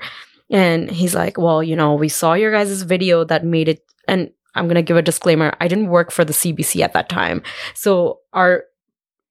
and 0.50 0.90
he's 0.90 1.16
like, 1.16 1.38
well, 1.38 1.64
you 1.64 1.76
know, 1.76 1.94
we 1.94 2.10
saw 2.10 2.34
your 2.34 2.52
guys' 2.52 2.82
video 2.84 3.24
that 3.26 3.46
made 3.46 3.70
it, 3.70 3.84
and 4.08 4.32
I'm 4.56 4.68
gonna 4.68 4.82
give 4.82 4.98
a 4.98 5.02
disclaimer. 5.02 5.54
I 5.62 5.68
didn't 5.68 5.90
work 5.90 6.12
for 6.12 6.26
the 6.26 6.34
CBC 6.34 6.82
at 6.82 6.94
that 6.94 7.10
time, 7.10 7.44
so 7.74 8.20
our 8.34 8.64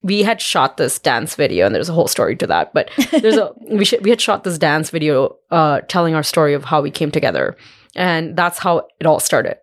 we 0.03 0.23
had 0.23 0.41
shot 0.41 0.79
this 0.79 0.99
dance 0.99 1.35
video 1.35 1.67
and 1.67 1.75
there's 1.75 1.91
a 1.91 1.93
whole 1.93 2.09
story 2.09 2.35
to 2.35 2.47
that 2.47 2.73
but 2.73 2.91
there's 3.11 3.37
a 3.37 3.53
we 3.69 3.85
sh- 3.85 4.01
we 4.01 4.09
had 4.09 4.19
shot 4.19 4.45
this 4.45 4.57
dance 4.57 4.89
video 4.89 5.37
uh 5.51 5.83
telling 5.89 6.15
our 6.15 6.23
story 6.23 6.55
of 6.55 6.65
how 6.65 6.81
we 6.81 6.91
came 6.91 7.11
together. 7.11 7.55
And 7.97 8.37
that's 8.37 8.59
how 8.59 8.87
it 9.01 9.07
all 9.07 9.21
started 9.21 9.59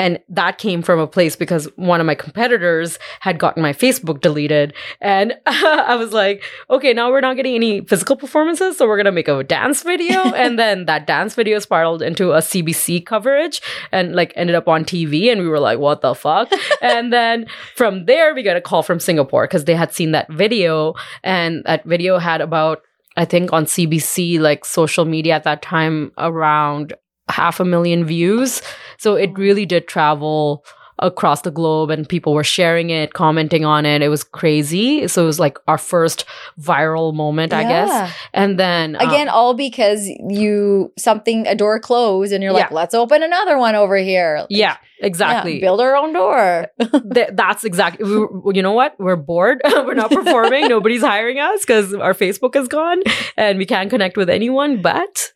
And 0.00 0.18
that 0.30 0.56
came 0.56 0.80
from 0.80 0.98
a 0.98 1.06
place 1.06 1.36
because 1.36 1.68
one 1.76 2.00
of 2.00 2.06
my 2.06 2.14
competitors 2.14 2.98
had 3.20 3.38
gotten 3.38 3.62
my 3.62 3.74
Facebook 3.74 4.22
deleted. 4.22 4.72
And 5.02 5.34
I 5.46 5.94
was 5.96 6.14
like, 6.14 6.42
okay, 6.70 6.94
now 6.94 7.10
we're 7.10 7.20
not 7.20 7.36
getting 7.36 7.54
any 7.54 7.82
physical 7.82 8.16
performances. 8.16 8.78
So 8.78 8.88
we're 8.88 8.96
going 8.96 9.04
to 9.04 9.12
make 9.12 9.28
a 9.28 9.44
dance 9.44 9.82
video. 9.82 10.22
and 10.34 10.58
then 10.58 10.86
that 10.86 11.06
dance 11.06 11.34
video 11.34 11.58
spiraled 11.58 12.00
into 12.00 12.32
a 12.32 12.38
CBC 12.38 13.04
coverage 13.04 13.60
and 13.92 14.16
like 14.16 14.32
ended 14.36 14.56
up 14.56 14.68
on 14.68 14.86
TV. 14.86 15.30
And 15.30 15.42
we 15.42 15.48
were 15.48 15.60
like, 15.60 15.78
what 15.78 16.00
the 16.00 16.14
fuck? 16.14 16.50
and 16.80 17.12
then 17.12 17.44
from 17.76 18.06
there, 18.06 18.34
we 18.34 18.42
got 18.42 18.56
a 18.56 18.62
call 18.62 18.82
from 18.82 19.00
Singapore 19.00 19.46
because 19.46 19.66
they 19.66 19.74
had 19.74 19.92
seen 19.92 20.12
that 20.12 20.32
video. 20.32 20.94
And 21.22 21.62
that 21.66 21.84
video 21.84 22.16
had 22.16 22.40
about 22.40 22.80
I 23.18 23.26
think 23.26 23.52
on 23.52 23.66
CBC, 23.66 24.40
like 24.40 24.64
social 24.64 25.04
media 25.04 25.34
at 25.34 25.44
that 25.44 25.60
time, 25.60 26.12
around 26.16 26.94
half 27.30 27.60
a 27.60 27.64
million 27.64 28.04
views. 28.04 28.62
So 28.98 29.14
it 29.14 29.30
really 29.38 29.66
did 29.66 29.88
travel 29.88 30.64
across 31.02 31.40
the 31.40 31.50
globe 31.50 31.88
and 31.88 32.06
people 32.06 32.34
were 32.34 32.44
sharing 32.44 32.90
it, 32.90 33.14
commenting 33.14 33.64
on 33.64 33.86
it. 33.86 34.02
It 34.02 34.10
was 34.10 34.22
crazy. 34.22 35.08
So 35.08 35.22
it 35.22 35.26
was 35.26 35.40
like 35.40 35.56
our 35.66 35.78
first 35.78 36.26
viral 36.60 37.14
moment, 37.14 37.54
I 37.54 37.62
guess. 37.62 38.12
And 38.34 38.58
then 38.60 38.96
um, 38.96 39.08
Again, 39.08 39.30
all 39.30 39.54
because 39.54 40.06
you 40.06 40.92
something 40.98 41.46
a 41.46 41.54
door 41.54 41.80
closed 41.80 42.34
and 42.34 42.42
you're 42.42 42.52
like, 42.52 42.70
let's 42.70 42.92
open 42.94 43.22
another 43.22 43.56
one 43.56 43.74
over 43.76 43.96
here. 43.96 44.44
yeah, 44.50 44.58
Yeah, 44.58 44.76
exactly. 45.06 45.58
build 45.58 45.80
our 45.80 45.96
own 45.96 46.12
door. 46.12 46.66
Th- 47.14 47.30
that's 47.32 47.64
exactly. 47.64 48.04
We, 48.04 48.56
you 48.56 48.62
know 48.62 48.72
what? 48.72 48.94
We're 49.00 49.16
bored. 49.16 49.62
we're 49.64 49.94
not 49.94 50.10
performing. 50.10 50.68
Nobody's 50.68 51.00
hiring 51.00 51.38
us 51.38 51.62
because 51.62 51.94
our 51.94 52.12
Facebook 52.12 52.54
is 52.56 52.68
gone 52.68 53.02
and 53.38 53.56
we 53.56 53.64
can't 53.64 53.88
connect 53.88 54.18
with 54.18 54.28
anyone. 54.28 54.82
But 54.82 55.32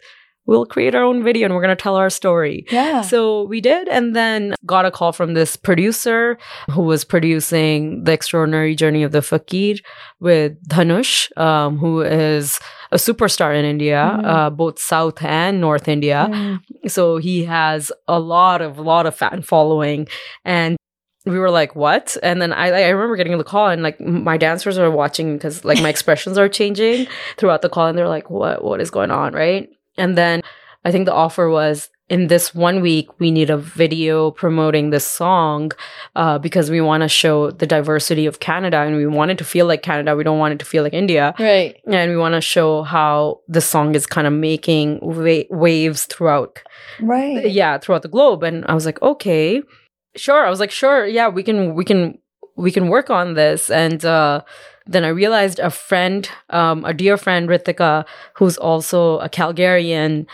we'll 0.46 0.66
create 0.66 0.94
our 0.94 1.02
own 1.02 1.22
video 1.22 1.46
and 1.46 1.54
we're 1.54 1.60
gonna 1.62 1.74
tell 1.76 1.96
our 1.96 2.10
story. 2.10 2.66
Yeah. 2.70 3.00
So 3.02 3.44
we 3.44 3.60
did, 3.60 3.88
and 3.88 4.14
then 4.14 4.54
got 4.66 4.84
a 4.84 4.90
call 4.90 5.12
from 5.12 5.34
this 5.34 5.56
producer 5.56 6.38
who 6.70 6.82
was 6.82 7.04
producing 7.04 8.04
The 8.04 8.12
Extraordinary 8.12 8.74
Journey 8.74 9.02
of 9.02 9.12
the 9.12 9.22
Fakir 9.22 9.76
with 10.20 10.52
Dhanush, 10.68 11.36
um, 11.38 11.78
who 11.78 12.02
is 12.02 12.58
a 12.92 12.96
superstar 12.96 13.58
in 13.58 13.64
India, 13.64 14.16
Mhm. 14.18 14.26
uh, 14.26 14.50
both 14.50 14.78
South 14.78 15.22
and 15.22 15.60
North 15.60 15.88
India. 15.88 16.28
Mm. 16.30 16.60
So 16.88 17.16
he 17.16 17.44
has 17.44 17.90
a 18.06 18.20
lot 18.20 18.60
of, 18.62 18.78
lot 18.78 19.06
of 19.06 19.14
fan 19.14 19.42
following. 19.42 20.06
And 20.44 20.76
we 21.26 21.38
were 21.38 21.50
like, 21.50 21.74
what? 21.74 22.16
And 22.22 22.40
then 22.42 22.52
I, 22.52 22.68
I 22.68 22.88
remember 22.90 23.16
getting 23.16 23.36
the 23.38 23.44
call 23.44 23.68
and 23.68 23.82
like 23.82 23.98
my 24.00 24.36
dancers 24.36 24.76
are 24.78 24.90
watching 24.90 25.36
because 25.36 25.64
like 25.64 25.80
my 25.82 25.88
expressions 25.94 26.36
are 26.38 26.48
changing 26.50 27.06
throughout 27.38 27.62
the 27.62 27.70
call 27.70 27.86
and 27.86 27.96
they're 27.96 28.08
like, 28.08 28.28
what, 28.30 28.62
what 28.62 28.80
is 28.80 28.90
going 28.90 29.10
on? 29.10 29.32
Right. 29.32 29.68
And 29.96 30.16
then 30.18 30.42
I 30.84 30.90
think 30.92 31.06
the 31.06 31.14
offer 31.14 31.48
was 31.48 31.88
in 32.10 32.26
this 32.26 32.54
one 32.54 32.82
week, 32.82 33.08
we 33.18 33.30
need 33.30 33.48
a 33.48 33.56
video 33.56 34.30
promoting 34.30 34.90
this 34.90 35.06
song 35.06 35.72
uh, 36.14 36.38
because 36.38 36.70
we 36.70 36.82
want 36.82 37.02
to 37.02 37.08
show 37.08 37.50
the 37.50 37.66
diversity 37.66 38.26
of 38.26 38.40
Canada 38.40 38.76
and 38.80 38.94
we 38.96 39.06
want 39.06 39.30
it 39.30 39.38
to 39.38 39.44
feel 39.44 39.64
like 39.64 39.82
Canada. 39.82 40.14
We 40.14 40.22
don't 40.22 40.38
want 40.38 40.52
it 40.52 40.58
to 40.58 40.66
feel 40.66 40.82
like 40.82 40.92
India. 40.92 41.34
Right. 41.38 41.76
And 41.86 42.10
we 42.10 42.18
want 42.18 42.34
to 42.34 42.42
show 42.42 42.82
how 42.82 43.40
the 43.48 43.62
song 43.62 43.94
is 43.94 44.04
kind 44.06 44.26
of 44.26 44.34
making 44.34 44.98
wa- 45.00 45.44
waves 45.50 46.04
throughout 46.04 46.60
Right. 47.00 47.50
yeah 47.50 47.78
throughout 47.78 48.02
the 48.02 48.08
globe 48.08 48.42
and 48.44 48.64
i 48.66 48.74
was 48.74 48.84
like 48.86 49.00
okay 49.02 49.62
sure 50.16 50.46
i 50.46 50.50
was 50.50 50.60
like 50.60 50.70
sure 50.70 51.06
yeah 51.06 51.26
we 51.28 51.42
can 51.42 51.74
we 51.74 51.84
can 51.84 52.18
we 52.56 52.70
can 52.70 52.88
work 52.88 53.10
on 53.10 53.34
this 53.34 53.68
and 53.70 54.04
uh 54.04 54.42
then 54.86 55.04
i 55.04 55.08
realized 55.08 55.58
a 55.58 55.70
friend 55.70 56.28
um 56.50 56.84
a 56.84 56.92
dear 56.94 57.16
friend 57.16 57.48
rithika 57.48 58.04
who's 58.34 58.56
also 58.58 59.18
a 59.20 59.28
calgarian 59.28 60.26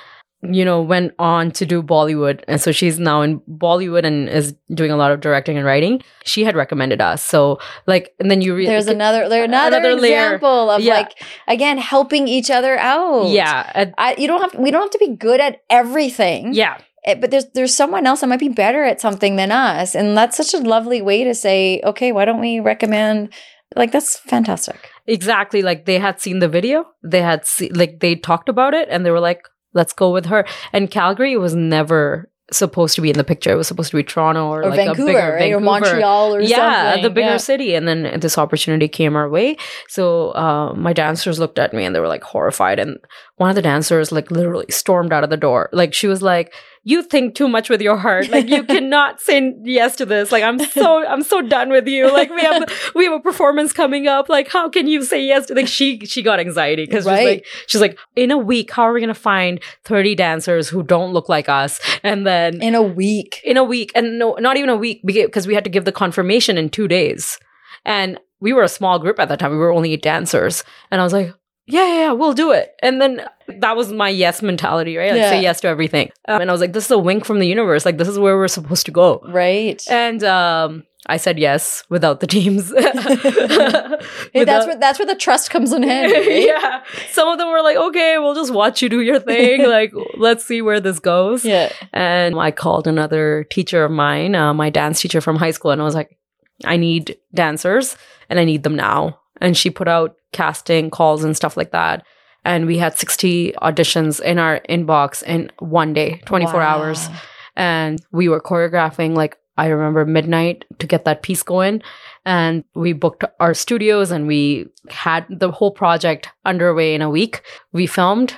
you 0.42 0.64
know 0.64 0.80
went 0.80 1.12
on 1.18 1.50
to 1.50 1.66
do 1.66 1.82
bollywood 1.82 2.42
and 2.48 2.60
so 2.62 2.72
she's 2.72 2.98
now 2.98 3.20
in 3.20 3.40
bollywood 3.40 4.04
and 4.06 4.26
is 4.30 4.54
doing 4.72 4.90
a 4.90 4.96
lot 4.96 5.12
of 5.12 5.20
directing 5.20 5.58
and 5.58 5.66
writing 5.66 6.02
she 6.24 6.44
had 6.44 6.56
recommended 6.56 7.00
us 7.00 7.22
so 7.22 7.58
like 7.86 8.14
and 8.18 8.30
then 8.30 8.40
you 8.40 8.56
re- 8.56 8.64
There's 8.66 8.86
another 8.86 9.28
there's 9.28 9.44
another, 9.44 9.76
Another 9.76 10.00
layer. 10.00 10.24
example 10.24 10.70
of 10.70 10.80
Yeah. 10.80 10.94
like 10.94 11.12
again 11.46 11.76
helping 11.76 12.26
each 12.26 12.50
other 12.50 12.78
out. 12.78 13.28
yeah 13.28 13.90
I, 13.98 14.14
you 14.16 14.26
don't 14.26 14.40
have 14.40 14.54
we 14.58 14.70
don't 14.70 14.80
have 14.80 14.90
to 14.92 14.98
be 14.98 15.14
good 15.14 15.40
at 15.40 15.60
everything. 15.68 16.54
yeah 16.54 16.78
Eh, 17.04 17.14
But 17.14 17.30
there's 17.30 17.46
there's 17.54 17.74
someone 17.74 18.06
else 18.06 18.20
that 18.20 18.28
might 18.28 18.40
be 18.40 18.50
better 18.50 18.84
at 18.84 19.00
something 19.00 19.36
than 19.36 19.50
us. 19.50 19.94
And 19.94 20.14
that's 20.18 20.36
such 20.36 20.52
a 20.52 20.58
lovely 20.58 21.00
way 21.00 21.24
to 21.24 21.34
say, 21.34 21.80
okay, 21.82 22.12
why 22.12 22.26
don't 22.26 22.40
we 22.40 22.60
recommend 22.60 23.32
like 23.76 23.92
that's 23.92 24.18
fantastic. 24.18 24.90
Exactly. 25.06 25.62
Like 25.62 25.86
they 25.86 25.98
had 25.98 26.20
seen 26.20 26.38
the 26.40 26.48
video, 26.48 26.84
they 27.02 27.22
had 27.22 27.46
see, 27.46 27.70
like 27.70 28.00
they 28.00 28.14
talked 28.16 28.48
about 28.48 28.74
it, 28.74 28.88
and 28.90 29.04
they 29.04 29.10
were 29.10 29.20
like, 29.20 29.42
"Let's 29.74 29.92
go 29.92 30.10
with 30.12 30.26
her." 30.26 30.46
And 30.72 30.90
Calgary 30.90 31.36
was 31.36 31.54
never 31.54 32.28
supposed 32.52 32.96
to 32.96 33.00
be 33.00 33.10
in 33.10 33.16
the 33.16 33.22
picture. 33.22 33.52
It 33.52 33.54
was 33.54 33.68
supposed 33.68 33.92
to 33.92 33.96
be 33.96 34.02
Toronto 34.02 34.48
or, 34.48 34.64
Or 34.64 34.70
like 34.70 34.76
Vancouver, 34.76 35.10
a 35.10 35.12
bigger 35.12 35.32
right? 35.34 35.52
or 35.52 35.60
Montreal 35.60 36.34
or 36.34 36.40
yeah, 36.40 36.86
something. 36.90 37.02
the 37.04 37.10
bigger 37.10 37.30
Yeah. 37.30 37.36
city. 37.36 37.74
And 37.76 37.86
then 37.86 38.18
this 38.18 38.36
opportunity 38.38 38.88
came 38.88 39.14
our 39.14 39.28
way. 39.30 39.56
So 39.86 40.30
uh, 40.34 40.74
my 40.74 40.92
dancers 40.92 41.38
looked 41.38 41.60
at 41.60 41.72
me 41.72 41.84
and 41.84 41.94
they 41.94 42.00
were 42.00 42.08
like 42.08 42.24
horrified. 42.24 42.80
And 42.80 42.98
one 43.40 43.48
of 43.48 43.56
the 43.56 43.62
dancers 43.62 44.12
like 44.12 44.30
literally 44.30 44.66
stormed 44.68 45.14
out 45.14 45.24
of 45.24 45.30
the 45.30 45.36
door. 45.38 45.70
Like 45.72 45.94
she 45.94 46.06
was 46.06 46.20
like, 46.20 46.52
"You 46.84 47.02
think 47.02 47.34
too 47.34 47.48
much 47.48 47.70
with 47.70 47.80
your 47.80 47.96
heart. 47.96 48.28
Like 48.28 48.46
you 48.50 48.62
cannot 48.74 49.18
say 49.18 49.54
yes 49.64 49.96
to 49.96 50.04
this. 50.04 50.30
Like 50.30 50.42
I'm 50.44 50.58
so 50.58 51.06
I'm 51.06 51.22
so 51.22 51.40
done 51.40 51.70
with 51.70 51.88
you. 51.88 52.12
Like 52.12 52.28
we 52.28 52.42
have 52.42 52.70
we 52.94 53.04
have 53.06 53.14
a 53.14 53.20
performance 53.20 53.72
coming 53.72 54.06
up. 54.06 54.28
Like 54.28 54.48
how 54.50 54.68
can 54.68 54.86
you 54.86 55.02
say 55.02 55.24
yes 55.24 55.46
to 55.46 55.54
like 55.54 55.68
she 55.68 56.00
she 56.04 56.22
got 56.22 56.38
anxiety 56.38 56.84
because 56.84 57.04
she's 57.04 57.24
like 57.30 57.46
she's 57.66 57.80
like 57.80 57.98
in 58.14 58.30
a 58.30 58.36
week 58.36 58.70
how 58.72 58.82
are 58.82 58.92
we 58.92 59.00
gonna 59.00 59.14
find 59.14 59.58
30 59.86 60.14
dancers 60.16 60.68
who 60.68 60.82
don't 60.82 61.14
look 61.14 61.30
like 61.30 61.48
us 61.48 61.80
and 62.02 62.26
then 62.26 62.60
In 62.60 62.74
a 62.74 62.82
week. 62.82 63.40
in 63.42 63.56
a 63.56 63.64
week 63.64 63.90
and 63.94 64.18
no 64.18 64.34
not 64.34 64.58
even 64.58 64.68
a 64.68 64.76
week 64.76 65.00
because 65.06 65.46
we 65.46 65.54
had 65.54 65.64
to 65.64 65.70
give 65.70 65.86
the 65.86 65.92
confirmation 65.92 66.58
in 66.58 66.68
two 66.68 66.88
days 66.88 67.38
and 67.86 68.20
we 68.40 68.52
were 68.52 68.62
a 68.62 68.68
small 68.68 68.98
group 68.98 69.18
at 69.18 69.28
that 69.30 69.38
time 69.38 69.50
we 69.52 69.56
were 69.56 69.72
only 69.72 69.92
eight 69.94 70.02
dancers 70.02 70.62
and 70.90 71.00
i 71.00 71.04
was 71.04 71.12
like 71.12 71.32
yeah 71.70 71.86
yeah, 71.86 71.94
yeah 72.06 72.12
we'll 72.12 72.32
do 72.34 72.50
it 72.52 72.74
and 72.82 73.00
then 73.00 73.22
that 73.58 73.76
was 73.76 73.92
my 73.92 74.08
yes 74.08 74.42
mentality 74.42 74.96
right 74.96 75.10
like 75.12 75.18
Yeah. 75.20 75.30
say 75.30 75.42
yes 75.42 75.60
to 75.62 75.68
everything 75.68 76.10
um, 76.28 76.40
and 76.40 76.50
i 76.50 76.52
was 76.52 76.60
like 76.60 76.72
this 76.72 76.84
is 76.86 76.90
a 76.90 76.98
wink 76.98 77.24
from 77.24 77.38
the 77.38 77.46
universe 77.46 77.84
like 77.84 77.98
this 77.98 78.08
is 78.08 78.18
where 78.18 78.36
we're 78.36 78.48
supposed 78.48 78.86
to 78.86 78.92
go 78.92 79.20
Right. 79.28 79.82
and 79.90 80.22
um 80.24 80.84
i 81.06 81.16
said 81.16 81.38
yes 81.38 81.84
without 81.88 82.20
the 82.20 82.26
teams 82.26 82.72
Hey, 84.32 84.44
that's 84.44 84.66
where 84.66 84.76
that's 84.78 84.98
where 84.98 85.06
the 85.06 85.14
trust 85.16 85.50
comes 85.50 85.72
in 85.72 85.82
handy. 85.82 86.14
right? 86.18 86.46
yeah 86.46 86.82
some 87.10 87.28
of 87.28 87.38
them 87.38 87.48
were 87.50 87.62
like 87.62 87.76
okay 87.76 88.18
we'll 88.18 88.34
just 88.34 88.52
watch 88.52 88.82
you 88.82 88.88
do 88.88 89.00
your 89.00 89.18
thing 89.30 89.66
like 89.68 89.92
let's 90.16 90.44
see 90.44 90.62
where 90.62 90.80
this 90.80 90.98
goes 90.98 91.44
Yeah. 91.44 91.72
and 91.92 92.38
I 92.38 92.50
called 92.50 92.86
another 92.86 93.44
teacher 93.50 93.84
of 93.84 93.90
mine, 93.90 94.34
uh, 94.34 94.54
my 94.54 94.70
dance 94.70 95.00
teacher 95.00 95.20
from 95.20 95.36
high 95.36 95.50
school, 95.50 95.70
and 95.70 95.80
I 95.80 95.84
was 95.84 95.94
like, 95.94 96.16
I 96.64 96.76
need 96.76 97.16
dancers 97.34 97.96
and 98.28 98.38
I 98.38 98.44
need 98.44 98.62
them 98.62 98.76
now. 98.76 99.19
And 99.40 99.56
she 99.56 99.70
put 99.70 99.88
out 99.88 100.16
casting 100.32 100.90
calls 100.90 101.24
and 101.24 101.36
stuff 101.36 101.56
like 101.56 101.72
that. 101.72 102.04
And 102.44 102.66
we 102.66 102.78
had 102.78 102.96
60 102.96 103.52
auditions 103.60 104.20
in 104.20 104.38
our 104.38 104.60
inbox 104.68 105.22
in 105.22 105.50
one 105.58 105.92
day, 105.92 106.20
24 106.26 106.54
Wow. 106.60 106.66
hours. 106.78 107.08
And 107.56 108.00
we 108.12 108.28
were 108.28 108.40
choreographing 108.40 109.14
like 109.14 109.36
I 109.58 109.66
remember 109.66 110.06
midnight 110.06 110.64
to 110.78 110.86
get 110.86 111.04
that 111.04 111.22
piece 111.22 111.42
going. 111.42 111.82
And 112.24 112.64
we 112.74 112.94
booked 112.94 113.24
our 113.40 113.52
studios 113.52 114.10
and 114.10 114.26
we 114.26 114.66
had 114.88 115.26
the 115.28 115.50
whole 115.50 115.70
project 115.70 116.28
underway 116.46 116.94
in 116.94 117.02
a 117.02 117.10
week. 117.10 117.42
We 117.72 117.86
filmed 117.86 118.34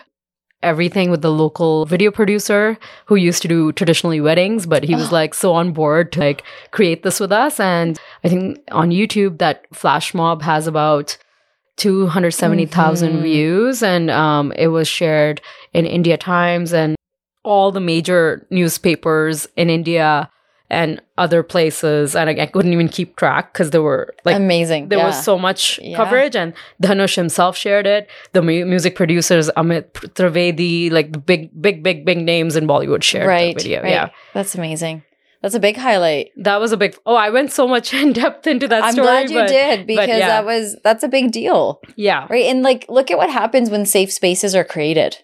everything 0.63 1.11
with 1.11 1.23
the 1.23 1.31
local 1.31 1.87
video 1.87 2.11
producer 2.11 2.79
who 3.07 3.17
used 3.17 3.43
to 3.43 3.49
do 3.49 3.73
traditionally 3.73 4.21
weddings, 4.21 4.67
but 4.67 4.85
he 4.85 4.95
was 4.95 5.09
Oh. 5.11 5.15
like 5.21 5.35
so 5.35 5.53
on 5.55 5.73
board 5.73 6.13
to 6.13 6.21
like 6.21 6.43
create 6.71 7.03
this 7.03 7.19
with 7.21 7.33
us. 7.33 7.59
And 7.61 7.99
I 8.25 8.29
think 8.29 8.59
on 8.71 8.91
YouTube 8.91 9.39
that 9.39 9.65
flash 9.73 10.15
mob 10.15 10.43
has 10.43 10.67
about 10.67 11.17
270,000 11.79 13.19
Mhm. 13.19 13.23
views 13.23 13.83
and 13.83 14.11
um, 14.11 14.53
it 14.53 14.69
was 14.69 14.87
shared 14.89 15.41
in 15.73 15.87
India 15.87 16.17
Times 16.17 16.73
and 16.73 16.97
all 17.45 17.73
the 17.73 17.81
major 17.81 18.47
newspapers 18.51 19.49
in 19.57 19.69
India 19.71 20.29
and 20.73 21.01
other 21.19 21.43
places 21.43 22.17
and 22.17 22.31
I, 22.31 22.35
I 22.45 22.47
couldn't 22.47 22.73
even 22.73 22.89
keep 22.89 23.17
track 23.17 23.53
because 23.53 23.71
there 23.71 23.83
were 23.83 24.15
like 24.25 24.37
Amazing. 24.37 24.89
there 24.89 24.99
yeah. 24.99 25.07
was 25.07 25.23
so 25.23 25.39
much 25.39 25.79
Yeah. 25.83 25.97
coverage 25.97 26.35
and 26.35 26.55
Dhanush 26.83 27.15
himself 27.15 27.57
shared 27.57 27.87
it 27.87 28.09
the 28.33 28.43
mu- 28.43 28.65
music 28.65 28.97
producers 28.97 29.51
Amit 29.57 29.93
Trivedi 30.17 30.91
like 30.91 31.13
the 31.13 31.19
big 31.19 31.51
big 31.61 31.83
big 31.83 32.05
big 32.05 32.19
names 32.19 32.57
in 32.57 32.67
Bollywood 32.67 33.03
shared 33.03 33.27
right, 33.29 33.55
the 33.57 33.63
video 33.63 33.83
right. 33.83 33.91
yeah 33.91 34.09
That's 34.35 34.55
amazing. 34.55 35.03
That's 35.43 35.57
a 35.57 35.61
big 35.61 35.77
highlight. 35.77 36.31
that 36.37 36.61
was 36.61 36.71
a 36.73 36.77
big 36.77 36.97
oh 37.05 37.17
I 37.17 37.31
went 37.31 37.51
so 37.53 37.67
much 37.69 37.93
in 38.03 38.13
depth 38.13 38.47
into 38.47 38.67
that 38.69 38.83
I'm 38.85 38.93
story 38.93 39.07
glad 39.07 39.31
you 39.31 39.39
but 39.41 39.49
did 39.49 39.87
because 39.87 40.09
yeah. 40.09 40.29
that 40.29 40.45
was 40.47 40.77
that's 40.85 41.03
a 41.05 41.09
big 41.09 41.33
deal. 41.33 41.81
yeah 41.97 42.27
Right. 42.31 42.47
And 42.47 42.63
like 42.63 42.87
look 42.89 43.11
at 43.11 43.19
what 43.19 43.29
happens 43.31 43.69
when 43.69 43.85
safe 43.85 44.13
spaces 44.13 44.55
are 44.55 44.65
created. 44.65 45.19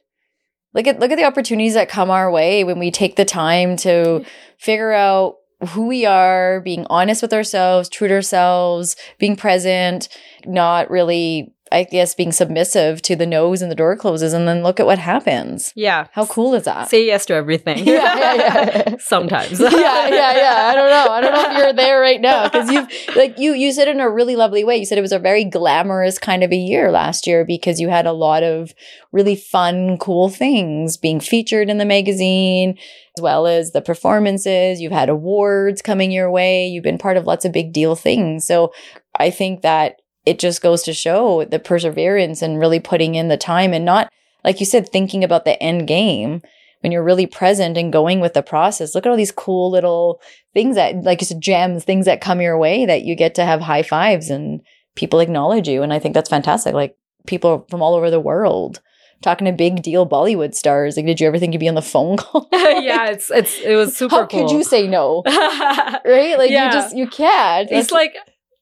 Look 0.78 0.86
at 0.86 1.00
look 1.00 1.10
at 1.10 1.18
the 1.18 1.24
opportunities 1.24 1.74
that 1.74 1.88
come 1.88 2.08
our 2.08 2.30
way 2.30 2.62
when 2.62 2.78
we 2.78 2.92
take 2.92 3.16
the 3.16 3.24
time 3.24 3.76
to 3.78 4.24
figure 4.58 4.92
out 4.92 5.38
who 5.70 5.88
we 5.88 6.06
are, 6.06 6.60
being 6.60 6.86
honest 6.88 7.20
with 7.20 7.32
ourselves, 7.32 7.88
true 7.88 8.06
to 8.06 8.14
ourselves, 8.14 8.94
being 9.18 9.34
present, 9.34 10.08
not 10.46 10.88
really 10.88 11.52
I 11.70 11.84
guess, 11.84 12.14
being 12.14 12.32
submissive 12.32 13.02
to 13.02 13.16
the 13.16 13.26
nose 13.26 13.62
and 13.62 13.70
the 13.70 13.76
door 13.76 13.96
closes, 13.96 14.32
and 14.32 14.48
then 14.48 14.62
look 14.62 14.80
at 14.80 14.86
what 14.86 14.98
happens. 14.98 15.72
Yeah. 15.74 16.06
How 16.12 16.26
cool 16.26 16.54
is 16.54 16.64
that? 16.64 16.88
Say 16.88 17.06
yes 17.06 17.26
to 17.26 17.34
everything. 17.34 17.86
Yeah, 17.98 18.18
yeah, 18.18 18.34
yeah. 18.34 18.96
Sometimes. 19.00 19.58
yeah, 19.60 19.70
yeah, 19.70 20.36
yeah. 20.36 20.70
I 20.70 20.74
don't 20.74 20.90
know. 20.90 21.12
I 21.12 21.20
don't 21.20 21.32
know 21.32 21.50
if 21.50 21.58
you're 21.58 21.72
there 21.72 22.00
right 22.00 22.20
now 22.20 22.44
because 22.44 22.70
you've 22.70 23.16
like 23.16 23.38
you 23.38 23.54
you 23.54 23.72
said 23.72 23.88
in 23.88 24.00
a 24.00 24.10
really 24.10 24.36
lovely 24.36 24.62
way. 24.62 24.76
You 24.76 24.84
said 24.84 24.98
it 24.98 25.02
was 25.02 25.12
a 25.12 25.18
very 25.18 25.44
glamorous 25.44 26.18
kind 26.18 26.44
of 26.44 26.52
a 26.52 26.56
year 26.56 26.90
last 26.90 27.26
year 27.26 27.44
because 27.44 27.80
you 27.80 27.88
had 27.88 28.06
a 28.06 28.12
lot 28.12 28.42
of 28.42 28.74
really 29.10 29.36
fun, 29.36 29.96
cool 29.98 30.28
things 30.28 30.96
being 30.96 31.20
featured 31.20 31.70
in 31.70 31.78
the 31.78 31.84
magazine, 31.84 32.78
as 33.16 33.22
well 33.22 33.46
as 33.46 33.72
the 33.72 33.80
performances. 33.80 34.80
You've 34.80 34.92
had 34.92 35.08
awards 35.08 35.82
coming 35.82 36.12
your 36.12 36.30
way. 36.30 36.66
You've 36.66 36.84
been 36.84 36.98
part 36.98 37.16
of 37.16 37.24
lots 37.24 37.44
of 37.44 37.52
big 37.52 37.72
deal 37.72 37.96
things. 37.96 38.46
So 38.46 38.72
I 39.18 39.30
think 39.30 39.62
that 39.62 39.96
it 40.28 40.38
just 40.38 40.62
goes 40.62 40.82
to 40.84 40.92
show 40.92 41.44
the 41.44 41.58
perseverance 41.58 42.42
and 42.42 42.58
really 42.60 42.80
putting 42.80 43.14
in 43.14 43.28
the 43.28 43.36
time 43.36 43.72
and 43.72 43.84
not, 43.84 44.10
like 44.44 44.60
you 44.60 44.66
said, 44.66 44.88
thinking 44.88 45.24
about 45.24 45.44
the 45.44 45.60
end 45.62 45.86
game 45.88 46.42
when 46.80 46.92
you're 46.92 47.02
really 47.10 47.26
present 47.26 47.76
and 47.76 47.92
going 47.92 48.20
with 48.20 48.34
the 48.34 48.42
process. 48.42 48.94
Look 48.94 49.04
at 49.06 49.10
all 49.10 49.16
these 49.16 49.32
cool 49.32 49.70
little 49.70 50.20
things 50.54 50.76
that, 50.76 51.02
like 51.02 51.20
you 51.20 51.26
said, 51.26 51.40
gems, 51.40 51.84
things 51.84 52.06
that 52.06 52.20
come 52.20 52.40
your 52.40 52.58
way 52.58 52.86
that 52.86 53.02
you 53.02 53.14
get 53.16 53.34
to 53.36 53.44
have 53.44 53.60
high 53.62 53.82
fives 53.82 54.30
and 54.30 54.60
people 54.94 55.20
acknowledge 55.20 55.66
you. 55.68 55.82
And 55.82 55.92
I 55.92 55.98
think 55.98 56.14
that's 56.14 56.30
fantastic. 56.30 56.74
Like 56.74 56.96
people 57.26 57.66
from 57.70 57.82
all 57.82 57.94
over 57.94 58.10
the 58.10 58.20
world 58.20 58.80
talking 59.22 59.46
to 59.46 59.52
big 59.52 59.82
deal 59.82 60.06
Bollywood 60.08 60.54
stars. 60.54 60.96
Like, 60.96 61.06
did 61.06 61.20
you 61.20 61.26
ever 61.26 61.38
think 61.40 61.52
you'd 61.52 61.58
be 61.58 61.68
on 61.68 61.74
the 61.74 61.82
phone 61.82 62.16
call? 62.22 62.48
yeah, 62.52 63.06
it's 63.10 63.30
it's 63.30 63.58
it 63.60 63.74
was 63.74 63.96
super 63.96 64.14
How 64.14 64.26
cool. 64.26 64.46
could 64.46 64.54
you 64.56 64.62
say 64.62 64.86
no? 64.86 65.22
Right? 65.26 66.38
Like 66.38 66.50
Yeah. 66.50 66.66
you 66.66 66.72
just 66.72 66.96
you 66.96 67.06
can't. 67.08 67.68
it's 67.70 67.90
like 67.90 68.14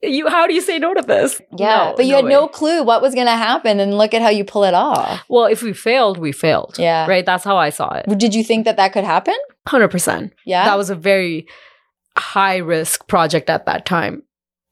you 0.02 0.28
how 0.28 0.46
do 0.46 0.54
you 0.54 0.60
say 0.60 0.78
no 0.78 0.94
to 0.94 1.02
this? 1.02 1.40
yeah, 1.56 1.88
No, 1.90 1.94
but 1.96 2.06
you 2.06 2.14
had 2.14 2.24
way. 2.24 2.30
no 2.30 2.48
clue 2.48 2.82
what 2.82 3.00
was 3.02 3.14
going 3.14 3.26
to 3.26 3.32
happen, 3.32 3.80
and 3.80 3.96
look 3.96 4.12
at 4.14 4.22
how 4.22 4.28
you 4.28 4.44
pull 4.44 4.64
it 4.64 4.74
off. 4.74 5.22
Well, 5.28 5.46
if 5.46 5.62
we 5.62 5.72
failed, 5.72 6.18
we 6.18 6.32
failed. 6.32 6.76
Yeah. 6.78 7.06
Right? 7.06 7.24
That's 7.24 7.44
how 7.44 7.56
I 7.56 7.70
saw 7.70 7.94
it. 7.94 8.06
Did 8.18 8.34
you 8.34 8.44
think 8.44 8.64
that 8.66 8.76
that 8.76 8.92
could 8.92 9.04
happen? 9.04 9.34
100%. 9.68 10.30
Yeah. 10.44 10.64
That 10.64 10.76
was 10.78 10.90
a 10.90 10.94
very 10.94 11.46
high 12.16 12.56
risk 12.56 13.08
project 13.08 13.50
at 13.50 13.66
that 13.66 13.84
time. 13.86 14.22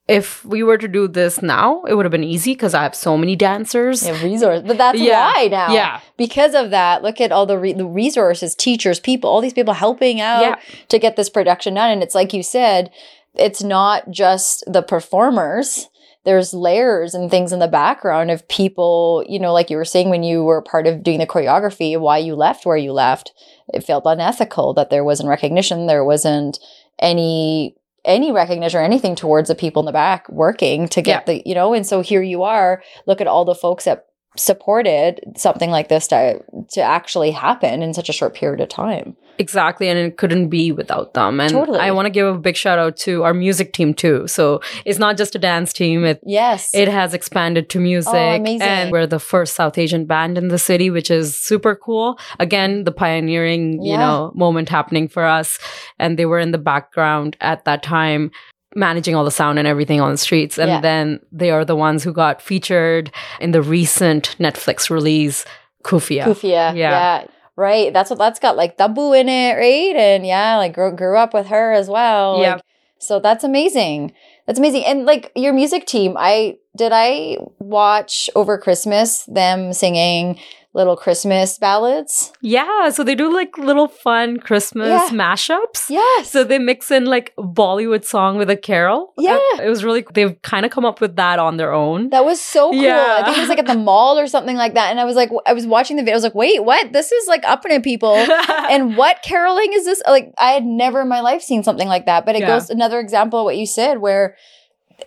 If 0.07 0.45
we 0.45 0.61
were 0.61 0.77
to 0.77 0.87
do 0.87 1.07
this 1.07 1.41
now, 1.41 1.81
it 1.85 1.95
would 1.95 2.05
have 2.05 2.11
been 2.11 2.23
easy 2.23 2.53
because 2.53 2.75
I 2.75 2.83
have 2.83 2.93
so 2.93 3.17
many 3.17 3.35
dancers. 3.35 4.05
yeah, 4.05 4.21
resource, 4.23 4.61
but 4.63 4.77
that's 4.77 4.99
Yeah. 4.99 5.31
why 5.33 5.47
now. 5.47 5.73
Yeah. 5.73 5.99
Because 6.15 6.53
of 6.53 6.69
that, 6.69 7.01
look 7.01 7.19
at 7.19 7.31
all 7.31 7.47
the 7.47 7.57
re- 7.57 7.73
the 7.73 7.87
resources, 7.87 8.53
teachers, 8.53 8.99
people, 8.99 9.31
all 9.31 9.41
these 9.41 9.53
people 9.53 9.73
helping 9.73 10.21
out 10.21 10.41
Yeah. 10.41 10.55
to 10.89 10.99
get 10.99 11.15
this 11.15 11.27
production 11.27 11.73
done. 11.73 11.89
And 11.89 12.03
it's 12.03 12.13
like 12.13 12.33
you 12.33 12.43
said, 12.43 12.91
it's 13.37 13.63
not 13.63 14.09
just 14.09 14.63
the 14.67 14.81
performers. 14.81 15.89
There's 16.23 16.53
layers 16.53 17.13
and 17.13 17.29
things 17.29 17.51
in 17.51 17.59
the 17.59 17.67
background 17.67 18.31
of 18.31 18.47
people, 18.47 19.23
you 19.29 19.39
know, 19.39 19.53
like 19.53 19.69
you 19.69 19.77
were 19.77 19.85
saying 19.85 20.09
when 20.09 20.23
you 20.23 20.43
were 20.43 20.61
part 20.61 20.87
of 20.87 21.03
doing 21.03 21.19
the 21.19 21.27
choreography, 21.27 21.99
why 21.99 22.17
you 22.17 22.35
left 22.35 22.65
where 22.65 22.77
you 22.77 22.93
left. 22.93 23.31
It 23.73 23.83
felt 23.83 24.05
unethical 24.07 24.73
that 24.73 24.89
there 24.89 25.03
wasn't 25.03 25.29
recognition, 25.29 25.85
there 25.85 26.03
wasn't 26.03 26.59
any 26.99 27.75
any 28.03 28.31
recognition 28.31 28.79
or 28.79 28.83
anything 28.83 29.15
towards 29.15 29.49
the 29.49 29.55
people 29.55 29.81
in 29.81 29.85
the 29.87 29.91
back 29.91 30.29
working 30.29 30.87
to 30.89 31.01
get 31.01 31.25
the, 31.25 31.41
you 31.43 31.55
know, 31.55 31.73
and 31.73 31.87
so 31.87 32.01
here 32.01 32.21
you 32.21 32.43
are, 32.43 32.83
look 33.07 33.19
at 33.19 33.27
all 33.27 33.45
the 33.45 33.55
folks 33.55 33.85
that 33.85 34.05
supported 34.35 35.21
something 35.37 35.69
like 35.69 35.89
this 35.89 36.07
to 36.07 36.43
to 36.71 36.81
actually 36.81 37.31
happen 37.31 37.81
in 37.81 37.93
such 37.93 38.09
a 38.09 38.13
short 38.13 38.33
period 38.33 38.61
of 38.61 38.69
time. 38.69 39.15
Exactly. 39.37 39.89
And 39.89 39.99
it 39.99 40.17
couldn't 40.17 40.49
be 40.49 40.71
without 40.71 41.13
them. 41.13 41.39
And 41.39 41.51
Totally. 41.51 41.79
I 41.79 41.91
want 41.91 42.05
to 42.05 42.09
give 42.09 42.27
a 42.27 42.37
big 42.37 42.55
shout 42.55 42.79
out 42.79 42.97
to 42.97 43.23
our 43.23 43.33
music 43.33 43.73
team 43.73 43.93
too. 43.93 44.27
So 44.27 44.61
it's 44.85 44.99
not 44.99 45.17
just 45.17 45.35
a 45.35 45.39
dance 45.39 45.73
team. 45.73 46.05
It 46.05 46.21
Yes. 46.25 46.73
It 46.73 46.87
has 46.87 47.13
expanded 47.13 47.69
to 47.71 47.79
music. 47.79 48.13
Oh. 48.13 48.17
And 48.17 48.91
we're 48.91 49.07
the 49.07 49.19
first 49.19 49.55
South 49.55 49.77
Asian 49.77 50.05
band 50.05 50.37
in 50.37 50.47
the 50.47 50.59
city, 50.59 50.89
which 50.89 51.11
is 51.11 51.37
super 51.37 51.75
cool. 51.75 52.17
Again, 52.39 52.83
the 52.83 52.91
pioneering, 52.91 53.83
you 53.83 53.97
know, 53.97 54.31
moment 54.35 54.69
happening 54.69 55.07
for 55.07 55.25
us. 55.25 55.59
And 55.99 56.17
they 56.17 56.25
were 56.25 56.39
in 56.39 56.51
the 56.51 56.57
background 56.57 57.35
at 57.41 57.65
that 57.65 57.83
time, 57.83 58.31
managing 58.75 59.15
all 59.15 59.23
the 59.23 59.31
sound 59.31 59.57
and 59.57 59.67
everything 59.67 60.01
on 60.01 60.11
the 60.11 60.17
streets. 60.17 60.57
And 60.59 60.69
Yeah. 60.69 60.81
then 60.81 61.19
they 61.31 61.49
are 61.49 61.63
the 61.65 61.75
ones 61.75 62.03
who 62.03 62.11
got 62.13 62.41
featured 62.41 63.11
in 63.39 63.51
the 63.51 63.61
recent 63.61 64.35
Netflix 64.39 64.89
release, 64.89 65.45
Kufiya. 65.83 66.25
Kufiya. 66.25 66.51
Yeah. 66.51 66.71
Yeah. 66.75 67.23
Right. 67.55 67.93
That's 67.93 68.09
what 68.09 68.19
that's 68.19 68.39
got 68.39 68.57
like 68.57 68.77
Tabu 68.77 69.13
in 69.13 69.29
it, 69.29 69.53
right? 69.53 69.95
And 69.95 70.25
yeah, 70.27 70.57
like 70.57 70.73
grew, 70.73 70.91
grew 70.91 71.17
up 71.17 71.33
with 71.33 71.47
her 71.47 71.71
as 71.71 71.87
well. 71.87 72.41
Yeah. 72.41 72.55
Like, 72.55 72.61
so 72.97 73.19
that's 73.19 73.43
amazing. 73.45 74.13
That's 74.45 74.59
amazing. 74.59 74.83
And 74.85 75.05
like 75.05 75.31
your 75.35 75.53
music 75.53 75.85
team, 75.85 76.15
I 76.17 76.57
did 76.75 76.91
I 76.93 77.37
watch 77.59 78.29
over 78.35 78.57
Christmas 78.57 79.23
them 79.23 79.71
singing 79.71 80.37
little 80.75 80.95
Christmas 80.97 81.57
ballads? 81.57 82.31
Yeah. 82.41 82.89
So 82.89 83.03
they 83.03 83.15
do 83.15 83.33
like 83.33 83.57
little 83.57 83.87
fun 83.87 84.37
Christmas 84.37 84.89
Yeah. 84.89 85.07
mashups. 85.11 85.89
Yes. 85.89 86.29
So 86.29 86.43
they 86.43 86.59
mix 86.59 86.91
in 86.91 87.05
like 87.05 87.33
Bollywood 87.37 88.03
song 88.03 88.37
with 88.37 88.49
a 88.49 88.57
carol. 88.57 89.13
Yeah. 89.17 89.39
Uh, 89.55 89.61
It 89.63 89.69
was 89.69 89.83
really 89.85 90.05
they've 90.13 90.39
kind 90.41 90.65
of 90.65 90.71
come 90.71 90.83
up 90.85 90.99
with 91.01 91.15
that 91.15 91.39
on 91.39 91.57
their 91.57 91.71
own. 91.73 92.09
That 92.09 92.25
was 92.25 92.41
so 92.41 92.71
cool. 92.71 92.81
Yeah. 92.83 93.17
I 93.19 93.23
think 93.23 93.37
it 93.37 93.39
was 93.39 93.49
like 93.49 93.59
at 93.59 93.67
the 93.67 93.77
mall 93.77 94.19
or 94.19 94.27
something 94.27 94.57
like 94.57 94.73
that. 94.75 94.91
And 94.91 94.99
I 94.99 95.05
was 95.05 95.15
like, 95.15 95.31
I 95.47 95.53
was 95.53 95.65
watching 95.65 95.95
the 95.95 96.03
video. 96.03 96.13
I 96.13 96.17
was 96.17 96.23
like, 96.23 96.35
wait, 96.35 96.63
what? 96.63 96.91
This 96.91 97.11
is 97.11 97.27
like 97.27 97.43
upping 97.45 97.71
at 97.71 97.83
people. 97.83 98.13
and 98.69 98.97
what 98.97 99.23
caroling 99.23 99.71
is 99.73 99.85
this? 99.85 100.01
Like, 100.05 100.33
I 100.37 100.51
had 100.51 100.65
never 100.65 101.01
in 101.01 101.07
my 101.07 101.21
life 101.21 101.41
seen 101.41 101.63
something 101.63 101.87
like 101.87 102.05
that. 102.05 102.25
But 102.25 102.35
it 102.35 102.41
Yeah. 102.41 102.47
goes 102.47 102.69
another 102.69 102.99
example 102.99 103.39
of 103.39 103.45
what 103.45 103.57
you 103.57 103.65
said, 103.65 103.99
where 103.99 104.35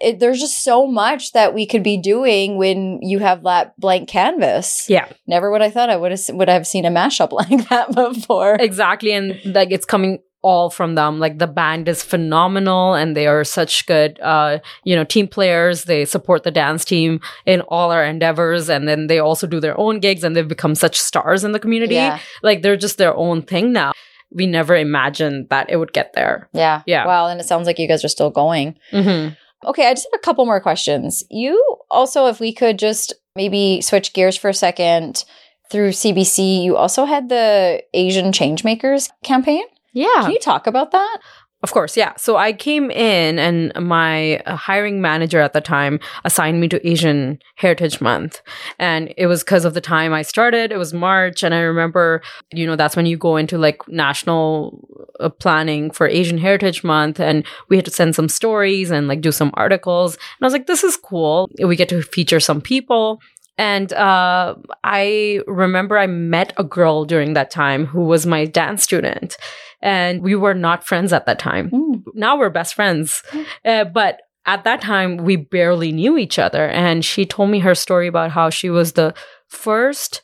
it, 0.00 0.18
there's 0.20 0.40
just 0.40 0.62
so 0.64 0.86
much 0.86 1.32
that 1.32 1.54
we 1.54 1.66
could 1.66 1.82
be 1.82 1.96
doing 1.98 2.56
when 2.56 3.00
you 3.02 3.18
have 3.18 3.42
that 3.44 3.78
blank 3.78 4.08
canvas. 4.08 4.88
yeah, 4.88 5.08
Never 5.26 5.50
would 5.50 5.62
I 5.62 5.70
thought 5.70 5.90
I 5.90 5.96
would 5.96 6.10
have 6.12 6.20
would 6.30 6.48
have 6.48 6.66
seen 6.66 6.84
a 6.84 6.90
mashup 6.90 7.32
like 7.40 7.68
that 7.68 7.94
before. 7.94 8.56
exactly. 8.58 9.12
And 9.12 9.40
like 9.44 9.70
it's 9.70 9.84
coming 9.86 10.18
all 10.40 10.70
from 10.70 10.94
them. 10.94 11.18
Like 11.18 11.38
the 11.38 11.48
band 11.48 11.88
is 11.88 12.02
phenomenal 12.04 12.94
and 12.94 13.16
they 13.16 13.26
are 13.26 13.42
such 13.42 13.86
good 13.86 14.20
uh, 14.20 14.58
you 14.84 14.94
know, 14.94 15.02
team 15.04 15.26
players. 15.26 15.84
They 15.84 16.04
support 16.04 16.44
the 16.44 16.52
dance 16.52 16.84
team 16.84 17.20
in 17.44 17.60
all 17.62 17.90
our 17.90 18.04
endeavors 18.04 18.68
and 18.68 18.86
then 18.88 19.08
they 19.08 19.18
also 19.18 19.46
do 19.48 19.58
their 19.60 19.76
own 19.78 19.98
gigs 19.98 20.22
and 20.22 20.36
they've 20.36 20.46
become 20.46 20.76
such 20.76 20.96
stars 20.96 21.42
in 21.42 21.52
the 21.52 21.58
community. 21.58 21.94
Yeah, 21.96 22.20
Like 22.42 22.62
they're 22.62 22.76
just 22.76 22.98
their 22.98 23.14
own 23.16 23.42
thing 23.42 23.72
now. 23.72 23.92
We 24.30 24.46
never 24.46 24.76
imagined 24.76 25.48
that 25.48 25.70
it 25.70 25.76
would 25.76 25.92
get 25.94 26.12
there. 26.12 26.48
yeah, 26.52 26.82
Yeah. 26.86 27.06
Wow, 27.06 27.28
and 27.28 27.40
it 27.40 27.44
sounds 27.46 27.66
like 27.66 27.78
you 27.78 27.88
guys 27.88 28.04
are 28.04 28.08
still 28.08 28.30
going. 28.30 28.76
Mm-hmm. 28.92 29.34
Okay, 29.64 29.88
I 29.88 29.94
just 29.94 30.06
have 30.12 30.18
a 30.18 30.22
couple 30.24 30.46
more 30.46 30.60
questions. 30.60 31.24
You 31.30 31.60
also, 31.90 32.26
if 32.26 32.40
we 32.40 32.52
could 32.52 32.78
just 32.78 33.12
maybe 33.34 33.80
switch 33.80 34.12
gears 34.12 34.36
for 34.36 34.48
a 34.48 34.54
second 34.54 35.24
through 35.70 35.90
CBC, 35.90 36.62
you 36.62 36.76
also 36.76 37.04
had 37.04 37.28
the 37.28 37.82
Asian 37.94 38.32
Changemakers 38.32 39.10
campaign. 39.24 39.64
Yeah. 39.92 40.22
Can 40.22 40.30
you 40.32 40.38
talk 40.38 40.66
about 40.66 40.92
that? 40.92 41.18
Of 41.60 41.72
course, 41.72 41.96
yeah. 41.96 42.12
So 42.16 42.36
I 42.36 42.52
came 42.52 42.88
in 42.88 43.40
and 43.40 43.72
my 43.84 44.38
uh, 44.46 44.54
hiring 44.54 45.00
manager 45.00 45.40
at 45.40 45.54
the 45.54 45.60
time 45.60 45.98
assigned 46.24 46.60
me 46.60 46.68
to 46.68 46.88
Asian 46.88 47.40
Heritage 47.56 48.00
Month. 48.00 48.42
And 48.78 49.12
it 49.16 49.26
was 49.26 49.42
because 49.42 49.64
of 49.64 49.74
the 49.74 49.80
time 49.80 50.12
I 50.12 50.22
started. 50.22 50.70
It 50.70 50.76
was 50.76 50.94
March. 50.94 51.42
And 51.42 51.52
I 51.52 51.58
remember, 51.60 52.22
you 52.52 52.64
know, 52.64 52.76
that's 52.76 52.94
when 52.94 53.06
you 53.06 53.16
go 53.16 53.36
into 53.36 53.58
like 53.58 53.86
national 53.88 54.86
uh, 55.18 55.30
planning 55.30 55.90
for 55.90 56.06
Asian 56.06 56.38
Heritage 56.38 56.84
Month. 56.84 57.18
And 57.18 57.44
we 57.68 57.74
had 57.74 57.86
to 57.86 57.90
send 57.90 58.14
some 58.14 58.28
stories 58.28 58.92
and 58.92 59.08
like 59.08 59.20
do 59.20 59.32
some 59.32 59.50
articles. 59.54 60.14
And 60.14 60.42
I 60.42 60.46
was 60.46 60.52
like, 60.52 60.68
this 60.68 60.84
is 60.84 60.96
cool. 60.96 61.50
We 61.60 61.74
get 61.74 61.88
to 61.88 62.02
feature 62.02 62.38
some 62.38 62.60
people. 62.60 63.20
And 63.60 63.92
uh, 63.92 64.54
I 64.84 65.40
remember 65.48 65.98
I 65.98 66.06
met 66.06 66.52
a 66.56 66.62
girl 66.62 67.04
during 67.04 67.32
that 67.32 67.50
time 67.50 67.86
who 67.86 68.02
was 68.02 68.24
my 68.24 68.44
dance 68.44 68.84
student. 68.84 69.36
And 69.80 70.22
we 70.22 70.34
were 70.34 70.54
not 70.54 70.84
friends 70.84 71.12
at 71.12 71.26
that 71.26 71.38
time. 71.38 71.70
Mm. 71.70 72.02
Now 72.14 72.36
we're 72.36 72.50
best 72.50 72.74
friends. 72.74 73.22
Uh, 73.64 73.84
but 73.84 74.20
at 74.46 74.64
that 74.64 74.80
time, 74.80 75.18
we 75.18 75.36
barely 75.36 75.92
knew 75.92 76.16
each 76.16 76.38
other. 76.38 76.68
And 76.68 77.04
she 77.04 77.26
told 77.26 77.50
me 77.50 77.60
her 77.60 77.74
story 77.74 78.08
about 78.08 78.30
how 78.30 78.50
she 78.50 78.70
was 78.70 78.92
the 78.92 79.14
first 79.46 80.22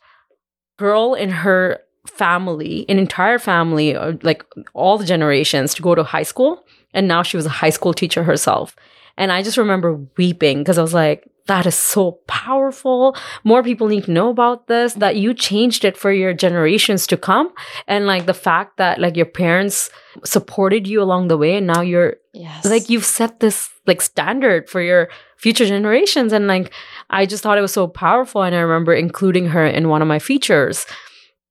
girl 0.78 1.14
in 1.14 1.30
her 1.30 1.80
family, 2.06 2.84
an 2.88 2.98
entire 2.98 3.38
family, 3.38 3.94
like 4.22 4.44
all 4.72 4.98
the 4.98 5.04
generations, 5.04 5.74
to 5.74 5.82
go 5.82 5.94
to 5.94 6.02
high 6.02 6.22
school. 6.22 6.64
And 6.92 7.06
now 7.06 7.22
she 7.22 7.36
was 7.36 7.46
a 7.46 7.50
high 7.50 7.70
school 7.70 7.94
teacher 7.94 8.24
herself. 8.24 8.74
And 9.16 9.30
I 9.30 9.42
just 9.42 9.58
remember 9.58 10.00
weeping 10.16 10.58
because 10.58 10.78
I 10.78 10.82
was 10.82 10.94
like, 10.94 11.28
that 11.46 11.66
is 11.66 11.74
so 11.74 12.12
powerful. 12.26 13.14
More 13.44 13.62
people 13.62 13.86
need 13.88 14.04
to 14.04 14.10
know 14.10 14.30
about 14.30 14.66
this, 14.66 14.94
that 14.94 15.16
you 15.16 15.34
changed 15.34 15.84
it 15.84 15.96
for 15.96 16.10
your 16.10 16.32
generations 16.32 17.06
to 17.08 17.16
come. 17.16 17.52
And 17.86 18.06
like 18.06 18.24
the 18.26 18.32
fact 18.34 18.78
that 18.78 18.98
like 18.98 19.14
your 19.16 19.26
parents 19.26 19.90
supported 20.24 20.86
you 20.86 21.02
along 21.02 21.28
the 21.28 21.36
way 21.36 21.56
and 21.56 21.66
now 21.66 21.80
you're 21.80 22.16
Yes. 22.32 22.64
like 22.64 22.90
you've 22.90 23.04
set 23.04 23.38
this 23.38 23.68
like 23.86 24.02
standard 24.02 24.68
for 24.68 24.80
your 24.80 25.08
future 25.36 25.66
generations 25.66 26.32
and 26.32 26.48
like 26.48 26.72
i 27.10 27.26
just 27.26 27.42
thought 27.44 27.58
it 27.58 27.60
was 27.60 27.72
so 27.72 27.86
powerful 27.86 28.42
and 28.42 28.56
i 28.56 28.58
remember 28.58 28.92
including 28.92 29.46
her 29.50 29.64
in 29.64 29.88
one 29.88 30.02
of 30.02 30.08
my 30.08 30.18
features 30.18 30.84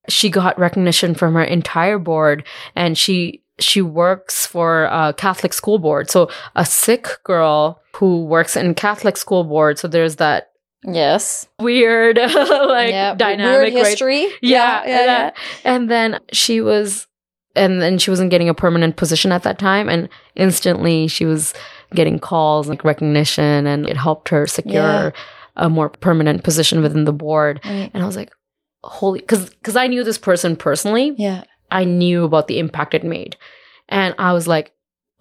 she 0.10 0.30
got 0.30 0.60
recognition 0.60 1.16
from 1.16 1.36
her 1.36 1.44
entire 1.44 1.98
board 2.00 2.44
and 2.76 2.98
she 2.98 3.43
she 3.60 3.82
works 3.82 4.46
for 4.46 4.86
a 4.86 5.14
catholic 5.18 5.54
school 5.54 5.78
board 5.80 6.10
so 6.10 6.30
a 6.56 6.66
sikh 6.66 7.08
girl 7.24 7.82
who 7.96 8.26
works 8.26 8.56
in 8.56 8.74
catholic 8.74 9.16
school 9.18 9.44
board 9.44 9.78
so 9.80 9.88
there's 9.88 10.16
that 10.18 10.50
Yes. 10.86 11.48
weird 11.60 12.18
like 12.18 12.90
yeah. 12.92 13.16
dynamic 13.16 13.74
Weird 13.74 13.74
right 13.74 13.86
history. 13.88 14.24
yeah, 14.42 14.84
yeah, 14.86 15.06
yeah. 15.06 15.32
and 15.64 15.90
then 15.90 16.20
she 16.34 16.60
was 16.60 17.08
and 17.56 17.82
then 17.82 18.00
she 18.00 18.10
wasn't 18.10 18.32
getting 18.32 18.50
a 18.50 18.54
permanent 18.54 18.98
position 18.98 19.32
at 19.32 19.44
that 19.44 19.60
time 19.60 19.88
and 19.88 20.10
instantly 20.36 21.08
she 21.08 21.24
was 21.24 21.54
getting 21.96 22.20
calls 22.20 22.68
like 22.68 22.84
recognition 22.84 23.66
and 23.66 23.88
it 23.88 23.96
helped 23.96 24.28
her 24.30 24.46
secure 24.46 24.74
Yeah. 24.82 25.12
a 25.56 25.70
more 25.70 25.88
permanent 25.88 26.44
position 26.44 26.82
within 26.82 27.06
the 27.06 27.14
board 27.14 27.62
Right. 27.64 27.90
and 27.94 28.04
i 28.04 28.06
was 28.06 28.18
like 28.18 28.32
holy 28.84 29.20
because 29.22 29.52
because 29.52 29.78
i 29.78 29.88
knew 29.88 30.04
this 30.04 30.18
person 30.18 30.58
personally 30.58 31.14
Yeah. 31.18 31.44
I 31.74 31.84
knew 31.84 32.24
about 32.24 32.48
the 32.48 32.60
impact 32.60 32.94
it 32.94 33.04
made. 33.04 33.36
And 33.90 34.16
i 34.18 34.32
was 34.34 34.48
like 34.48 34.72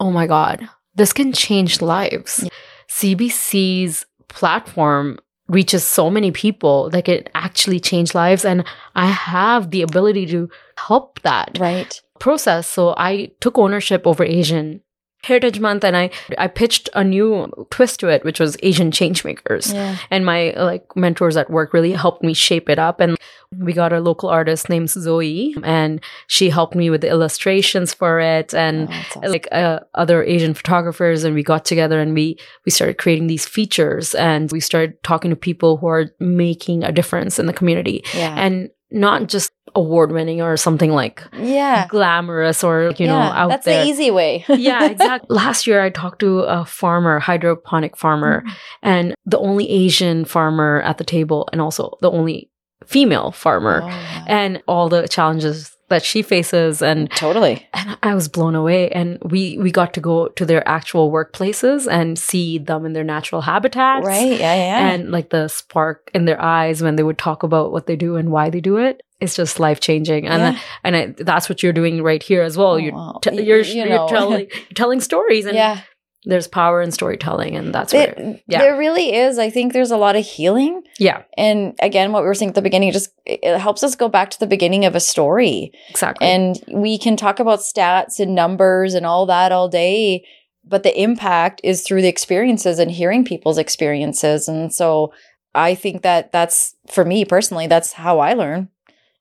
oh 0.00 0.10
my 0.10 0.26
god 0.26 0.68
this 0.94 1.12
can 1.14 1.32
change 1.32 1.80
lives. 1.80 2.44
Cbc's 2.88 4.04
platform 4.28 5.18
reaches 5.48 5.84
so 5.86 6.10
many 6.10 6.30
people 6.30 6.88
that 6.90 7.04
can 7.06 7.24
actually 7.34 7.80
change 7.80 8.14
lives. 8.14 8.44
And 8.44 8.64
i 8.94 9.06
have 9.06 9.70
the 9.70 9.82
ability 9.82 10.26
to 10.26 10.48
help 10.78 11.20
that 11.22 11.58
Right. 11.58 12.00
process. 12.18 12.66
So 12.68 12.94
i 12.96 13.30
took 13.40 13.58
ownership 13.58 14.06
over 14.06 14.24
asian 14.24 14.80
heritage 15.24 15.60
month 15.60 15.84
and 15.84 15.96
i 15.96 16.10
i 16.38 16.46
pitched 16.48 16.88
a 16.94 17.04
new 17.04 17.46
twist 17.70 18.00
to 18.00 18.08
it 18.08 18.24
which 18.24 18.40
was 18.40 18.56
asian 18.62 18.90
changemakers. 18.90 19.72
Yeah. 19.72 19.96
and 20.10 20.26
my 20.26 20.52
like 20.56 20.84
mentors 20.96 21.36
at 21.36 21.48
work 21.50 21.72
really 21.72 21.92
helped 21.92 22.22
me 22.22 22.34
shape 22.34 22.68
it 22.68 22.78
up 22.78 23.00
and 23.00 23.16
we 23.58 23.72
got 23.72 23.92
a 23.92 24.00
local 24.00 24.28
artist 24.30 24.68
named 24.68 24.88
zoe 24.90 25.54
and 25.62 26.00
she 26.26 26.50
helped 26.50 26.74
me 26.74 26.90
with 26.90 27.02
the 27.02 27.08
illustrations 27.08 27.92
for 27.94 28.18
it 28.18 28.52
and 28.54 28.88
Oh, 28.90 28.92
awesome. 28.92 29.30
like 29.30 29.46
uh, 29.52 29.80
other 29.94 30.24
asian 30.24 30.54
photographers 30.54 31.22
and 31.24 31.34
we 31.34 31.42
got 31.42 31.64
together 31.64 32.00
and 32.00 32.14
we 32.14 32.36
we 32.64 32.70
started 32.72 32.98
creating 32.98 33.26
these 33.28 33.46
features 33.46 34.14
and 34.14 34.50
we 34.50 34.58
started 34.60 35.00
talking 35.02 35.30
to 35.30 35.36
people 35.36 35.76
who 35.76 35.86
are 35.86 36.06
making 36.18 36.82
a 36.82 36.90
difference 36.92 37.38
in 37.38 37.46
the 37.46 37.52
community 37.52 38.02
yeah. 38.14 38.34
and 38.36 38.70
not 38.92 39.28
just 39.28 39.52
award 39.74 40.12
winning 40.12 40.42
or 40.42 40.56
something 40.56 40.92
like 40.92 41.22
yeah. 41.38 41.86
glamorous 41.88 42.62
or 42.62 42.92
you 42.98 43.06
know 43.06 43.18
yeah. 43.18 43.42
out 43.42 43.48
That's 43.48 43.64
there 43.64 43.84
the 43.84 43.90
easy 43.90 44.10
way. 44.10 44.44
yeah, 44.48 44.84
exactly. 44.84 45.34
Last 45.36 45.66
year, 45.66 45.82
I 45.82 45.90
talked 45.90 46.20
to 46.20 46.40
a 46.40 46.64
farmer, 46.64 47.18
hydroponic 47.18 47.96
farmer, 47.96 48.40
mm-hmm. 48.42 48.54
and 48.82 49.14
the 49.24 49.38
only 49.38 49.68
Asian 49.70 50.24
farmer 50.24 50.82
at 50.82 50.98
the 50.98 51.04
table, 51.04 51.48
and 51.52 51.60
also 51.60 51.96
the 52.00 52.10
only 52.10 52.50
female 52.86 53.30
farmer, 53.30 53.82
Oh, 53.82 53.86
yeah. 53.86 54.24
and 54.26 54.62
all 54.66 54.88
the 54.88 55.08
challenges 55.08 55.76
that 55.92 56.02
she 56.04 56.22
faces. 56.22 56.82
And 56.82 57.10
Totally. 57.12 57.66
and 57.72 57.96
I 58.02 58.14
was 58.14 58.28
blown 58.28 58.54
away. 58.54 58.90
And 58.90 59.18
we 59.22 59.56
we 59.58 59.70
got 59.70 59.94
to 59.94 60.00
go 60.00 60.28
to 60.38 60.44
their 60.44 60.66
actual 60.68 61.10
workplaces 61.12 61.86
and 61.90 62.18
see 62.18 62.58
them 62.58 62.84
in 62.86 62.92
their 62.92 63.04
natural 63.04 63.40
habitats, 63.42 64.06
Right. 64.06 64.38
Yeah. 64.40 64.54
Yeah. 64.54 64.88
And 64.90 65.10
like 65.12 65.30
the 65.30 65.48
spark 65.48 66.10
in 66.14 66.24
their 66.24 66.40
eyes 66.40 66.82
when 66.82 66.96
they 66.96 67.02
would 67.02 67.18
talk 67.18 67.42
about 67.42 67.72
what 67.72 67.86
they 67.86 67.96
do 67.96 68.16
and 68.16 68.30
why 68.30 68.50
they 68.50 68.60
do 68.60 68.76
it. 68.78 69.02
It's 69.20 69.36
just 69.36 69.60
life 69.60 69.78
changing, 69.78 70.26
and 70.26 70.42
Yeah. 70.42 70.60
and 70.82 70.96
I, 70.96 71.06
that's 71.16 71.48
what 71.48 71.62
you're 71.62 71.72
doing 71.72 72.02
right 72.02 72.20
here 72.20 72.42
as 72.42 72.56
well. 72.58 72.72
Oh, 72.72 72.76
you're 72.76 73.34
you're, 73.40 73.60
you 73.62 73.84
you're 73.84 74.08
telling 74.08 74.40
you're 74.50 74.74
telling 74.74 75.00
stories, 75.00 75.46
and 75.46 75.54
yeah. 75.54 75.80
There's 76.24 76.46
power 76.46 76.80
in 76.80 76.92
storytelling, 76.92 77.56
and 77.56 77.74
that's 77.74 77.92
where 77.92 78.14
It, 78.16 78.44
yeah. 78.46 78.58
There 78.58 78.78
really 78.78 79.14
is. 79.14 79.38
I 79.38 79.50
think 79.50 79.72
there's 79.72 79.90
a 79.90 79.96
lot 79.96 80.14
of 80.14 80.24
healing. 80.24 80.82
yeah, 80.98 81.22
And 81.36 81.74
again, 81.80 82.12
what 82.12 82.22
we 82.22 82.28
were 82.28 82.34
saying 82.34 82.50
at 82.50 82.54
the 82.54 82.62
beginning, 82.62 82.90
it 82.90 82.92
just 82.92 83.10
it 83.26 83.58
helps 83.58 83.82
us 83.82 83.96
go 83.96 84.08
back 84.08 84.30
to 84.30 84.40
the 84.40 84.46
beginning 84.46 84.84
of 84.84 84.94
a 84.94 85.00
story. 85.00 85.72
exactly. 85.90 86.26
And 86.26 86.62
we 86.72 86.96
can 86.96 87.16
talk 87.16 87.40
about 87.40 87.60
stats 87.60 88.20
and 88.20 88.34
numbers 88.34 88.94
and 88.94 89.04
all 89.04 89.26
that 89.26 89.50
all 89.50 89.68
day, 89.68 90.24
but 90.64 90.84
the 90.84 91.00
impact 91.00 91.60
is 91.64 91.82
through 91.82 92.02
the 92.02 92.08
experiences 92.08 92.78
and 92.78 92.90
hearing 92.90 93.24
people's 93.24 93.58
experiences. 93.58 94.46
And 94.46 94.72
so 94.72 95.12
I 95.54 95.74
think 95.74 96.02
that 96.02 96.30
that's 96.30 96.76
for 96.88 97.04
me 97.04 97.24
personally, 97.24 97.66
that's 97.66 97.94
how 97.94 98.20
I 98.20 98.34
learn 98.34 98.68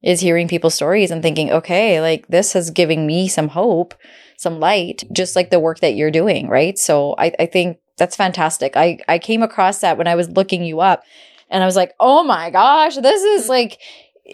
is 0.02 0.20
hearing 0.20 0.48
people's 0.48 0.74
stories 0.74 1.12
and 1.12 1.22
thinking, 1.22 1.52
okay, 1.52 2.02
like 2.02 2.28
this 2.28 2.56
is 2.56 2.72
giving 2.72 3.06
me 3.06 3.28
some 3.28 3.50
hope, 3.50 3.94
some 4.42 4.60
light, 4.60 5.04
just 5.14 5.36
like 5.36 5.52
the 5.52 5.60
work 5.60 5.80
that 5.82 5.94
you're 5.96 6.12
doing. 6.12 6.48
Right. 6.50 6.78
So 6.78 7.16
I, 7.18 7.32
I 7.40 7.46
think 7.46 7.78
that's 7.98 8.16
fantastic. 8.16 8.76
I, 8.76 8.98
I 9.08 9.20
came 9.20 9.44
across 9.44 9.80
that 9.80 9.98
when 9.98 10.08
I 10.08 10.16
was 10.16 10.30
looking 10.32 10.64
you 10.64 10.80
up 10.80 11.04
and 11.50 11.62
I 11.62 11.66
was 11.68 11.76
like, 11.76 11.94
oh 12.00 12.24
my 12.24 12.50
gosh, 12.50 12.96
this 12.96 13.22
is 13.22 13.48
like, 13.50 13.80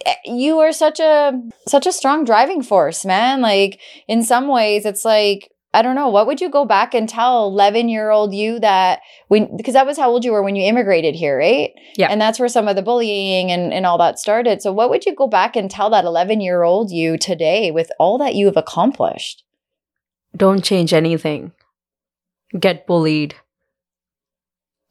eh, 0.06 0.16
you 0.26 0.60
are 0.60 0.72
such 0.72 1.00
a 1.00 1.34
such 1.68 1.86
a 1.86 1.92
strong 1.92 2.24
driving 2.24 2.62
force 2.64 3.04
man 3.06 3.42
like 3.42 3.80
in 4.08 4.22
some 4.24 4.48
ways 4.48 4.86
it's 4.86 5.04
like 5.06 5.50
i 5.74 5.82
don't 5.82 5.96
know 5.96 6.10
what 6.10 6.28
would 6.28 6.40
you 6.42 6.50
go 6.50 6.66
back 6.66 6.94
and 6.94 7.08
tell 7.10 7.48
11 7.48 7.90
year 7.90 8.10
old 8.12 8.34
you 8.36 8.60
that 8.60 9.00
when 9.30 9.56
because 9.58 9.74
that 9.74 9.86
was 9.88 9.98
how 9.98 10.10
old 10.10 10.24
you 10.26 10.32
were 10.34 10.44
when 10.44 10.56
you 10.56 10.64
immigrated 10.68 11.16
here 11.16 11.38
right 11.38 11.72
Yeah. 11.96 12.08
and 12.12 12.20
that's 12.22 12.38
where 12.40 12.50
some 12.50 12.68
of 12.68 12.76
the 12.76 12.82
bullying 12.84 13.50
and, 13.50 13.74
and 13.74 13.86
all 13.86 13.98
that 13.98 14.20
started 14.20 14.62
so 14.62 14.72
what 14.74 14.90
would 14.90 15.06
you 15.06 15.16
go 15.16 15.28
back 15.28 15.56
and 15.56 15.72
tell 15.72 15.90
that 15.92 16.06
11 16.06 16.42
year 16.42 16.64
old 16.64 16.92
you 16.92 17.18
today 17.18 17.72
with 17.72 17.90
all 17.98 18.18
that 18.20 18.36
you 18.36 18.46
have 18.46 18.58
accomplished 18.58 19.44
Don't 20.36 20.64
change 20.64 20.94
anything. 20.94 21.52
Get 22.60 22.86
bullied. 22.88 23.36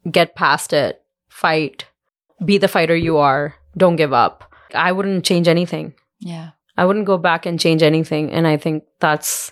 Get 0.09 0.35
past 0.35 0.73
it. 0.73 1.01
Fight. 1.29 1.85
Be 2.43 2.57
the 2.57 2.67
fighter 2.67 2.95
you 2.95 3.17
are. 3.17 3.55
Don't 3.75 3.95
give 3.95 4.13
up. 4.13 4.51
I 4.73 4.91
wouldn't 4.91 5.25
change 5.25 5.47
anything. 5.47 5.93
yeah 6.19 6.51
I 6.79 6.85
wouldn't 6.85 7.07
go 7.07 7.17
back 7.17 7.47
and 7.47 7.59
change 7.59 7.81
anything. 7.81 8.31
And 8.31 8.45
I 8.47 8.55
think 8.57 8.83
that's 8.99 9.51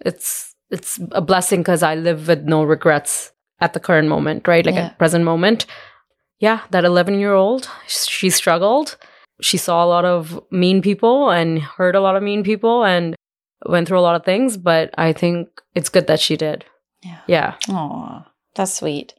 it's 0.00 0.54
it's 0.70 0.98
a 1.12 1.20
blessing 1.20 1.60
because 1.60 1.82
I 1.82 1.94
live 1.94 2.28
with 2.28 2.44
no 2.44 2.64
regrets 2.64 3.30
at 3.60 3.72
the 3.74 3.80
current 3.80 4.08
moment, 4.08 4.48
right? 4.48 4.64
Like 4.64 4.74
Yeah. 4.74 4.86
at 4.86 4.98
present 4.98 5.24
moment. 5.24 5.66
Yeah, 6.38 6.60
that 6.70 6.84
11 6.84 7.18
year 7.20 7.34
old, 7.34 7.68
she 7.86 8.30
struggled. 8.30 8.96
She 9.42 9.58
saw 9.58 9.84
a 9.84 9.88
lot 9.94 10.04
of 10.06 10.40
mean 10.50 10.80
people 10.80 11.30
and 11.30 11.60
heard 11.60 11.94
a 11.94 12.00
lot 12.00 12.16
of 12.16 12.22
mean 12.22 12.42
people 12.42 12.84
and 12.84 13.14
went 13.64 13.88
through 13.88 13.98
a 13.98 14.00
lot 14.00 14.16
of 14.16 14.24
things. 14.24 14.56
But 14.56 14.94
I 14.98 15.12
think 15.12 15.48
it's 15.74 15.88
good 15.88 16.06
that 16.08 16.20
she 16.20 16.36
did. 16.36 16.64
Yeah. 17.02 17.20
Yeah. 17.26 17.54
Oh, 17.68 18.24
that's 18.54 18.74
sweet. 18.74 19.14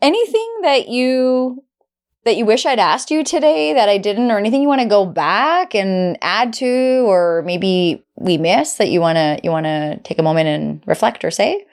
Anything 0.00 0.58
that 0.62 0.88
you 0.88 1.64
that 2.24 2.36
you 2.36 2.44
wish 2.44 2.66
I'd 2.66 2.78
asked 2.78 3.10
you 3.10 3.24
today 3.24 3.72
that 3.72 3.88
I 3.88 3.96
didn't, 3.96 4.30
or 4.30 4.38
anything 4.38 4.60
you 4.60 4.68
want 4.68 4.82
to 4.82 4.88
go 4.88 5.06
back 5.06 5.74
and 5.74 6.18
add 6.20 6.52
to, 6.54 7.04
or 7.06 7.42
maybe 7.46 8.04
we 8.16 8.36
missed 8.36 8.78
that 8.78 8.90
you 8.90 9.00
wanna 9.00 9.38
you 9.42 9.50
wanna 9.50 9.98
take 10.04 10.18
a 10.18 10.22
moment 10.22 10.48
and 10.48 10.82
reflect 10.86 11.24
or 11.24 11.30
say? 11.30 11.64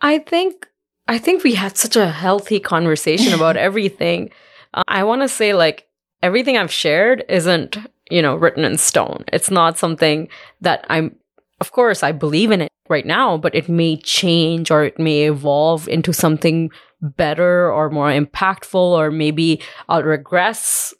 I 0.00 0.18
think 0.18 0.66
I 1.08 1.18
think 1.18 1.42
we 1.42 1.54
had 1.54 1.76
such 1.76 1.96
a 1.96 2.10
healthy 2.10 2.60
conversation 2.60 3.32
about 3.32 3.56
everything. 3.68 4.30
Uh, 4.72 4.82
I 4.86 5.02
want 5.04 5.22
to 5.22 5.28
say 5.28 5.54
like 5.54 5.88
everything 6.22 6.56
I've 6.56 6.72
shared 6.72 7.24
isn't, 7.28 7.76
you 8.10 8.20
know, 8.22 8.34
written 8.36 8.64
in 8.64 8.76
stone. 8.78 9.24
It's 9.32 9.50
not 9.50 9.78
something 9.78 10.28
that 10.60 10.84
I'm 10.90 11.16
of 11.60 11.72
course 11.72 12.02
I 12.02 12.12
believe 12.12 12.50
in 12.50 12.62
it 12.62 12.72
right 12.88 13.04
now, 13.06 13.36
but 13.36 13.54
it 13.54 13.68
may 13.68 13.96
change 13.98 14.70
or 14.70 14.84
it 14.84 14.98
may 14.98 15.24
evolve 15.28 15.86
into 15.88 16.12
something 16.12 16.70
better 17.02 17.70
or 17.70 17.90
more 17.90 18.10
impactful 18.10 18.74
or 18.74 19.10
maybe 19.10 19.60
I'll 19.88 20.02
regress 20.02 20.94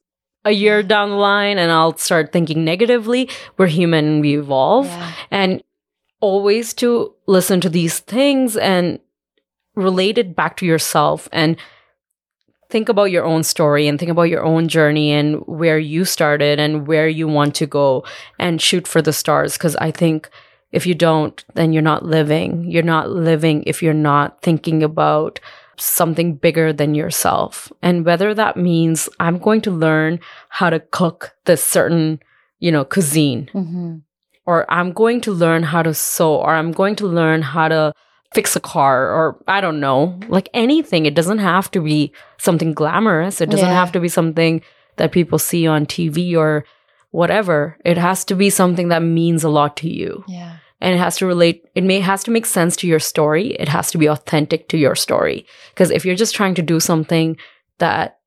a 0.45 0.53
year 0.53 0.83
down 0.83 1.11
the 1.11 1.17
line 1.17 1.59
and 1.59 1.71
I'll 1.73 1.97
start 1.97 2.33
thinking 2.33 2.65
negatively. 2.65 3.29
We're 3.59 3.67
human 3.69 4.21
we 4.21 4.39
evolve 4.39 4.87
Yeah. 4.87 5.13
and 5.31 5.63
always 6.21 6.75
to 6.75 7.15
listen 7.27 7.61
to 7.63 7.69
these 7.71 7.99
things 7.99 8.57
and 8.57 8.99
relate 9.75 10.19
it 10.19 10.37
back 10.37 10.57
to 10.59 10.67
yourself 10.67 11.29
and 11.33 11.57
think 12.71 12.89
about 12.89 13.11
your 13.11 13.25
own 13.25 13.43
story 13.43 13.89
and 13.89 13.99
think 13.99 14.11
about 14.11 14.31
your 14.35 14.45
own 14.45 14.69
journey 14.69 15.11
and 15.11 15.41
where 15.47 15.79
you 15.79 16.05
started 16.05 16.59
and 16.61 16.87
where 16.87 17.09
you 17.09 17.27
want 17.29 17.55
to 17.57 17.67
go 17.67 18.05
and 18.39 18.63
shoot 18.63 18.87
for 18.87 19.03
the 19.03 19.13
stars. 19.13 19.59
Because 19.59 19.77
i 19.77 19.91
think 19.91 20.31
if 20.73 20.87
you 20.87 20.95
don't 20.95 21.45
then 21.55 21.73
you're 21.73 21.83
not 21.93 22.05
living. 22.05 22.51
You're 22.71 22.93
not 22.97 23.11
living 23.11 23.65
if 23.67 23.83
you're 23.83 24.05
not 24.13 24.41
thinking 24.43 24.83
about 24.83 25.41
something 25.77 26.35
bigger 26.37 26.73
than 26.73 26.95
yourself. 26.95 27.73
And 27.83 28.05
whether 28.05 28.35
that 28.35 28.57
means 28.57 29.09
i'm 29.19 29.39
going 29.39 29.63
to 29.63 29.71
learn 29.71 30.21
how 30.49 30.71
to 30.71 30.81
cook 30.81 31.35
this 31.47 31.65
certain 31.65 32.21
you 32.61 32.71
know 32.71 32.85
cuisine 32.85 33.49
Mm-hmm. 33.55 33.97
or 34.47 34.59
I'm 34.69 34.93
going 34.93 35.21
to 35.23 35.33
learn 35.33 35.63
how 35.73 35.83
to 35.83 35.95
sew, 35.95 36.37
or 36.37 36.53
I'm 36.55 36.73
going 36.73 36.97
to 36.97 37.07
learn 37.07 37.43
how 37.43 37.69
to 37.69 37.93
fix 38.33 38.55
a 38.55 38.61
car, 38.61 39.11
or 39.11 39.43
I 39.49 39.61
don't 39.61 39.81
know, 39.81 40.19
like 40.29 40.49
anything. 40.55 41.05
It 41.07 41.15
doesn't 41.15 41.39
have 41.39 41.71
to 41.73 41.81
be 41.81 42.13
something 42.39 42.73
glamorous. 42.75 43.41
It 43.41 43.51
doesn't 43.51 43.67
Yeah. 43.69 43.75
have 43.75 43.93
to 43.93 44.01
be 44.01 44.09
something 44.09 44.63
that 44.97 45.13
people 45.13 45.39
see 45.39 45.67
on 45.67 45.87
TV 45.87 46.37
or 46.37 46.65
whatever. 47.11 47.77
It 47.85 47.99
has 47.99 48.25
to 48.27 48.35
be 48.37 48.51
something 48.51 48.89
that 48.89 49.03
means 49.03 49.43
a 49.43 49.49
lot 49.49 49.77
to 49.79 49.89
you. 49.89 50.25
Yeah. 50.29 50.57
And 50.81 50.95
it 50.95 50.99
has 50.99 51.17
to 51.19 51.27
relate, 51.27 51.65
it 51.75 51.85
may 51.85 52.01
has 52.01 52.23
to 52.25 52.31
make 52.31 52.47
sense 52.47 52.77
to 52.77 52.87
your 52.87 53.01
story. 53.01 53.49
It 53.59 53.69
has 53.69 53.91
to 53.91 53.99
be 53.99 54.07
authentic 54.07 54.69
to 54.69 54.79
your 54.79 54.95
story. 54.95 55.45
Because 55.75 55.91
if 55.91 56.05
you're 56.07 56.15
just 56.15 56.35
trying 56.35 56.55
to 56.55 56.63
do 56.63 56.81
something 56.81 57.37
that 57.79 58.19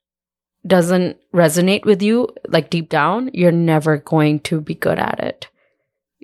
doesn't 0.68 1.18
resonate 1.34 1.86
with 1.86 2.02
you, 2.02 2.30
like 2.48 2.70
deep 2.70 2.90
down, 2.90 3.30
you're 3.34 3.52
never 3.52 3.98
going 3.98 4.40
to 4.42 4.62
be 4.62 4.76
good 4.76 5.00
at 5.00 5.20
it. 5.20 5.48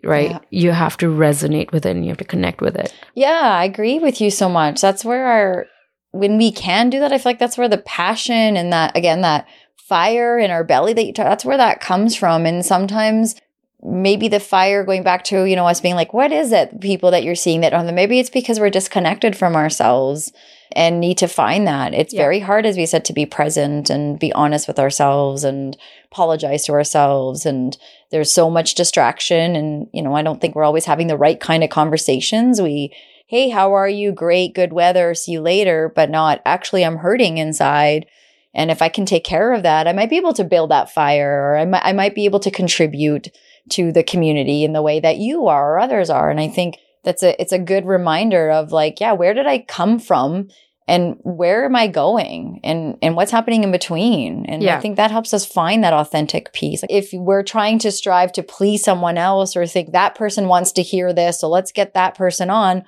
Right? 0.04 0.32
Yeah. 0.32 0.40
You 0.50 0.72
have 0.72 0.98
to 0.98 1.08
resonate 1.08 1.72
with 1.72 1.86
it 1.86 1.92
and 1.92 2.06
you 2.06 2.10
have 2.10 2.18
to 2.18 2.24
connect 2.24 2.62
with 2.62 2.76
it. 2.76 2.94
Yeah, 3.16 3.58
I 3.58 3.66
agree 3.66 4.00
with 4.00 4.22
you 4.22 4.32
so 4.32 4.48
much. 4.48 4.80
That's 4.82 5.04
where 5.04 5.26
our 5.26 5.68
when 6.12 6.38
we 6.38 6.52
can 6.52 6.90
do 6.90 7.00
that, 7.00 7.12
I 7.12 7.18
feel 7.18 7.32
like 7.32 7.40
that's 7.40 7.58
where 7.58 7.70
the 7.70 7.78
passion 7.78 8.58
and 8.58 8.74
that, 8.74 8.96
again, 8.98 9.22
that 9.22 9.48
fire 9.76 10.40
in 10.40 10.52
our 10.52 10.64
belly 10.64 10.94
that 10.94 11.06
you 11.06 11.14
talk, 11.14 11.26
that's 11.26 11.46
where 11.46 11.58
that 11.58 11.82
comes 11.82 12.16
from. 12.16 12.46
And 12.46 12.66
sometimes 12.66 13.36
maybe 13.82 14.28
the 14.28 14.40
fire 14.40 14.84
going 14.84 15.04
back 15.04 15.24
to, 15.26 15.46
you 15.46 15.56
know, 15.56 15.68
us 15.68 15.82
being 15.82 15.96
like, 15.96 16.14
what 16.14 16.32
is 16.32 16.52
it, 16.52 16.82
people 16.82 17.12
that 17.12 17.24
you're 17.24 17.36
seeing 17.36 17.62
that 17.62 17.74
on 17.74 17.86
them? 17.86 17.96
Maybe 17.96 18.20
it's 18.20 18.30
because 18.30 18.60
we're 18.60 18.70
disconnected 18.70 19.38
from 19.38 19.56
ourselves 19.56 20.32
and 20.74 21.00
need 21.00 21.18
to 21.18 21.28
find 21.28 21.68
that. 21.68 21.94
It's 21.94 22.14
Yeah. 22.14 22.22
very 22.22 22.40
hard, 22.40 22.66
as 22.66 22.78
we 22.78 22.86
said, 22.86 23.04
to 23.06 23.14
be 23.14 23.26
present 23.26 23.90
and 23.90 24.20
be 24.20 24.32
honest 24.34 24.68
with 24.68 24.80
ourselves 24.80 25.44
and 25.44 25.76
apologize 26.12 26.66
to 26.66 26.74
ourselves. 26.74 27.46
And 27.46 27.78
there's 28.12 28.32
so 28.32 28.50
much 28.50 28.76
distraction. 28.76 29.56
And, 29.56 29.88
you 29.92 30.02
know, 30.02 30.16
I 30.16 30.22
don't 30.22 30.40
think 30.40 30.56
we're 30.56 30.64
always 30.64 30.86
having 30.86 31.08
the 31.08 31.18
right 31.18 31.40
kind 31.40 31.64
of 31.64 31.70
conversations. 31.70 32.62
We, 32.62 32.92
hey, 33.28 33.50
how 33.50 33.74
are 33.74 33.90
you? 33.90 34.12
Great, 34.12 34.54
good 34.54 34.74
weather, 34.74 35.14
see 35.14 35.34
you 35.34 35.42
later, 35.42 35.92
but 35.96 36.10
not 36.10 36.42
actually, 36.46 36.84
I'm 36.86 36.98
hurting 36.98 37.38
inside. 37.38 38.06
And 38.54 38.72
if 38.72 38.82
I 38.82 38.90
can 38.90 39.06
take 39.06 39.24
care 39.24 39.54
of 39.54 39.64
that, 39.64 39.88
I 39.88 39.94
might 39.94 40.10
be 40.10 40.18
able 40.18 40.34
to 40.34 40.44
build 40.44 40.72
that 40.72 40.92
fire 40.92 41.52
or 41.52 41.58
I 41.58 41.66
might, 41.66 41.86
I 41.86 41.94
might 41.94 42.16
be 42.16 42.26
able 42.26 42.40
to 42.40 42.52
contribute 42.52 43.30
to 43.70 43.92
the 43.92 44.04
community 44.04 44.64
in 44.64 44.74
the 44.74 44.82
way 44.82 45.00
that 45.00 45.18
you 45.18 45.48
are 45.48 45.74
or 45.76 45.80
others 45.80 46.10
are. 46.10 46.32
And 46.32 46.40
I 46.40 46.48
think 46.48 46.78
that's 47.04 47.24
a, 47.24 47.40
it's 47.42 47.52
a 47.52 47.60
good 47.60 47.86
reminder 47.86 48.52
of 48.52 48.72
like, 48.72 49.00
yeah, 49.00 49.14
where 49.14 49.34
did 49.34 49.48
I 49.48 49.60
come 49.60 50.00
from? 50.00 50.50
And 50.88 51.18
where 51.22 51.66
am 51.66 51.76
I 51.76 51.86
going? 51.86 52.62
And 52.64 52.98
and 53.04 53.16
what's 53.16 53.32
happening 53.32 53.64
in 53.64 53.72
between? 53.72 54.48
And 54.48 54.64
I 54.78 54.80
think 54.80 54.96
that 54.96 55.12
helps 55.12 55.36
us 55.36 55.46
find 55.46 55.84
that 55.84 55.94
authentic 55.94 56.52
piece. 56.52 56.84
If 56.90 57.10
we're 57.14 57.44
trying 57.44 57.78
to 57.80 57.92
strive 57.92 58.32
to 58.34 58.42
please 58.44 58.84
someone 58.84 59.16
else 59.16 59.56
or 59.56 59.68
think 59.68 59.92
that 59.92 60.16
person 60.16 60.48
wants 60.48 60.72
to 60.74 60.82
hear 60.82 61.14
this, 61.14 61.40
so 61.42 61.48
let's 61.48 61.72
get 61.72 61.94
that 61.94 62.16
person 62.16 62.50
on, 62.50 62.86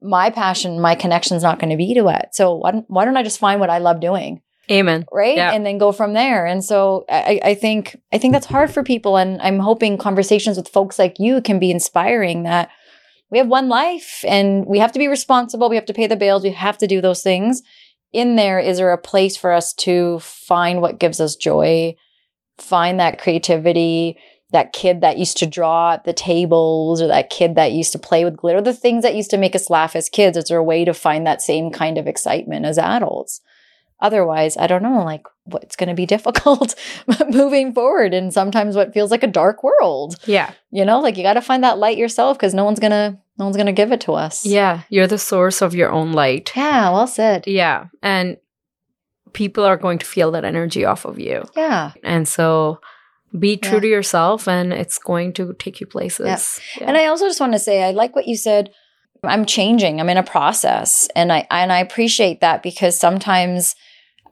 my 0.00 0.30
passion, 0.30 0.80
my 0.80 0.94
connection's 0.94 1.42
not 1.42 1.58
going 1.58 1.68
to 1.68 1.76
be 1.76 1.92
to 1.92 2.08
it. 2.08 2.30
So 2.32 2.54
why 2.54 2.70
don't, 2.72 2.86
why 2.88 3.04
don't 3.04 3.18
I 3.18 3.22
just 3.22 3.38
find 3.38 3.60
what 3.60 3.70
I 3.70 3.78
love 3.78 4.00
doing? 4.00 4.40
Amen. 4.70 5.04
right 5.12 5.36
Yeah. 5.36 5.50
and 5.52 5.66
then 5.66 5.76
go 5.76 5.90
from 5.90 6.12
there 6.14 6.46
and 6.46 6.64
so 6.64 7.04
I, 7.08 7.40
I 7.44 7.54
think 7.54 8.00
i 8.12 8.16
think 8.16 8.32
that's 8.32 8.46
hard 8.46 8.70
for 8.72 8.84
people 8.84 9.16
and 9.16 9.42
i'm 9.42 9.58
hoping 9.58 9.98
conversations 9.98 10.56
with 10.56 10.68
folks 10.68 11.00
like 11.00 11.16
you 11.18 11.42
can 11.42 11.58
be 11.58 11.72
inspiring 11.72 12.44
that 12.44 12.70
we 13.32 13.38
have 13.38 13.48
one 13.48 13.70
life 13.70 14.24
and 14.28 14.66
we 14.66 14.78
have 14.78 14.92
to 14.92 14.98
be 14.98 15.08
responsible. 15.08 15.70
We 15.70 15.76
have 15.76 15.86
to 15.86 15.94
pay 15.94 16.06
the 16.06 16.16
bills. 16.16 16.42
We 16.42 16.50
have 16.50 16.76
to 16.78 16.86
do 16.86 17.00
those 17.00 17.22
things. 17.22 17.62
In 18.12 18.36
there 18.36 18.60
is 18.60 18.76
there 18.76 18.92
a 18.92 18.98
place 18.98 19.38
for 19.38 19.52
us 19.52 19.72
to 19.74 20.18
find 20.20 20.82
what 20.82 21.00
gives 21.00 21.18
us 21.18 21.34
joy? 21.34 21.96
Find 22.58 23.00
that 23.00 23.18
creativity 23.18 24.18
that 24.50 24.74
kid 24.74 25.00
that 25.00 25.16
used 25.16 25.38
to 25.38 25.46
draw 25.46 25.94
at 25.94 26.04
the 26.04 26.12
tables 26.12 27.00
or 27.00 27.06
that 27.06 27.30
kid 27.30 27.54
that 27.54 27.72
used 27.72 27.90
to 27.92 27.98
play 27.98 28.22
with 28.22 28.36
glitter 28.36 28.60
the 28.60 28.74
things 28.74 29.02
that 29.02 29.16
used 29.16 29.30
to 29.30 29.38
make 29.38 29.56
us 29.56 29.70
laugh 29.70 29.96
as 29.96 30.10
kids. 30.10 30.36
Is 30.36 30.44
there 30.44 30.58
a 30.58 30.62
way 30.62 30.84
to 30.84 30.92
find 30.92 31.26
that 31.26 31.40
same 31.40 31.70
kind 31.70 31.96
of 31.96 32.06
excitement 32.06 32.66
as 32.66 32.76
adults 32.76 33.40
otherwise 34.02 34.56
i 34.58 34.66
don't 34.66 34.82
know 34.82 35.02
like 35.02 35.22
what's 35.44 35.74
going 35.76 35.88
to 35.88 35.94
be 35.94 36.04
difficult 36.14 36.74
moving 37.30 37.72
forward 37.72 38.12
and 38.12 38.32
sometimes 38.34 38.76
what 38.76 38.92
feels 38.92 39.10
like 39.10 39.22
a 39.22 39.26
dark 39.40 39.62
world 39.64 40.16
Yeah. 40.26 40.52
you 40.70 40.84
know 40.84 41.00
like 41.00 41.16
you 41.16 41.22
got 41.22 41.34
to 41.34 41.40
find 41.40 41.64
that 41.64 41.78
light 41.78 41.96
yourself 41.96 42.36
because 42.36 42.52
no 42.54 42.64
one's 42.64 42.78
gonna 42.80 43.18
no 43.38 43.46
one's 43.46 43.56
gonna 43.56 43.72
give 43.72 43.90
it 43.92 44.02
to 44.02 44.12
us 44.12 44.44
Yeah. 44.44 44.82
You're 44.90 45.06
the 45.06 45.18
source 45.18 45.62
of 45.62 45.74
your 45.74 45.90
own 45.90 46.12
light. 46.12 46.52
yeah 46.54 46.90
well 46.90 47.06
said 47.06 47.44
Yeah. 47.46 47.86
And 48.02 48.36
people 49.32 49.64
are 49.64 49.78
going 49.78 49.98
to 49.98 50.06
feel 50.06 50.30
that 50.32 50.44
energy 50.44 50.84
off 50.84 51.04
of 51.06 51.18
you. 51.18 51.42
yeah 51.56 51.92
And 52.04 52.28
so 52.28 52.80
be 53.38 53.56
true 53.56 53.74
Yeah. 53.78 53.80
to 53.80 53.88
yourself 53.88 54.46
and 54.46 54.72
it's 54.72 54.98
going 54.98 55.32
to 55.34 55.54
take 55.54 55.80
you 55.80 55.86
places. 55.86 56.60
Yeah. 56.78 56.86
And 56.88 56.96
I 56.98 57.06
also 57.06 57.26
just 57.26 57.40
want 57.40 57.54
to 57.54 57.58
say, 57.58 57.82
I 57.82 57.90
like 57.92 58.14
what 58.14 58.26
you 58.28 58.36
said. 58.36 58.70
I'm 59.24 59.46
changing. 59.46 60.00
I'm 60.00 60.08
in 60.10 60.16
a 60.16 60.22
process, 60.24 61.08
and 61.14 61.32
I 61.32 61.46
and 61.48 61.70
I 61.72 61.78
appreciate 61.78 62.40
that 62.40 62.60
because 62.60 62.98
sometimes 62.98 63.76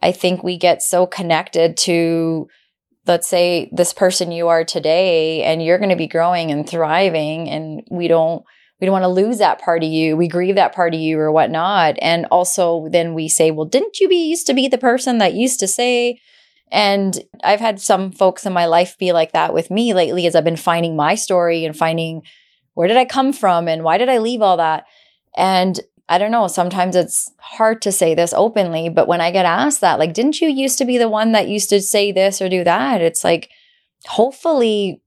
I 0.03 0.13
think 0.13 0.43
we 0.43 0.57
get 0.57 0.83
so 0.83 1.07
connected 1.07 1.77
to, 1.79 2.49
let's 3.07 3.29
say, 3.29 3.71
this 3.73 3.93
person 3.93 4.33
you 4.33 4.49
are 4.49 4.65
today, 4.65 5.43
and 5.43 5.63
you're 5.63 5.79
going 5.79 5.91
to 5.91 5.97
be 5.97 6.07
growing 6.07 6.51
and 6.51 6.69
thriving, 6.69 7.49
and 7.49 7.83
we 7.91 8.09
don't 8.09 8.45
we 8.81 8.87
don't 8.87 8.93
want 8.93 9.05
to 9.05 9.09
lose 9.09 9.39
that 9.39 9.61
part 9.61 9.85
of 9.85 9.91
you. 9.91 10.17
We 10.17 10.27
grieve 10.27 10.55
that 10.55 10.75
part 10.75 10.95
of 10.95 11.01
you 11.01 11.19
or 11.19 11.31
whatnot, 11.31 11.97
and 12.01 12.27
also 12.31 12.89
then 12.91 13.15
we 13.15 13.29
say, 13.29 13.51
well, 13.51 13.67
didn't 13.67 14.01
you 14.01 14.09
be 14.09 14.29
used 14.29 14.47
to 14.47 14.55
be 14.55 14.69
the 14.69 14.79
person 14.79 15.19
that 15.19 15.35
used 15.35 15.61
to 15.61 15.69
say? 15.69 16.19
And 16.73 17.19
I've 17.43 17.61
had 17.61 17.81
some 17.81 18.13
folks 18.13 18.47
in 18.47 18.53
my 18.53 18.67
life 18.67 18.97
be 18.97 19.13
like 19.13 19.33
that 19.33 19.53
with 19.53 19.71
me 19.71 19.93
lately 19.93 20.27
as 20.27 20.35
I've 20.35 20.45
been 20.45 20.57
finding 20.57 20.97
my 20.97 21.15
story 21.15 21.65
and 21.65 21.77
finding 21.77 22.23
where 22.75 22.89
did 22.89 22.97
I 22.97 23.05
come 23.05 23.33
from 23.33 23.69
and 23.69 23.83
why 23.83 23.99
did 23.99 24.09
I 24.09 24.19
leave 24.19 24.41
all 24.41 24.57
that? 24.59 24.85
And 25.37 25.79
I 26.11 26.19
don't 26.19 26.33
know, 26.33 26.49
sometimes 26.49 26.97
it's 26.97 27.31
hard 27.39 27.81
to 27.83 27.93
say 27.93 28.17
this 28.17 28.35
openly, 28.37 28.89
but 28.89 29.07
when 29.07 29.21
I 29.21 29.31
get 29.31 29.47
asked 29.47 29.81
that, 29.81 30.01
like, 30.01 30.13
didn't 30.13 30.41
you 30.41 30.49
used 30.49 30.77
to 30.79 30.85
be 30.85 30.99
the 30.99 31.09
one 31.09 31.31
that 31.33 31.49
used 31.49 31.71
to 31.71 31.81
say 31.81 32.11
this 32.11 32.43
or 32.43 32.49
do 32.49 32.65
that? 32.65 33.01
It's 33.01 33.23
like, 33.23 33.49
hopefully 34.07 35.01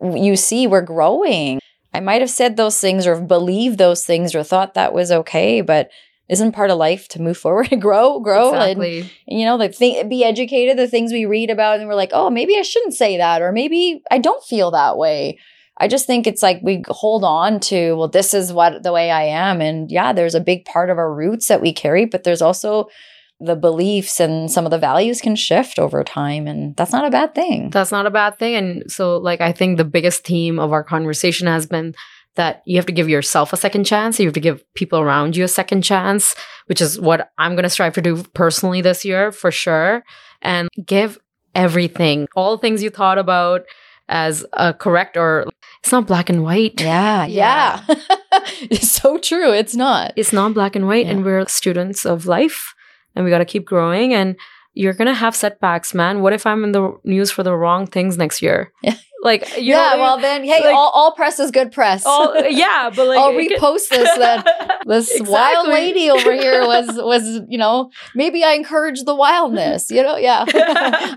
you 0.00 0.36
see 0.36 0.66
we're 0.66 0.80
growing. 0.80 1.60
I 1.92 2.00
might 2.00 2.22
have 2.22 2.30
said 2.30 2.56
those 2.56 2.80
things 2.80 3.06
or 3.06 3.20
believed 3.20 3.76
those 3.76 4.06
things 4.06 4.34
or 4.34 4.42
thought 4.42 4.72
that 4.72 4.94
was 4.94 5.12
okay, 5.12 5.60
but 5.60 5.90
isn't 6.30 6.52
part 6.52 6.70
of 6.70 6.78
life 6.78 7.06
to 7.08 7.20
move 7.20 7.36
forward 7.36 7.68
and 7.70 7.82
grow, 7.82 8.18
grow, 8.20 8.54
and 8.54 8.82
exactly. 8.82 9.10
you 9.26 9.44
know, 9.44 9.58
the 9.58 9.68
thing, 9.68 10.08
be 10.08 10.24
educated, 10.24 10.78
the 10.78 10.88
things 10.88 11.12
we 11.12 11.26
read 11.26 11.50
about, 11.50 11.80
and 11.80 11.86
we're 11.86 11.94
like, 11.94 12.12
oh, 12.14 12.30
maybe 12.30 12.56
I 12.56 12.62
shouldn't 12.62 12.94
say 12.94 13.18
that, 13.18 13.42
or 13.42 13.52
maybe 13.52 14.02
I 14.10 14.16
don't 14.16 14.42
feel 14.42 14.70
that 14.70 14.96
way. 14.96 15.38
I 15.80 15.88
just 15.88 16.06
think 16.06 16.26
it's 16.26 16.42
like 16.42 16.60
we 16.62 16.82
hold 16.88 17.24
on 17.24 17.58
to, 17.60 17.94
well, 17.94 18.08
this 18.08 18.34
is 18.34 18.52
what 18.52 18.82
the 18.82 18.92
way 18.92 19.10
I 19.10 19.22
am. 19.22 19.62
And 19.62 19.90
yeah, 19.90 20.12
there's 20.12 20.34
a 20.34 20.40
big 20.40 20.66
part 20.66 20.90
of 20.90 20.98
our 20.98 21.12
roots 21.12 21.48
that 21.48 21.62
we 21.62 21.72
carry, 21.72 22.04
but 22.04 22.22
there's 22.22 22.42
also 22.42 22.88
the 23.40 23.56
beliefs 23.56 24.20
and 24.20 24.50
some 24.50 24.66
of 24.66 24.70
the 24.70 24.78
values 24.78 25.22
can 25.22 25.34
shift 25.34 25.78
over 25.78 26.04
time. 26.04 26.46
And 26.46 26.76
that's 26.76 26.92
not 26.92 27.06
a 27.06 27.10
bad 27.10 27.34
thing. 27.34 27.70
That's 27.70 27.90
not 27.90 28.06
a 28.06 28.10
bad 28.10 28.38
thing. 28.38 28.54
And 28.54 28.92
so, 28.92 29.16
like, 29.16 29.40
I 29.40 29.52
think 29.52 29.78
the 29.78 29.84
biggest 29.84 30.24
theme 30.24 30.58
of 30.58 30.72
our 30.72 30.84
conversation 30.84 31.46
has 31.46 31.64
been 31.64 31.94
that 32.36 32.62
you 32.66 32.76
have 32.76 32.86
to 32.86 32.92
give 32.92 33.08
yourself 33.08 33.54
a 33.54 33.56
second 33.56 33.84
chance. 33.84 34.20
You 34.20 34.26
have 34.26 34.34
to 34.34 34.40
give 34.40 34.62
people 34.74 35.00
around 35.00 35.34
you 35.34 35.44
a 35.44 35.48
second 35.48 35.82
chance, 35.82 36.34
which 36.66 36.82
is 36.82 37.00
what 37.00 37.30
I'm 37.38 37.52
going 37.52 37.64
to 37.64 37.70
strive 37.70 37.94
to 37.94 38.02
do 38.02 38.22
personally 38.34 38.82
this 38.82 39.04
year 39.04 39.32
for 39.32 39.50
sure. 39.50 40.04
And 40.42 40.68
give 40.84 41.18
everything, 41.54 42.28
all 42.36 42.56
the 42.56 42.60
things 42.60 42.82
you 42.82 42.90
thought 42.90 43.18
about 43.18 43.62
as 44.10 44.44
a 44.52 44.74
correct 44.74 45.16
or 45.16 45.46
it's 45.82 45.92
not 45.92 46.06
black 46.06 46.28
and 46.28 46.42
white. 46.42 46.78
Yeah. 46.80 47.24
Yeah. 47.24 47.82
it's 48.68 48.90
so 48.92 49.16
true. 49.16 49.50
It's 49.52 49.74
not. 49.74 50.12
It's 50.16 50.32
not 50.32 50.52
black 50.52 50.76
and 50.76 50.86
white, 50.86 51.06
Yeah. 51.06 51.12
and 51.12 51.24
we're 51.24 51.46
students 51.46 52.04
of 52.04 52.26
life 52.26 52.74
and 53.14 53.24
we 53.24 53.30
got 53.30 53.38
to 53.38 53.44
keep 53.46 53.64
growing. 53.64 54.12
And 54.12 54.36
you're 54.74 54.92
going 54.94 55.08
to 55.08 55.14
have 55.14 55.34
setbacks, 55.34 55.92
man. 55.94 56.22
What 56.22 56.32
if 56.32 56.46
I'm 56.46 56.62
in 56.64 56.72
the 56.72 56.96
news 57.04 57.30
for 57.30 57.42
the 57.42 57.54
wrong 57.56 57.86
things 57.86 58.16
next 58.16 58.42
year? 58.42 58.72
Yeah. 58.82 58.94
Like, 59.22 59.54
you 59.58 59.74
yeah. 59.74 59.90
know, 59.92 59.98
Well, 59.98 60.18
then, 60.18 60.44
hey, 60.44 60.64
like- 60.64 60.74
all, 60.74 60.90
all 60.94 61.12
press 61.12 61.38
is 61.38 61.50
good 61.50 61.72
press. 61.72 62.06
all, 62.06 62.34
yeah, 62.48 62.88
but 62.94 63.06
like, 63.06 63.18
I'll 63.18 63.34
repost 63.34 63.90
this 63.90 64.16
then. 64.16 64.42
this 64.86 65.12
wild 65.26 65.68
lady 65.68 66.08
over 66.10 66.32
here 66.32 66.62
was 66.66 66.86
was 66.96 67.42
you 67.46 67.58
know 67.58 67.90
maybe 68.14 68.42
I 68.42 68.52
encourage 68.52 69.02
the 69.04 69.14
wildness 69.14 69.90
you 69.90 70.02
know 70.02 70.16
yeah 70.16 70.46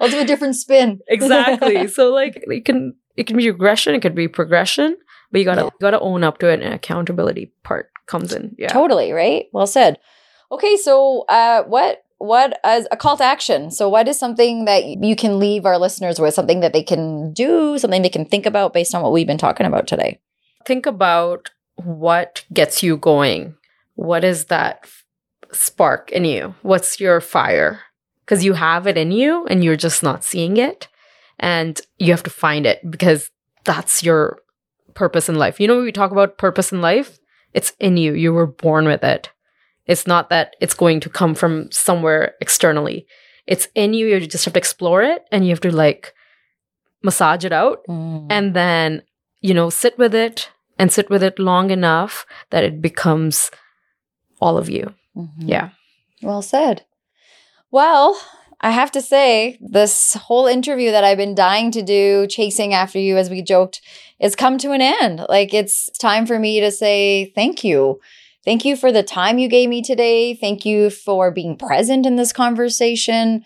I'll 0.02 0.10
do 0.10 0.20
a 0.20 0.26
different 0.26 0.58
spin 0.58 1.00
exactly. 1.08 1.88
So 1.88 2.12
like, 2.14 2.44
it 2.46 2.66
can 2.66 2.94
it 3.16 3.26
can 3.26 3.38
be 3.38 3.50
regression, 3.50 3.96
it 3.96 4.02
could 4.02 4.16
be 4.16 4.28
progression, 4.28 4.98
but 5.32 5.40
you 5.40 5.46
gotta 5.46 5.62
Yeah. 5.62 5.66
you 5.68 5.80
gotta 5.80 6.00
own 6.02 6.26
up 6.26 6.40
to 6.40 6.50
it, 6.50 6.62
and 6.62 6.74
accountability 6.74 7.54
part 7.64 7.90
comes 8.06 8.34
in. 8.34 8.54
Yeah. 8.60 8.68
totally 8.68 9.14
right 9.14 9.46
well 9.54 9.66
said 9.68 9.98
okay 10.52 10.76
so 10.76 11.24
uh 11.30 11.64
what 11.64 12.04
what 12.24 12.60
as 12.64 12.88
a 12.92 12.98
call 12.98 13.18
to 13.18 13.24
action 13.24 13.70
so 13.70 13.90
what 13.90 14.08
is 14.08 14.18
something 14.18 14.66
that 14.66 14.86
you 14.86 15.16
can 15.16 15.40
leave 15.40 15.66
our 15.66 15.78
listeners 15.78 16.20
with 16.20 16.34
something 16.34 16.62
that 16.62 16.74
they 16.74 16.84
can 16.84 17.34
do 17.34 17.78
something 17.78 18.02
they 18.02 18.10
can 18.10 18.26
think 18.26 18.46
about 18.46 18.74
based 18.74 18.96
on 18.96 19.02
what 19.02 19.12
we've 19.12 19.28
been 19.28 19.38
talking 19.38 19.66
about 19.66 19.88
today 19.88 20.20
Think 20.66 20.86
about 20.86 21.50
what 21.76 22.46
gets 22.54 22.84
you 22.84 22.98
going. 22.98 23.56
What 23.96 24.24
is 24.24 24.46
that 24.46 24.88
spark 25.52 26.12
in 26.12 26.26
you? 26.26 26.56
What's 26.62 27.00
your 27.00 27.20
fire? 27.22 27.82
Because 28.26 28.44
you 28.46 28.54
have 28.54 28.88
it 28.88 28.98
in 28.98 29.12
you, 29.12 29.46
and 29.48 29.64
you're 29.64 29.76
just 29.76 30.02
not 30.02 30.24
seeing 30.24 30.58
it, 30.58 30.88
and 31.40 31.80
you 31.98 32.12
have 32.12 32.24
to 32.24 32.30
find 32.30 32.66
it 32.66 32.80
because 32.90 33.30
that's 33.66 34.04
your 34.04 34.40
purpose 34.94 35.28
in 35.28 35.36
life. 35.36 35.60
You 35.60 35.68
know, 35.68 35.76
when 35.76 35.86
we 35.86 35.92
talk 35.92 36.12
about 36.12 36.38
purpose 36.38 36.72
in 36.72 36.82
life, 36.82 37.20
it's 37.54 37.74
in 37.80 37.98
you. 37.98 38.14
You 38.14 38.32
were 38.32 38.48
born 38.48 38.86
with 38.86 39.04
it. 39.04 39.30
It's 39.86 40.08
not 40.08 40.30
that 40.30 40.56
it's 40.62 40.74
going 40.74 41.00
to 41.02 41.10
come 41.10 41.36
from 41.36 41.72
somewhere 41.72 42.36
externally. 42.42 43.06
It's 43.48 43.68
in 43.76 43.94
you. 43.94 44.08
You 44.08 44.26
just 44.26 44.46
have 44.46 44.54
to 44.54 44.60
explore 44.60 45.04
it 45.04 45.26
and 45.32 45.44
you 45.44 45.50
have 45.52 45.62
to 45.62 45.72
like 45.72 46.14
massage 47.02 47.44
it 47.46 47.52
out 47.52 47.80
Mm. 47.90 48.28
and 48.30 48.54
then, 48.56 49.02
you 49.42 49.54
know, 49.54 49.70
sit 49.70 49.98
with 49.98 50.16
it 50.16 50.50
and 50.80 50.92
sit 50.92 51.10
with 51.10 51.22
it 51.22 51.38
long 51.40 51.70
enough 51.70 52.26
that 52.50 52.64
it 52.64 52.82
becomes 52.82 53.52
all 54.40 54.58
of 54.58 54.70
you. 54.70 54.94
Mhm. 55.16 55.30
Yeah. 55.40 55.70
Well 56.22 56.42
said. 56.42 56.84
Well, 57.72 58.20
I 58.62 58.72
have 58.72 58.92
to 58.92 59.02
say, 59.02 59.58
this 59.60 60.14
whole 60.14 60.48
interview 60.48 60.92
that 60.92 61.04
I've 61.04 61.18
been 61.18 61.36
dying 61.36 61.70
to 61.72 61.82
do, 61.82 62.28
chasing 62.28 62.74
after 62.74 62.98
you 62.98 63.18
as 63.18 63.30
we 63.30 63.42
joked, 63.42 63.82
has 64.22 64.36
come 64.38 64.58
to 64.60 64.72
an 64.72 64.82
end. 64.82 65.26
Like 65.28 65.54
it's 65.54 65.90
time 65.98 66.26
for 66.26 66.40
me 66.40 66.62
to 66.62 66.72
say 66.72 67.34
thank 67.36 67.64
you. 67.66 68.00
Thank 68.46 68.66
you 68.66 68.76
for 68.76 68.92
the 68.92 69.04
time 69.04 69.40
you 69.40 69.48
gave 69.48 69.70
me 69.70 69.82
today. 69.82 70.34
Thank 70.34 70.66
you 70.66 70.90
for 70.90 71.32
being 71.32 71.58
present 71.58 72.06
in 72.06 72.16
this 72.16 72.34
conversation, 72.34 73.44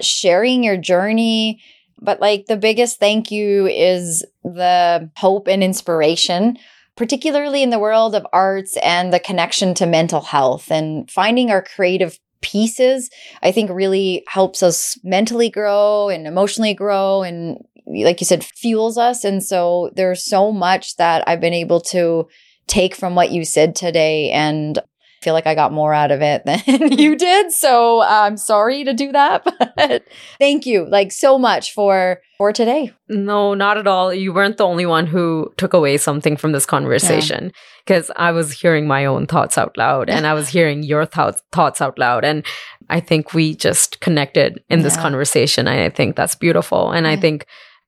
sharing 0.00 0.64
your 0.64 0.76
journey. 0.76 1.60
But 2.00 2.20
like 2.20 2.46
the 2.46 2.56
biggest 2.56 3.00
thank 3.00 3.30
you 3.30 3.66
is 3.66 4.24
the 4.44 5.10
hope 5.16 5.48
and 5.48 5.62
inspiration, 5.62 6.58
particularly 6.96 7.62
in 7.62 7.70
the 7.70 7.78
world 7.78 8.14
of 8.14 8.26
arts 8.32 8.76
and 8.82 9.12
the 9.12 9.20
connection 9.20 9.74
to 9.74 9.86
mental 9.86 10.20
health 10.20 10.70
and 10.70 11.10
finding 11.10 11.50
our 11.50 11.62
creative 11.62 12.18
pieces, 12.42 13.10
I 13.42 13.50
think 13.50 13.70
really 13.70 14.24
helps 14.28 14.62
us 14.62 14.98
mentally 15.02 15.48
grow 15.48 16.08
and 16.08 16.26
emotionally 16.26 16.74
grow 16.74 17.22
and 17.22 17.64
like 17.86 18.20
you 18.20 18.24
said, 18.24 18.44
fuels 18.44 18.98
us. 18.98 19.24
And 19.24 19.42
so 19.44 19.90
there's 19.94 20.24
so 20.24 20.50
much 20.50 20.96
that 20.96 21.22
I've 21.26 21.40
been 21.40 21.54
able 21.54 21.80
to 21.82 22.26
take 22.68 22.94
from 22.94 23.14
what 23.14 23.30
you 23.30 23.44
said 23.44 23.76
today 23.76 24.30
and 24.30 24.78
feel 25.22 25.34
like 25.34 25.46
I 25.46 25.56
got 25.56 25.72
more 25.72 25.92
out 25.92 26.12
of 26.12 26.22
it 26.22 26.44
than 26.46 26.92
you 26.92 27.16
did. 27.16 27.50
So 27.50 28.02
I'm 28.02 28.36
sorry 28.36 28.84
to 28.84 28.92
do 28.92 29.12
that, 29.12 29.44
but 29.76 30.04
thank 30.38 30.66
you 30.66 30.86
like 30.88 31.12
so 31.12 31.38
much 31.38 31.72
for 31.72 32.20
for 32.38 32.52
today. 32.52 32.92
No, 33.08 33.54
not 33.54 33.78
at 33.78 33.86
all. 33.86 34.12
You 34.12 34.32
weren't 34.32 34.58
the 34.58 34.66
only 34.66 34.86
one 34.86 35.06
who 35.06 35.52
took 35.56 35.72
away 35.72 35.96
something 35.96 36.36
from 36.36 36.52
this 36.52 36.66
conversation 36.66 37.52
because 37.84 38.08
yeah. 38.08 38.26
I 38.28 38.32
was 38.32 38.52
hearing 38.52 38.86
my 38.86 39.06
own 39.06 39.26
thoughts 39.26 39.56
out 39.58 39.76
loud 39.76 40.10
and 40.10 40.26
I 40.26 40.34
was 40.34 40.48
hearing 40.48 40.82
your 40.82 41.06
thoughts 41.06 41.42
thoughts 41.50 41.80
out 41.80 41.98
loud 41.98 42.24
and 42.24 42.44
I 42.88 43.00
think 43.00 43.34
we 43.34 43.54
just 43.56 44.00
connected 44.00 44.62
in 44.68 44.78
yeah. 44.78 44.84
this 44.84 44.96
conversation. 44.96 45.66
I 45.66 45.88
think 45.88 46.14
that's 46.14 46.34
beautiful 46.34 46.92
and 46.92 47.06
yeah. 47.06 47.12
I 47.12 47.16
think 47.16 47.46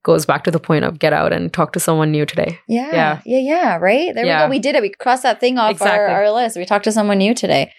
goes 0.08 0.24
back 0.24 0.42
to 0.42 0.50
the 0.50 0.58
point 0.58 0.86
of 0.86 0.98
get 0.98 1.12
out 1.12 1.34
and 1.34 1.52
talk 1.52 1.74
to 1.74 1.78
someone 1.78 2.10
new 2.10 2.24
today. 2.24 2.58
Yeah. 2.66 2.90
Yeah. 2.92 3.20
Yeah. 3.26 3.38
yeah 3.38 3.76
right. 3.76 4.14
There 4.14 4.24
yeah. 4.24 4.44
we 4.44 4.46
go. 4.46 4.50
We 4.52 4.58
did 4.58 4.74
it. 4.74 4.80
We 4.80 4.88
crossed 4.88 5.22
that 5.22 5.38
thing 5.38 5.58
off 5.58 5.72
exactly. 5.72 5.98
our, 5.98 6.24
our 6.24 6.32
list. 6.32 6.56
We 6.56 6.64
talked 6.64 6.84
to 6.84 6.92
someone 6.92 7.18
new 7.18 7.34
today. 7.34 7.74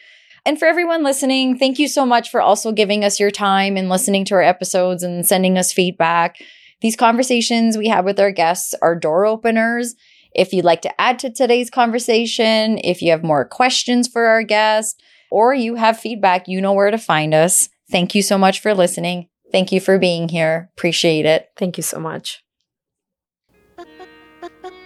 And 0.46 0.60
for 0.60 0.66
everyone 0.66 1.04
listening, 1.04 1.58
thank 1.58 1.80
you 1.80 1.88
so 1.88 2.06
much 2.06 2.30
for 2.30 2.40
also 2.40 2.72
giving 2.72 3.04
us 3.04 3.20
your 3.20 3.32
time 3.32 3.76
and 3.78 3.90
listening 3.90 4.26
to 4.26 4.36
our 4.36 4.44
episodes 4.44 5.02
and 5.02 5.26
sending 5.26 5.58
us 5.58 5.74
feedback. 5.74 6.38
These 6.82 6.96
conversations 6.96 7.80
we 7.80 7.88
have 7.88 8.06
with 8.06 8.20
our 8.20 8.32
guests 8.32 8.76
are 8.80 8.96
door 8.96 9.26
openers. 9.26 9.96
If 10.36 10.54
you'd 10.54 10.66
like 10.66 10.84
to 10.84 11.02
add 11.02 11.18
to 11.20 11.32
today's 11.32 11.72
conversation, 11.72 12.78
if 12.84 13.02
you 13.02 13.10
have 13.10 13.24
more 13.24 13.44
questions 13.44 14.08
for 14.08 14.28
our 14.28 14.44
guest, 14.44 15.02
or 15.32 15.56
you 15.56 15.76
have 15.76 16.00
feedback, 16.00 16.48
you 16.48 16.62
know 16.62 16.74
where 16.74 16.92
to 16.92 17.00
find 17.00 17.34
us. 17.34 17.70
Thank 17.92 18.14
you 18.14 18.22
so 18.22 18.38
much 18.38 18.60
for 18.60 18.76
listening. 18.76 19.30
Thank 19.52 19.72
you 19.72 19.80
for 19.80 19.98
being 19.98 20.30
here. 20.30 20.70
Appreciate 20.78 21.26
it. 21.26 21.50
Thank 21.58 21.78
you 21.78 21.84
so 21.84 22.00
much. 22.00 22.44